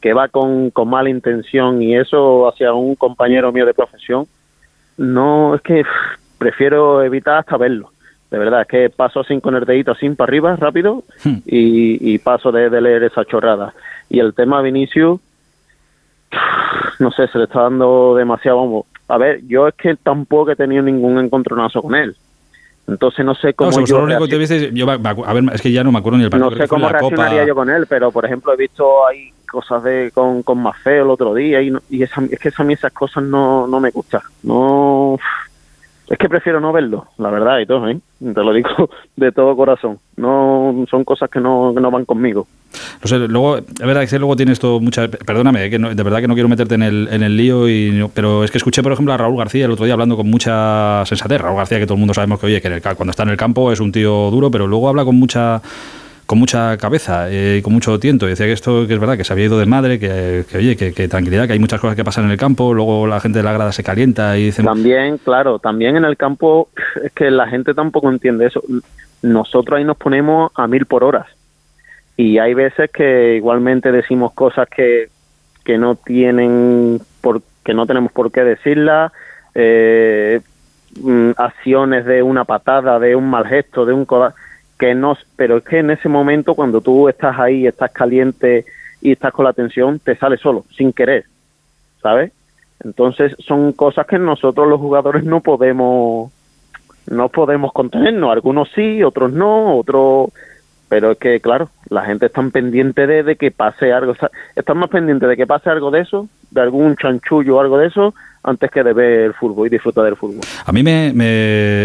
que 0.00 0.12
va 0.12 0.28
con, 0.28 0.70
con 0.70 0.88
mala 0.88 1.10
intención 1.10 1.82
y 1.82 1.96
eso 1.96 2.48
hacia 2.48 2.72
un 2.72 2.94
compañero 2.96 3.50
mío 3.50 3.66
de 3.66 3.74
profesión, 3.74 4.26
no, 4.96 5.54
es 5.54 5.62
que 5.62 5.84
prefiero 6.38 7.02
evitar 7.02 7.38
hasta 7.38 7.56
verlo. 7.56 7.90
De 8.30 8.38
verdad, 8.38 8.62
es 8.62 8.66
que 8.66 8.90
paso 8.90 9.22
sin 9.22 9.40
con 9.40 9.54
el 9.54 9.64
dedito 9.64 9.92
así 9.92 10.08
para 10.10 10.28
arriba, 10.28 10.56
rápido, 10.56 11.04
hmm. 11.24 11.36
y, 11.46 12.18
paso 12.18 12.50
de, 12.50 12.68
leer 12.80 13.04
esa 13.04 13.24
chorrada. 13.24 13.72
Y 14.08 14.18
el 14.18 14.34
tema 14.34 14.62
Vinicius, 14.62 15.20
no 16.98 17.10
sé, 17.12 17.28
se 17.28 17.38
le 17.38 17.44
está 17.44 17.62
dando 17.62 18.16
demasiado 18.16 18.84
A 19.08 19.18
ver, 19.18 19.46
yo 19.46 19.68
es 19.68 19.74
que 19.74 19.94
tampoco 19.96 20.50
he 20.50 20.56
tenido 20.56 20.82
ningún 20.82 21.18
encontronazo 21.18 21.82
con 21.82 21.94
él. 21.94 22.16
Entonces 22.88 23.24
no 23.24 23.34
sé 23.34 23.54
cómo 23.54 23.84
yo, 23.84 23.98
a 24.04 25.32
ver, 25.32 25.44
es 25.52 25.60
que 25.60 25.72
ya 25.72 25.82
no 25.82 25.90
me 25.90 25.98
acuerdo 25.98 26.18
ni 26.18 26.24
el 26.24 26.30
partido. 26.30 26.50
No 26.50 26.56
sé 26.56 26.68
cómo 26.68 26.88
reaccionaría 26.88 27.44
yo 27.44 27.54
con 27.54 27.68
él, 27.68 27.86
pero 27.88 28.12
por 28.12 28.24
ejemplo 28.24 28.52
he 28.52 28.56
visto 28.56 29.06
ahí 29.06 29.32
cosas 29.50 29.82
de 29.82 30.10
con, 30.14 30.42
con 30.42 30.62
Mafeo 30.62 31.04
el 31.04 31.10
otro 31.10 31.34
día 31.34 31.62
y, 31.62 31.72
y 31.90 32.02
esa, 32.02 32.22
es 32.30 32.38
que 32.38 32.52
a 32.56 32.64
mí 32.64 32.74
esas 32.74 32.92
cosas 32.92 33.24
no, 33.24 33.66
no 33.66 33.80
me 33.80 33.90
gustan. 33.90 34.20
No, 34.42 35.18
es 36.08 36.18
que 36.18 36.28
prefiero 36.28 36.60
no 36.60 36.72
verlo, 36.72 37.06
la 37.18 37.30
verdad 37.30 37.58
y 37.58 37.66
todo, 37.66 37.88
¿eh? 37.88 37.98
te 38.20 38.42
lo 38.42 38.52
digo 38.52 38.68
de 39.16 39.32
todo 39.32 39.56
corazón. 39.56 39.98
No 40.16 40.84
son 40.88 41.04
cosas 41.04 41.28
que 41.28 41.40
no, 41.40 41.72
que 41.74 41.80
no 41.80 41.90
van 41.90 42.04
conmigo. 42.04 42.46
No 43.02 43.08
sé, 43.08 43.18
luego, 43.18 43.58
es 43.58 43.64
verdad 43.78 44.06
que 44.06 44.18
luego 44.18 44.36
tienes 44.36 44.58
todo 44.58 44.80
mucha. 44.80 45.08
Perdóname, 45.08 45.68
que 45.68 45.78
de 45.78 46.02
verdad 46.02 46.20
que 46.20 46.28
no 46.28 46.34
quiero 46.34 46.48
meterte 46.48 46.74
en 46.76 46.82
el, 46.82 47.08
en 47.10 47.22
el 47.22 47.36
lío, 47.36 47.68
y, 47.68 48.08
pero 48.14 48.44
es 48.44 48.50
que 48.50 48.58
escuché, 48.58 48.82
por 48.82 48.92
ejemplo, 48.92 49.12
a 49.14 49.16
Raúl 49.16 49.36
García 49.36 49.64
el 49.64 49.72
otro 49.72 49.84
día 49.84 49.94
hablando 49.94 50.16
con 50.16 50.30
mucha 50.30 51.04
sensatez. 51.06 51.40
Raúl 51.40 51.56
García, 51.56 51.78
que 51.78 51.86
todo 51.86 51.94
el 51.94 52.00
mundo 52.00 52.14
sabemos 52.14 52.38
que, 52.38 52.46
oye, 52.46 52.60
que 52.60 52.80
cuando 52.80 53.10
está 53.10 53.24
en 53.24 53.30
el 53.30 53.36
campo 53.36 53.72
es 53.72 53.80
un 53.80 53.92
tío 53.92 54.30
duro, 54.30 54.50
pero 54.50 54.66
luego 54.66 54.88
habla 54.88 55.04
con 55.04 55.16
mucha 55.16 55.60
con 56.26 56.40
mucha 56.40 56.76
cabeza 56.76 57.28
y 57.30 57.62
con 57.62 57.72
mucho 57.72 57.98
tiento. 58.00 58.26
Decía 58.26 58.46
que 58.46 58.52
esto 58.52 58.86
que 58.86 58.94
es 58.94 59.00
verdad, 59.00 59.16
que 59.16 59.24
se 59.24 59.32
había 59.32 59.46
ido 59.46 59.58
de 59.58 59.66
madre, 59.66 59.98
que, 59.98 60.44
oye, 60.54 60.76
que, 60.76 61.08
tranquilidad, 61.08 61.46
que 61.46 61.52
hay 61.52 61.58
muchas 61.58 61.80
cosas 61.80 61.96
que 61.96 62.04
pasan 62.04 62.24
en 62.24 62.32
el 62.32 62.36
campo, 62.36 62.74
luego 62.74 63.06
la 63.06 63.20
gente 63.20 63.38
de 63.38 63.44
la 63.44 63.52
grada 63.52 63.72
se 63.72 63.84
calienta 63.84 64.36
y 64.36 64.46
dicen... 64.46 64.64
También, 64.64 65.18
claro, 65.18 65.60
también 65.60 65.96
en 65.96 66.04
el 66.04 66.16
campo 66.16 66.68
es 67.04 67.12
que 67.12 67.30
la 67.30 67.46
gente 67.46 67.74
tampoco 67.74 68.10
entiende 68.10 68.46
eso. 68.46 68.60
Nosotros 69.22 69.78
ahí 69.78 69.84
nos 69.84 69.96
ponemos 69.96 70.50
a 70.56 70.66
mil 70.66 70.84
por 70.86 71.04
horas. 71.04 71.26
Y 72.16 72.38
hay 72.38 72.54
veces 72.54 72.90
que 72.90 73.36
igualmente 73.36 73.92
decimos 73.92 74.32
cosas 74.32 74.68
que, 74.68 75.08
que 75.64 75.78
no 75.78 75.94
tienen 75.94 77.00
por, 77.20 77.42
que 77.62 77.74
no 77.74 77.86
tenemos 77.86 78.10
por 78.10 78.32
qué 78.32 78.42
decirlas. 78.42 79.12
Eh, 79.54 80.40
mm, 81.00 81.30
acciones 81.36 82.04
de 82.04 82.22
una 82.22 82.44
patada, 82.44 82.98
de 82.98 83.14
un 83.14 83.28
mal 83.28 83.46
gesto, 83.46 83.84
de 83.84 83.92
un 83.92 84.06
coda 84.06 84.34
que 84.78 84.94
no, 84.94 85.16
pero 85.36 85.58
es 85.58 85.64
que 85.64 85.78
en 85.78 85.90
ese 85.90 86.08
momento 86.08 86.54
cuando 86.54 86.80
tú 86.80 87.08
estás 87.08 87.38
ahí, 87.38 87.66
estás 87.66 87.90
caliente 87.92 88.64
y 89.00 89.12
estás 89.12 89.32
con 89.32 89.44
la 89.44 89.52
tensión, 89.52 89.98
te 89.98 90.16
sale 90.16 90.36
solo, 90.36 90.64
sin 90.76 90.92
querer, 90.92 91.24
¿sabes? 92.02 92.32
Entonces 92.84 93.34
son 93.38 93.72
cosas 93.72 94.06
que 94.06 94.18
nosotros 94.18 94.68
los 94.68 94.80
jugadores 94.80 95.24
no 95.24 95.40
podemos 95.40 96.32
no 97.08 97.28
podemos 97.28 97.72
contenernos, 97.72 98.32
algunos 98.32 98.68
sí, 98.74 99.02
otros 99.02 99.32
no, 99.32 99.78
otros 99.78 100.30
pero 100.88 101.12
es 101.12 101.18
que 101.18 101.40
claro, 101.40 101.68
la 101.88 102.04
gente 102.04 102.26
está 102.26 102.42
pendiente 102.42 103.06
de, 103.06 103.36
que 103.36 103.50
pase 103.50 103.92
algo, 103.92 104.14
más 104.74 104.90
pendientes 104.90 105.28
de 105.28 105.36
que 105.36 105.46
pase 105.46 105.70
algo 105.70 105.90
de 105.90 106.00
eso, 106.00 106.28
de 106.50 106.60
algún 106.60 106.96
chanchullo 106.96 107.56
o 107.56 107.60
algo 107.60 107.78
de 107.78 107.88
eso, 107.88 108.14
antes 108.46 108.70
que 108.70 108.84
de 108.84 108.92
ver 108.92 109.20
el 109.20 109.34
fútbol 109.34 109.66
y 109.66 109.70
disfrutar 109.70 110.04
del 110.04 110.14
fútbol. 110.14 110.40
A 110.64 110.72
mí 110.72 110.82
me, 110.82 111.12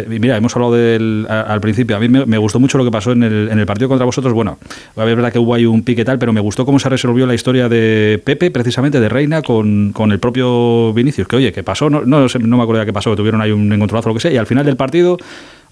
mira, 0.07 0.37
hemos 0.37 0.55
hablado 0.55 0.73
del, 0.73 1.25
al 1.27 1.59
principio, 1.59 1.97
a 1.97 1.99
mí 1.99 2.07
me, 2.07 2.37
gustó 2.37 2.59
mucho 2.59 2.77
lo 2.77 2.85
que 2.85 2.91
pasó 2.91 3.11
en 3.11 3.23
el, 3.23 3.49
en 3.51 3.59
el 3.59 3.65
partido 3.65 3.89
contra 3.89 4.05
vosotros. 4.05 4.33
Bueno, 4.33 4.59
es 4.61 4.95
verdad 4.95 5.31
que 5.31 5.39
hubo 5.39 5.55
ahí 5.55 5.65
un 5.65 5.83
pique 5.83 6.05
tal, 6.05 6.19
pero 6.19 6.31
me 6.31 6.39
gustó 6.39 6.63
cómo 6.63 6.77
se 6.77 6.89
resolvió 6.89 7.25
la 7.25 7.33
historia 7.33 7.67
de 7.67 8.21
Pepe, 8.23 8.51
precisamente 8.51 8.99
de 8.99 9.09
Reina, 9.09 9.41
con, 9.41 9.91
con 9.91 10.11
el 10.11 10.19
propio 10.19 10.93
Vinicius. 10.93 11.27
Que 11.27 11.37
oye, 11.37 11.51
¿qué 11.51 11.63
pasó? 11.63 11.89
No, 11.89 12.01
no, 12.01 12.27
no 12.27 12.57
me 12.57 12.63
acuerdo 12.63 12.81
de 12.81 12.85
qué 12.85 12.93
pasó, 12.93 13.09
que 13.09 13.17
tuvieron 13.17 13.41
ahí 13.41 13.51
un 13.51 13.73
encontronazo 13.73 14.09
lo 14.09 14.15
que 14.15 14.21
sea, 14.21 14.31
y 14.31 14.37
al 14.37 14.45
final 14.45 14.65
del 14.65 14.77
partido 14.77 15.17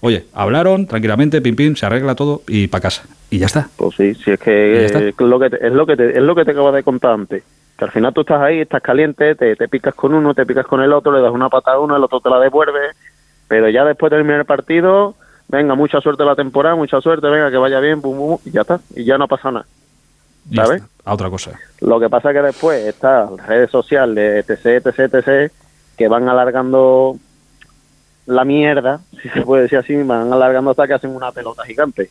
Oye, 0.00 0.26
hablaron 0.32 0.86
tranquilamente, 0.86 1.42
pim 1.42 1.56
pim, 1.56 1.76
se 1.76 1.84
arregla 1.86 2.14
todo 2.14 2.42
y 2.48 2.68
para 2.68 2.82
casa. 2.82 3.04
Y 3.28 3.38
ya 3.38 3.46
está. 3.46 3.68
Pues 3.76 3.96
sí, 3.96 4.14
si 4.14 4.30
es 4.30 4.40
que, 4.40 4.86
es, 4.86 5.14
lo 5.18 5.38
que 5.38 5.50
te, 5.50 5.66
es 5.66 5.72
lo 5.72 5.86
que 5.86 5.96
te, 5.96 6.10
es 6.10 6.22
lo 6.22 6.34
que 6.34 6.44
te 6.44 6.52
acabo 6.52 6.72
de 6.72 6.82
contar 6.82 7.12
antes. 7.12 7.42
Que 7.76 7.84
al 7.84 7.90
final 7.90 8.12
tú 8.14 8.22
estás 8.22 8.40
ahí, 8.40 8.60
estás 8.60 8.82
caliente, 8.82 9.34
te, 9.34 9.56
te 9.56 9.68
picas 9.68 9.94
con 9.94 10.14
uno, 10.14 10.34
te 10.34 10.46
picas 10.46 10.66
con 10.66 10.80
el 10.80 10.92
otro, 10.92 11.12
le 11.12 11.20
das 11.20 11.32
una 11.32 11.48
patada 11.48 11.76
a 11.76 11.80
uno, 11.80 11.96
el 11.96 12.02
otro 12.02 12.20
te 12.20 12.30
la 12.30 12.40
devuelve. 12.40 12.92
Pero 13.46 13.68
ya 13.68 13.84
después 13.84 14.10
de 14.10 14.16
terminar 14.16 14.40
el 14.40 14.46
partido, 14.46 15.14
venga, 15.48 15.74
mucha 15.74 16.00
suerte 16.00 16.24
la 16.24 16.36
temporada, 16.36 16.76
mucha 16.76 17.00
suerte, 17.00 17.28
venga, 17.28 17.50
que 17.50 17.56
vaya 17.58 17.80
bien, 17.80 18.00
bum, 18.00 18.16
bum, 18.16 18.38
y 18.44 18.52
ya 18.52 18.62
está. 18.62 18.80
Y 18.94 19.04
ya 19.04 19.18
no 19.18 19.28
pasa 19.28 19.50
nada. 19.50 19.66
¿Sabes? 20.54 20.82
A 21.04 21.14
otra 21.14 21.28
cosa. 21.28 21.52
Lo 21.80 22.00
que 22.00 22.08
pasa 22.08 22.30
es 22.30 22.36
que 22.36 22.42
después 22.42 22.86
está 22.86 23.28
redes 23.46 23.70
sociales, 23.70 24.48
etc, 24.48 24.86
etc, 24.86 25.14
etc, 25.14 25.52
que 25.96 26.08
van 26.08 26.28
alargando 26.28 27.16
la 28.26 28.44
mierda, 28.44 29.00
si 29.22 29.28
se 29.28 29.42
puede 29.42 29.64
decir 29.64 29.78
así, 29.78 29.94
van 29.96 30.32
alargando 30.32 30.70
hasta 30.70 30.86
que 30.86 30.94
hacen 30.94 31.10
una 31.10 31.32
pelota 31.32 31.64
gigante. 31.64 32.10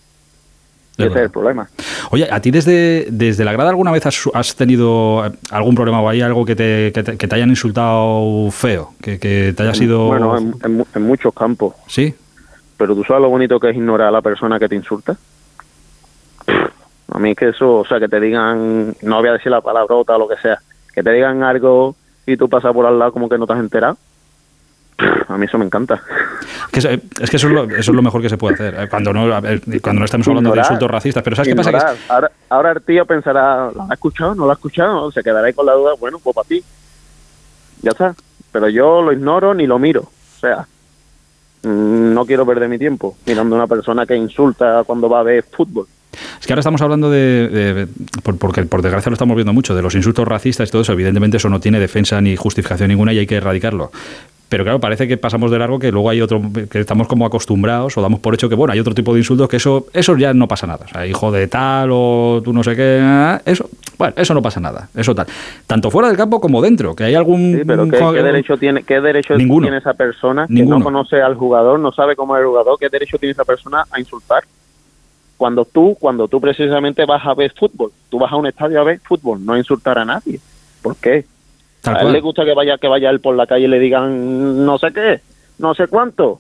Ese 0.98 1.08
es 1.08 1.16
el 1.16 1.30
problema. 1.30 1.70
Oye, 2.12 2.28
¿a 2.30 2.42
ti 2.42 2.52
desde, 2.52 3.08
desde 3.10 3.46
la 3.46 3.54
grada 3.54 3.70
alguna 3.70 3.92
vez 3.92 4.06
has, 4.06 4.56
tenido 4.56 5.24
algún 5.50 5.74
problema 5.74 6.02
o 6.02 6.10
hay 6.10 6.22
algo 6.22 6.44
que 6.44 6.58
te, 6.58 6.92
que 6.92 7.04
te, 7.04 7.36
hayan 7.36 7.50
insultado 7.50 8.52
feo? 8.52 8.94
Que, 9.02 9.18
te 9.18 9.64
haya 9.64 9.74
sido... 9.74 10.08
Bueno, 10.08 10.38
en, 10.38 10.86
en, 10.94 11.02
muchos 11.02 11.34
campos. 11.34 11.76
¿Sí? 11.88 12.14
Pero 12.76 12.96
tú 12.96 13.06
sabes 13.06 13.22
lo 13.22 13.30
bonito 13.30 13.60
que 13.62 13.70
es 13.70 13.78
ignorar 13.78 14.10
a 14.10 14.12
la 14.12 14.22
persona 14.22 14.60
que 14.60 14.68
te 14.68 14.76
insulta. 14.76 15.16
A 17.12 17.18
mí 17.18 17.34
que 17.34 17.50
eso, 17.50 17.78
o 17.78 17.86
sea, 17.86 18.00
que 18.00 18.10
te 18.10 18.20
digan, 18.20 18.94
no 19.02 19.20
voy 19.20 19.30
a 19.30 19.34
decir 19.34 19.52
la 19.52 19.62
palabrota 19.62 20.16
o 20.16 20.20
lo 20.20 20.28
que 20.28 20.38
sea, 20.38 20.60
que 20.94 21.02
te 21.02 21.12
digan 21.12 21.44
algo 21.44 21.96
y 22.26 22.36
tú 22.36 22.50
pasas 22.50 22.74
por 22.74 22.86
al 22.86 23.00
lado 23.00 23.14
como 23.14 23.30
que 23.30 23.38
no 23.38 23.48
te 23.48 23.54
has 23.54 23.60
enterado 23.60 23.98
a 25.28 25.38
mí 25.38 25.46
eso 25.46 25.58
me 25.58 25.66
encanta. 25.66 26.02
es 26.74 27.30
que 27.30 27.38
eso 27.38 27.48
es, 27.48 27.88
lo, 27.88 28.02
mejor 28.02 28.22
que 28.22 28.30
se 28.30 28.38
puede 28.38 28.56
hacer, 28.56 28.76
eh, 28.78 28.88
cuando 28.90 29.14
no, 29.14 29.30
cuando 29.82 30.00
no 30.00 30.06
estamos 30.06 30.28
hablando 30.28 30.52
de 30.52 30.60
insultos 30.60 30.92
racistas. 30.92 31.24
Pero 31.24 31.36
¿sabes 31.36 31.50
qué 31.50 31.56
pasa? 31.56 31.96
ahora, 32.08 32.32
ahora, 32.50 32.72
el 32.72 32.82
tío 32.82 33.06
pensará, 33.06 33.72
¿lo 33.72 33.88
ha 33.90 33.94
escuchado? 33.94 34.36
¿No 34.36 34.46
lo 34.46 34.52
ha 34.52 34.56
escuchado? 34.56 35.12
Se 35.12 35.24
quedará 35.24 35.48
ahí 35.48 35.54
con 35.54 35.66
la 35.66 35.74
duda, 35.74 35.94
bueno, 36.00 36.20
pues 36.20 36.36
para 36.36 36.48
ti. 36.48 36.64
Ya 37.82 37.92
está. 37.92 38.16
Pero 38.52 38.70
yo 38.70 39.02
lo 39.02 39.14
ignoro 39.14 39.54
ni 39.54 39.68
lo 39.68 39.80
miro. 39.80 40.02
O 40.02 40.40
sea, 40.40 40.68
mm, 41.64 42.14
no 42.14 42.26
quiero 42.26 42.46
perder 42.46 42.70
mi 42.70 42.78
tiempo 42.78 43.18
mirando 43.26 43.56
a 43.56 43.60
una 43.60 43.68
persona 43.68 44.06
que 44.06 44.16
insulta 44.16 44.84
cuando 44.86 45.10
va 45.10 45.20
a 45.20 45.24
ver 45.24 45.44
fútbol. 45.44 45.88
Es 46.40 46.48
que 46.48 46.54
ahora 46.54 46.62
estamos 46.62 46.82
hablando 46.82 47.10
de, 47.10 47.88
porque 48.40 48.64
por 48.64 48.82
desgracia 48.82 49.10
lo 49.10 49.14
estamos 49.14 49.36
viendo 49.36 49.54
mucho, 49.54 49.76
de 49.76 49.82
los 49.82 49.94
insultos 49.96 50.28
racistas 50.28 50.70
y 50.70 50.72
todo 50.72 50.82
eso. 50.82 50.94
Evidentemente 50.94 51.38
eso 51.38 51.50
no 51.50 51.60
tiene 51.60 51.80
defensa 51.80 52.20
ni 52.22 52.36
justificación 52.36 52.90
ninguna 52.90 53.14
y 53.14 53.20
hay 53.20 53.28
que 53.28 53.36
erradicarlo. 53.36 53.92
Pero 54.50 54.64
claro, 54.64 54.80
parece 54.80 55.08
que 55.08 55.16
pasamos 55.16 55.52
de 55.52 55.60
largo 55.60 55.78
que 55.78 55.92
luego 55.92 56.10
hay 56.10 56.22
otro, 56.22 56.42
que 56.70 56.80
estamos 56.80 57.08
como 57.08 57.24
acostumbrados 57.24 57.96
o 57.98 58.02
damos 58.02 58.20
por 58.20 58.34
hecho 58.34 58.50
que, 58.50 58.56
bueno, 58.56 58.74
hay 58.74 58.80
otro 58.80 58.96
tipo 58.96 59.14
de 59.14 59.20
insultos 59.20 59.48
que 59.48 59.58
eso, 59.58 59.86
eso 59.94 60.18
ya 60.18 60.34
no 60.34 60.48
pasa 60.48 60.66
nada. 60.66 60.86
O 60.86 60.88
sea, 60.88 61.06
hijo 61.06 61.32
de 61.32 61.48
tal 61.48 61.90
o 61.92 62.42
tú 62.44 62.52
no 62.52 62.64
sé 62.64 62.76
qué, 62.76 63.40
eso, 63.46 63.70
bueno, 64.00 64.16
eso 64.18 64.34
no 64.34 64.42
pasa 64.42 64.60
nada, 64.60 64.90
eso 64.96 65.14
tal. 65.14 65.28
Tanto 65.68 65.92
fuera 65.92 66.08
del 66.08 66.18
campo 66.18 66.42
como 66.42 66.64
dentro, 66.64 66.96
que 66.96 67.04
hay 67.04 67.14
algún... 67.14 67.58
Sí, 67.58 67.64
pero 67.64 67.88
¿qué, 67.88 68.24
derecho 68.24 68.58
tiene, 68.58 68.82
qué 68.82 69.00
derecho 69.00 69.36
tiene 69.36 69.78
esa 69.78 69.94
persona 69.94 70.48
que 70.48 70.64
no 70.64 70.82
conoce 70.82 71.22
al 71.22 71.36
jugador, 71.36 71.80
no 71.80 71.92
sabe 71.92 72.16
cómo 72.16 72.36
es 72.36 72.42
el 72.42 72.48
jugador, 72.48 72.78
qué 72.80 72.90
derecho 72.90 73.20
tiene 73.20 73.34
esa 73.34 73.46
persona 73.46 73.84
a 73.92 74.00
insultar? 74.00 74.44
Cuando 75.38 75.64
tú, 75.64 75.96
cuando 76.00 76.28
tú 76.28 76.42
precisamente 76.42 77.06
vas 77.06 77.26
a 77.26 77.36
ver 77.36 77.54
fútbol, 77.58 77.92
tú 78.10 78.18
vas 78.18 78.32
a 78.32 78.36
un 78.36 78.48
estadio 78.48 78.82
a 78.82 78.84
ver 78.84 79.00
fútbol, 79.00 79.46
no 79.46 79.54
a 79.54 79.58
insultar 79.60 80.00
a 80.00 80.06
nadie. 80.06 80.40
¿Por 80.82 80.96
qué? 80.96 81.26
A 81.84 82.02
él 82.02 82.12
le 82.12 82.22
gusta 82.22 82.46
que 82.46 82.54
vaya 82.54 82.78
que 82.78 82.88
vaya 82.88 83.10
él 83.10 83.20
por 83.20 83.36
la 83.36 83.48
calle 83.48 83.66
y 83.66 83.68
le 83.68 83.80
digan 83.80 84.66
no 84.66 84.78
sé 84.78 84.92
qué, 84.94 85.22
no 85.58 85.74
sé 85.74 85.88
cuánto. 85.88 86.40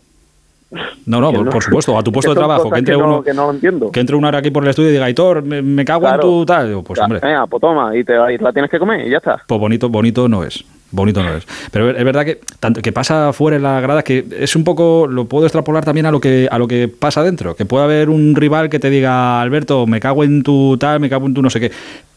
No, 1.05 1.19
no, 1.19 1.31
por, 1.49 1.63
supuesto, 1.63 1.97
a 1.97 2.03
tu 2.03 2.11
puesto 2.13 2.31
de 2.31 2.37
trabajo, 2.37 2.69
que 2.69 2.79
entre 2.79 2.95
uno 2.95 3.23
que 3.23 3.33
no 3.33 3.49
entiendo. 3.51 3.91
que 3.91 3.99
entre 3.99 4.15
uno 4.15 4.27
aquí 4.29 4.51
por 4.51 4.63
el 4.63 4.69
estudio 4.69 4.89
y 4.89 4.93
diga, 4.93 5.05
Aitor, 5.05 5.41
me, 5.41 5.85
cago 5.85 6.07
en 6.07 6.19
tu 6.19 6.45
tal, 6.45 6.83
pues 6.83 6.99
hombre. 6.99 7.19
Venga, 7.21 7.47
pues 7.47 7.61
toma, 7.61 7.95
y 7.95 8.03
te 8.03 8.13
la 8.15 8.53
tienes 8.53 8.69
que 8.69 8.79
comer 8.79 9.07
y 9.07 9.09
ya 9.09 9.17
está. 9.17 9.41
Pues 9.47 9.59
bonito, 9.59 9.89
bonito 9.89 10.27
no 10.27 10.43
es. 10.43 10.63
Bonito 10.91 11.21
no 11.21 11.35
es. 11.35 11.45
Pero 11.71 11.91
es 11.91 12.03
verdad 12.03 12.25
que 12.25 12.39
tanto 12.59 12.81
que 12.81 12.91
pasa 12.91 13.31
fuera 13.31 13.57
en 13.57 13.63
la 13.63 13.79
grada 13.79 14.01
que 14.01 14.25
es 14.39 14.55
un 14.55 14.63
poco 14.63 15.05
lo 15.07 15.25
puedo 15.25 15.45
extrapolar 15.45 15.85
también 15.85 16.07
a 16.07 16.11
lo 16.11 16.19
que 16.19 16.47
a 16.49 16.57
lo 16.57 16.67
que 16.67 16.87
pasa 16.87 17.23
dentro, 17.23 17.55
que 17.55 17.65
puede 17.65 17.83
haber 17.83 18.09
un 18.09 18.35
rival 18.35 18.69
que 18.69 18.79
te 18.79 18.89
diga, 18.89 19.39
"Alberto, 19.39 19.85
me 19.85 19.99
cago 19.99 20.23
en 20.23 20.41
tu 20.41 20.77
tal, 20.77 20.99
me 20.99 21.09
cago 21.09 21.27
en 21.27 21.35
tu 21.35 21.43
no 21.43 21.51
sé 21.51 21.59
qué." 21.59 21.71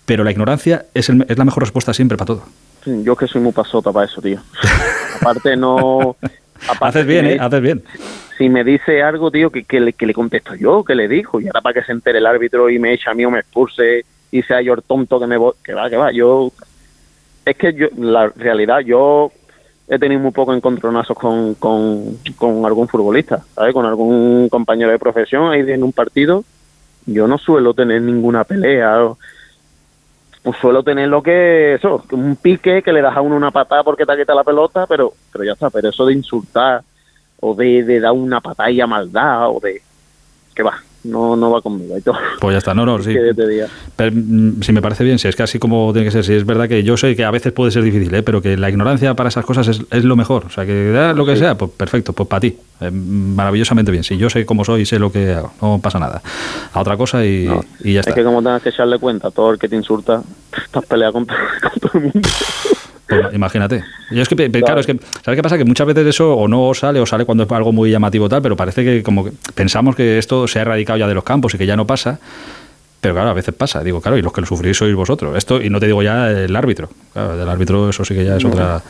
Pero 0.07 0.25
la 0.25 0.31
ignorancia 0.31 0.87
es, 0.95 1.11
es 1.11 1.39
la 1.39 1.45
mejor 1.45 1.63
respuesta 1.63 1.93
siempre 1.93 2.17
para 2.17 2.27
todo. 2.27 2.43
Yo 2.85 3.17
que 3.17 3.27
soy 3.27 3.41
muy 3.41 3.53
pasota 3.53 3.93
para 3.93 4.07
eso, 4.07 4.21
tío. 4.21 4.39
aparte 5.21 5.57
no... 5.57 6.17
haces 6.81 7.07
bien, 7.07 7.27
¿eh? 7.27 7.39
Haces 7.41 7.61
bien. 7.61 7.83
Si 8.39 8.49
me 8.49 8.65
dice 8.65 9.03
algo, 9.03 9.31
tío, 9.31 9.51
que, 9.51 9.65
que, 9.65 9.81
le, 9.81 9.93
que 9.93 10.07
le 10.07 10.15
contesto 10.15 10.55
yo, 10.55 10.85
que 10.85 10.95
le 10.95 11.09
dijo, 11.09 11.41
y 11.41 11.47
ahora 11.47 11.61
para 11.61 11.75
que 11.75 11.87
se 11.87 11.93
entere 11.93 12.19
el 12.19 12.27
árbitro 12.27 12.71
y 12.71 12.79
me 12.79 12.93
echa 12.93 13.11
a 13.11 13.15
mí 13.15 13.25
o 13.25 13.31
me 13.31 13.41
expulse 13.41 14.05
y 14.31 14.43
sea 14.43 14.63
yo 14.63 14.75
el 14.75 14.83
tonto 14.83 15.21
que 15.21 15.27
me 15.27 15.37
voy, 15.37 15.53
que 15.63 15.75
va, 15.75 15.89
que 15.91 15.97
va, 15.97 16.13
yo... 16.13 16.51
Es 17.45 17.57
que 17.57 17.73
yo, 17.75 17.89
la 17.99 18.29
realidad, 18.29 18.81
yo 18.81 19.33
he 19.89 19.99
tenido 19.99 20.21
muy 20.21 20.31
poco 20.31 20.55
encontronazos 20.55 21.17
con, 21.17 21.55
con, 21.55 22.19
con 22.37 22.65
algún 22.65 22.89
futbolista, 22.89 23.43
¿sabes? 23.55 23.75
Con 23.75 23.85
algún 23.85 24.49
compañero 24.49 24.91
de 24.91 24.99
profesión 24.99 25.51
ahí 25.51 25.61
en 25.71 25.83
un 25.83 25.93
partido. 25.93 26.45
Yo 27.05 27.27
no 27.27 27.37
suelo 27.37 27.75
tener 27.75 28.01
ninguna 28.01 28.45
pelea 28.45 28.97
pues 30.43 30.59
suelo 30.59 30.83
tener 30.83 31.09
lo 31.09 31.23
que 31.23 31.75
eso, 31.75 32.05
un 32.13 32.37
pique 32.37 32.83
que 32.83 32.93
le 32.93 33.01
das 33.01 33.17
a 33.17 33.21
uno 33.21 33.37
una 33.37 33.51
patada 33.51 33.85
porque 33.85 34.05
te 34.05 34.17
quita 34.17 34.35
la 34.35 34.45
pelota, 34.45 34.87
pero 34.87 35.13
pero 35.33 35.45
ya 35.45 35.53
está, 35.53 35.71
pero 35.71 35.89
eso 35.89 36.05
de 36.07 36.15
insultar 36.15 36.83
o 37.41 37.55
de, 37.55 37.85
de 37.85 38.01
dar 38.01 38.13
una 38.13 38.41
patada 38.41 38.87
maldad 38.87 39.51
o 39.51 39.61
de 39.61 39.83
que 40.55 40.63
va, 40.63 40.83
no, 41.05 41.37
no 41.37 41.51
va 41.51 41.61
conmigo. 41.61 41.97
todo. 42.05 42.17
Pues 42.41 42.55
ya 42.55 42.59
está, 42.59 42.75
no, 42.75 42.87
no, 42.87 43.03
sí. 43.03 43.15
Pero, 43.97 44.13
mm, 44.15 44.63
si 44.63 44.73
me 44.73 44.81
parece 44.83 45.05
bien, 45.05 45.19
si 45.19 45.29
es 45.29 45.39
así 45.41 45.59
como 45.59 45.93
tiene 45.93 46.07
que 46.07 46.11
ser, 46.11 46.25
si 46.25 46.35
es 46.35 46.47
verdad 46.47 46.69
que 46.69 46.83
yo 46.83 46.97
sé 46.97 47.17
que 47.17 47.25
a 47.25 47.31
veces 47.31 47.53
puede 47.53 47.71
ser 47.71 47.83
difícil, 47.83 48.15
¿eh? 48.15 48.23
pero 48.23 48.41
que 48.41 48.57
la 48.57 48.71
ignorancia 48.71 49.15
para 49.15 49.29
esas 49.29 49.45
cosas 49.45 49.69
es, 49.69 49.83
es 49.91 50.05
lo 50.05 50.17
mejor. 50.17 50.47
O 50.47 50.51
sea, 50.51 50.65
que 50.65 50.91
da 50.91 51.13
lo 51.13 51.27
que 51.27 51.37
sea, 51.37 51.57
pues 51.57 51.71
perfecto, 51.73 52.13
pues 52.13 52.29
para 52.29 52.41
ti. 52.41 52.57
Eh, 52.81 52.91
maravillosamente 52.91 53.91
bien. 53.91 54.05
Si 54.05 54.17
yo 54.17 54.29
sé 54.31 54.45
cómo 54.45 54.65
soy 54.65 54.83
y 54.83 54.87
sé 54.87 54.99
lo 54.99 55.13
que 55.13 55.33
hago, 55.33 55.53
no 55.61 55.81
pasa 55.83 55.99
nada. 55.99 56.23
A 56.73 56.81
otra 56.81 56.97
cosa 56.97 57.25
y, 57.25 57.49
y 57.85 57.95
ya 57.95 58.01
está. 58.01 58.11
Es 58.11 58.17
que 58.17 58.25
como 58.25 58.43
tengas 58.43 58.63
que 58.63 58.71
echarle 58.71 58.99
cuenta, 58.99 59.31
todo 59.31 59.53
el 59.53 59.59
que 59.59 59.69
te 59.69 59.77
insulta, 59.77 60.23
estás 60.65 60.85
peleando 60.87 61.13
con, 61.13 61.27
con 61.63 61.81
todo 61.81 61.93
el 61.95 62.01
mundo. 62.01 62.29
Pues 63.21 63.35
imagínate. 63.35 63.85
Yo 64.11 64.23
es 64.23 64.29
que, 64.29 64.51
claro, 64.51 64.81
es 64.81 64.87
que, 64.87 64.99
¿sabes 65.25 65.39
qué 65.39 65.43
pasa? 65.43 65.59
Que 65.59 65.65
muchas 65.65 65.87
veces 65.87 66.07
eso 66.07 66.35
o 66.35 66.49
no 66.49 66.73
sale 66.75 67.01
o 67.01 67.07
sale 67.07 67.25
cuando 67.25 67.45
es 67.45 67.51
algo 67.51 67.73
muy 67.73 67.91
llamativo 67.91 68.29
tal, 68.29 68.43
pero 68.43 68.57
parece 68.57 68.85
que 68.85 69.03
como 69.03 69.29
pensamos 69.55 69.97
que 69.97 70.19
esto 70.19 70.47
se 70.49 70.59
ha 70.59 70.63
erradicado 70.63 70.99
ya 70.99 71.07
de 71.07 71.15
los 71.15 71.25
campos 71.25 71.55
y 71.55 71.59
que 71.59 71.67
ya 71.67 71.77
no 71.77 71.87
pasa. 71.87 72.19
Pero 73.01 73.15
claro, 73.15 73.31
a 73.31 73.35
veces 73.35 73.55
pasa. 73.55 73.83
Digo, 73.83 74.01
claro, 74.01 74.17
y 74.17 74.23
los 74.23 74.33
que 74.33 74.41
lo 74.41 74.47
sufrís 74.47 74.77
sois 74.77 74.95
vosotros. 74.95 75.37
Esto, 75.37 75.61
y 75.61 75.69
no 75.69 75.81
te 75.81 75.87
digo 75.87 76.03
ya 76.03 76.31
el 76.31 76.55
árbitro. 76.55 76.89
Claro, 77.13 77.37
del 77.37 77.49
árbitro 77.49 77.91
eso 77.91 78.05
sí 78.05 78.15
que 78.15 78.25
ya 78.25 78.37
es 78.37 78.45
otra, 78.45 78.81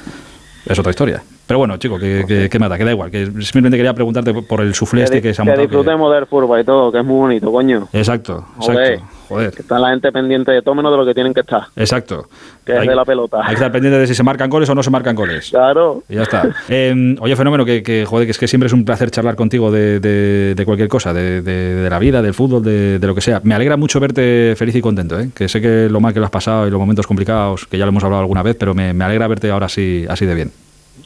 es 0.67 0.79
otra 0.79 0.91
historia. 0.91 1.23
Pero 1.47 1.59
bueno, 1.59 1.77
chico, 1.77 1.99
que, 1.99 2.49
que, 2.51 2.59
mata, 2.59 2.79
que 2.79 2.85
da 2.85 2.93
igual. 2.93 3.11
Que 3.11 3.27
simplemente 3.27 3.77
quería 3.77 3.95
preguntarte 3.95 4.33
por 4.33 4.61
el 4.61 4.75
suflé 4.75 5.03
este 5.03 5.21
que 5.21 5.35
se 5.35 5.43
ha 5.43 5.45
montado. 5.45 5.67
Que 5.67 5.69
disfrutemos 5.69 6.15
del 6.15 6.27
fútbol 6.27 6.61
y 6.61 6.65
todo, 6.65 6.93
que 6.93 6.99
es 6.99 7.05
muy 7.05 7.17
bonito, 7.17 7.51
coño. 7.51 7.89
Exacto, 7.93 8.47
exacto. 8.57 9.05
Joder. 9.29 9.53
Que 9.53 9.63
está 9.63 9.79
la 9.79 9.91
gente 9.91 10.13
pendiente 10.13 10.53
de 10.53 10.63
todo 10.63 10.75
menos 10.75 10.93
de 10.93 10.99
lo 10.99 11.07
que 11.07 11.15
tienen 11.15 11.33
que 11.33 11.41
estar. 11.41 11.63
Exacto. 11.75 12.29
Que 12.65 12.77
es 12.77 12.87
de 12.87 12.95
la 12.95 13.05
pelota. 13.05 13.41
Hay 13.41 13.49
que 13.49 13.55
estar 13.55 13.73
pendiente 13.73 13.99
de 13.99 14.07
si 14.07 14.15
se 14.15 14.23
marcan 14.23 14.51
goles 14.51 14.69
o 14.69 14.75
no 14.75 14.83
se 14.83 14.91
marcan 14.91 15.17
goles. 15.17 15.51
Claro. 15.51 16.03
Y 16.09 16.17
ya 16.17 16.23
está. 16.23 16.49
Em, 16.69 17.17
oye, 17.21 17.35
fenómeno, 17.35 17.65
que, 17.65 18.05
joder, 18.07 18.27
que 18.27 18.31
es 18.31 18.39
que 18.39 18.47
siempre 18.47 18.67
es 18.67 18.73
un 18.73 18.85
placer 18.85 19.11
charlar 19.11 19.35
contigo 19.35 19.71
de, 19.71 20.01
de, 20.01 20.65
cualquier 20.65 20.89
cosa, 20.89 21.13
de, 21.13 21.43
de, 21.43 21.89
la 21.89 21.99
vida, 21.99 22.23
del 22.23 22.35
fútbol, 22.35 22.63
de, 22.63 22.99
lo 23.01 23.15
que 23.15 23.21
sea. 23.21 23.41
Me 23.43 23.55
alegra 23.55 23.77
mucho 23.77 24.01
verte 24.01 24.55
feliz 24.57 24.75
y 24.77 24.81
contento, 24.81 25.19
¿eh? 25.19 25.31
que 25.35 25.49
sé 25.49 25.61
que 25.61 25.89
lo 25.91 26.01
mal 26.01 26.13
que 26.13 26.21
lo 26.21 26.27
has 26.27 26.31
pasado 26.31 26.67
y 26.67 26.71
los 26.71 26.79
momentos 26.79 27.07
complicados, 27.07 27.67
que 27.67 27.79
ya 27.79 27.85
lo 27.85 27.91
hemos 27.91 28.05
hablado 28.05 28.21
alguna 28.21 28.43
vez, 28.43 28.57
pero 28.59 28.75
me, 28.75 28.93
me 28.93 29.05
alegra 29.05 29.27
verte 29.29 29.51
ahora 29.51 29.67
así, 29.67 30.05
así 30.09 30.27
de 30.27 30.35
bien. 30.35 30.53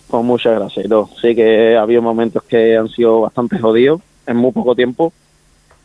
Pues 0.09 0.25
muchas 0.25 0.59
gracias. 0.59 0.89
No, 0.89 1.11
sí 1.21 1.35
que 1.35 1.77
ha 1.77 1.83
habido 1.83 2.01
momentos 2.03 2.43
que 2.45 2.77
han 2.77 2.89
sido 2.89 3.23
bastante 3.23 3.59
jodidos 3.59 4.01
en 4.27 4.37
muy 4.37 4.53
poco 4.53 4.75
tiempo, 4.75 5.13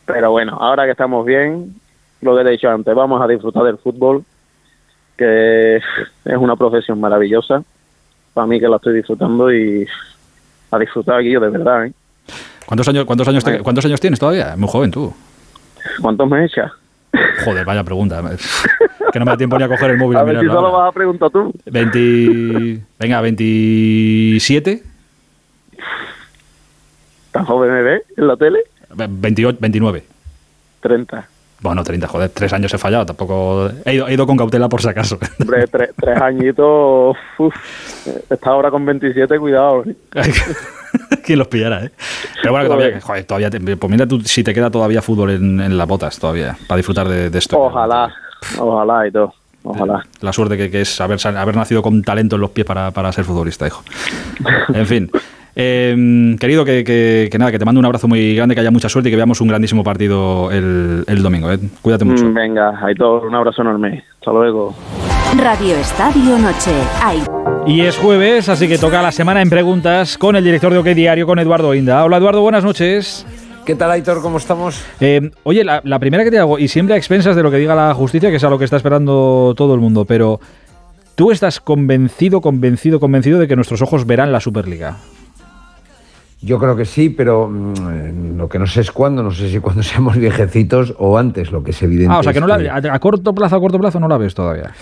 pero 0.06 0.30
bueno, 0.30 0.56
ahora 0.60 0.84
que 0.84 0.92
estamos 0.92 1.24
bien, 1.26 1.74
lo 2.20 2.34
que 2.36 2.42
he 2.42 2.50
dicho 2.50 2.68
antes, 2.70 2.94
vamos 2.94 3.20
a 3.22 3.26
disfrutar 3.26 3.64
del 3.64 3.78
fútbol, 3.78 4.24
que 5.16 5.76
es 6.24 6.36
una 6.36 6.56
profesión 6.56 7.00
maravillosa, 7.00 7.62
para 8.34 8.46
mí 8.46 8.58
que 8.60 8.68
la 8.68 8.76
estoy 8.76 8.94
disfrutando 8.94 9.52
y 9.52 9.86
a 10.70 10.78
disfrutar 10.78 11.18
aquí 11.20 11.30
yo 11.30 11.40
de 11.40 11.48
verdad. 11.50 11.86
¿eh? 11.86 11.92
¿Cuántos 12.66 12.88
años, 12.88 13.04
cuántos 13.04 13.28
años, 13.28 13.44
te- 13.44 13.58
cuántos 13.60 13.84
años 13.84 14.00
tienes 14.00 14.18
todavía? 14.20 14.54
Muy 14.56 14.68
joven 14.68 14.90
tú. 14.90 15.12
¿Cuántos 16.00 16.28
me 16.30 16.44
echas? 16.44 16.70
Joder, 17.44 17.64
vaya 17.66 17.84
pregunta. 17.84 18.22
que 19.12 19.18
no 19.18 19.24
me 19.26 19.30
da 19.32 19.36
tiempo 19.36 19.56
ni 19.58 19.64
a 19.64 19.68
coger 19.68 19.90
el 19.90 19.98
móvil. 19.98 20.16
A 20.18 20.22
ver 20.24 20.40
si 20.40 20.46
solo 20.46 20.72
vas 20.72 20.88
a 20.88 20.92
preguntar 20.92 21.30
tú. 21.30 21.52
20, 21.66 22.80
venga, 22.98 23.20
27, 23.20 24.82
¿Tan 27.30 27.44
joven 27.46 27.70
me 27.72 27.82
ves 27.82 28.02
en 28.16 28.26
la 28.26 28.36
tele? 28.36 28.60
28, 28.94 29.58
29. 29.60 30.02
30. 30.80 31.28
Bueno, 31.60 31.84
30, 31.84 32.08
joder, 32.08 32.28
tres 32.28 32.52
años 32.52 32.74
he 32.74 32.78
fallado, 32.78 33.06
tampoco... 33.06 33.70
He 33.84 33.94
ido, 33.94 34.08
he 34.08 34.14
ido 34.14 34.26
con 34.26 34.36
cautela 34.36 34.68
por 34.68 34.82
si 34.82 34.88
acaso. 34.88 35.16
Hombre, 35.40 35.64
tre- 35.70 35.90
tres 35.96 36.20
añitos. 36.20 37.16
Uf, 37.38 37.54
esta 38.28 38.50
ahora 38.50 38.68
con 38.70 38.84
27, 38.84 39.38
cuidado. 39.38 39.84
¿Quién 41.24 41.38
los 41.38 41.46
pillara, 41.46 41.84
eh? 41.84 41.90
Pero 42.42 42.52
bueno, 42.52 42.64
que 42.68 42.74
todavía, 42.74 43.00
joder, 43.00 43.24
todavía 43.24 43.50
te- 43.50 43.60
pues 43.76 43.90
mira 43.90 44.06
tú 44.08 44.20
si 44.22 44.42
te 44.42 44.52
queda 44.52 44.70
todavía 44.70 45.00
fútbol 45.02 45.30
en, 45.30 45.60
en 45.60 45.78
las 45.78 45.86
botas 45.86 46.18
todavía, 46.18 46.56
para 46.66 46.76
disfrutar 46.78 47.08
de, 47.08 47.30
de 47.30 47.38
esto. 47.38 47.58
Ojalá, 47.60 48.12
ojalá 48.58 49.06
y 49.06 49.10
todo. 49.10 49.32
Ojalá. 49.64 50.02
La 50.20 50.32
suerte 50.32 50.56
que, 50.56 50.70
que 50.70 50.80
es 50.80 51.00
haber, 51.00 51.18
haber 51.36 51.56
nacido 51.56 51.82
con 51.82 52.02
talento 52.02 52.34
en 52.36 52.40
los 52.42 52.50
pies 52.50 52.66
para, 52.66 52.90
para 52.90 53.12
ser 53.12 53.24
futbolista, 53.24 53.66
hijo. 53.66 53.82
En 54.74 54.86
fin. 54.86 55.10
Eh, 55.54 56.34
querido, 56.40 56.64
que, 56.64 56.82
que- 56.82 57.28
que 57.30 57.38
nada, 57.38 57.52
que 57.52 57.58
te 57.58 57.64
mando 57.64 57.78
un 57.78 57.84
abrazo 57.84 58.08
muy 58.08 58.34
grande, 58.34 58.54
que 58.54 58.60
haya 58.62 58.70
mucha 58.70 58.88
suerte 58.88 59.08
y 59.08 59.12
que 59.12 59.16
veamos 59.16 59.40
un 59.40 59.48
grandísimo 59.48 59.84
partido 59.84 60.50
el, 60.50 61.04
el 61.06 61.22
domingo. 61.22 61.52
eh. 61.52 61.58
Cuídate 61.82 62.04
mucho. 62.04 62.24
Mm, 62.24 62.34
Venga, 62.34 62.80
hay 62.84 62.94
todo. 62.94 63.20
Un 63.22 63.34
abrazo 63.34 63.62
enorme. 63.62 64.02
Hasta 64.18 64.32
luego. 64.32 64.74
Radio 65.38 65.76
Estadio 65.76 66.38
Noche. 66.38 66.72
Ay. 67.02 67.22
Y 67.66 67.82
es 67.82 67.96
jueves, 67.96 68.48
así 68.48 68.66
que 68.66 68.78
toca 68.78 69.00
la 69.02 69.12
semana 69.12 69.42
en 69.42 69.48
preguntas 69.50 70.18
con 70.18 70.34
el 70.36 70.42
director 70.42 70.72
de 70.72 70.78
OK 70.78 70.86
Diario, 70.86 71.26
con 71.26 71.38
Eduardo 71.38 71.74
Inda. 71.74 72.04
Hola 72.04 72.16
Eduardo, 72.16 72.40
buenas 72.42 72.64
noches. 72.64 73.24
¿Qué 73.64 73.76
tal, 73.76 73.92
Aitor? 73.92 74.20
¿Cómo 74.22 74.38
estamos? 74.38 74.84
Eh, 75.00 75.30
oye, 75.44 75.62
la, 75.62 75.80
la 75.84 75.98
primera 76.00 76.24
que 76.24 76.30
te 76.32 76.38
hago, 76.38 76.58
y 76.58 76.66
siempre 76.66 76.94
a 76.94 76.98
expensas 76.98 77.36
de 77.36 77.42
lo 77.44 77.50
que 77.50 77.58
diga 77.58 77.74
la 77.76 77.94
justicia, 77.94 78.30
que 78.30 78.36
es 78.36 78.44
a 78.44 78.50
lo 78.50 78.58
que 78.58 78.64
está 78.64 78.76
esperando 78.76 79.54
todo 79.56 79.74
el 79.74 79.80
mundo, 79.80 80.04
pero 80.04 80.40
¿tú 81.14 81.30
estás 81.30 81.60
convencido, 81.60 82.40
convencido, 82.40 82.98
convencido 82.98 83.38
de 83.38 83.46
que 83.46 83.54
nuestros 83.54 83.80
ojos 83.80 84.04
verán 84.04 84.32
la 84.32 84.40
Superliga? 84.40 84.96
Yo 86.44 86.58
creo 86.58 86.74
que 86.74 86.84
sí, 86.84 87.08
pero 87.08 87.48
mm, 87.48 87.72
eh, 87.92 88.14
lo 88.36 88.48
que 88.48 88.58
no 88.58 88.66
sé 88.66 88.80
es 88.80 88.90
cuándo, 88.90 89.22
no 89.22 89.30
sé 89.30 89.48
si 89.48 89.60
cuando 89.60 89.82
seamos 89.84 90.16
viejecitos 90.16 90.92
o 90.98 91.16
antes, 91.16 91.52
lo 91.52 91.62
que 91.62 91.70
es 91.70 91.80
evidente. 91.84 92.12
Ah, 92.12 92.18
o 92.18 92.22
sea 92.24 92.32
que 92.32 92.40
es 92.40 92.44
no 92.44 92.48
la, 92.48 92.74
a, 92.74 92.94
a 92.94 92.98
corto 92.98 93.32
plazo, 93.32 93.54
a 93.54 93.60
corto 93.60 93.78
plazo 93.78 94.00
no 94.00 94.08
la 94.08 94.18
ves 94.18 94.34
todavía. 94.34 94.72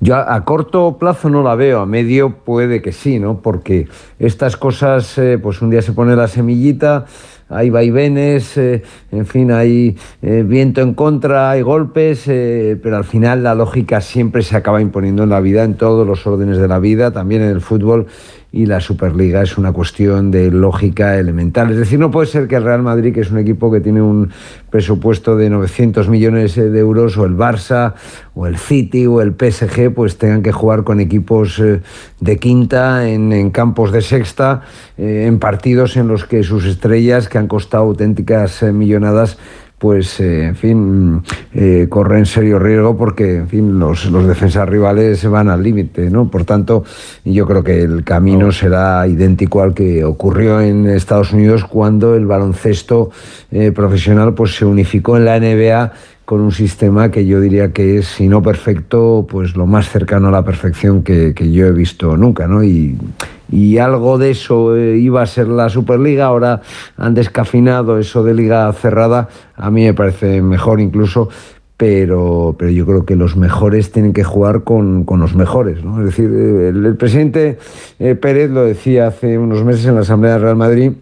Yo 0.00 0.16
a, 0.16 0.34
a 0.34 0.44
corto 0.46 0.96
plazo 0.98 1.28
no 1.28 1.42
la 1.42 1.56
veo, 1.56 1.80
a 1.80 1.86
medio 1.86 2.36
puede 2.36 2.80
que 2.80 2.92
sí, 2.92 3.18
¿no? 3.18 3.42
Porque 3.42 3.86
estas 4.18 4.56
cosas, 4.56 5.18
eh, 5.18 5.36
pues 5.36 5.60
un 5.60 5.68
día 5.68 5.82
se 5.82 5.92
pone 5.92 6.16
la 6.16 6.26
semillita, 6.26 7.04
hay 7.50 7.68
vaivenes, 7.68 8.56
eh, 8.56 8.82
en 9.10 9.26
fin, 9.26 9.50
hay 9.50 9.96
eh, 10.22 10.44
viento 10.46 10.80
en 10.80 10.94
contra, 10.94 11.50
hay 11.50 11.62
golpes, 11.62 12.24
eh, 12.28 12.78
pero 12.80 12.96
al 12.96 13.04
final 13.04 13.42
la 13.42 13.54
lógica 13.54 14.00
siempre 14.00 14.42
se 14.42 14.56
acaba 14.56 14.80
imponiendo 14.80 15.24
en 15.24 15.30
la 15.30 15.40
vida, 15.40 15.64
en 15.64 15.74
todos 15.74 16.06
los 16.06 16.26
órdenes 16.26 16.58
de 16.58 16.68
la 16.68 16.78
vida, 16.78 17.10
también 17.10 17.42
en 17.42 17.50
el 17.50 17.60
fútbol. 17.60 18.06
Y 18.52 18.66
la 18.66 18.80
Superliga 18.80 19.42
es 19.42 19.56
una 19.58 19.72
cuestión 19.72 20.30
de 20.30 20.50
lógica 20.50 21.16
elemental. 21.18 21.70
Es 21.70 21.76
decir, 21.76 21.98
no 21.98 22.10
puede 22.10 22.26
ser 22.26 22.48
que 22.48 22.56
el 22.56 22.64
Real 22.64 22.82
Madrid, 22.82 23.14
que 23.14 23.20
es 23.20 23.30
un 23.30 23.38
equipo 23.38 23.70
que 23.70 23.80
tiene 23.80 24.02
un 24.02 24.30
presupuesto 24.70 25.36
de 25.36 25.50
900 25.50 26.08
millones 26.08 26.56
de 26.56 26.78
euros, 26.78 27.16
o 27.16 27.26
el 27.26 27.36
Barça, 27.36 27.94
o 28.34 28.46
el 28.46 28.56
City, 28.56 29.06
o 29.06 29.20
el 29.20 29.34
PSG, 29.34 29.92
pues 29.94 30.18
tengan 30.18 30.42
que 30.42 30.52
jugar 30.52 30.82
con 30.82 31.00
equipos 31.00 31.58
eh, 31.58 31.80
de 32.20 32.36
quinta, 32.38 33.08
en, 33.08 33.32
en 33.32 33.50
campos 33.50 33.92
de 33.92 34.02
sexta, 34.02 34.62
eh, 34.98 35.26
en 35.26 35.38
partidos 35.38 35.96
en 35.96 36.08
los 36.08 36.24
que 36.24 36.42
sus 36.42 36.64
estrellas, 36.64 37.28
que 37.28 37.38
han 37.38 37.48
costado 37.48 37.84
auténticas 37.84 38.62
eh, 38.62 38.72
millonadas, 38.72 39.38
pues, 39.80 40.20
eh, 40.20 40.48
en 40.48 40.56
fin, 40.56 41.22
eh, 41.54 41.86
corren 41.88 42.26
serio 42.26 42.58
riesgo 42.58 42.98
porque, 42.98 43.36
en 43.36 43.48
fin, 43.48 43.78
los, 43.78 44.10
los 44.10 44.26
defensas 44.26 44.68
rivales 44.68 45.26
van 45.26 45.48
al 45.48 45.62
límite, 45.62 46.10
¿no? 46.10 46.30
Por 46.30 46.44
tanto, 46.44 46.84
yo 47.24 47.46
creo 47.46 47.64
que 47.64 47.80
el 47.80 48.04
camino 48.04 48.52
será 48.52 49.06
idéntico 49.08 49.62
al 49.62 49.72
que 49.72 50.04
ocurrió 50.04 50.60
en 50.60 50.86
Estados 50.86 51.32
Unidos 51.32 51.64
cuando 51.64 52.14
el 52.14 52.26
baloncesto 52.26 53.10
eh, 53.50 53.72
profesional 53.72 54.34
pues, 54.34 54.54
se 54.54 54.66
unificó 54.66 55.16
en 55.16 55.24
la 55.24 55.40
NBA 55.40 55.92
con 56.30 56.42
un 56.42 56.52
sistema 56.52 57.10
que 57.10 57.26
yo 57.26 57.40
diría 57.40 57.72
que 57.72 57.98
es, 57.98 58.06
si 58.06 58.28
no 58.28 58.40
perfecto, 58.40 59.26
pues 59.28 59.56
lo 59.56 59.66
más 59.66 59.88
cercano 59.88 60.28
a 60.28 60.30
la 60.30 60.44
perfección 60.44 61.02
que, 61.02 61.34
yo 61.50 61.66
he 61.66 61.72
visto 61.72 62.16
nunca, 62.16 62.46
¿no? 62.46 62.62
Y, 62.62 62.96
algo 63.78 64.16
de 64.16 64.30
eso 64.30 64.76
eh, 64.76 64.96
iba 64.96 65.22
a 65.22 65.26
ser 65.26 65.48
la 65.48 65.68
Superliga, 65.68 66.26
ahora 66.26 66.60
han 66.96 67.14
descafinado 67.14 67.98
eso 67.98 68.22
de 68.22 68.34
liga 68.34 68.72
cerrada, 68.74 69.28
a 69.56 69.72
mí 69.72 69.82
me 69.82 69.92
parece 69.92 70.40
mejor 70.40 70.80
incluso, 70.80 71.30
pero, 71.76 72.54
pero 72.56 72.70
yo 72.70 72.86
creo 72.86 73.04
que 73.04 73.16
los 73.16 73.36
mejores 73.36 73.90
tienen 73.90 74.12
que 74.12 74.22
jugar 74.22 74.62
con, 74.62 75.02
con 75.02 75.18
los 75.18 75.34
mejores, 75.34 75.82
¿no? 75.82 75.98
Es 75.98 76.16
decir, 76.16 76.30
eh, 76.32 76.68
el, 76.68 76.86
el 76.86 76.96
presidente 76.96 77.58
eh, 77.98 78.14
Pérez 78.14 78.52
lo 78.52 78.64
decía 78.64 79.08
hace 79.08 79.36
unos 79.36 79.64
meses 79.64 79.84
en 79.86 79.96
la 79.96 80.02
Asamblea 80.02 80.34
del 80.34 80.42
Real 80.42 80.56
Madrid, 80.56 80.92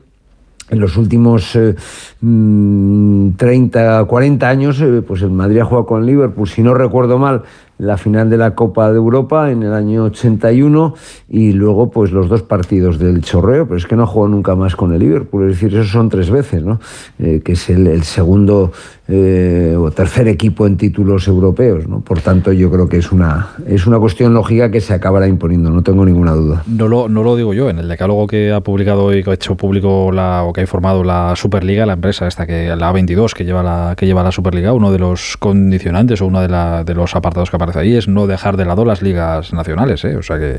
en 0.70 0.80
los 0.80 0.96
últimos 0.96 1.54
eh, 1.56 1.74
mm, 2.20 3.30
30, 3.36 4.04
40 4.04 4.48
años, 4.48 4.80
eh, 4.80 5.02
pues 5.06 5.22
el 5.22 5.30
Madrid 5.30 5.60
ha 5.60 5.64
jugado 5.64 5.86
con 5.86 6.00
el 6.00 6.06
Liverpool, 6.06 6.48
si 6.48 6.62
no 6.62 6.74
recuerdo 6.74 7.18
mal, 7.18 7.42
la 7.78 7.96
final 7.96 8.28
de 8.28 8.36
la 8.36 8.54
Copa 8.54 8.90
de 8.90 8.96
Europa 8.96 9.50
en 9.50 9.62
el 9.62 9.72
año 9.72 10.04
81 10.04 10.94
y 11.28 11.52
luego 11.52 11.90
pues 11.90 12.10
los 12.10 12.28
dos 12.28 12.42
partidos 12.42 12.98
del 12.98 13.22
Chorreo, 13.22 13.66
pero 13.66 13.76
es 13.76 13.86
que 13.86 13.96
no 13.96 14.02
ha 14.02 14.06
jugado 14.06 14.34
nunca 14.34 14.56
más 14.56 14.74
con 14.74 14.92
el 14.92 14.98
Liverpool, 14.98 15.44
es 15.48 15.60
decir, 15.60 15.78
eso 15.78 15.88
son 15.88 16.08
tres 16.08 16.30
veces, 16.30 16.64
¿no? 16.64 16.80
Eh, 17.18 17.40
que 17.44 17.52
es 17.52 17.70
el 17.70 18.02
segundo 18.02 18.72
eh, 19.10 19.74
o 19.78 19.90
tercer 19.90 20.28
equipo 20.28 20.66
en 20.66 20.76
títulos 20.76 21.26
europeos, 21.28 21.88
¿no? 21.88 22.00
Por 22.00 22.20
tanto, 22.20 22.52
yo 22.52 22.70
creo 22.70 22.88
que 22.88 22.98
es 22.98 23.10
una, 23.10 23.48
es 23.66 23.86
una 23.86 23.98
cuestión 23.98 24.34
lógica 24.34 24.70
que 24.70 24.82
se 24.82 24.92
acabará 24.92 25.26
imponiendo, 25.26 25.70
no 25.70 25.82
tengo 25.82 26.04
ninguna 26.04 26.32
duda. 26.32 26.62
No 26.66 26.88
lo, 26.88 27.08
no 27.08 27.22
lo 27.22 27.34
digo 27.34 27.54
yo, 27.54 27.70
en 27.70 27.78
el 27.78 27.88
decálogo 27.88 28.26
que 28.26 28.52
ha 28.52 28.60
publicado 28.60 29.14
y 29.16 29.24
que 29.24 29.30
ha 29.30 29.34
hecho 29.34 29.56
público 29.56 30.12
la, 30.12 30.44
o 30.44 30.52
que 30.52 30.60
ha 30.60 30.64
informado 30.64 31.04
la 31.04 31.34
Superliga, 31.36 31.86
la 31.86 31.94
empresa 31.94 32.26
esta 32.26 32.46
que 32.46 32.76
la 32.76 32.92
A22 32.92 33.32
que 33.32 33.46
lleva 33.46 33.62
la 33.62 33.94
que 33.96 34.04
lleva 34.04 34.22
la 34.22 34.30
Superliga, 34.32 34.74
uno 34.74 34.92
de 34.92 34.98
los 34.98 35.38
condicionantes 35.38 36.20
o 36.20 36.26
uno 36.26 36.42
de, 36.42 36.48
la, 36.48 36.84
de 36.84 36.94
los 36.94 37.16
apartados 37.16 37.50
que 37.50 37.56
aparece 37.56 37.78
ahí 37.78 37.96
es 37.96 38.08
no 38.08 38.26
dejar 38.26 38.58
de 38.58 38.66
lado 38.66 38.84
las 38.84 39.00
ligas 39.00 39.54
nacionales, 39.54 40.04
¿eh? 40.04 40.16
O 40.16 40.22
sea 40.22 40.38
que 40.38 40.58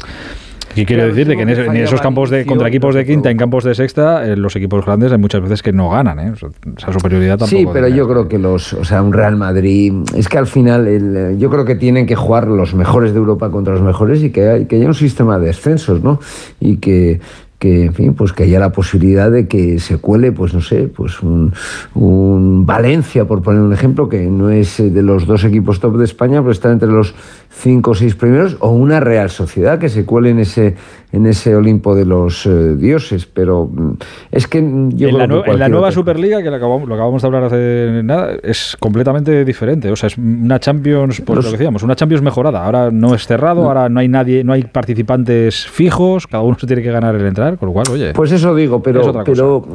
¿Qué 0.76 0.86
quiere 0.86 1.02
Claro, 1.02 1.16
decir? 1.16 1.28
De 1.28 1.36
que 1.36 1.42
en, 1.42 1.76
esos 1.78 2.02
campos 2.02 2.30
de 2.30 2.46
contra 2.46 2.68
equipos 2.68 2.96
de 2.96 3.06
quinta, 3.06 3.32
en 3.32 3.38
campos 3.38 3.64
de 3.64 3.76
sexta, 3.76 4.26
eh, 4.26 4.36
los 4.36 4.56
equipos 4.56 4.86
grandes 4.86 5.12
hay 5.12 5.18
muchas 5.18 5.42
veces 5.42 5.64
que 5.64 5.74
no 5.74 5.90
ganan, 5.90 6.20
¿eh? 6.20 6.32
O 6.32 6.36
sea, 6.36 6.50
esa 6.78 6.94
superioridad 6.94 7.38
tampoco. 7.38 7.60
Sí, 7.60 7.68
pero 7.72 7.88
yo 7.88 8.08
creo 8.08 8.28
que 8.28 8.38
los, 8.38 8.74
o 8.74 8.84
sea, 8.84 9.02
un 9.02 9.14
Real 9.14 9.36
Madrid, 9.36 9.94
es 10.16 10.28
que 10.28 10.38
al 10.38 10.48
final, 10.48 10.88
el, 10.88 11.38
yo 11.38 11.50
creo 11.50 11.66
que 11.66 11.76
tienen 11.76 12.06
que 12.06 12.16
jugar 12.16 12.48
los 12.48 12.74
mejores 12.74 13.14
de 13.14 13.20
Europa 13.20 13.50
contra 13.50 13.74
los 13.74 13.84
mejores 13.84 14.24
y 14.24 14.30
que, 14.30 14.48
hay, 14.48 14.66
que 14.66 14.78
haya 14.78 14.88
un 14.88 14.94
sistema 14.94 15.40
de 15.40 15.48
descensos, 15.48 16.04
¿no? 16.04 16.20
Y 16.60 16.78
que, 16.78 17.20
que, 17.60 17.86
en 17.86 17.94
fin, 17.94 18.14
pues 18.14 18.32
que 18.32 18.44
haya 18.44 18.60
la 18.60 18.72
posibilidad 18.72 19.30
de 19.30 19.48
que 19.48 19.80
se 19.80 19.98
cuele, 19.98 20.32
pues 20.32 20.54
no 20.54 20.62
sé, 20.62 20.88
pues 20.88 21.22
un, 21.22 21.54
un 21.94 22.66
Valencia, 22.66 23.26
por 23.26 23.42
poner 23.42 23.62
un 23.62 23.74
ejemplo, 23.74 24.08
que 24.08 24.22
no 24.28 24.50
es 24.50 24.80
eh, 24.80 24.90
de 24.90 25.04
los 25.04 25.26
dos 25.26 25.44
equipos 25.44 25.80
top 25.80 25.98
de 25.98 26.06
España, 26.06 26.40
pero 26.40 26.52
está 26.52 26.72
entre 26.72 26.88
los 26.88 27.14
cinco 27.52 27.92
o 27.92 27.96
seis 27.96 28.16
primeros, 28.16 28.56
o 28.60 28.70
una 28.70 29.00
Real 29.00 29.30
Sociedad 29.30 29.80
que 29.80 29.90
se 29.90 30.06
cuele 30.06 30.30
en 30.30 30.40
ese, 30.40 30.76
en 31.12 31.26
ese 31.26 31.56
Olimpo 31.56 31.96
de 31.96 32.06
los 32.06 32.46
eh, 32.46 32.76
dioses, 32.76 33.26
pero 33.26 33.66
mm, 33.72 33.92
es 34.32 34.48
que 34.48 34.60
yo 34.94 35.10
en, 35.10 35.18
la, 35.18 35.28
que 35.28 35.52
en 35.52 35.60
la 35.60 35.68
nueva 35.68 35.88
otro- 35.88 36.02
Superliga, 36.02 36.42
que 36.44 36.50
lo 36.50 36.56
acabamos, 36.56 36.88
lo 36.88 36.94
acabamos 36.96 37.22
de 37.22 37.28
hablar 37.28 37.44
hace 37.46 38.02
nada, 38.04 38.34
es 38.44 38.78
completamente 38.80 39.44
diferente. 39.44 39.92
O 39.92 39.96
sea, 39.96 40.08
es 40.08 40.18
una 40.18 40.60
Champions, 40.60 41.22
pues 41.26 41.36
Los- 41.38 41.46
lo 41.46 41.52
que 41.52 41.58
decíamos, 41.58 41.84
una 41.84 41.96
Champions 41.96 42.22
mejorada. 42.24 42.64
Ahora 42.64 42.92
no 42.92 43.16
es 43.16 43.26
cerrado, 43.26 43.64
ahora 43.66 43.90
no 43.90 44.00
hay 44.00 44.08
nadie, 44.08 44.44
no 44.44 44.54
hay 44.54 44.64
participantes 44.64 45.66
fijos, 45.68 46.28
cada 46.28 46.44
uno 46.44 46.58
se 46.60 46.68
tiene 46.68 46.82
que 46.84 46.92
ganar 46.92 47.16
el 47.16 47.26
entrar, 47.26 47.58
con 47.58 47.68
lo 47.68 47.74
cual, 47.74 47.88
oye. 47.92 48.14
Pues 48.14 48.32
eso 48.32 48.54
digo, 48.56 48.78
es 48.78 48.84
pero, 48.84 49.02
otra 49.08 49.24
cosa. 49.24 49.34
pero, 49.34 49.66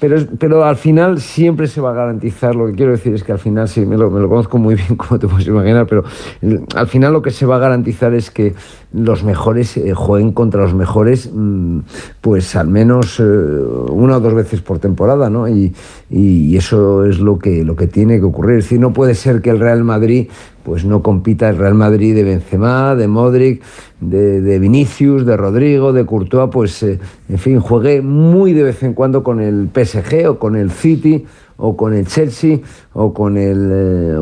pero, 0.00 0.16
pero 0.38 0.64
al 0.64 0.76
final 0.76 1.20
siempre 1.20 1.66
se 1.66 1.80
va 1.80 1.90
a 1.90 1.94
garantizar, 1.94 2.54
lo 2.54 2.66
que 2.66 2.72
quiero 2.74 2.92
decir 2.92 3.14
es 3.14 3.22
que 3.24 3.32
al 3.32 3.38
final, 3.38 3.68
sí, 3.68 3.86
me 3.86 3.96
lo, 3.96 4.10
conozco 4.10 4.58
muy 4.58 4.74
bien, 4.74 4.96
como 4.96 5.18
te 5.18 5.26
puedes 5.28 5.46
imaginar, 5.46 5.86
pero 5.86 6.04
el- 6.42 6.64
al 6.74 6.86
final 6.88 7.12
lo 7.12 7.22
que 7.22 7.30
se 7.30 7.46
va 7.46 7.56
a 7.56 7.58
garantizar 7.58 8.12
es 8.14 8.30
que 8.30 8.54
los 8.92 9.24
mejores 9.24 9.76
eh, 9.76 9.92
jueguen 9.94 10.32
contra 10.32 10.62
los 10.62 10.74
mejores, 10.74 11.30
mm, 11.32 11.78
pues 12.20 12.54
al 12.56 12.68
menos 12.68 13.18
eh, 13.18 13.22
una 13.24 14.16
o 14.18 14.20
dos 14.20 14.34
veces 14.34 14.60
por 14.60 14.78
temporada, 14.78 15.30
¿no? 15.30 15.48
Y, 15.48 15.72
y 16.10 16.56
eso 16.56 17.04
es 17.04 17.18
lo 17.18 17.38
que, 17.38 17.64
lo 17.64 17.74
que 17.76 17.86
tiene 17.86 18.18
que 18.18 18.24
ocurrir. 18.24 18.58
Es 18.58 18.64
decir, 18.64 18.80
no 18.80 18.92
puede 18.92 19.14
ser 19.14 19.40
que 19.42 19.50
el 19.50 19.58
Real 19.58 19.84
Madrid 19.84 20.28
pues 20.64 20.84
no 20.84 21.02
compita 21.02 21.48
el 21.50 21.58
Real 21.58 21.74
Madrid 21.74 22.14
de 22.14 22.24
Benzema, 22.24 22.94
de 22.96 23.06
Modric, 23.06 23.62
de, 24.00 24.58
Vinicius, 24.58 25.26
de 25.26 25.36
Rodrigo, 25.36 25.92
de 25.92 26.06
Courtois, 26.06 26.50
pues 26.50 26.82
eh, 26.82 26.98
en 27.28 27.38
fin, 27.38 27.60
juegue 27.60 28.02
muy 28.02 28.52
de 28.52 28.64
vez 28.64 28.82
en 28.82 28.94
cuando 28.94 29.22
con 29.22 29.40
el 29.40 29.68
PSG 29.72 30.26
o 30.28 30.38
con 30.38 30.56
el 30.56 30.70
City 30.70 31.26
o 31.56 31.76
con 31.76 31.94
el 31.94 32.06
Chelsea 32.06 32.58
o 32.94 33.12
con 33.12 33.36
el 33.36 33.70
eh, 33.72 34.18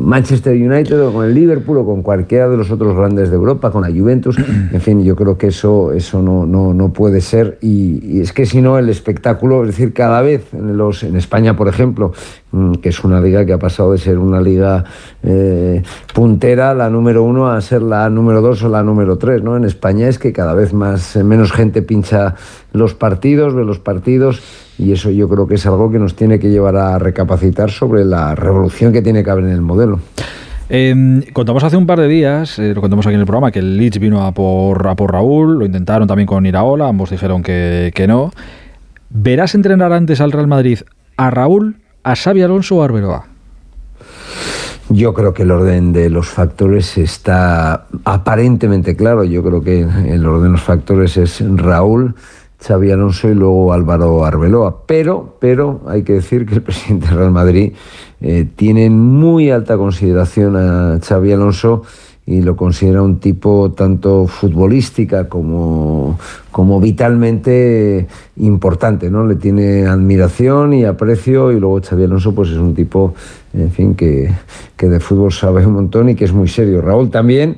Manchester 0.00 0.54
United 0.54 1.00
o 1.06 1.12
con 1.12 1.26
el 1.26 1.34
Liverpool 1.34 1.78
o 1.78 1.86
con 1.86 2.02
cualquiera 2.02 2.48
de 2.48 2.56
los 2.56 2.70
otros 2.70 2.96
grandes 2.96 3.30
de 3.30 3.36
Europa, 3.36 3.70
con 3.70 3.82
la 3.82 3.88
Juventus. 3.88 4.36
En 4.72 4.80
fin, 4.80 5.02
yo 5.02 5.16
creo 5.16 5.36
que 5.36 5.48
eso, 5.48 5.92
eso 5.92 6.22
no, 6.22 6.46
no, 6.46 6.72
no 6.72 6.92
puede 6.92 7.20
ser 7.20 7.58
y, 7.60 8.20
es 8.20 8.32
que 8.32 8.46
si 8.46 8.62
no 8.62 8.78
el 8.78 8.88
espectáculo, 8.88 9.62
es 9.62 9.68
decir, 9.68 9.92
cada 9.92 10.22
vez 10.22 10.52
en, 10.54 10.76
los, 10.76 11.02
en 11.02 11.16
España, 11.16 11.56
por 11.56 11.68
ejemplo, 11.68 12.12
mm, 12.52 12.74
que 12.74 12.90
es 12.90 13.04
una 13.04 13.20
liga 13.20 13.44
que 13.44 13.52
ha 13.52 13.58
pasado 13.58 13.92
de 13.92 13.98
ser 13.98 14.18
una 14.18 14.40
liga 14.40 14.84
eh, 15.22 15.82
puntera, 16.14 16.72
la 16.74 16.88
número 16.88 17.22
uno, 17.24 17.50
a 17.50 17.60
ser 17.60 17.82
la 17.82 18.08
número 18.08 18.40
dos 18.40 18.62
o 18.62 18.68
la 18.68 18.82
número 18.82 19.18
tres, 19.18 19.42
¿no? 19.42 19.56
En 19.56 19.64
España 19.64 20.08
es 20.08 20.18
que 20.18 20.32
cada 20.32 20.54
vez 20.54 20.72
más, 20.72 21.16
menos 21.16 21.52
gente 21.52 21.82
pincha 21.82 22.36
los 22.72 22.94
partidos, 22.94 23.54
ve 23.54 23.64
los 23.64 23.78
partidos 23.78 24.40
y 24.80 24.92
eso 24.92 25.10
yo 25.10 25.28
creo 25.28 25.46
que 25.46 25.56
es 25.56 25.66
algo 25.66 25.90
que 25.90 25.98
nos 25.98 26.16
tiene 26.16 26.38
que 26.38 26.48
llevar 26.48 26.76
a 26.76 26.98
recapacitar 26.98 27.70
sobre 27.70 27.89
la 27.94 28.34
revolución 28.34 28.92
que 28.92 29.02
tiene 29.02 29.24
que 29.24 29.30
haber 29.30 29.44
en 29.44 29.50
el 29.50 29.60
modelo. 29.60 30.00
Eh, 30.68 31.24
contamos 31.32 31.64
hace 31.64 31.76
un 31.76 31.86
par 31.86 31.98
de 31.98 32.06
días, 32.06 32.58
eh, 32.60 32.74
lo 32.74 32.80
contamos 32.80 33.04
aquí 33.04 33.14
en 33.14 33.20
el 33.20 33.26
programa, 33.26 33.50
que 33.50 33.58
el 33.58 33.76
Leeds 33.76 33.98
vino 33.98 34.24
a 34.24 34.32
por, 34.32 34.86
a 34.86 34.94
por 34.94 35.12
Raúl, 35.12 35.58
lo 35.58 35.66
intentaron 35.66 36.06
también 36.06 36.28
con 36.28 36.46
Iraola, 36.46 36.86
ambos 36.86 37.10
dijeron 37.10 37.42
que, 37.42 37.90
que 37.92 38.06
no. 38.06 38.30
¿Verás 39.10 39.56
entrenar 39.56 39.92
antes 39.92 40.20
al 40.20 40.30
Real 40.30 40.46
Madrid 40.46 40.78
a 41.16 41.30
Raúl, 41.30 41.76
a 42.04 42.14
Xavi 42.14 42.42
Alonso 42.42 42.76
o 42.76 42.82
a 42.82 42.84
Arbeloa? 42.84 43.26
Yo 44.90 45.14
creo 45.14 45.32
que 45.34 45.42
el 45.42 45.50
orden 45.50 45.92
de 45.92 46.10
los 46.10 46.28
factores 46.28 46.98
está 46.98 47.86
aparentemente 48.04 48.96
claro. 48.96 49.22
Yo 49.22 49.42
creo 49.42 49.62
que 49.62 49.80
el 49.80 50.26
orden 50.26 50.44
de 50.44 50.50
los 50.50 50.62
factores 50.62 51.16
es 51.16 51.42
Raúl, 51.56 52.16
Xavi 52.62 52.90
Alonso 52.90 53.28
y 53.28 53.34
luego 53.34 53.72
Álvaro 53.72 54.24
Arbeloa. 54.24 54.86
Pero, 54.86 55.36
pero 55.40 55.80
hay 55.86 56.02
que 56.02 56.14
decir 56.14 56.46
que 56.46 56.54
el 56.54 56.62
presidente 56.64 57.08
del 57.08 57.16
Real 57.16 57.30
Madrid 57.30 57.72
eh, 58.20 58.46
tiene 58.54 58.90
muy 58.90 59.50
alta 59.50 59.76
consideración 59.76 60.56
a 60.56 60.98
Xavi 61.02 61.32
Alonso 61.32 61.82
y 62.26 62.42
lo 62.42 62.54
considera 62.54 63.02
un 63.02 63.18
tipo 63.18 63.72
tanto 63.72 64.26
futbolística 64.26 65.28
como, 65.28 66.16
como 66.52 66.78
vitalmente 66.78 68.06
importante, 68.36 69.10
¿no? 69.10 69.26
Le 69.26 69.34
tiene 69.34 69.86
admiración 69.86 70.72
y 70.74 70.84
aprecio 70.84 71.50
y 71.50 71.58
luego 71.58 71.80
Xavi 71.82 72.04
Alonso 72.04 72.32
pues 72.32 72.50
es 72.50 72.58
un 72.58 72.74
tipo, 72.74 73.14
en 73.52 73.72
fin, 73.72 73.94
que, 73.96 74.30
que 74.76 74.88
de 74.88 75.00
fútbol 75.00 75.32
sabe 75.32 75.66
un 75.66 75.72
montón 75.72 76.10
y 76.10 76.14
que 76.14 76.24
es 76.24 76.32
muy 76.32 76.46
serio. 76.46 76.82
Raúl 76.82 77.10
también, 77.10 77.56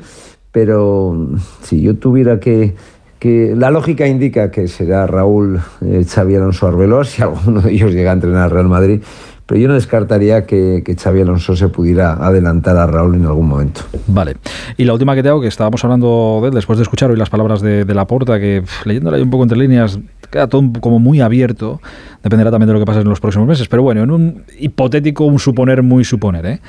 pero 0.53 1.29
si 1.63 1.83
yo 1.83 1.97
tuviera 1.97 2.41
que 2.41 2.75
que 3.23 3.55
la 3.57 3.71
lógica 3.71 4.09
indica 4.09 4.51
que 4.51 4.67
será 4.67 5.07
Raúl 5.07 5.61
eh, 5.81 6.05
Xavi 6.05 6.35
Alonso 6.35 6.67
Arbeloa 6.67 7.05
si 7.05 7.23
alguno 7.23 7.61
de 7.61 7.71
ellos 7.71 7.93
llega 7.93 8.11
a 8.11 8.15
entrenar 8.15 8.43
al 8.43 8.51
Real 8.51 8.67
Madrid, 8.67 9.01
pero 9.47 9.61
yo 9.61 9.69
no 9.69 9.75
descartaría 9.75 10.45
que, 10.45 10.83
que, 10.85 10.97
Xavi 10.97 11.21
Alonso 11.21 11.55
se 11.55 11.69
pudiera 11.69 12.15
adelantar 12.15 12.77
a 12.77 12.85
Raúl 12.89 13.15
en 13.15 13.25
algún 13.27 13.47
momento. 13.47 13.83
Vale. 14.09 14.39
Y 14.77 14.87
la 14.87 14.95
última 14.95 15.15
que 15.15 15.23
te 15.23 15.29
hago, 15.29 15.41
que 15.41 15.47
estábamos 15.47 15.85
hablando 15.85 16.41
de 16.43 16.49
él, 16.49 16.55
después 16.55 16.81
de 16.81 16.83
escuchar 16.83 17.13
hoy 17.13 17.17
las 17.17 17.31
palabras 17.31 17.61
de, 17.61 17.85
Laporta, 17.95 18.41
que 18.41 18.65
leyéndola 18.85 19.19
ahí 19.19 19.23
un 19.23 19.31
poco 19.31 19.45
entre 19.45 19.57
líneas, 19.57 20.01
queda 20.29 20.49
todo 20.49 20.65
como 20.81 20.99
muy 20.99 21.21
abierto, 21.21 21.81
dependerá 22.25 22.51
también 22.51 22.67
de 22.67 22.73
lo 22.73 22.81
que 22.81 22.87
pase 22.87 23.03
en 23.03 23.09
los 23.09 23.21
próximos 23.21 23.47
meses, 23.47 23.69
pero 23.69 23.85
bueno, 23.85 24.03
en 24.03 24.11
un 24.11 24.43
hipotético, 24.59 25.27
un 25.27 25.39
suponer 25.39 25.85
muy 25.85 26.03
suponer, 26.03 26.45
¿eh? 26.45 26.61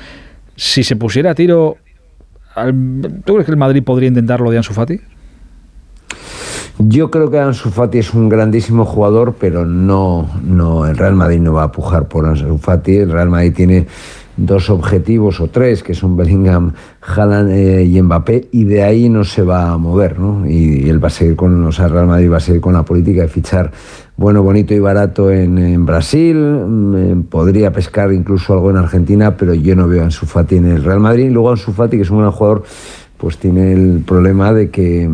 Si 0.54 0.84
se 0.84 0.94
pusiera 0.94 1.32
a 1.32 1.34
tiro, 1.34 1.78
¿tú 3.24 3.32
crees 3.32 3.44
que 3.44 3.50
el 3.50 3.58
Madrid 3.58 3.82
podría 3.82 4.06
intentar 4.06 4.40
lo 4.40 4.52
de 4.52 4.58
Ansu 4.58 4.72
Fati? 4.72 5.00
Yo 6.78 7.08
creo 7.08 7.30
que 7.30 7.38
Ansu 7.38 7.70
Fati 7.70 7.98
es 7.98 8.14
un 8.14 8.28
grandísimo 8.28 8.84
jugador, 8.84 9.36
pero 9.38 9.64
no, 9.64 10.28
no, 10.42 10.86
el 10.86 10.96
Real 10.96 11.14
Madrid 11.14 11.40
no 11.40 11.52
va 11.52 11.64
a 11.64 11.72
pujar 11.72 12.08
por 12.08 12.26
Ansu 12.26 12.58
Fati. 12.58 12.96
El 12.96 13.12
Real 13.12 13.30
Madrid 13.30 13.52
tiene 13.54 13.86
dos 14.36 14.70
objetivos 14.70 15.40
o 15.40 15.46
tres, 15.46 15.84
que 15.84 15.94
son 15.94 16.16
Bellingham, 16.16 16.72
Haaland 17.00 17.50
eh, 17.50 17.84
y 17.84 18.02
Mbappé, 18.02 18.48
y 18.50 18.64
de 18.64 18.82
ahí 18.82 19.08
no 19.08 19.22
se 19.22 19.42
va 19.42 19.70
a 19.70 19.78
mover, 19.78 20.18
¿no? 20.18 20.44
Y, 20.48 20.88
él 20.88 21.02
va 21.02 21.06
a 21.06 21.10
seguir 21.10 21.36
con, 21.36 21.64
o 21.64 21.70
sea, 21.70 21.86
Real 21.86 22.08
Madrid 22.08 22.32
va 22.32 22.38
a 22.38 22.40
seguir 22.40 22.60
con 22.60 22.72
la 22.72 22.84
política 22.84 23.22
de 23.22 23.28
fichar 23.28 23.70
bueno, 24.16 24.42
bonito 24.42 24.74
y 24.74 24.78
barato 24.78 25.30
en, 25.30 25.86
Brasil, 25.86 26.36
mm, 26.36 27.22
podría 27.24 27.72
pescar 27.72 28.12
incluso 28.12 28.52
algo 28.52 28.70
en 28.70 28.76
Argentina, 28.76 29.36
pero 29.36 29.54
yo 29.54 29.74
no 29.74 29.88
veo 29.88 30.02
a 30.02 30.04
Ansu 30.06 30.26
Fati 30.26 30.56
en 30.56 30.66
el 30.66 30.84
Real 30.84 31.00
Madrid. 31.00 31.26
Y 31.26 31.30
luego 31.30 31.50
Ansu 31.50 31.72
Fati, 31.72 31.96
que 31.96 32.02
es 32.02 32.10
un 32.10 32.18
gran 32.18 32.30
jugador, 32.30 32.64
pues 33.16 33.38
tiene 33.38 33.72
el 33.72 34.02
problema 34.06 34.52
de 34.52 34.70
que 34.70 35.08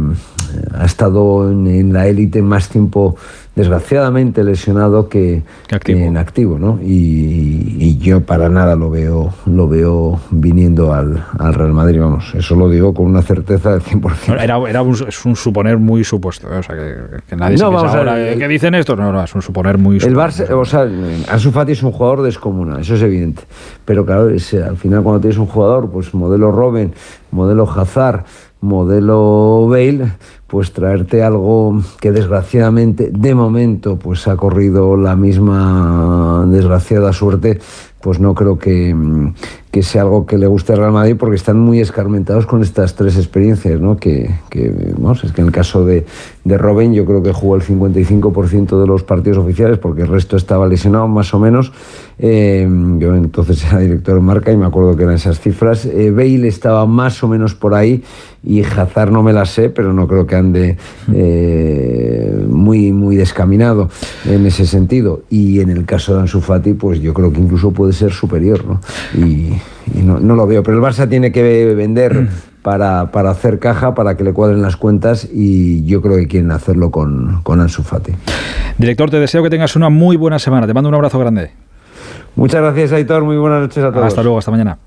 ha 0.72 0.84
estado 0.84 1.50
en, 1.50 1.92
la 1.92 2.06
élite 2.06 2.42
más 2.42 2.68
tiempo, 2.68 3.16
desgraciadamente, 3.54 4.44
lesionado 4.44 5.08
que, 5.08 5.42
en 5.86 6.16
activo, 6.16 6.58
¿no? 6.58 6.78
Y, 6.82 7.98
yo 7.98 8.22
para 8.22 8.48
nada 8.48 8.76
lo 8.76 8.88
veo, 8.90 9.34
lo 9.44 9.68
veo 9.68 10.20
viniendo 10.30 10.94
al, 10.94 11.22
Real 11.38 11.72
Madrid, 11.72 12.00
vamos, 12.00 12.34
eso 12.34 12.54
lo 12.54 12.70
digo 12.70 12.94
con 12.94 13.06
una 13.06 13.20
certeza 13.20 13.72
del 13.72 13.82
100%. 13.82 14.40
Era, 14.40 14.56
era 14.68 14.82
un, 14.82 14.94
es 15.06 15.24
un 15.26 15.36
suponer 15.36 15.76
muy 15.76 16.02
supuesto, 16.02 16.48
¿eh? 16.48 16.58
o 16.58 16.62
sea, 16.62 16.76
que, 17.28 17.36
nadie 17.36 17.58
no, 17.58 17.78
se 17.80 17.96
ahora, 17.98 18.14
¿qué 18.36 18.48
dicen 18.48 18.74
esto? 18.74 18.96
No, 18.96 19.12
no, 19.12 19.22
es 19.22 19.34
un 19.34 19.42
suponer 19.42 19.76
muy 19.76 19.98
El 19.98 20.16
Barça, 20.16 20.50
o 20.50 20.64
sea, 20.64 20.88
Ansu 21.28 21.50
Fati 21.50 21.72
es 21.72 21.82
un 21.82 21.92
jugador 21.92 22.22
descomunal, 22.22 22.80
eso 22.80 22.94
es 22.94 23.02
evidente, 23.02 23.42
pero 23.84 24.06
claro, 24.06 24.28
al 24.28 24.76
final 24.76 25.02
cuando 25.02 25.20
tienes 25.20 25.38
un 25.38 25.46
jugador, 25.46 25.90
pues 25.90 26.14
modelo 26.14 26.50
Robben, 26.50 26.94
modelo 27.30 27.68
Hazard, 27.70 28.24
modelo 28.60 29.66
Bale, 29.68 30.12
pues 30.50 30.72
traerte 30.72 31.22
algo 31.22 31.80
que 32.00 32.10
desgraciadamente 32.10 33.10
de 33.12 33.34
momento 33.34 33.98
pues 33.98 34.26
ha 34.26 34.36
corrido 34.36 34.96
la 34.96 35.14
misma 35.14 36.44
desgraciada 36.48 37.12
suerte 37.12 37.60
pues 38.00 38.18
no 38.18 38.34
creo 38.34 38.58
que, 38.58 38.94
que, 39.70 39.82
sea 39.82 40.02
algo 40.02 40.26
que 40.26 40.38
le 40.38 40.46
guste 40.46 40.72
al 40.72 40.78
Real 40.78 40.92
Madrid 40.92 41.16
porque 41.18 41.36
están 41.36 41.58
muy 41.58 41.80
escarmentados 41.80 42.46
con 42.46 42.62
estas 42.62 42.94
tres 42.94 43.16
experiencias, 43.16 43.80
¿no? 43.80 43.96
Que, 43.96 44.30
que 44.50 44.72
vamos, 44.96 45.24
es 45.24 45.32
que 45.32 45.40
en 45.40 45.48
el 45.48 45.52
caso 45.52 45.84
de, 45.84 46.06
de 46.44 46.58
Robin 46.58 46.92
yo 46.94 47.04
creo 47.04 47.22
que 47.22 47.32
jugó 47.32 47.56
el 47.56 47.62
55% 47.62 48.80
de 48.80 48.86
los 48.86 49.02
partidos 49.02 49.38
oficiales 49.38 49.78
porque 49.78 50.02
el 50.02 50.08
resto 50.08 50.36
estaba 50.36 50.66
lesionado 50.66 51.08
más 51.08 51.34
o 51.34 51.38
menos. 51.38 51.72
Eh, 52.18 52.68
yo 52.98 53.14
entonces 53.14 53.64
era 53.64 53.78
director 53.78 54.14
de 54.14 54.20
marca 54.20 54.52
y 54.52 54.56
me 54.56 54.66
acuerdo 54.66 54.96
que 54.96 55.04
eran 55.04 55.14
esas 55.14 55.40
cifras. 55.40 55.86
Eh, 55.86 56.10
Bale 56.10 56.48
estaba 56.48 56.86
más 56.86 57.22
o 57.22 57.28
menos 57.28 57.54
por 57.54 57.74
ahí 57.74 58.02
y 58.42 58.62
Hazard 58.62 59.10
no 59.10 59.22
me 59.22 59.32
la 59.32 59.44
sé, 59.44 59.68
pero 59.70 59.92
no 59.92 60.06
creo 60.06 60.26
que 60.26 60.36
ande 60.36 60.76
eh, 61.12 62.46
muy, 62.48 62.92
muy 62.92 63.16
descaminado 63.16 63.90
en 64.26 64.46
ese 64.46 64.66
sentido. 64.66 65.22
Y 65.30 65.60
en 65.60 65.70
el 65.70 65.84
caso 65.84 66.14
de 66.14 66.20
Ansu 66.20 66.40
Fati, 66.40 66.74
pues 66.74 67.00
yo 67.00 67.12
creo 67.12 67.32
que 67.32 67.40
incluso 67.40 67.70
puede 67.70 67.92
ser 67.92 68.12
superior, 68.12 68.64
¿no? 68.64 68.80
No, 69.94 70.18
lo 70.34 70.46
veo. 70.46 70.62
Pero 70.62 70.76
el 70.76 70.82
Barça 70.82 71.08
tiene 71.08 71.32
que 71.32 71.74
vender 71.74 72.28
para, 72.62 73.02
hacer 73.02 73.58
caja, 73.58 73.94
para 73.94 74.16
que 74.16 74.24
le 74.24 74.32
cuadren 74.32 74.62
las 74.62 74.76
cuentas 74.76 75.28
y 75.32 75.84
yo 75.84 76.02
creo 76.02 76.16
que 76.16 76.26
quieren 76.26 76.50
hacerlo 76.50 76.90
con, 76.90 77.42
con 77.42 77.60
Ansu 77.60 77.82
Fati. 77.82 78.12
Director, 78.78 79.10
te 79.10 79.18
deseo 79.18 79.42
que 79.42 79.50
tengas 79.50 79.76
una 79.76 79.88
muy 79.88 80.16
buena 80.16 80.38
semana. 80.38 80.66
Te 80.66 80.74
mando 80.74 80.88
un 80.88 80.94
abrazo 80.94 81.18
grande. 81.18 81.50
Muchas 82.36 82.62
gracias, 82.62 82.92
Aitor. 82.92 83.24
Muy 83.24 83.36
buenas 83.36 83.62
noches 83.62 83.82
a 83.82 83.92
todos. 83.92 84.06
Hasta 84.06 84.22
luego, 84.22 84.38
hasta 84.38 84.50
mañana. 84.50 84.78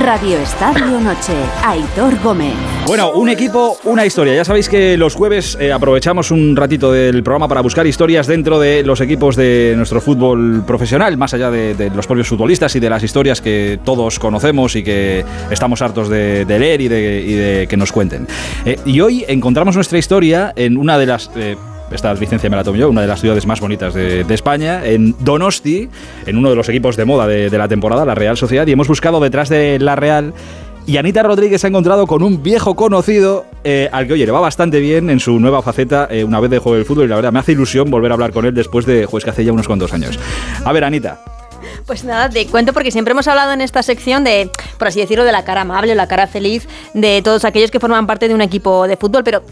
Radio 0.00 0.38
Estadio 0.38 0.98
Noche, 0.98 1.34
Aitor 1.62 2.18
Gómez. 2.22 2.54
Bueno, 2.86 3.12
un 3.12 3.28
equipo, 3.28 3.76
una 3.84 4.06
historia. 4.06 4.34
Ya 4.34 4.46
sabéis 4.46 4.70
que 4.70 4.96
los 4.96 5.14
jueves 5.14 5.58
eh, 5.60 5.72
aprovechamos 5.72 6.30
un 6.30 6.56
ratito 6.56 6.90
del 6.90 7.22
programa 7.22 7.48
para 7.48 7.60
buscar 7.60 7.86
historias 7.86 8.26
dentro 8.26 8.58
de 8.58 8.82
los 8.82 9.02
equipos 9.02 9.36
de 9.36 9.74
nuestro 9.76 10.00
fútbol 10.00 10.64
profesional, 10.66 11.18
más 11.18 11.34
allá 11.34 11.50
de, 11.50 11.92
los 11.94 12.06
propios 12.06 12.28
futbolistas 12.28 12.74
y 12.76 12.80
de 12.80 12.88
las 12.88 13.02
historias 13.02 13.42
que 13.42 13.78
todos 13.84 14.18
conocemos 14.18 14.74
y 14.74 14.82
que 14.82 15.22
estamos 15.50 15.82
hartos 15.82 16.08
de, 16.08 16.46
leer 16.48 16.80
y 16.80 16.88
de, 16.88 17.66
que 17.68 17.76
nos 17.76 17.92
cuenten. 17.92 18.26
Eh, 18.64 18.78
y 18.86 19.02
hoy 19.02 19.26
encontramos 19.28 19.74
nuestra 19.74 19.98
historia 19.98 20.52
en 20.56 20.78
una 20.78 20.96
de 20.96 21.06
las... 21.06 21.30
Eh, 21.36 21.56
esta 21.90 22.12
licencia 22.14 22.48
me 22.48 22.56
la 22.56 22.64
tomo 22.64 22.76
yo, 22.76 22.88
una 22.88 23.00
de 23.00 23.06
las 23.06 23.20
ciudades 23.20 23.46
más 23.46 23.60
bonitas 23.60 23.94
de, 23.94 24.24
España, 24.30 24.84
en 24.86 25.14
Donosti, 25.20 25.88
en 26.26 26.36
uno 26.36 26.50
de 26.50 26.56
los 26.56 26.68
equipos 26.68 26.96
de 26.96 27.04
moda 27.04 27.26
de, 27.26 27.50
la 27.50 27.68
temporada, 27.68 28.04
la 28.04 28.14
Real 28.14 28.36
Sociedad, 28.36 28.66
y 28.66 28.72
hemos 28.72 28.88
buscado 28.88 29.20
detrás 29.20 29.48
de 29.48 29.78
la 29.78 29.96
Real 29.96 30.32
y 30.86 30.96
Anita 30.96 31.22
Rodríguez 31.22 31.60
se 31.60 31.66
ha 31.66 31.70
encontrado 31.70 32.06
con 32.06 32.22
un 32.22 32.42
viejo 32.42 32.74
conocido 32.74 33.44
eh, 33.64 33.88
al 33.92 34.06
que, 34.06 34.14
oye, 34.14 34.26
le 34.26 34.32
va 34.32 34.40
bastante 34.40 34.80
bien 34.80 35.10
en 35.10 35.20
su 35.20 35.38
nueva 35.38 35.62
faceta 35.62 36.08
eh, 36.10 36.24
una 36.24 36.40
vez 36.40 36.50
dejó 36.50 36.74
el 36.74 36.84
fútbol 36.84 37.04
y 37.04 37.08
la 37.08 37.16
verdad 37.16 37.32
me 37.32 37.38
hace 37.38 37.52
ilusión 37.52 37.90
volver 37.90 38.10
a 38.10 38.14
hablar 38.14 38.32
con 38.32 38.46
él 38.46 38.54
después 38.54 38.86
de, 38.86 39.04
juez 39.04 39.22
que 39.22 39.30
hace 39.30 39.44
ya 39.44 39.52
unos 39.52 39.66
cuantos 39.66 39.92
años. 39.92 40.18
A 40.64 40.72
ver, 40.72 40.82
Anita, 40.84 41.22
Pues 41.86 42.02
nada, 42.04 42.30
te 42.30 42.46
cuento 42.46 42.72
porque 42.72 42.90
siempre 42.90 43.12
hemos 43.12 43.28
hablado 43.28 43.52
en 43.52 43.60
esta 43.60 43.82
sección 43.82 44.24
de, 44.24 44.50
por 44.78 44.88
así 44.88 45.00
decirlo, 45.00 45.24
de 45.24 45.32
la 45.32 45.44
cara 45.44 45.60
amable 45.60 45.94
la 45.94 46.08
cara 46.08 46.26
feliz 46.26 46.66
de 46.94 47.20
todos 47.22 47.44
aquellos 47.44 47.70
que 47.70 47.78
forman 47.78 48.06
parte 48.06 48.26
de 48.26 48.34
un 48.34 48.40
equipo 48.40 48.88
de 48.88 48.96
fútbol, 48.96 49.22
pero 49.22 49.42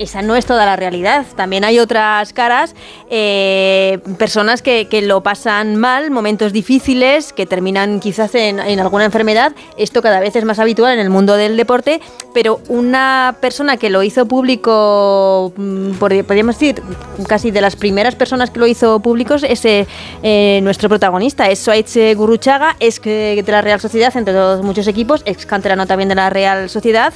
esa 0.00 0.22
no 0.22 0.34
es 0.34 0.46
toda 0.46 0.64
la 0.64 0.76
realidad. 0.76 1.26
También 1.36 1.62
hay 1.62 1.78
otras 1.78 2.32
caras, 2.32 2.74
eh, 3.10 3.98
personas 4.18 4.62
que, 4.62 4.88
lo 5.02 5.22
pasan 5.22 5.76
mal, 5.76 6.10
momentos 6.10 6.52
difíciles, 6.52 7.32
que 7.32 7.46
terminan 7.46 8.00
quizás 8.00 8.34
en, 8.34 8.58
alguna 8.80 9.04
enfermedad. 9.04 9.52
Esto 9.76 10.00
cada 10.00 10.20
vez 10.20 10.34
es 10.36 10.44
más 10.44 10.58
habitual 10.58 10.94
en 10.94 11.00
el 11.00 11.10
mundo 11.10 11.36
del 11.36 11.56
deporte, 11.56 12.00
pero 12.32 12.60
una 12.68 13.36
persona 13.40 13.76
que 13.76 13.90
lo 13.90 14.02
hizo 14.02 14.26
público, 14.26 15.52
mm, 15.56 15.92
podríamos 15.98 16.58
decir, 16.58 16.82
casi 17.28 17.50
de 17.50 17.60
las 17.60 17.76
primeras 17.76 18.14
personas 18.14 18.50
que 18.50 18.58
lo 18.58 18.66
hizo 18.66 19.00
público, 19.00 19.34
es 19.34 19.64
eh, 19.64 20.60
nuestro 20.62 20.88
protagonista, 20.88 21.50
es 21.50 21.58
Suárez 21.58 22.16
Gurruchaga, 22.16 22.76
es 22.80 23.02
de 23.02 23.44
la 23.46 23.60
Real 23.60 23.80
Sociedad, 23.80 24.16
entre 24.16 24.32
todos 24.32 24.64
muchos 24.64 24.86
equipos, 24.86 25.22
ex 25.26 25.44
canterano 25.44 25.86
también 25.86 26.08
de 26.08 26.14
la 26.14 26.30
Real 26.30 26.70
Sociedad 26.70 27.12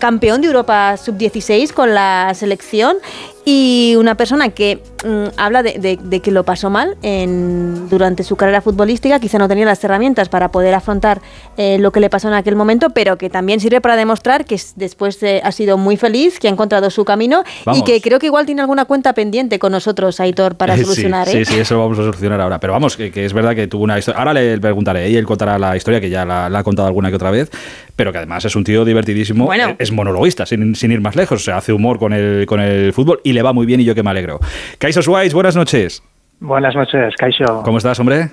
campeón 0.00 0.40
de 0.40 0.48
Europa 0.48 0.96
sub-16 0.96 1.72
con 1.72 1.94
la 1.94 2.32
selección 2.34 2.96
y 3.44 3.94
una 3.96 4.16
persona 4.16 4.50
que 4.50 4.80
mm, 5.04 5.38
habla 5.38 5.62
de, 5.62 6.20
que 6.22 6.30
lo 6.30 6.44
pasó 6.44 6.70
mal 6.70 6.96
en, 7.02 7.88
durante 7.88 8.22
su 8.22 8.36
carrera 8.36 8.60
futbolística, 8.60 9.18
quizá 9.18 9.38
no 9.38 9.48
tenía 9.48 9.64
las 9.64 9.82
herramientas 9.82 10.28
para 10.28 10.50
poder 10.50 10.74
afrontar 10.74 11.20
eh, 11.56 11.78
lo 11.78 11.90
que 11.92 12.00
le 12.00 12.10
pasó 12.10 12.28
en 12.28 12.34
aquel 12.34 12.56
momento, 12.56 12.90
pero 12.90 13.16
que 13.16 13.30
también 13.30 13.60
sirve 13.60 13.80
para 13.80 13.96
demostrar 13.96 14.44
que 14.44 14.60
después 14.76 15.18
ha 15.42 15.52
sido 15.52 15.78
muy 15.78 15.96
feliz, 15.96 16.38
que 16.38 16.48
ha 16.48 16.50
encontrado 16.50 16.90
su 16.90 17.04
camino 17.04 17.42
y 17.74 17.82
que 17.82 18.00
creo 18.00 18.18
que 18.18 18.26
igual 18.26 18.46
tiene 18.46 18.60
alguna 18.60 18.84
cuenta 18.84 19.12
pendiente 19.14 19.58
con 19.58 19.72
nosotros, 19.72 20.20
Aitor, 20.20 20.56
para 20.56 20.76
solucionar. 20.82 21.28
Sí, 21.28 21.38
¿eh? 21.38 21.44
sí, 21.44 21.58
eso 21.58 21.74
lo 21.74 21.80
vamos 21.80 21.98
a 21.98 22.02
solucionar 22.02 22.40
ahora. 22.40 22.58
Pero 22.60 22.72
vamos, 22.72 22.96
que, 22.96 23.10
es 23.14 23.32
verdad 23.32 23.54
que 23.54 23.66
tuvo 23.66 23.84
una 23.84 23.98
historia. 23.98 24.18
Ahora 24.18 24.34
le 24.34 24.58
preguntaré 24.58 25.10
y 25.10 25.16
él 25.16 25.26
contará 25.26 25.58
la 25.58 25.76
historia, 25.76 26.00
que 26.00 26.10
ya 26.10 26.24
la, 26.24 26.46
ha 26.46 26.62
contado 26.62 26.86
alguna 26.86 27.10
que 27.10 27.16
otra 27.16 27.30
vez, 27.30 27.50
pero 27.96 28.12
que 28.12 28.18
además 28.18 28.44
es 28.44 28.54
un 28.56 28.64
tío 28.64 28.84
divertidísimo. 28.84 29.46
Bueno. 29.46 29.76
Es 29.78 29.92
monologuista, 29.92 30.46
sin, 30.46 30.74
sin, 30.74 30.92
ir 30.92 31.00
más 31.00 31.16
lejos. 31.16 31.40
O 31.40 31.44
sea, 31.44 31.58
hace 31.58 31.72
humor 31.72 31.98
con 31.98 32.12
el, 32.12 32.46
con 32.46 32.60
el 32.60 32.92
fútbol 32.92 33.20
y 33.24 33.29
le 33.32 33.42
va 33.42 33.52
muy 33.52 33.66
bien 33.66 33.80
y 33.80 33.84
yo 33.84 33.94
que 33.94 34.02
me 34.02 34.10
alegro. 34.10 34.40
Kaiso 34.78 35.02
Schweiz, 35.02 35.32
buenas 35.32 35.56
noches. 35.56 36.02
Buenas 36.40 36.74
noches, 36.74 37.14
Kaiso. 37.16 37.62
¿Cómo 37.64 37.78
estás, 37.78 37.98
hombre? 38.00 38.30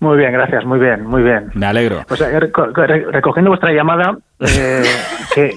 Muy 0.00 0.18
bien, 0.18 0.32
gracias, 0.32 0.64
muy 0.64 0.80
bien, 0.80 1.04
muy 1.06 1.22
bien. 1.22 1.50
Me 1.54 1.66
alegro. 1.66 2.02
Pues 2.08 2.20
eh, 2.20 2.40
recogiendo 2.40 3.50
vuestra 3.50 3.72
llamada, 3.72 4.16
eh, 4.40 4.82
que 5.34 5.54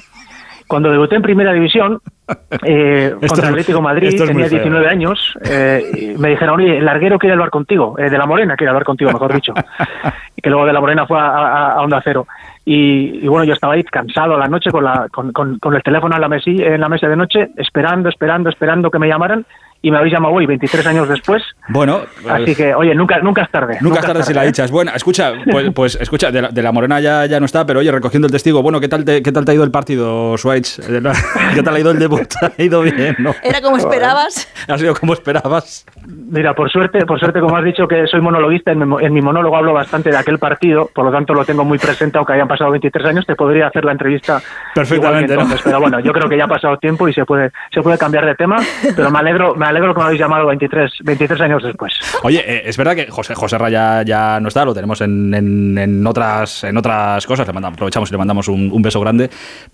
cuando 0.67 0.91
debuté 0.91 1.15
en 1.15 1.21
Primera 1.21 1.53
División 1.53 1.99
eh, 2.63 3.15
contra 3.19 3.47
el 3.47 3.53
Atlético 3.53 3.81
Madrid, 3.81 4.17
tenía 4.17 4.47
19 4.47 4.87
años, 4.87 5.37
eh, 5.43 6.15
me 6.17 6.29
dijeron, 6.29 6.59
oye, 6.59 6.77
el 6.77 6.85
larguero 6.85 7.19
quiere 7.19 7.33
hablar 7.33 7.51
contigo, 7.51 7.95
de 7.97 8.17
la 8.17 8.25
Morena 8.25 8.55
quiere 8.55 8.69
hablar 8.69 8.83
contigo, 8.83 9.11
mejor 9.11 9.33
dicho. 9.33 9.53
y 10.35 10.41
que 10.41 10.49
luego 10.49 10.65
de 10.65 10.73
la 10.73 10.79
Morena 10.79 11.05
fue 11.05 11.19
a, 11.19 11.81
Onda 11.81 12.01
Cero. 12.03 12.27
Y, 12.67 13.27
bueno, 13.27 13.45
yo 13.45 13.53
estaba 13.53 13.73
ahí 13.73 13.83
cansado 13.83 14.37
la 14.37 14.47
noche 14.47 14.71
con, 14.71 14.83
la, 14.83 15.07
con, 15.09 15.31
con, 15.31 15.75
el 15.75 15.83
teléfono 15.83 16.15
en 16.15 16.21
la, 16.21 16.27
mesi, 16.27 16.57
en 16.59 16.81
la 16.81 16.89
mesa 16.89 17.07
de 17.07 17.15
noche, 17.15 17.51
esperando, 17.57 18.09
esperando, 18.09 18.49
esperando 18.49 18.89
que 18.89 18.97
me 18.97 19.07
llamaran 19.07 19.45
y 19.85 19.91
me 19.91 19.97
habéis 19.99 20.13
llamado 20.13 20.33
hoy 20.33 20.47
23 20.47 20.87
años 20.87 21.07
después. 21.07 21.43
Bueno, 21.69 22.01
así 22.27 22.43
pues 22.45 22.57
que, 22.57 22.73
oye, 22.73 22.95
nunca, 22.95 23.19
nunca 23.19 23.43
es 23.43 23.51
tarde. 23.51 23.77
Nunca, 23.81 23.99
es 23.99 24.05
tarde 24.07 24.23
si 24.23 24.33
la 24.33 24.41
dichas. 24.41 24.71
Bueno, 24.71 24.91
escucha, 24.95 25.33
pues, 25.51 25.71
pues 25.75 25.95
escucha, 26.01 26.31
de 26.31 26.61
la, 26.63 26.71
Morena 26.71 26.99
ya, 26.99 27.27
ya 27.27 27.39
no 27.39 27.45
está, 27.45 27.67
pero 27.67 27.81
oye, 27.81 27.91
recogiendo 27.91 28.25
el 28.25 28.31
testigo, 28.31 28.63
bueno, 28.63 28.79
¿qué 28.79 28.87
tal 28.87 29.05
te, 29.05 29.21
qué 29.21 29.31
tal 29.31 29.45
te 29.45 29.51
ha 29.51 29.53
ido 29.53 29.63
el 29.63 29.69
partido, 29.69 30.35
Schweitz? 30.39 30.79
¿Qué 31.53 31.61
tal 31.61 31.75
ha 31.75 31.79
ido 31.79 31.91
el 31.91 31.99
debut? 31.99 32.27
¿Ha 32.41 32.59
ido 32.59 32.81
bien, 32.81 33.15
no? 33.19 33.35
¿Era 33.43 33.61
como 33.61 33.77
esperabas? 33.77 34.51
¿Ha 34.67 34.77
sido 34.79 34.95
como 34.95 35.13
esperabas? 35.13 35.85
Mira, 36.07 36.55
por 36.55 36.71
suerte, 36.71 37.05
por 37.05 37.19
suerte, 37.19 37.39
como 37.39 37.55
has 37.55 37.63
dicho 37.63 37.87
que 37.87 38.07
soy 38.07 38.21
monologuista, 38.21 38.71
en 38.71 38.89
mi, 38.89 39.05
en 39.05 39.13
mi 39.13 39.21
monólogo 39.21 39.55
hablo 39.55 39.73
bastante 39.73 40.09
de 40.09 40.17
aquel 40.17 40.39
partido, 40.39 40.89
por 40.95 41.05
lo 41.05 41.11
tanto 41.11 41.35
lo 41.35 41.45
tengo 41.45 41.63
muy 41.63 41.77
presente, 41.77 42.17
aunque 42.17 42.33
hayan 42.33 42.47
pasado 42.47 42.71
23 42.71 43.05
años, 43.05 43.25
te 43.27 43.35
podría 43.35 43.67
hacer 43.67 43.85
la 43.85 43.91
entrevista 43.91 44.41
perfectamente. 44.73 45.37
Pero 45.63 45.79
bueno, 45.79 45.99
yo 45.99 46.11
creo 46.11 46.27
que 46.27 46.37
ya 46.37 46.45
ha 46.45 46.47
pasado 46.47 46.77
tiempo 46.77 47.07
y 47.07 47.13
se 47.13 47.23
puede, 47.23 47.51
se 47.71 47.83
puede 47.83 47.99
cambiar 47.99 48.25
de 48.25 48.33
tema, 48.33 48.57
pero 48.95 49.11
me 49.11 49.19
alegro, 49.19 49.53
me 49.53 49.65
alegro 49.65 49.74
que 49.81 49.99
me 49.99 50.03
habéis 50.03 50.19
llamado 50.19 50.47
23, 50.47 50.91
23 51.03 51.41
años 51.41 51.63
después. 51.63 51.93
Oye, 52.23 52.43
eh, 52.45 52.63
es 52.65 52.77
verdad 52.77 52.95
que 52.95 53.07
José, 53.07 53.35
José 53.35 53.57
Raya 53.57 54.03
ya 54.03 54.39
no 54.39 54.47
está, 54.47 54.65
lo 54.65 54.73
tenemos 54.73 55.01
en, 55.01 55.33
en, 55.77 56.07
otras, 56.07 56.63
en 56.63 56.77
otras 56.77 57.25
cosas, 57.25 57.47
le 57.47 57.53
mandamos, 57.53 57.75
aprovechamos 57.77 58.09
y 58.09 58.13
le 58.13 58.17
mandamos 58.17 58.47
un, 58.47 58.81
beso 58.81 58.99
grande, 58.99 59.29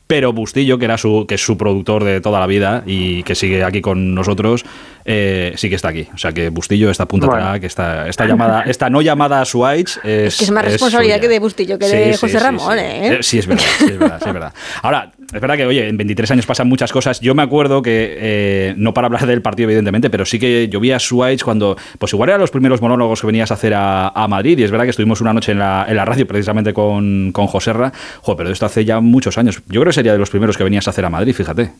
pero 0.07 0.31
Bustillo, 0.31 0.77
que, 0.77 0.85
era 0.85 0.97
su, 0.97 1.25
que 1.27 1.35
es 1.35 1.45
su 1.45 1.57
productor 1.57 2.03
de 2.03 2.21
toda 2.21 2.39
la 2.39 2.47
vida 2.47 2.83
y 2.85 3.23
que 3.23 3.35
sigue 3.35 3.63
aquí 3.63 3.81
con 3.81 4.15
nosotros, 4.15 4.65
eh, 5.05 5.53
sí 5.55 5.69
que 5.69 5.75
está 5.75 5.89
aquí. 5.89 6.07
O 6.13 6.17
sea 6.17 6.31
que 6.31 6.49
Bustillo, 6.49 6.89
esta 6.89 7.07
punta 7.07 7.27
bueno. 7.27 7.59
que 7.59 7.67
esta, 7.67 8.07
esta, 8.07 8.25
llamada, 8.25 8.63
esta 8.63 8.89
no 8.89 9.01
llamada 9.01 9.41
a 9.41 9.45
Suárez 9.45 9.99
es, 10.03 10.33
es 10.33 10.37
que 10.37 10.43
es 10.45 10.51
más 10.51 10.65
responsabilidad 10.65 11.19
que 11.19 11.27
de 11.27 11.39
Bustillo 11.39 11.77
que 11.79 11.87
de 11.87 12.17
José 12.17 12.39
Ramón, 12.39 12.77
¿eh? 12.79 13.19
Sí, 13.21 13.39
es 13.39 13.47
verdad, 13.47 13.65
es 13.79 13.99
verdad, 13.99 14.21
es 14.25 14.33
verdad. 14.33 14.53
Ahora, 14.81 15.11
es 15.33 15.39
verdad 15.39 15.55
que, 15.55 15.65
oye, 15.65 15.87
en 15.87 15.97
23 15.97 16.31
años 16.31 16.45
pasan 16.45 16.67
muchas 16.67 16.91
cosas. 16.91 17.19
Yo 17.19 17.33
me 17.35 17.41
acuerdo 17.41 17.81
que, 17.81 18.73
no 18.77 18.93
para 18.93 19.07
hablar 19.07 19.25
del 19.25 19.41
partido, 19.41 19.69
evidentemente, 19.69 20.09
pero 20.09 20.25
sí 20.25 20.39
que 20.39 20.67
yo 20.69 20.79
vi 20.79 20.91
a 20.91 20.99
Suárez 20.99 21.43
cuando, 21.43 21.77
pues 21.99 22.13
igual 22.13 22.29
eran 22.29 22.41
los 22.41 22.51
primeros 22.51 22.81
monólogos 22.81 23.21
que 23.21 23.27
venías 23.27 23.51
a 23.51 23.55
hacer 23.55 23.73
a, 23.75 24.27
Madrid, 24.29 24.59
y 24.59 24.63
es 24.63 24.71
verdad 24.71 24.85
que 24.85 24.91
estuvimos 24.91 25.19
una 25.19 25.33
noche 25.33 25.51
en 25.51 25.59
la, 25.59 25.85
en 25.87 25.95
la 25.95 26.05
radio 26.05 26.25
precisamente 26.25 26.73
con, 26.73 27.31
con 27.31 27.47
Joserra, 27.47 27.91
Joder, 28.21 28.37
pero 28.37 28.49
esto 28.51 28.65
hace 28.65 28.85
ya 28.85 28.99
muchos 28.99 29.37
años. 29.37 29.61
Yo 29.67 29.81
creo 29.81 29.85
que 29.85 29.93
sería 29.93 30.13
de 30.13 30.19
los 30.19 30.29
primeros 30.29 30.57
que 30.57 30.63
venías 30.63 30.87
a 30.87 30.91
hacer 30.91 31.05
a 31.05 31.09
Madrid, 31.09 31.33
fíjate. 31.33 31.71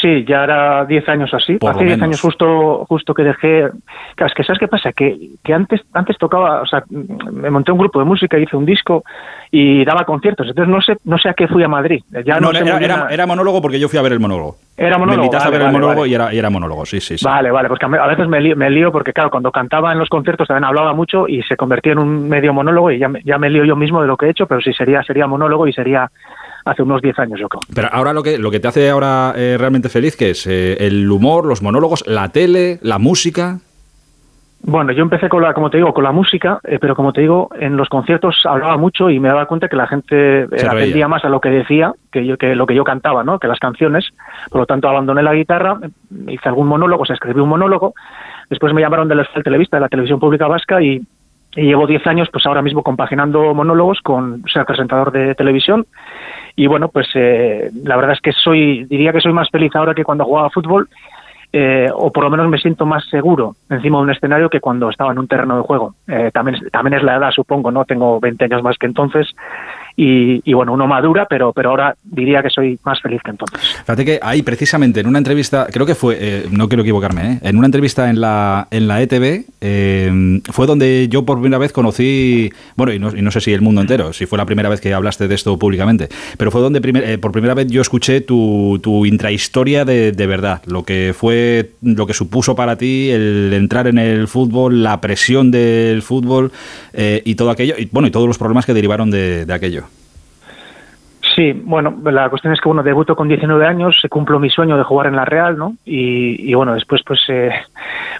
Sí, 0.00 0.24
ya 0.24 0.44
era 0.44 0.84
10 0.84 1.08
años 1.08 1.34
así. 1.34 1.58
Hace 1.60 1.84
10 1.84 2.02
años 2.02 2.20
justo 2.20 2.84
justo 2.88 3.12
que 3.12 3.24
dejé... 3.24 3.70
Claro, 4.14 4.28
es 4.28 4.34
que 4.34 4.44
¿sabes 4.44 4.60
qué 4.60 4.68
pasa? 4.68 4.92
Que, 4.92 5.30
que 5.42 5.52
antes 5.52 5.80
antes 5.92 6.16
tocaba, 6.16 6.62
o 6.62 6.66
sea, 6.66 6.84
me 6.90 7.50
monté 7.50 7.72
un 7.72 7.78
grupo 7.78 7.98
de 7.98 8.04
música, 8.04 8.38
hice 8.38 8.56
un 8.56 8.66
disco 8.66 9.02
y 9.50 9.84
daba 9.84 10.04
conciertos. 10.04 10.46
Entonces 10.48 10.70
no 10.70 10.80
sé 10.80 10.96
no 11.04 11.18
sé 11.18 11.28
a 11.28 11.34
qué 11.34 11.48
fui 11.48 11.64
a 11.64 11.68
Madrid. 11.68 12.02
Ya 12.24 12.38
no, 12.38 12.50
era, 12.50 13.08
era, 13.10 13.26
monólogo 13.26 13.60
porque 13.60 13.80
yo 13.80 13.88
fui 13.88 13.98
a 13.98 14.02
ver 14.02 14.12
el 14.12 14.20
monólogo. 14.20 14.56
Era 14.76 14.96
monólogo. 14.96 15.22
Me 15.22 15.26
invitaste 15.26 15.48
a 15.48 15.50
ver 15.50 15.62
el 15.62 15.72
monólogo 15.72 16.06
y, 16.06 16.14
era, 16.14 16.32
y 16.32 16.38
era 16.38 16.50
monólogo, 16.50 16.86
sí, 16.86 17.00
sí, 17.00 17.18
sí. 17.18 17.24
Vale, 17.24 17.50
vale, 17.50 17.68
pues 17.68 17.80
a 17.82 18.06
veces 18.06 18.28
me 18.28 18.40
lío, 18.40 18.56
me 18.56 18.70
lío, 18.70 18.92
porque 18.92 19.12
claro, 19.12 19.30
cuando 19.30 19.50
cantaba 19.50 19.92
en 19.92 19.98
los 19.98 20.08
conciertos 20.08 20.46
también 20.46 20.64
hablaba 20.64 20.92
mucho 20.92 21.26
y 21.26 21.42
se 21.42 21.56
convertía 21.56 21.92
en 21.92 21.98
un 21.98 22.28
medio 22.28 22.52
monólogo 22.52 22.90
y 22.90 22.98
ya, 22.98 23.10
ya 23.24 23.38
me 23.38 23.50
lío 23.50 23.64
yo 23.64 23.76
mismo 23.76 24.00
de 24.00 24.06
lo 24.06 24.16
que 24.16 24.26
he 24.26 24.30
hecho, 24.30 24.46
pero 24.46 24.60
sí 24.60 24.72
sería, 24.72 25.02
sería 25.02 25.26
monólogo 25.26 25.66
y 25.66 25.72
sería 25.72 26.10
hace 26.64 26.82
unos 26.82 27.02
10 27.02 27.18
años, 27.18 27.40
yo 27.40 27.48
creo. 27.48 27.60
Pero 27.74 27.88
ahora 27.92 28.12
lo 28.12 28.22
que, 28.22 28.38
lo 28.38 28.50
que 28.50 28.60
te 28.60 28.68
hace 28.68 28.88
ahora 28.88 29.34
eh, 29.36 29.56
realmente 29.58 29.88
feliz, 29.88 30.16
que 30.16 30.30
es 30.30 30.46
eh, 30.46 30.76
el 30.80 31.10
humor, 31.10 31.46
los 31.46 31.62
monólogos, 31.62 32.06
la 32.06 32.30
tele, 32.30 32.78
la 32.82 32.98
música. 32.98 33.58
Bueno, 34.66 34.92
yo 34.92 35.02
empecé 35.02 35.28
con 35.28 35.42
la, 35.42 35.52
como 35.52 35.68
te 35.68 35.76
digo, 35.76 35.92
con 35.92 36.04
la 36.04 36.12
música, 36.12 36.58
eh, 36.64 36.78
pero 36.80 36.96
como 36.96 37.12
te 37.12 37.20
digo, 37.20 37.50
en 37.60 37.76
los 37.76 37.90
conciertos 37.90 38.34
hablaba 38.46 38.78
mucho 38.78 39.10
y 39.10 39.20
me 39.20 39.28
daba 39.28 39.44
cuenta 39.44 39.68
que 39.68 39.76
la 39.76 39.86
gente 39.86 40.44
atendía 40.44 41.06
más 41.06 41.22
a 41.26 41.28
lo 41.28 41.38
que 41.38 41.50
decía 41.50 41.92
que 42.10 42.24
yo, 42.24 42.38
que 42.38 42.54
lo 42.54 42.64
que 42.64 42.74
yo 42.74 42.82
cantaba, 42.82 43.22
¿no? 43.24 43.38
Que 43.38 43.46
las 43.46 43.58
canciones. 43.58 44.08
Por 44.48 44.60
lo 44.60 44.66
tanto, 44.66 44.88
abandoné 44.88 45.22
la 45.22 45.34
guitarra, 45.34 45.78
hice 46.28 46.48
algún 46.48 46.66
monólogo, 46.66 47.04
se 47.04 47.12
escribí 47.12 47.40
un 47.40 47.50
monólogo. 47.50 47.92
Después 48.48 48.72
me 48.72 48.80
llamaron 48.80 49.06
del 49.06 49.26
Televista, 49.44 49.76
de 49.76 49.82
la 49.82 49.88
televisión 49.90 50.18
pública 50.18 50.46
vasca, 50.46 50.80
y, 50.80 51.02
y 51.56 51.62
llevo 51.62 51.86
10 51.86 52.06
años, 52.06 52.28
pues 52.32 52.46
ahora 52.46 52.62
mismo 52.62 52.82
compaginando 52.82 53.52
monólogos 53.52 54.00
con 54.00 54.44
ser 54.50 54.64
presentador 54.64 55.12
de 55.12 55.34
televisión 55.34 55.84
y 56.56 56.66
bueno, 56.66 56.88
pues 56.88 57.08
eh, 57.14 57.70
la 57.82 57.96
verdad 57.96 58.12
es 58.12 58.20
que 58.20 58.32
soy, 58.32 58.84
diría 58.84 59.12
que 59.12 59.20
soy 59.20 59.32
más 59.32 59.50
feliz 59.50 59.74
ahora 59.74 59.94
que 59.94 60.04
cuando 60.04 60.24
jugaba 60.24 60.50
fútbol, 60.50 60.88
eh, 61.52 61.88
o 61.94 62.10
por 62.10 62.24
lo 62.24 62.30
menos 62.30 62.48
me 62.48 62.58
siento 62.58 62.84
más 62.84 63.04
seguro 63.08 63.54
encima 63.70 63.98
de 63.98 64.04
un 64.04 64.10
escenario 64.10 64.50
que 64.50 64.58
cuando 64.58 64.90
estaba 64.90 65.12
en 65.12 65.20
un 65.20 65.28
terreno 65.28 65.56
de 65.56 65.62
juego. 65.62 65.94
Eh, 66.08 66.30
también, 66.32 66.58
también 66.72 66.94
es 66.94 67.02
la 67.04 67.16
edad, 67.16 67.30
supongo, 67.30 67.70
¿no? 67.70 67.84
Tengo 67.84 68.18
20 68.18 68.44
años 68.44 68.62
más 68.62 68.76
que 68.76 68.86
entonces 68.86 69.28
y, 69.96 70.52
bueno, 70.52 70.72
uno 70.72 70.88
madura, 70.88 71.26
pero, 71.28 71.52
pero 71.52 71.70
ahora 71.70 71.94
diría 72.02 72.42
que 72.42 72.50
soy 72.50 72.78
más 72.84 73.00
feliz 73.00 73.20
que 73.22 73.30
entonces. 73.30 73.60
Fíjate 73.60 74.04
que 74.04 74.18
ahí, 74.20 74.42
precisamente, 74.42 75.00
en 75.00 75.06
una 75.06 75.18
entrevista, 75.18 75.68
creo 75.70 75.86
que 75.86 75.94
fue, 75.94 76.16
eh, 76.18 76.46
no 76.50 76.68
quiero 76.68 76.82
equivocarme, 76.82 77.34
¿eh? 77.34 77.38
en 77.42 77.56
una 77.56 77.66
entrevista 77.66 78.10
en 78.10 78.20
la, 78.20 78.66
en 78.72 78.88
la 78.88 79.00
ETV, 79.02 79.44
eh, 79.60 80.40
fue 80.50 80.66
donde 80.66 81.06
yo 81.08 81.24
por 81.24 81.40
primera 81.40 81.58
vez 81.58 81.72
conocí, 81.72 82.50
bueno, 82.76 82.92
y 82.92 82.98
no, 82.98 83.16
y 83.16 83.22
no, 83.22 83.30
sé 83.30 83.40
si 83.40 83.52
el 83.52 83.60
mundo 83.60 83.82
entero, 83.82 84.12
si 84.12 84.26
fue 84.26 84.36
la 84.36 84.46
primera 84.46 84.68
vez 84.68 84.80
que 84.80 84.92
hablaste 84.92 85.28
de 85.28 85.34
esto 85.36 85.56
públicamente, 85.58 86.08
pero 86.38 86.50
fue 86.50 86.60
donde 86.60 87.18
por 87.18 87.30
primera 87.30 87.54
vez 87.54 87.68
yo 87.68 87.80
escuché 87.80 88.20
tu, 88.20 88.80
tu 88.82 89.06
intrahistoria 89.06 89.84
de, 89.84 90.10
de 90.10 90.26
verdad, 90.26 90.60
lo 90.66 90.82
que 90.82 91.14
fue, 91.16 91.70
lo 91.82 92.06
que 92.06 92.14
supuso 92.14 92.56
para 92.56 92.76
ti 92.76 93.10
el 93.10 93.52
entrar 93.52 93.86
en 93.86 93.98
el 93.98 94.26
fútbol, 94.26 94.82
la 94.82 95.00
presión 95.00 95.52
del 95.52 96.02
fútbol 96.02 96.50
y 96.92 97.34
todo 97.36 97.50
aquello, 97.50 97.74
y 97.78 97.88
bueno, 97.92 98.08
y 98.08 98.10
todos 98.10 98.26
los 98.26 98.38
problemas 98.38 98.66
que 98.66 98.74
derivaron 98.74 99.10
de 99.10 99.46
aquello. 99.52 99.83
Sí, 101.34 101.52
bueno, 101.52 101.96
la 102.04 102.30
cuestión 102.30 102.52
es 102.52 102.60
que 102.60 102.68
bueno, 102.68 102.84
debuto 102.84 103.16
con 103.16 103.26
19 103.26 103.66
años, 103.66 104.00
cumplo 104.08 104.38
mi 104.38 104.50
sueño 104.50 104.76
de 104.76 104.84
jugar 104.84 105.08
en 105.08 105.16
la 105.16 105.24
Real, 105.24 105.58
¿no? 105.58 105.74
Y, 105.84 106.54
bueno, 106.54 106.74
después 106.74 107.02
pues 107.04 107.20
eh, 107.28 107.50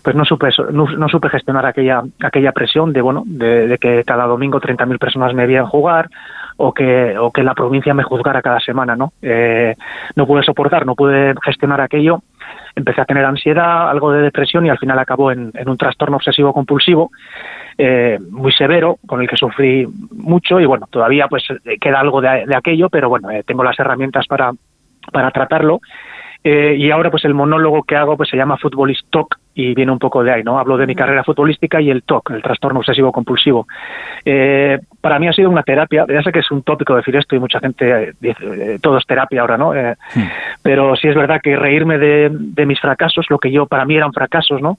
pues 0.03 0.17
no 0.17 0.25
supe 0.25 0.49
no, 0.73 1.09
supe 1.09 1.29
gestionar 1.29 1.65
aquella 1.65 2.03
aquella 2.21 2.51
presión 2.51 2.93
de 2.93 3.01
bueno, 3.03 3.23
de, 3.25 3.79
que 3.81 4.03
cada 4.05 4.27
domingo 4.27 4.61
30.000 4.61 4.99
personas 4.99 5.33
me 5.33 5.47
veían 5.47 5.67
jugar 5.67 6.09
o 6.57 6.73
que 6.75 7.17
o 7.17 7.31
que 7.31 7.45
la 7.45 7.55
provincia 7.55 7.95
me 7.95 8.03
juzgara 8.03 8.43
cada 8.43 8.59
semana, 8.59 8.97
¿no? 8.97 9.13
Eh, 9.23 9.77
no 10.17 10.27
pude 10.27 10.43
soportar, 10.43 10.85
no 10.85 10.97
pude 10.97 11.35
gestionar 11.45 11.81
aquello 11.81 12.21
empecé 12.77 13.01
a 13.01 13.05
tener 13.05 13.25
ansiedad, 13.25 13.89
algo 13.89 14.13
de 14.13 14.23
depresión 14.23 14.67
y 14.67 14.71
al 14.71 14.79
final 14.79 14.99
acabó 14.99 15.31
en, 15.31 15.53
un 15.67 15.77
trastorno 15.77 16.17
obsesivo 16.17 16.53
compulsivo 16.53 17.11
eh, 17.79 18.19
muy 18.31 18.53
severo, 18.53 18.99
con 19.07 19.21
el 19.21 19.29
que 19.29 19.37
sufrí 19.37 19.87
mucho 20.13 20.61
y 20.61 20.67
bueno, 20.67 20.87
todavía 20.91 21.29
pues 21.29 21.45
queda 21.81 22.01
algo 22.01 22.21
de, 22.21 22.47
aquello, 22.55 22.89
pero 22.89 23.09
bueno, 23.09 23.29
tengo 23.47 23.65
las 23.65 23.79
herramientas 23.79 24.27
para, 24.27 24.53
para 25.13 25.31
tratarlo 25.31 25.81
eh, 26.47 26.77
y 26.77 26.91
ahora 26.91 27.11
pues 27.11 27.25
el 27.25 27.33
monólogo 27.33 27.85
que 27.85 27.97
hago 27.97 28.19
pues 28.19 28.29
se 28.29 28.37
llama 28.37 28.59
Futbolist 28.59 29.09
Talk 29.09 29.39
y 29.55 29.75
viene 29.75 29.91
un 29.91 29.99
poco 29.99 30.23
de 30.23 30.31
ahí, 30.31 30.43
¿no? 30.43 30.59
Hablo 30.59 30.77
de 30.77 30.87
mi 30.87 30.95
carrera 30.95 31.25
futbolística 31.25 31.81
y 31.81 31.89
el 31.89 32.03
TOC, 32.03 32.33
el 32.33 32.43
trastorno 32.43 32.81
obsesivo 32.81 33.13
compulsivo. 33.13 33.67
Eh, 34.27 34.79
para 35.01 35.19
mí 35.19 35.27
ha 35.27 35.33
sido 35.33 35.49
una 35.49 35.63
terapia, 35.63 36.05
ya 36.07 36.23
sé 36.23 36.33
que 36.33 36.41
es 36.41 36.51
un 36.51 36.63
tópico 36.63 36.95
decir 36.97 37.17
esto 37.17 37.35
y 37.35 37.39
mucha 37.39 37.61
gente 37.61 38.13
dice, 38.21 38.75
eh, 38.75 38.79
todo 38.83 38.99
es 38.99 39.07
terapia 39.07 39.41
ahora, 39.41 39.57
¿no? 39.57 39.73
Pero 40.63 40.95
sí 40.97 41.09
es 41.09 41.15
verdad 41.15 41.41
que 41.43 41.57
reírme 41.57 41.97
de, 41.97 42.29
de, 42.31 42.67
mis 42.67 42.79
fracasos, 42.79 43.25
lo 43.31 43.39
que 43.39 43.51
yo 43.51 43.65
para 43.65 43.87
mí 43.87 43.97
eran 43.97 44.13
fracasos, 44.13 44.61
¿no? 44.61 44.77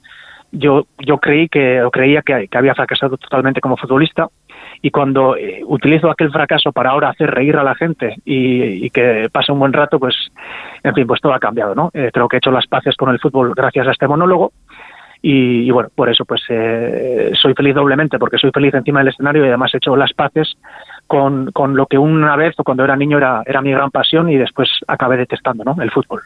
Yo, 0.52 0.86
yo 0.98 1.18
creí 1.18 1.48
que, 1.48 1.82
o 1.82 1.90
creía 1.90 2.22
que, 2.22 2.48
había 2.52 2.74
fracasado 2.74 3.16
totalmente 3.16 3.60
como 3.60 3.76
futbolista 3.76 4.28
y 4.80 4.90
cuando 4.90 5.36
eh, 5.36 5.62
utilizo 5.66 6.10
aquel 6.10 6.30
fracaso 6.30 6.72
para 6.72 6.90
ahora 6.90 7.10
hacer 7.10 7.30
reír 7.30 7.56
a 7.56 7.64
la 7.64 7.74
gente 7.74 8.16
y, 8.24 8.88
que 8.90 9.28
pase 9.30 9.52
un 9.52 9.58
buen 9.58 9.72
rato, 9.72 9.98
pues, 9.98 10.14
en 10.82 10.94
fin, 10.94 11.06
pues 11.06 11.20
todo 11.20 11.34
ha 11.34 11.40
cambiado, 11.40 11.74
¿no? 11.74 11.90
Eh, 11.92 12.10
creo 12.12 12.28
que 12.28 12.36
he 12.36 12.38
hecho 12.38 12.50
las 12.50 12.66
paces 12.66 12.96
con 12.96 13.10
el 13.10 13.18
fútbol 13.18 13.52
gracias 13.54 13.88
a 13.88 13.92
este 13.92 14.08
monólogo 14.08 14.52
y, 15.22 15.70
bueno, 15.70 15.88
por 15.94 16.08
eso 16.08 16.24
pues 16.24 16.42
eh, 16.48 17.32
soy 17.34 17.54
feliz 17.54 17.74
doblemente, 17.74 18.18
porque 18.18 18.38
soy 18.38 18.50
feliz 18.52 18.74
encima 18.74 19.00
del 19.00 19.08
escenario 19.08 19.44
y 19.44 19.48
además 19.48 19.74
he 19.74 19.78
hecho 19.78 19.96
las 19.96 20.12
paces 20.12 20.56
con, 21.06 21.50
con 21.52 21.74
lo 21.74 21.86
que 21.86 21.98
una 21.98 22.36
vez 22.36 22.54
o 22.58 22.64
cuando 22.64 22.84
era 22.84 22.96
niño 22.96 23.18
era, 23.18 23.42
era 23.44 23.62
mi 23.62 23.72
gran 23.72 23.90
pasión 23.90 24.30
y 24.30 24.36
después 24.36 24.68
acabé 24.86 25.16
detestando, 25.16 25.64
¿no? 25.64 25.76
El 25.82 25.90
fútbol. 25.90 26.22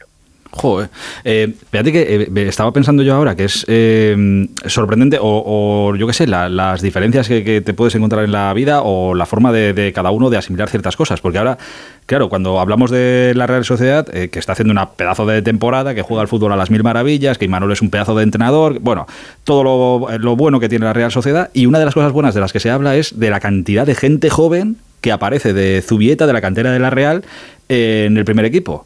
Joder. 0.53 0.89
Eh, 1.23 1.53
fíjate 1.71 1.91
que 1.93 2.29
eh, 2.35 2.47
estaba 2.47 2.73
pensando 2.73 3.03
yo 3.03 3.15
ahora 3.15 3.35
que 3.35 3.45
es 3.45 3.65
eh, 3.69 4.47
sorprendente, 4.65 5.17
o, 5.21 5.95
yo 5.95 6.07
qué 6.07 6.13
sé, 6.13 6.27
las 6.27 6.81
diferencias 6.81 7.27
que, 7.27 7.61
te 7.61 7.73
puedes 7.73 7.95
encontrar 7.95 8.25
en 8.25 8.33
la 8.33 8.53
vida 8.53 8.81
o 8.81 9.13
la 9.15 9.25
forma 9.25 9.51
de, 9.53 9.91
cada 9.95 10.11
uno 10.11 10.29
de 10.29 10.37
asimilar 10.37 10.69
ciertas 10.69 10.97
cosas. 10.97 11.21
Porque 11.21 11.37
ahora, 11.37 11.57
claro, 12.05 12.27
cuando 12.27 12.59
hablamos 12.59 12.91
de 12.91 13.31
la 13.35 13.47
Real 13.47 13.63
Sociedad, 13.63 14.05
que 14.05 14.39
está 14.39 14.51
haciendo 14.51 14.71
una 14.71 14.89
pedazo 14.91 15.25
de 15.25 15.41
temporada, 15.41 15.95
que 15.95 16.01
juega 16.01 16.21
al 16.21 16.27
fútbol 16.27 16.51
a 16.51 16.57
las 16.57 16.69
mil 16.69 16.83
maravillas, 16.83 17.37
que 17.37 17.45
Imanol 17.45 17.71
es 17.71 17.81
un 17.81 17.89
pedazo 17.89 18.15
de 18.15 18.23
entrenador, 18.23 18.79
bueno, 18.79 19.07
todo 19.45 19.63
lo, 19.63 20.17
lo 20.17 20.35
bueno 20.35 20.59
que 20.59 20.67
tiene 20.67 20.85
la 20.85 20.93
Real 20.93 21.11
Sociedad. 21.11 21.49
Y 21.53 21.65
una 21.65 21.79
de 21.79 21.85
las 21.85 21.93
cosas 21.93 22.11
buenas 22.11 22.35
de 22.35 22.41
las 22.41 22.51
que 22.51 22.59
se 22.59 22.69
habla 22.69 22.97
es 22.97 23.17
de 23.19 23.29
la 23.29 23.39
cantidad 23.39 23.85
de 23.85 23.95
gente 23.95 24.29
joven 24.29 24.77
que 24.99 25.13
aparece 25.13 25.53
de 25.53 25.81
Zubieta, 25.81 26.27
de 26.27 26.33
la 26.33 26.41
cantera 26.41 26.71
de 26.71 26.79
la 26.79 26.89
Real, 26.89 27.23
en 27.69 28.17
el 28.17 28.25
primer 28.25 28.45
equipo 28.45 28.85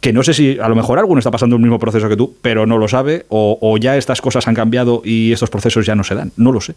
que 0.00 0.12
no 0.12 0.22
sé 0.22 0.32
si 0.32 0.58
a 0.58 0.68
lo 0.68 0.74
mejor 0.74 0.98
alguno 0.98 1.18
está 1.18 1.30
pasando 1.30 1.56
el 1.56 1.62
mismo 1.62 1.78
proceso 1.78 2.08
que 2.08 2.16
tú, 2.16 2.34
pero 2.40 2.66
no 2.66 2.78
lo 2.78 2.88
sabe, 2.88 3.26
o, 3.28 3.76
ya 3.78 3.96
estas 3.96 4.20
cosas 4.20 4.48
han 4.48 4.54
cambiado 4.54 5.02
y 5.04 5.32
estos 5.32 5.50
procesos 5.50 5.84
ya 5.86 5.94
no 5.94 6.04
se 6.04 6.14
dan. 6.14 6.32
No 6.36 6.52
lo 6.52 6.60
sé. 6.60 6.74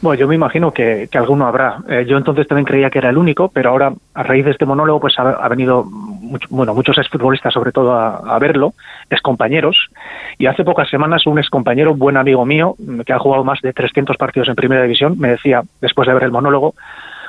Bueno, 0.00 0.18
yo 0.18 0.26
me 0.26 0.34
imagino 0.34 0.72
que, 0.72 1.08
alguno 1.14 1.46
habrá. 1.46 1.78
Eh, 1.88 2.04
yo 2.08 2.16
entonces 2.16 2.48
también 2.48 2.64
creía 2.64 2.90
que 2.90 2.98
era 2.98 3.10
el 3.10 3.18
único, 3.18 3.48
pero 3.48 3.70
ahora, 3.70 3.92
a 4.14 4.22
raíz 4.24 4.44
de 4.44 4.50
este 4.50 4.66
monólogo, 4.66 5.00
pues 5.00 5.14
ha, 5.16 5.48
venido 5.48 5.84
bueno, 6.50 6.74
muchos 6.74 6.98
exfutbolistas 6.98 7.54
sobre 7.54 7.70
todo 7.70 7.92
a, 7.92 8.16
a 8.16 8.38
verlo, 8.40 8.74
excompañeros, 9.10 9.76
y 10.38 10.46
hace 10.46 10.64
pocas 10.64 10.90
semanas 10.90 11.26
un 11.26 11.38
excompañero, 11.38 11.94
buen 11.94 12.16
amigo 12.16 12.44
mío, 12.44 12.74
que 13.06 13.12
ha 13.12 13.18
jugado 13.20 13.44
más 13.44 13.60
de 13.62 13.72
300 13.72 14.16
partidos 14.16 14.48
en 14.48 14.56
Primera 14.56 14.82
División, 14.82 15.16
me 15.18 15.28
decía, 15.28 15.62
después 15.80 16.08
de 16.08 16.14
ver 16.14 16.24
el 16.24 16.32
monólogo, 16.32 16.74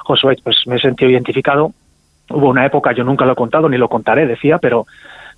Josué, 0.03 0.36
pues 0.44 0.57
me 0.65 0.78
he 0.78 0.80
sentido 0.80 1.11
identificado, 1.11 1.74
Hubo 2.30 2.50
una 2.50 2.66
época, 2.66 2.94
yo 2.94 3.04
nunca 3.04 3.26
lo 3.26 3.34
he 3.34 3.36
contado 3.36 3.70
ni 3.70 3.78
lo 3.78 3.90
contaré, 3.90 4.26
decía, 4.26 4.58
pero, 4.58 4.86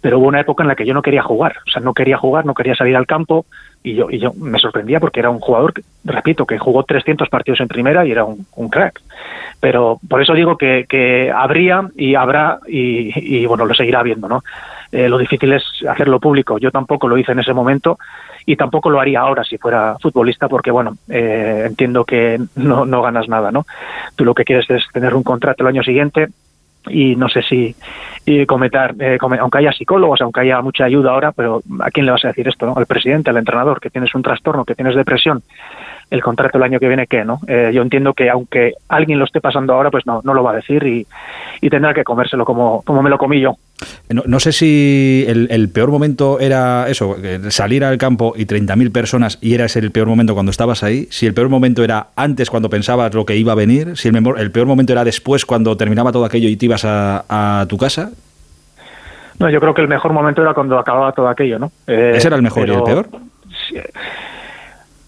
pero 0.01 0.19
hubo 0.19 0.27
una 0.27 0.39
época 0.39 0.63
en 0.63 0.67
la 0.67 0.75
que 0.75 0.85
yo 0.85 0.93
no 0.93 1.01
quería 1.01 1.23
jugar, 1.23 1.55
o 1.67 1.71
sea, 1.71 1.81
no 1.81 1.93
quería 1.93 2.17
jugar, 2.17 2.45
no 2.45 2.53
quería 2.53 2.75
salir 2.75 2.95
al 2.95 3.07
campo 3.07 3.45
y 3.85 3.93
yo, 3.93 4.07
y 4.09 4.17
yo 4.19 4.33
me 4.33 4.59
sorprendía 4.59 4.99
porque 4.99 5.19
era 5.19 5.29
un 5.29 5.39
jugador, 5.39 5.73
repito, 6.03 6.45
que 6.45 6.57
jugó 6.57 6.83
300 6.83 7.29
partidos 7.29 7.59
en 7.59 7.67
primera 7.67 8.05
y 8.05 8.11
era 8.11 8.23
un, 8.23 8.69
crack. 8.69 9.01
Pero 9.59 9.99
por 10.09 10.21
eso 10.21 10.33
digo 10.33 10.57
que, 10.57 10.85
que 10.89 11.31
habría 11.31 11.87
y 11.95 12.15
habrá 12.15 12.59
y, 12.67 13.45
bueno, 13.45 13.65
lo 13.65 13.75
seguirá 13.75 13.99
habiendo, 13.99 14.27
¿no? 14.27 14.43
Eh, 14.91 15.07
lo 15.07 15.17
difícil 15.17 15.53
es 15.53 15.63
hacerlo 15.87 16.19
público. 16.19 16.57
Yo 16.57 16.71
tampoco 16.71 17.07
lo 17.07 17.17
hice 17.17 17.33
en 17.33 17.39
ese 17.39 17.53
momento 17.53 17.99
y 18.45 18.55
tampoco 18.55 18.89
lo 18.89 18.99
haría 18.99 19.21
ahora 19.21 19.43
si 19.43 19.57
fuera 19.57 19.97
futbolista 19.99 20.47
porque, 20.47 20.71
bueno, 20.71 20.97
eh, 21.09 21.63
entiendo 21.65 22.05
que 22.05 22.39
no, 22.55 22.85
no 22.85 23.01
ganas 23.01 23.27
nada, 23.27 23.51
¿no? 23.51 23.65
Tú 24.15 24.25
lo 24.25 24.33
que 24.33 24.45
quieres 24.45 24.69
es 24.69 24.83
tener 24.93 25.13
un 25.13 25.23
contrato 25.23 25.63
el 25.63 25.69
año 25.69 25.83
siguiente, 25.83 26.27
y 26.87 27.15
no 27.15 27.27
sé 27.29 27.41
si 27.41 27.75
comentar, 28.47 28.95
eh, 28.99 29.17
aunque 29.19 29.57
haya 29.59 29.71
psicólogos, 29.71 30.21
aunque 30.21 30.41
haya 30.41 30.61
mucha 30.61 30.85
ayuda 30.85 31.11
ahora, 31.11 31.31
pero 31.31 31.61
¿a 31.79 31.91
quién 31.91 32.05
le 32.05 32.11
vas 32.11 32.25
a 32.25 32.29
decir 32.29 32.47
esto? 32.47 32.65
¿no? 32.65 32.73
Al 32.75 32.85
presidente, 32.85 33.29
al 33.29 33.37
entrenador, 33.37 33.79
que 33.79 33.89
tienes 33.89 34.13
un 34.15 34.23
trastorno, 34.23 34.65
que 34.65 34.75
tienes 34.75 34.95
depresión, 34.95 35.43
el 36.09 36.21
contrato 36.21 36.57
el 36.57 36.63
año 36.63 36.79
que 36.79 36.87
viene, 36.87 37.07
¿qué? 37.07 37.25
no? 37.25 37.39
Eh, 37.47 37.71
yo 37.73 37.81
entiendo 37.81 38.13
que 38.13 38.29
aunque 38.29 38.73
alguien 38.87 39.19
lo 39.19 39.25
esté 39.25 39.41
pasando 39.41 39.73
ahora, 39.73 39.91
pues 39.91 40.05
no, 40.05 40.21
no 40.23 40.33
lo 40.33 40.43
va 40.43 40.51
a 40.51 40.55
decir 40.55 40.85
y, 40.85 41.05
y 41.61 41.69
tendrá 41.69 41.93
que 41.93 42.03
comérselo 42.03 42.45
como, 42.45 42.81
como 42.83 43.01
me 43.01 43.09
lo 43.09 43.17
comí 43.17 43.39
yo. 43.39 43.57
No, 44.09 44.39
sé 44.39 44.51
si 44.51 45.25
el, 45.27 45.69
peor 45.69 45.91
momento 45.91 46.39
era 46.39 46.87
eso, 46.87 47.17
salir 47.49 47.83
al 47.83 47.97
campo 47.97 48.33
y 48.37 48.45
30.000 48.45 48.91
personas 48.91 49.37
y 49.41 49.53
era 49.53 49.65
ese 49.65 49.79
el 49.79 49.91
peor 49.91 50.07
momento 50.07 50.33
cuando 50.33 50.51
estabas 50.51 50.83
ahí, 50.83 51.07
si 51.09 51.25
el 51.25 51.33
peor 51.33 51.49
momento 51.49 51.83
era 51.83 52.07
antes 52.15 52.49
cuando 52.49 52.69
pensabas 52.69 53.13
lo 53.13 53.25
que 53.25 53.35
iba 53.35 53.51
a 53.51 53.55
venir, 53.55 53.97
si 53.97 54.07
el, 54.07 54.15
el 54.37 54.51
peor 54.51 54.67
momento 54.67 54.93
era 54.93 55.03
después 55.03 55.45
cuando 55.45 55.75
terminaba 55.75 56.11
todo 56.11 56.23
aquello 56.23 56.47
y 56.47 56.55
te 56.55 56.65
ibas 56.65 56.85
a, 56.85 57.65
tu 57.67 57.77
casa. 57.77 58.11
No, 59.39 59.49
yo 59.49 59.59
creo 59.59 59.73
que 59.73 59.81
el 59.81 59.87
mejor 59.87 60.13
momento 60.13 60.41
era 60.41 60.53
cuando 60.53 60.79
acababa 60.79 61.11
todo 61.11 61.27
aquello, 61.27 61.59
¿no? 61.59 61.71
Eh, 61.87 62.13
¿Ese 62.15 62.27
era 62.27 62.37
el 62.37 62.43
mejor 62.43 62.69
y 62.69 62.71
el 62.71 62.83
peor? 62.83 63.09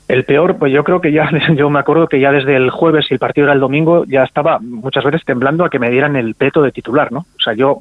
El 0.08 0.24
peor, 0.24 0.58
pues 0.58 0.72
yo 0.72 0.84
creo 0.84 1.02
que 1.02 1.12
ya, 1.12 1.30
yo 1.56 1.70
me 1.70 1.80
acuerdo 1.80 2.08
que 2.08 2.20
ya 2.20 2.32
desde 2.32 2.56
el 2.56 2.70
jueves 2.70 3.08
y 3.10 3.14
el 3.14 3.20
partido 3.20 3.46
era 3.46 3.54
el 3.54 3.60
domingo, 3.60 4.06
ya 4.06 4.24
estaba 4.24 4.60
muchas 4.60 5.04
veces 5.04 5.24
temblando 5.26 5.66
a 5.66 5.70
que 5.70 5.80
me 5.80 5.90
dieran 5.90 6.16
el 6.16 6.36
peto 6.36 6.62
de 6.62 6.72
titular, 6.72 7.12
¿no? 7.12 7.20
O 7.20 7.42
sea, 7.44 7.54
yo 7.54 7.80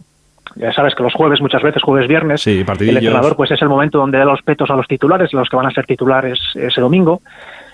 ya 0.55 0.73
sabes 0.73 0.94
que 0.94 1.03
los 1.03 1.12
jueves, 1.12 1.40
muchas 1.40 1.62
veces, 1.62 1.82
jueves, 1.82 2.09
viernes, 2.09 2.47
el 2.47 2.97
entrenador 2.97 3.36
pues 3.36 3.51
es 3.51 3.61
el 3.61 3.69
momento 3.69 3.98
donde 3.98 4.19
da 4.19 4.24
los 4.24 4.43
petos 4.43 4.70
a 4.70 4.77
los 4.77 4.86
titulares, 4.86 5.32
los 5.32 5.48
que 5.48 5.57
van 5.57 5.66
a 5.66 5.70
ser 5.70 5.85
titulares 5.86 6.39
ese 6.55 6.81
domingo. 6.81 7.20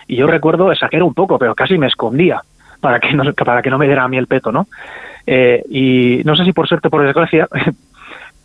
Y 0.09 0.17
yo 0.17 0.27
recuerdo, 0.27 0.73
exagero 0.73 1.07
un 1.07 1.15
poco, 1.15 1.39
pero 1.39 1.55
casi 1.55 1.79
me 1.79 1.87
escondía 1.87 2.43
para 2.81 2.99
que 2.99 3.13
no, 3.13 3.33
para 3.35 3.63
que 3.63 3.71
no 3.71 3.79
me 3.79 3.87
diera 3.87 4.03
a 4.03 4.09
mí 4.09 4.17
el 4.17 4.27
peto, 4.27 4.51
¿no? 4.51 4.67
Eh, 5.27 5.63
y 5.71 6.23
no 6.25 6.35
sé 6.35 6.45
si 6.45 6.53
por 6.53 6.67
suerte 6.67 6.89
o 6.89 6.91
por 6.91 7.05
desgracia, 7.05 7.47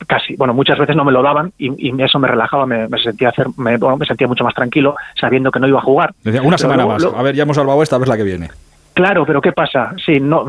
casi, 0.06 0.36
bueno, 0.36 0.53
muchas 0.53 0.78
veces 0.78 0.95
no 0.95 1.03
me 1.03 1.11
lo 1.11 1.22
daban 1.22 1.52
y, 1.57 2.02
eso 2.02 2.19
me 2.19 2.28
relajaba, 2.28 2.65
me, 2.65 2.88
sentía 3.02 3.30
hacer, 3.30 3.48
me, 3.57 3.78
me 3.78 4.06
sentía 4.06 4.28
mucho 4.28 4.44
más 4.44 4.53
tranquilo 4.53 4.95
sabiendo 5.19 5.52
que 5.52 5.60
no 5.60 5.68
iba 5.68 5.80
a 5.80 5.84
jugar. 5.84 6.14
una 6.44 6.57
semana 6.57 6.86
más, 6.86 7.03
a 7.03 7.22
ver, 7.22 7.36
ya 7.36 7.44
hemos 7.44 7.56
salvado 7.56 7.82
esta, 7.82 7.98
vez 7.98 8.07
la 8.07 8.18
que 8.18 8.24
viene. 8.24 8.49
Claro, 8.94 9.26
pero 9.26 9.41
¿qué 9.41 9.52
pasa? 9.52 9.94
Sí, 10.03 10.19
no, 10.19 10.48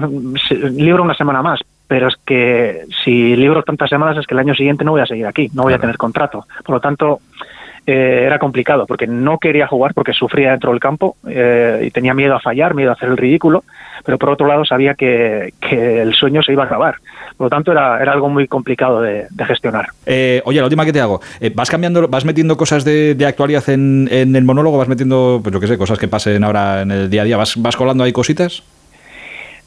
libro 0.71 1.03
una 1.03 1.15
semana 1.15 1.43
más, 1.43 1.61
pero 1.87 2.09
es 2.09 2.17
que 2.25 2.83
si 3.05 3.37
libro 3.37 3.63
tantas 3.63 3.91
semanas 3.91 4.17
es 4.17 4.27
que 4.27 4.35
el 4.35 4.41
año 4.41 4.55
siguiente 4.55 4.85
no 4.85 4.93
voy 4.93 5.03
a 5.03 5.07
seguir 5.07 5.27
aquí, 5.27 5.51
no 5.53 5.65
voy 5.65 5.75
a 5.75 5.79
tener 5.79 5.97
contrato. 5.99 6.47
Por 6.65 6.77
lo 6.77 6.81
tanto, 6.81 7.21
eh, 7.91 8.25
era 8.27 8.39
complicado 8.39 8.87
porque 8.87 9.07
no 9.07 9.39
quería 9.39 9.67
jugar 9.67 9.95
porque 9.95 10.13
sufría 10.13 10.51
dentro 10.51 10.73
del 10.73 10.79
campo 10.79 11.17
eh, 11.27 11.85
y 11.87 11.91
tenía 11.91 12.13
miedo 12.13 12.35
a 12.35 12.41
fallar, 12.41 12.75
miedo 12.75 12.91
a 12.91 12.93
hacer 12.93 13.09
el 13.09 13.17
ridículo, 13.17 13.65
pero 14.05 14.19
por 14.19 14.29
otro 14.29 14.47
lado 14.47 14.67
sabía 14.67 14.93
que, 14.93 15.55
el 15.71 16.13
sueño 16.13 16.43
se 16.43 16.53
iba 16.53 16.65
a 16.65 16.67
acabar. 16.67 16.97
Por 17.39 17.47
lo 17.47 17.51
tanto, 17.51 17.73
era, 17.73 18.03
era 18.03 18.13
algo 18.13 18.29
muy 18.29 18.47
complicado 18.49 19.01
de, 19.01 19.27
gestionar. 19.47 19.87
Eh, 20.05 20.43
oye, 20.45 20.59
la 20.59 20.65
última 20.65 20.85
que 20.85 20.93
te 20.93 21.01
hago, 21.01 21.21
¿vas 21.55 21.71
cambiando, 21.71 22.07
vas 22.09 22.25
metiendo 22.25 22.57
cosas 22.57 22.85
de, 22.85 23.17
actualidad 23.27 23.67
en, 23.71 24.09
en, 24.11 24.37
el 24.37 24.45
monólogo? 24.45 24.77
¿Vas 24.77 24.89
metiendo, 24.89 25.41
pues 25.43 25.55
yo 25.55 25.61
qué 25.61 25.69
sé, 25.69 25.79
cosas 25.79 25.99
que 25.99 26.09
pasen 26.09 26.43
ahora 26.45 26.83
en 26.83 26.91
el 26.91 27.09
día 27.09 27.23
a 27.23 27.25
día? 27.25 27.37
¿Vas, 27.37 27.55
vas 27.57 27.77
colando 27.77 28.05
ahí 28.05 28.13
cositas? 28.13 28.63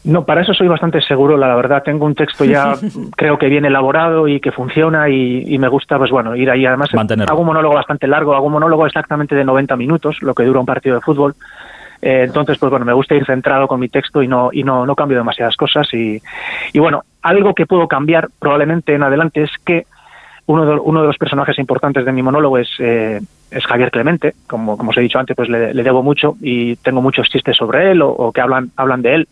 No, 0.04 0.26
para 0.26 0.42
eso 0.42 0.54
soy 0.54 0.68
bastante 0.68 1.00
seguro, 1.02 1.38
la 1.38 1.56
verdad. 1.56 1.84
Tengo 1.84 2.06
un 2.06 2.16
texto 2.16 2.44
ya, 2.44 2.74
creo 3.16 3.38
que 3.38 3.48
bien 3.48 3.66
elaborado 3.66 4.28
y 4.28 4.40
que 4.40 4.52
funciona 4.52 5.10
y, 5.10 5.58
me 5.60 5.68
gusta, 5.68 5.98
pues 5.98 6.10
bueno, 6.10 6.36
ir 6.36 6.50
ahí. 6.50 6.66
Además, 6.66 6.90
hago 6.94 7.40
un 7.40 7.46
monólogo 7.46 7.76
bastante 7.76 8.08
largo, 8.08 8.34
hago 8.34 8.48
un 8.48 8.54
monólogo 8.54 8.86
exactamente 8.88 9.36
de 9.36 9.46
90 9.46 9.76
minutos, 9.76 10.18
lo 10.22 10.34
que 10.34 10.44
dura 10.44 10.60
un 10.60 10.66
partido 10.66 10.96
de 10.96 11.02
fútbol. 11.02 11.36
Eh, 12.02 12.24
entonces, 12.26 12.58
pues 12.58 12.72
bueno, 12.72 12.84
me 12.84 12.94
gusta 12.94 13.14
ir 13.14 13.26
centrado 13.26 13.68
con 13.68 13.80
mi 13.80 13.88
texto 13.88 14.24
y 14.24 14.28
no, 14.28 14.50
y 14.52 14.64
no, 14.64 14.88
no 14.88 14.96
cambio 14.96 15.20
demasiadas 15.20 15.56
cosas. 15.56 15.88
Y, 15.94 16.20
y 16.74 16.80
bueno, 16.80 17.04
algo 17.22 17.54
que 17.54 17.66
puedo 17.66 17.88
cambiar 17.88 18.30
probablemente 18.40 18.94
en 18.94 19.04
adelante 19.04 19.44
es 19.44 19.52
que 19.66 19.86
uno 20.48 20.66
de, 20.66 20.76
uno 20.76 21.02
de 21.02 21.08
los 21.08 21.18
personajes 21.18 21.58
importantes 21.60 22.04
de 22.04 22.12
mi 22.12 22.22
monólogo 22.22 22.58
es, 22.58 22.70
eh, 22.80 23.22
es 23.52 23.66
Javier 23.66 23.92
Clemente. 23.92 24.34
Como, 24.48 24.78
como 24.78 24.90
os 24.90 24.98
he 24.98 25.02
dicho 25.02 25.20
antes, 25.20 25.36
pues 25.36 25.50
le, 25.50 25.74
debo 25.74 26.04
mucho 26.04 26.36
y 26.42 26.76
tengo 26.78 27.02
muchos 27.02 27.30
chistes 27.30 27.56
sobre 27.56 27.92
él 27.92 28.02
o, 28.02 28.10
o 28.10 28.32
que 28.32 28.42
hablan, 28.42 28.72
hablan 28.76 29.02
de 29.02 29.16
él 29.16 29.28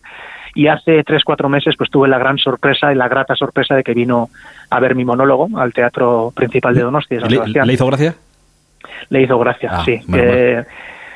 y 0.56 0.68
hace 0.68 1.04
tres, 1.04 1.24
cuatro 1.24 1.50
meses 1.50 1.76
pues 1.78 1.90
tuve 1.90 2.08
la 2.08 2.18
gran 2.18 2.38
sorpresa 2.38 2.92
y 2.92 2.96
la 2.96 3.08
grata 3.08 3.36
sorpresa 3.36 3.76
de 3.76 3.84
que 3.84 3.94
vino 3.94 4.30
a 4.70 4.80
ver 4.80 4.96
mi 4.96 5.06
monólogo 5.06 5.48
al 5.60 5.74
Teatro 5.74 6.32
Principal 6.36 6.76
de 6.76 6.82
Donostia. 6.82 7.20
¿Le, 7.20 7.74
hizo 7.74 7.86
gracia? 7.88 8.16
Le 9.10 9.22
hizo 9.22 9.38
gracia, 9.40 9.70
ah, 9.74 9.84
sí. 9.86 10.02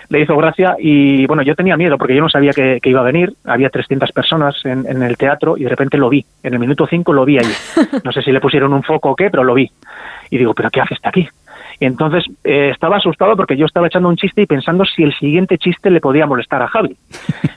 Le 0.09 0.21
hizo 0.21 0.35
gracia 0.38 0.75
y 0.80 1.25
bueno, 1.25 1.43
yo 1.43 1.55
tenía 1.55 1.77
miedo 1.77 1.97
porque 1.97 2.15
yo 2.15 2.21
no 2.21 2.30
sabía 2.30 2.51
que, 2.51 2.80
iba 2.84 2.99
a 2.99 3.03
venir, 3.03 3.34
había 3.45 3.69
300 3.69 4.11
personas 4.11 4.55
en, 4.65 4.85
en, 4.88 5.01
el 5.03 5.17
teatro 5.17 5.57
y 5.57 5.63
de 5.63 5.69
repente 5.69 5.97
lo 5.97 6.09
vi, 6.09 6.25
en 6.43 6.53
el 6.53 6.59
minuto 6.59 6.88
5 6.88 7.13
lo 7.13 7.25
vi 7.25 7.39
allí. 7.39 7.53
No 8.03 8.11
sé 8.11 8.21
si 8.21 8.31
le 8.31 8.41
pusieron 8.41 8.73
un 8.73 8.84
foco 8.84 9.11
o 9.11 9.15
qué, 9.15 9.30
pero 9.30 9.43
lo 9.43 9.53
vi. 9.53 9.69
Y 10.30 10.38
digo, 10.38 10.53
¿pero 10.53 10.69
qué 10.69 10.81
hace 10.81 10.95
está 10.95 11.09
aquí? 11.09 11.27
Y 11.80 11.85
entonces 11.85 12.25
eh, 12.43 12.69
estaba 12.71 12.97
asustado 12.97 13.35
porque 13.35 13.57
yo 13.57 13.65
estaba 13.65 13.88
echando 13.88 14.09
un 14.09 14.17
chiste 14.17 14.41
y 14.41 14.45
pensando 14.45 14.85
si 14.85 15.03
el 15.03 15.13
siguiente 15.13 15.57
chiste 15.57 15.89
le 15.89 16.01
podía 16.01 16.25
molestar 16.25 16.61
a 16.61 16.67
Javi. 16.67 16.95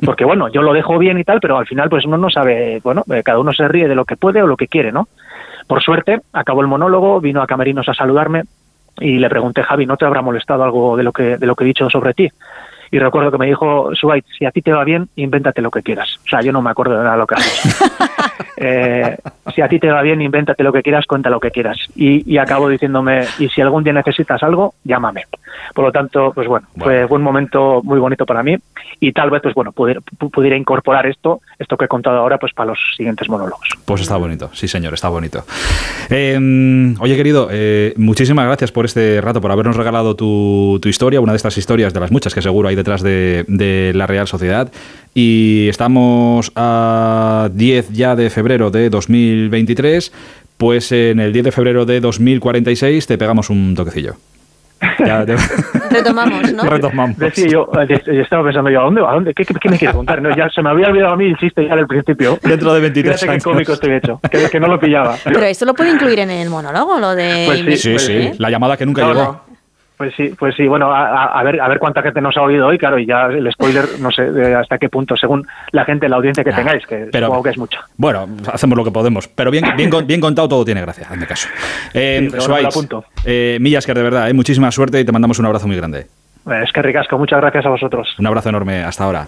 Porque 0.04 0.24
bueno, 0.24 0.48
yo 0.48 0.62
lo 0.62 0.72
dejo 0.72 0.98
bien 0.98 1.18
y 1.18 1.24
tal, 1.24 1.40
pero 1.40 1.58
al 1.58 1.66
final 1.66 1.88
pues 1.88 2.04
uno 2.04 2.16
no 2.16 2.30
sabe, 2.30 2.80
bueno, 2.82 3.02
eh, 3.12 3.22
cada 3.24 3.38
uno 3.38 3.52
se 3.52 3.68
ríe 3.68 3.88
de 3.88 3.94
lo 3.94 4.04
que 4.04 4.16
puede 4.16 4.42
o 4.42 4.46
lo 4.46 4.56
que 4.56 4.68
quiere, 4.68 4.92
¿no? 4.92 5.08
Por 5.66 5.82
suerte, 5.82 6.20
acabó 6.32 6.60
el 6.60 6.68
monólogo, 6.68 7.20
vino 7.20 7.42
a 7.42 7.46
Camerinos 7.46 7.88
a 7.88 7.94
saludarme 7.94 8.42
y 9.00 9.18
le 9.18 9.28
pregunté, 9.28 9.62
Javi, 9.62 9.86
¿no 9.86 9.96
te 9.96 10.04
habrá 10.04 10.22
molestado 10.22 10.64
algo 10.64 10.96
de 10.96 11.02
lo 11.02 11.12
que, 11.12 11.36
de 11.36 11.46
lo 11.46 11.54
que 11.54 11.64
he 11.64 11.66
dicho 11.66 11.88
sobre 11.90 12.14
ti? 12.14 12.30
Y 12.90 12.98
recuerdo 12.98 13.30
que 13.30 13.38
me 13.38 13.46
dijo, 13.46 13.90
Suait, 13.94 14.24
si 14.38 14.44
a 14.44 14.50
ti 14.50 14.62
te 14.62 14.72
va 14.72 14.84
bien, 14.84 15.08
invéntate 15.16 15.62
lo 15.62 15.70
que 15.70 15.82
quieras. 15.82 16.18
O 16.24 16.28
sea, 16.28 16.40
yo 16.42 16.52
no 16.52 16.62
me 16.62 16.70
acuerdo 16.70 16.96
de 16.96 17.02
nada 17.02 17.12
de 17.12 17.18
lo 17.18 17.26
que 17.26 17.34
has. 17.34 18.12
Eh, 18.58 19.16
si 19.54 19.60
a 19.60 19.68
ti 19.68 19.78
te 19.78 19.90
va 19.90 20.00
bien, 20.00 20.22
invéntate 20.22 20.62
lo 20.62 20.72
que 20.72 20.82
quieras, 20.82 21.04
cuenta 21.06 21.28
lo 21.28 21.40
que 21.40 21.50
quieras. 21.50 21.76
Y, 21.94 22.30
y 22.30 22.38
acabo 22.38 22.70
diciéndome, 22.70 23.26
y 23.38 23.48
si 23.50 23.60
algún 23.60 23.84
día 23.84 23.92
necesitas 23.92 24.42
algo, 24.42 24.74
llámame. 24.82 25.24
Por 25.74 25.84
lo 25.84 25.92
tanto, 25.92 26.32
pues 26.34 26.48
bueno, 26.48 26.66
Fue, 26.78 27.06
fue 27.06 27.18
un 27.18 27.24
momento 27.24 27.80
muy 27.82 27.98
bonito 27.98 28.24
para 28.24 28.42
mí 28.42 28.56
y 29.00 29.12
tal 29.12 29.30
vez, 29.30 29.42
pues 29.42 29.54
bueno, 29.54 29.72
pudiera, 29.72 30.00
pudiera 30.00 30.56
incorporar 30.56 31.06
esto, 31.06 31.40
esto 31.58 31.76
que 31.76 31.84
he 31.84 31.88
contado 31.88 32.18
ahora, 32.18 32.38
pues 32.38 32.52
para 32.54 32.70
los 32.70 32.78
siguientes 32.96 33.28
monólogos. 33.28 33.68
Pues 33.84 34.00
está 34.00 34.16
bonito, 34.16 34.50
sí 34.52 34.68
señor, 34.68 34.94
está 34.94 35.08
bonito. 35.08 35.44
Eh, 36.10 36.94
oye 36.98 37.16
querido, 37.16 37.48
eh, 37.50 37.94
muchísimas 37.96 38.46
gracias 38.46 38.72
por 38.72 38.84
este 38.84 39.20
rato, 39.20 39.40
por 39.40 39.50
habernos 39.50 39.76
regalado 39.76 40.16
tu, 40.16 40.78
tu, 40.80 40.88
historia, 40.88 41.20
una 41.20 41.32
de 41.32 41.36
estas 41.36 41.58
historias 41.58 41.92
de 41.92 42.00
las 42.00 42.10
muchas 42.10 42.34
que 42.34 42.42
seguro 42.42 42.68
hay 42.68 42.75
detrás 42.76 43.02
de, 43.02 43.44
de 43.48 43.92
la 43.94 44.06
Real 44.06 44.28
Sociedad. 44.28 44.70
Y 45.14 45.68
estamos 45.68 46.52
a 46.54 47.48
10 47.52 47.90
ya 47.92 48.14
de 48.14 48.30
febrero 48.30 48.70
de 48.70 48.90
2023, 48.90 50.12
pues 50.58 50.92
en 50.92 51.20
el 51.20 51.32
10 51.32 51.46
de 51.46 51.52
febrero 51.52 51.86
de 51.86 52.00
2046 52.00 53.06
te 53.06 53.18
pegamos 53.18 53.50
un 53.50 53.74
toquecillo. 53.74 54.16
Ya, 55.04 55.24
te... 55.24 55.36
Retomamos, 55.90 56.52
¿no? 56.52 56.64
Retomamos. 56.64 57.16
Decía 57.16 57.46
yo, 57.46 57.70
yo, 57.88 58.22
estaba 58.22 58.44
pensando 58.44 58.70
yo, 58.70 58.80
¿a 58.80 58.84
dónde? 58.84 59.00
¿A 59.00 59.12
dónde? 59.12 59.34
¿Qué, 59.34 59.44
qué, 59.44 59.68
me 59.70 59.78
quieres 59.78 59.96
contar? 59.96 60.20
No, 60.20 60.34
ya 60.36 60.50
se 60.50 60.62
me 60.62 60.68
había 60.68 60.88
olvidado 60.88 61.14
a 61.14 61.16
mí 61.16 61.26
el 61.26 61.36
chiste 61.36 61.66
ya 61.66 61.74
del 61.76 61.86
principio. 61.86 62.38
Dentro 62.42 62.74
de 62.74 62.80
23 62.80 63.14
Fíjate 63.14 63.30
años. 63.32 63.42
qué 63.42 63.50
cómico 63.50 63.72
estoy 63.72 63.92
hecho, 63.94 64.20
que, 64.30 64.50
que, 64.50 64.60
no 64.60 64.68
lo 64.68 64.78
pillaba. 64.78 65.16
Pero 65.24 65.42
esto 65.42 65.64
lo 65.64 65.74
puede 65.74 65.92
incluir 65.92 66.18
en 66.18 66.30
el 66.30 66.50
monólogo, 66.50 66.98
lo 66.98 67.14
de... 67.14 67.44
Pues 67.46 67.60
sí, 67.60 67.76
sí, 67.76 67.98
sí. 67.98 68.12
¿eh? 68.12 68.34
La 68.38 68.50
llamada 68.50 68.76
que 68.76 68.84
nunca 68.84 69.02
no, 69.02 69.08
llegó. 69.08 69.24
No. 69.24 69.45
Pues 69.96 70.14
sí, 70.14 70.34
pues 70.38 70.54
sí, 70.54 70.66
bueno, 70.66 70.92
a, 70.92 71.24
a, 71.24 71.42
ver 71.42 71.58
a 71.58 71.68
ver 71.68 71.78
cuánta 71.78 72.02
gente 72.02 72.20
nos 72.20 72.36
ha 72.36 72.42
oído 72.42 72.66
hoy, 72.66 72.76
claro, 72.76 72.98
y 72.98 73.06
ya 73.06 73.26
el 73.26 73.50
spoiler, 73.50 73.84
no 73.98 74.10
sé 74.10 74.54
hasta 74.54 74.76
qué 74.76 74.90
punto, 74.90 75.16
según 75.16 75.46
la 75.72 75.86
gente, 75.86 76.08
la 76.08 76.16
audiencia 76.16 76.44
que 76.44 76.52
tengáis, 76.52 76.86
que 76.86 77.08
pero, 77.10 77.28
supongo 77.28 77.42
que 77.44 77.50
es 77.50 77.58
mucha. 77.58 77.80
Bueno, 77.96 78.28
hacemos 78.52 78.76
lo 78.76 78.84
que 78.84 78.90
podemos, 78.90 79.26
pero 79.28 79.50
bien, 79.50 79.64
bien, 79.76 79.90
bien 80.06 80.20
contado 80.20 80.48
todo 80.48 80.64
tiene 80.64 80.82
gracia, 80.82 81.06
en 81.10 81.20
mi 81.20 81.26
caso. 81.26 81.48
Eh, 81.94 82.28
sí, 82.30 82.88
eh, 83.24 83.58
Millas, 83.60 83.86
que 83.86 83.94
de 83.94 84.02
verdad, 84.02 84.28
eh, 84.28 84.34
muchísima 84.34 84.70
suerte 84.70 85.00
y 85.00 85.04
te 85.04 85.12
mandamos 85.12 85.38
un 85.38 85.46
abrazo 85.46 85.66
muy 85.66 85.76
grande. 85.76 86.06
Es 86.62 86.72
que 86.72 86.82
ricasco, 86.82 87.18
muchas 87.18 87.40
gracias 87.40 87.64
a 87.64 87.70
vosotros. 87.70 88.14
Un 88.18 88.26
abrazo 88.26 88.50
enorme, 88.50 88.84
hasta 88.84 89.04
ahora. 89.04 89.26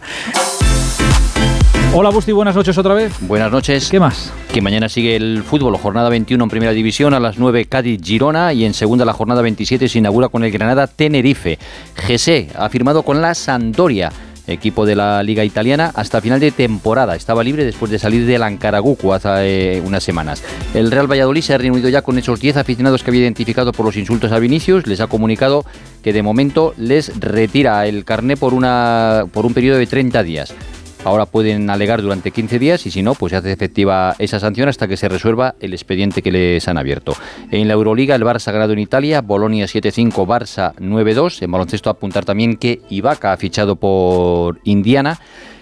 Hola 1.94 2.10
Busti, 2.10 2.32
buenas 2.32 2.54
noches 2.54 2.76
otra 2.76 2.94
vez. 2.94 3.14
Buenas 3.22 3.50
noches. 3.50 3.88
¿Qué 3.88 3.98
más? 3.98 4.30
Que 4.52 4.60
mañana 4.60 4.88
sigue 4.88 5.16
el 5.16 5.42
fútbol, 5.42 5.76
jornada 5.78 6.10
21 6.10 6.44
en 6.44 6.50
primera 6.50 6.72
división, 6.72 7.14
a 7.14 7.18
las 7.18 7.38
9 7.38 7.64
Cádiz 7.64 8.00
Girona 8.02 8.52
y 8.52 8.64
en 8.64 8.74
segunda 8.74 9.04
la 9.04 9.14
jornada 9.14 9.40
27 9.40 9.88
se 9.88 9.98
inaugura 9.98 10.28
con 10.28 10.44
el 10.44 10.52
Granada 10.52 10.86
Tenerife. 10.86 11.58
GC 11.96 12.54
ha 12.56 12.68
firmado 12.68 13.02
con 13.02 13.22
la 13.22 13.34
Sampdoria 13.34 14.12
equipo 14.48 14.86
de 14.86 14.96
la 14.96 15.22
Liga 15.22 15.44
Italiana, 15.44 15.92
hasta 15.94 16.20
final 16.20 16.40
de 16.40 16.50
temporada. 16.50 17.14
Estaba 17.14 17.44
libre 17.44 17.64
después 17.64 17.90
de 17.90 17.98
salir 17.98 18.26
del 18.26 18.42
Ancaragucu 18.42 19.12
hace 19.12 19.76
eh, 19.76 19.82
unas 19.84 20.02
semanas. 20.02 20.42
El 20.74 20.90
Real 20.90 21.10
Valladolid 21.10 21.42
se 21.42 21.54
ha 21.54 21.58
reunido 21.58 21.88
ya 21.88 22.02
con 22.02 22.18
esos 22.18 22.40
10 22.40 22.56
aficionados 22.56 23.02
que 23.02 23.10
había 23.10 23.22
identificado 23.22 23.72
por 23.72 23.86
los 23.86 23.96
insultos 23.96 24.32
a 24.32 24.38
Vinicius. 24.38 24.86
Les 24.86 25.00
ha 25.00 25.06
comunicado 25.06 25.64
que 26.02 26.12
de 26.12 26.22
momento 26.22 26.74
les 26.76 27.18
retira 27.20 27.86
el 27.86 28.04
carné 28.04 28.36
por, 28.36 28.54
una, 28.54 29.26
por 29.32 29.46
un 29.46 29.54
periodo 29.54 29.78
de 29.78 29.86
30 29.86 30.22
días. 30.22 30.54
Ahora 31.04 31.26
pueden 31.26 31.70
alegar 31.70 32.02
durante 32.02 32.30
15 32.30 32.58
días 32.58 32.86
y 32.86 32.90
si 32.90 33.02
no, 33.02 33.14
pues 33.14 33.30
se 33.30 33.36
hace 33.36 33.52
efectiva 33.52 34.14
esa 34.18 34.40
sanción 34.40 34.68
hasta 34.68 34.88
que 34.88 34.96
se 34.96 35.08
resuelva 35.08 35.54
el 35.60 35.72
expediente 35.72 36.22
que 36.22 36.32
les 36.32 36.66
han 36.68 36.76
abierto. 36.76 37.14
En 37.50 37.68
la 37.68 37.74
Euroliga, 37.74 38.14
el 38.14 38.22
Barça 38.22 38.52
ganado 38.52 38.72
en 38.72 38.80
Italia, 38.80 39.20
Bolonia 39.20 39.66
7-5, 39.66 40.26
Barça 40.26 40.74
9-2. 40.74 41.42
En 41.42 41.50
baloncesto 41.50 41.88
apuntar 41.88 42.24
también 42.24 42.56
que 42.56 42.80
Ibaka 42.90 43.32
ha 43.32 43.36
fichado 43.36 43.76
por 43.76 44.60
Indiana. 44.64 45.18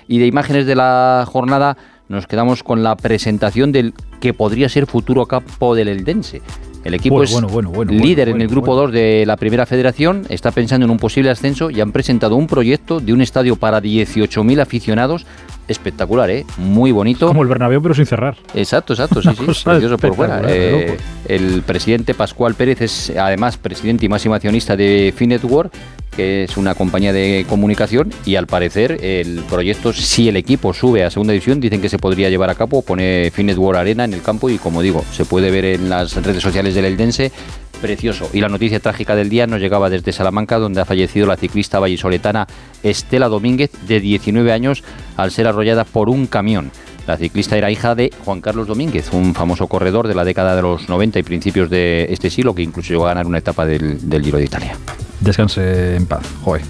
Y 0.08 0.18
de 0.18 0.26
imágenes 0.26 0.66
de 0.66 0.74
la 0.74 1.24
jornada 1.26 1.76
nos 2.08 2.26
quedamos 2.26 2.62
con 2.62 2.82
la 2.82 2.96
presentación 2.96 3.72
del 3.72 3.92
que 4.20 4.32
podría 4.32 4.68
ser 4.68 4.86
futuro 4.86 5.26
capo 5.26 5.74
del 5.74 5.88
Eldense. 5.88 6.40
El 6.86 6.94
equipo 6.94 7.16
bueno, 7.16 7.46
es 7.46 7.52
bueno, 7.52 7.70
bueno, 7.70 7.92
líder 7.92 8.28
en 8.28 8.40
el 8.40 8.48
grupo 8.48 8.76
2 8.76 8.92
de 8.92 9.24
la 9.26 9.36
primera 9.36 9.66
federación, 9.66 10.24
está 10.28 10.52
pensando 10.52 10.84
en 10.84 10.90
un 10.90 10.98
posible 10.98 11.30
ascenso 11.30 11.68
y 11.70 11.80
han 11.80 11.90
presentado 11.90 12.36
un 12.36 12.46
proyecto 12.46 13.00
de 13.00 13.12
un 13.12 13.20
estadio 13.20 13.56
para 13.56 13.82
18.000 13.82 14.60
aficionados 14.60 15.26
espectacular, 15.68 16.30
¿eh? 16.30 16.44
Muy 16.58 16.92
bonito. 16.92 17.26
Como 17.26 17.42
el 17.42 17.48
Bernabéu, 17.48 17.82
pero 17.82 17.94
sin 17.94 18.06
cerrar. 18.06 18.36
Exacto, 18.54 18.92
exacto, 18.92 19.22
sí, 19.22 19.28
sí. 19.30 19.64
Precioso 19.64 19.98
por 19.98 20.14
fuera. 20.14 20.42
Eh, 20.46 20.96
el 21.26 21.62
presidente 21.62 22.14
Pascual 22.14 22.54
Pérez 22.54 22.80
es 22.80 23.12
además 23.16 23.56
presidente 23.56 24.06
y 24.06 24.08
máximo 24.08 24.34
accionista 24.34 24.76
de 24.76 25.12
Finetwork, 25.16 25.72
que 26.16 26.44
es 26.44 26.56
una 26.56 26.74
compañía 26.74 27.12
de 27.12 27.44
comunicación, 27.48 28.10
y 28.24 28.36
al 28.36 28.46
parecer 28.46 29.04
el 29.04 29.42
proyecto, 29.50 29.92
si 29.92 30.28
el 30.28 30.36
equipo 30.36 30.72
sube 30.72 31.04
a 31.04 31.10
segunda 31.10 31.32
división, 31.32 31.60
dicen 31.60 31.82
que 31.82 31.90
se 31.90 31.98
podría 31.98 32.30
llevar 32.30 32.48
a 32.48 32.54
cabo, 32.54 32.80
pone 32.82 33.30
Finetwork 33.32 33.78
Arena 33.78 34.04
en 34.04 34.14
el 34.14 34.22
campo 34.22 34.48
y 34.48 34.56
como 34.56 34.80
digo, 34.80 35.04
se 35.12 35.26
puede 35.26 35.50
ver 35.50 35.66
en 35.66 35.90
las 35.90 36.14
redes 36.16 36.42
sociales 36.42 36.74
del 36.74 36.86
Eldense 36.86 37.32
precioso. 37.80 38.28
Y 38.32 38.40
la 38.40 38.48
noticia 38.48 38.80
trágica 38.80 39.14
del 39.14 39.28
día 39.28 39.46
nos 39.46 39.60
llegaba 39.60 39.90
desde 39.90 40.12
Salamanca, 40.12 40.58
donde 40.58 40.80
ha 40.80 40.84
fallecido 40.84 41.26
la 41.26 41.36
ciclista 41.36 41.78
vallisoletana 41.78 42.46
Estela 42.82 43.28
Domínguez, 43.28 43.70
de 43.86 44.00
19 44.00 44.52
años, 44.52 44.82
al 45.16 45.30
ser 45.30 45.46
arrollada 45.46 45.84
por 45.84 46.08
un 46.08 46.26
camión. 46.26 46.70
La 47.06 47.16
ciclista 47.16 47.56
era 47.56 47.70
hija 47.70 47.94
de 47.94 48.10
Juan 48.24 48.40
Carlos 48.40 48.66
Domínguez, 48.66 49.12
un 49.12 49.34
famoso 49.34 49.68
corredor 49.68 50.08
de 50.08 50.14
la 50.14 50.24
década 50.24 50.56
de 50.56 50.62
los 50.62 50.88
90 50.88 51.20
y 51.20 51.22
principios 51.22 51.70
de 51.70 52.06
este 52.10 52.30
siglo, 52.30 52.54
que 52.54 52.62
incluso 52.62 52.88
llegó 52.88 53.06
a 53.06 53.10
ganar 53.10 53.26
una 53.26 53.38
etapa 53.38 53.64
del, 53.64 54.08
del 54.08 54.24
Giro 54.24 54.38
de 54.38 54.44
Italia. 54.44 54.76
Descanse 55.20 55.96
en 55.96 56.06
paz, 56.06 56.26
joder. 56.42 56.62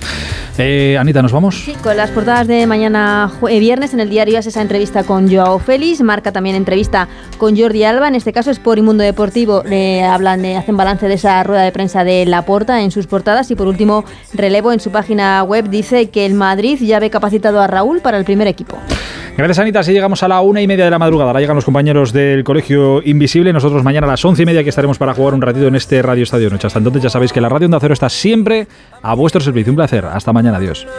Eh, 0.59 0.97
Anita, 0.99 1.21
¿nos 1.21 1.33
vamos? 1.33 1.57
Sí, 1.57 1.75
con 1.83 1.97
las 1.97 2.11
portadas 2.11 2.47
de 2.47 2.67
mañana 2.67 3.31
eh, 3.49 3.59
viernes 3.59 3.93
en 3.93 4.01
el 4.01 4.09
diario 4.09 4.39
es 4.39 4.47
esa 4.47 4.63
entrevista 4.63 5.05
con 5.05 5.31
Joao 5.31 5.59
Félix, 5.59 6.01
marca 6.01 6.33
también 6.33 6.57
entrevista 6.57 7.09
con 7.39 7.59
Jordi 7.59 7.85
Alba, 7.85 8.09
en 8.09 8.15
este 8.15 8.33
caso 8.33 8.51
es 8.51 8.59
por 8.59 8.79
Inmundo 8.79 9.05
Deportivo, 9.05 9.63
le 9.65 10.05
hablan, 10.05 10.43
de, 10.43 10.57
hacen 10.57 10.77
balance 10.77 11.09
de 11.09 11.15
esa 11.15 11.43
rueda 11.43 11.63
de 11.63 11.73
prensa 11.73 12.05
de 12.05 12.25
Laporta 12.25 12.81
en 12.81 12.91
sus 12.91 13.07
portadas 13.07 13.51
y 13.51 13.55
por 13.55 13.67
último 13.67 14.05
relevo 14.33 14.73
en 14.73 14.81
su 14.81 14.91
página 14.91 15.43
web 15.43 15.69
dice 15.69 16.09
que 16.11 16.25
el 16.25 16.35
Madrid 16.35 16.79
ya 16.81 17.01
ve 17.01 17.11
capacitado 17.11 17.61
a 17.61 17.67
Raúl 17.67 18.01
para 18.01 18.17
el 18.17 18.25
primer 18.25 18.47
equipo. 18.47 18.79
Gracias, 19.37 19.59
Anita. 19.59 19.81
Así 19.81 19.93
llegamos 19.93 20.23
a 20.23 20.29
la 20.29 20.41
una 20.41 20.63
y 20.63 20.67
media 20.67 20.87
de 20.87 20.91
la 20.91 20.99
madrugada. 20.99 21.31
Ahora 21.31 21.41
llegan 21.41 21.57
los 21.57 21.65
compañeros 21.65 22.11
del 22.13 22.43
Colegio 22.43 23.03
Invisible. 23.05 23.53
Nosotros 23.53 23.85
mañana 23.85 24.07
a 24.07 24.11
las 24.11 24.25
once 24.25 24.43
y 24.43 24.47
media 24.47 24.63
que 24.63 24.71
estaremos 24.71 24.97
para 24.97 25.13
jugar 25.13 25.35
un 25.35 25.43
ratito 25.43 25.67
en 25.67 25.77
este 25.77 26.01
Radio 26.01 26.23
Estadio 26.23 26.49
Noche. 26.49 26.67
Hasta 26.67 26.79
entonces 26.79 27.03
ya 27.03 27.11
sabéis 27.11 27.35
que 27.35 27.43
la 27.43 27.51
Radio 27.51 27.67
Onda 27.67 27.79
Cero 27.79 27.93
está 27.93 28.09
siempre 28.09 28.67
a 29.03 29.15
vuestro 29.15 29.43
servicio. 29.43 29.71
Un 29.71 29.77
placer. 29.77 30.07
Hasta 30.07 30.33
mañana. 30.33 30.57
Adiós. 30.57 30.87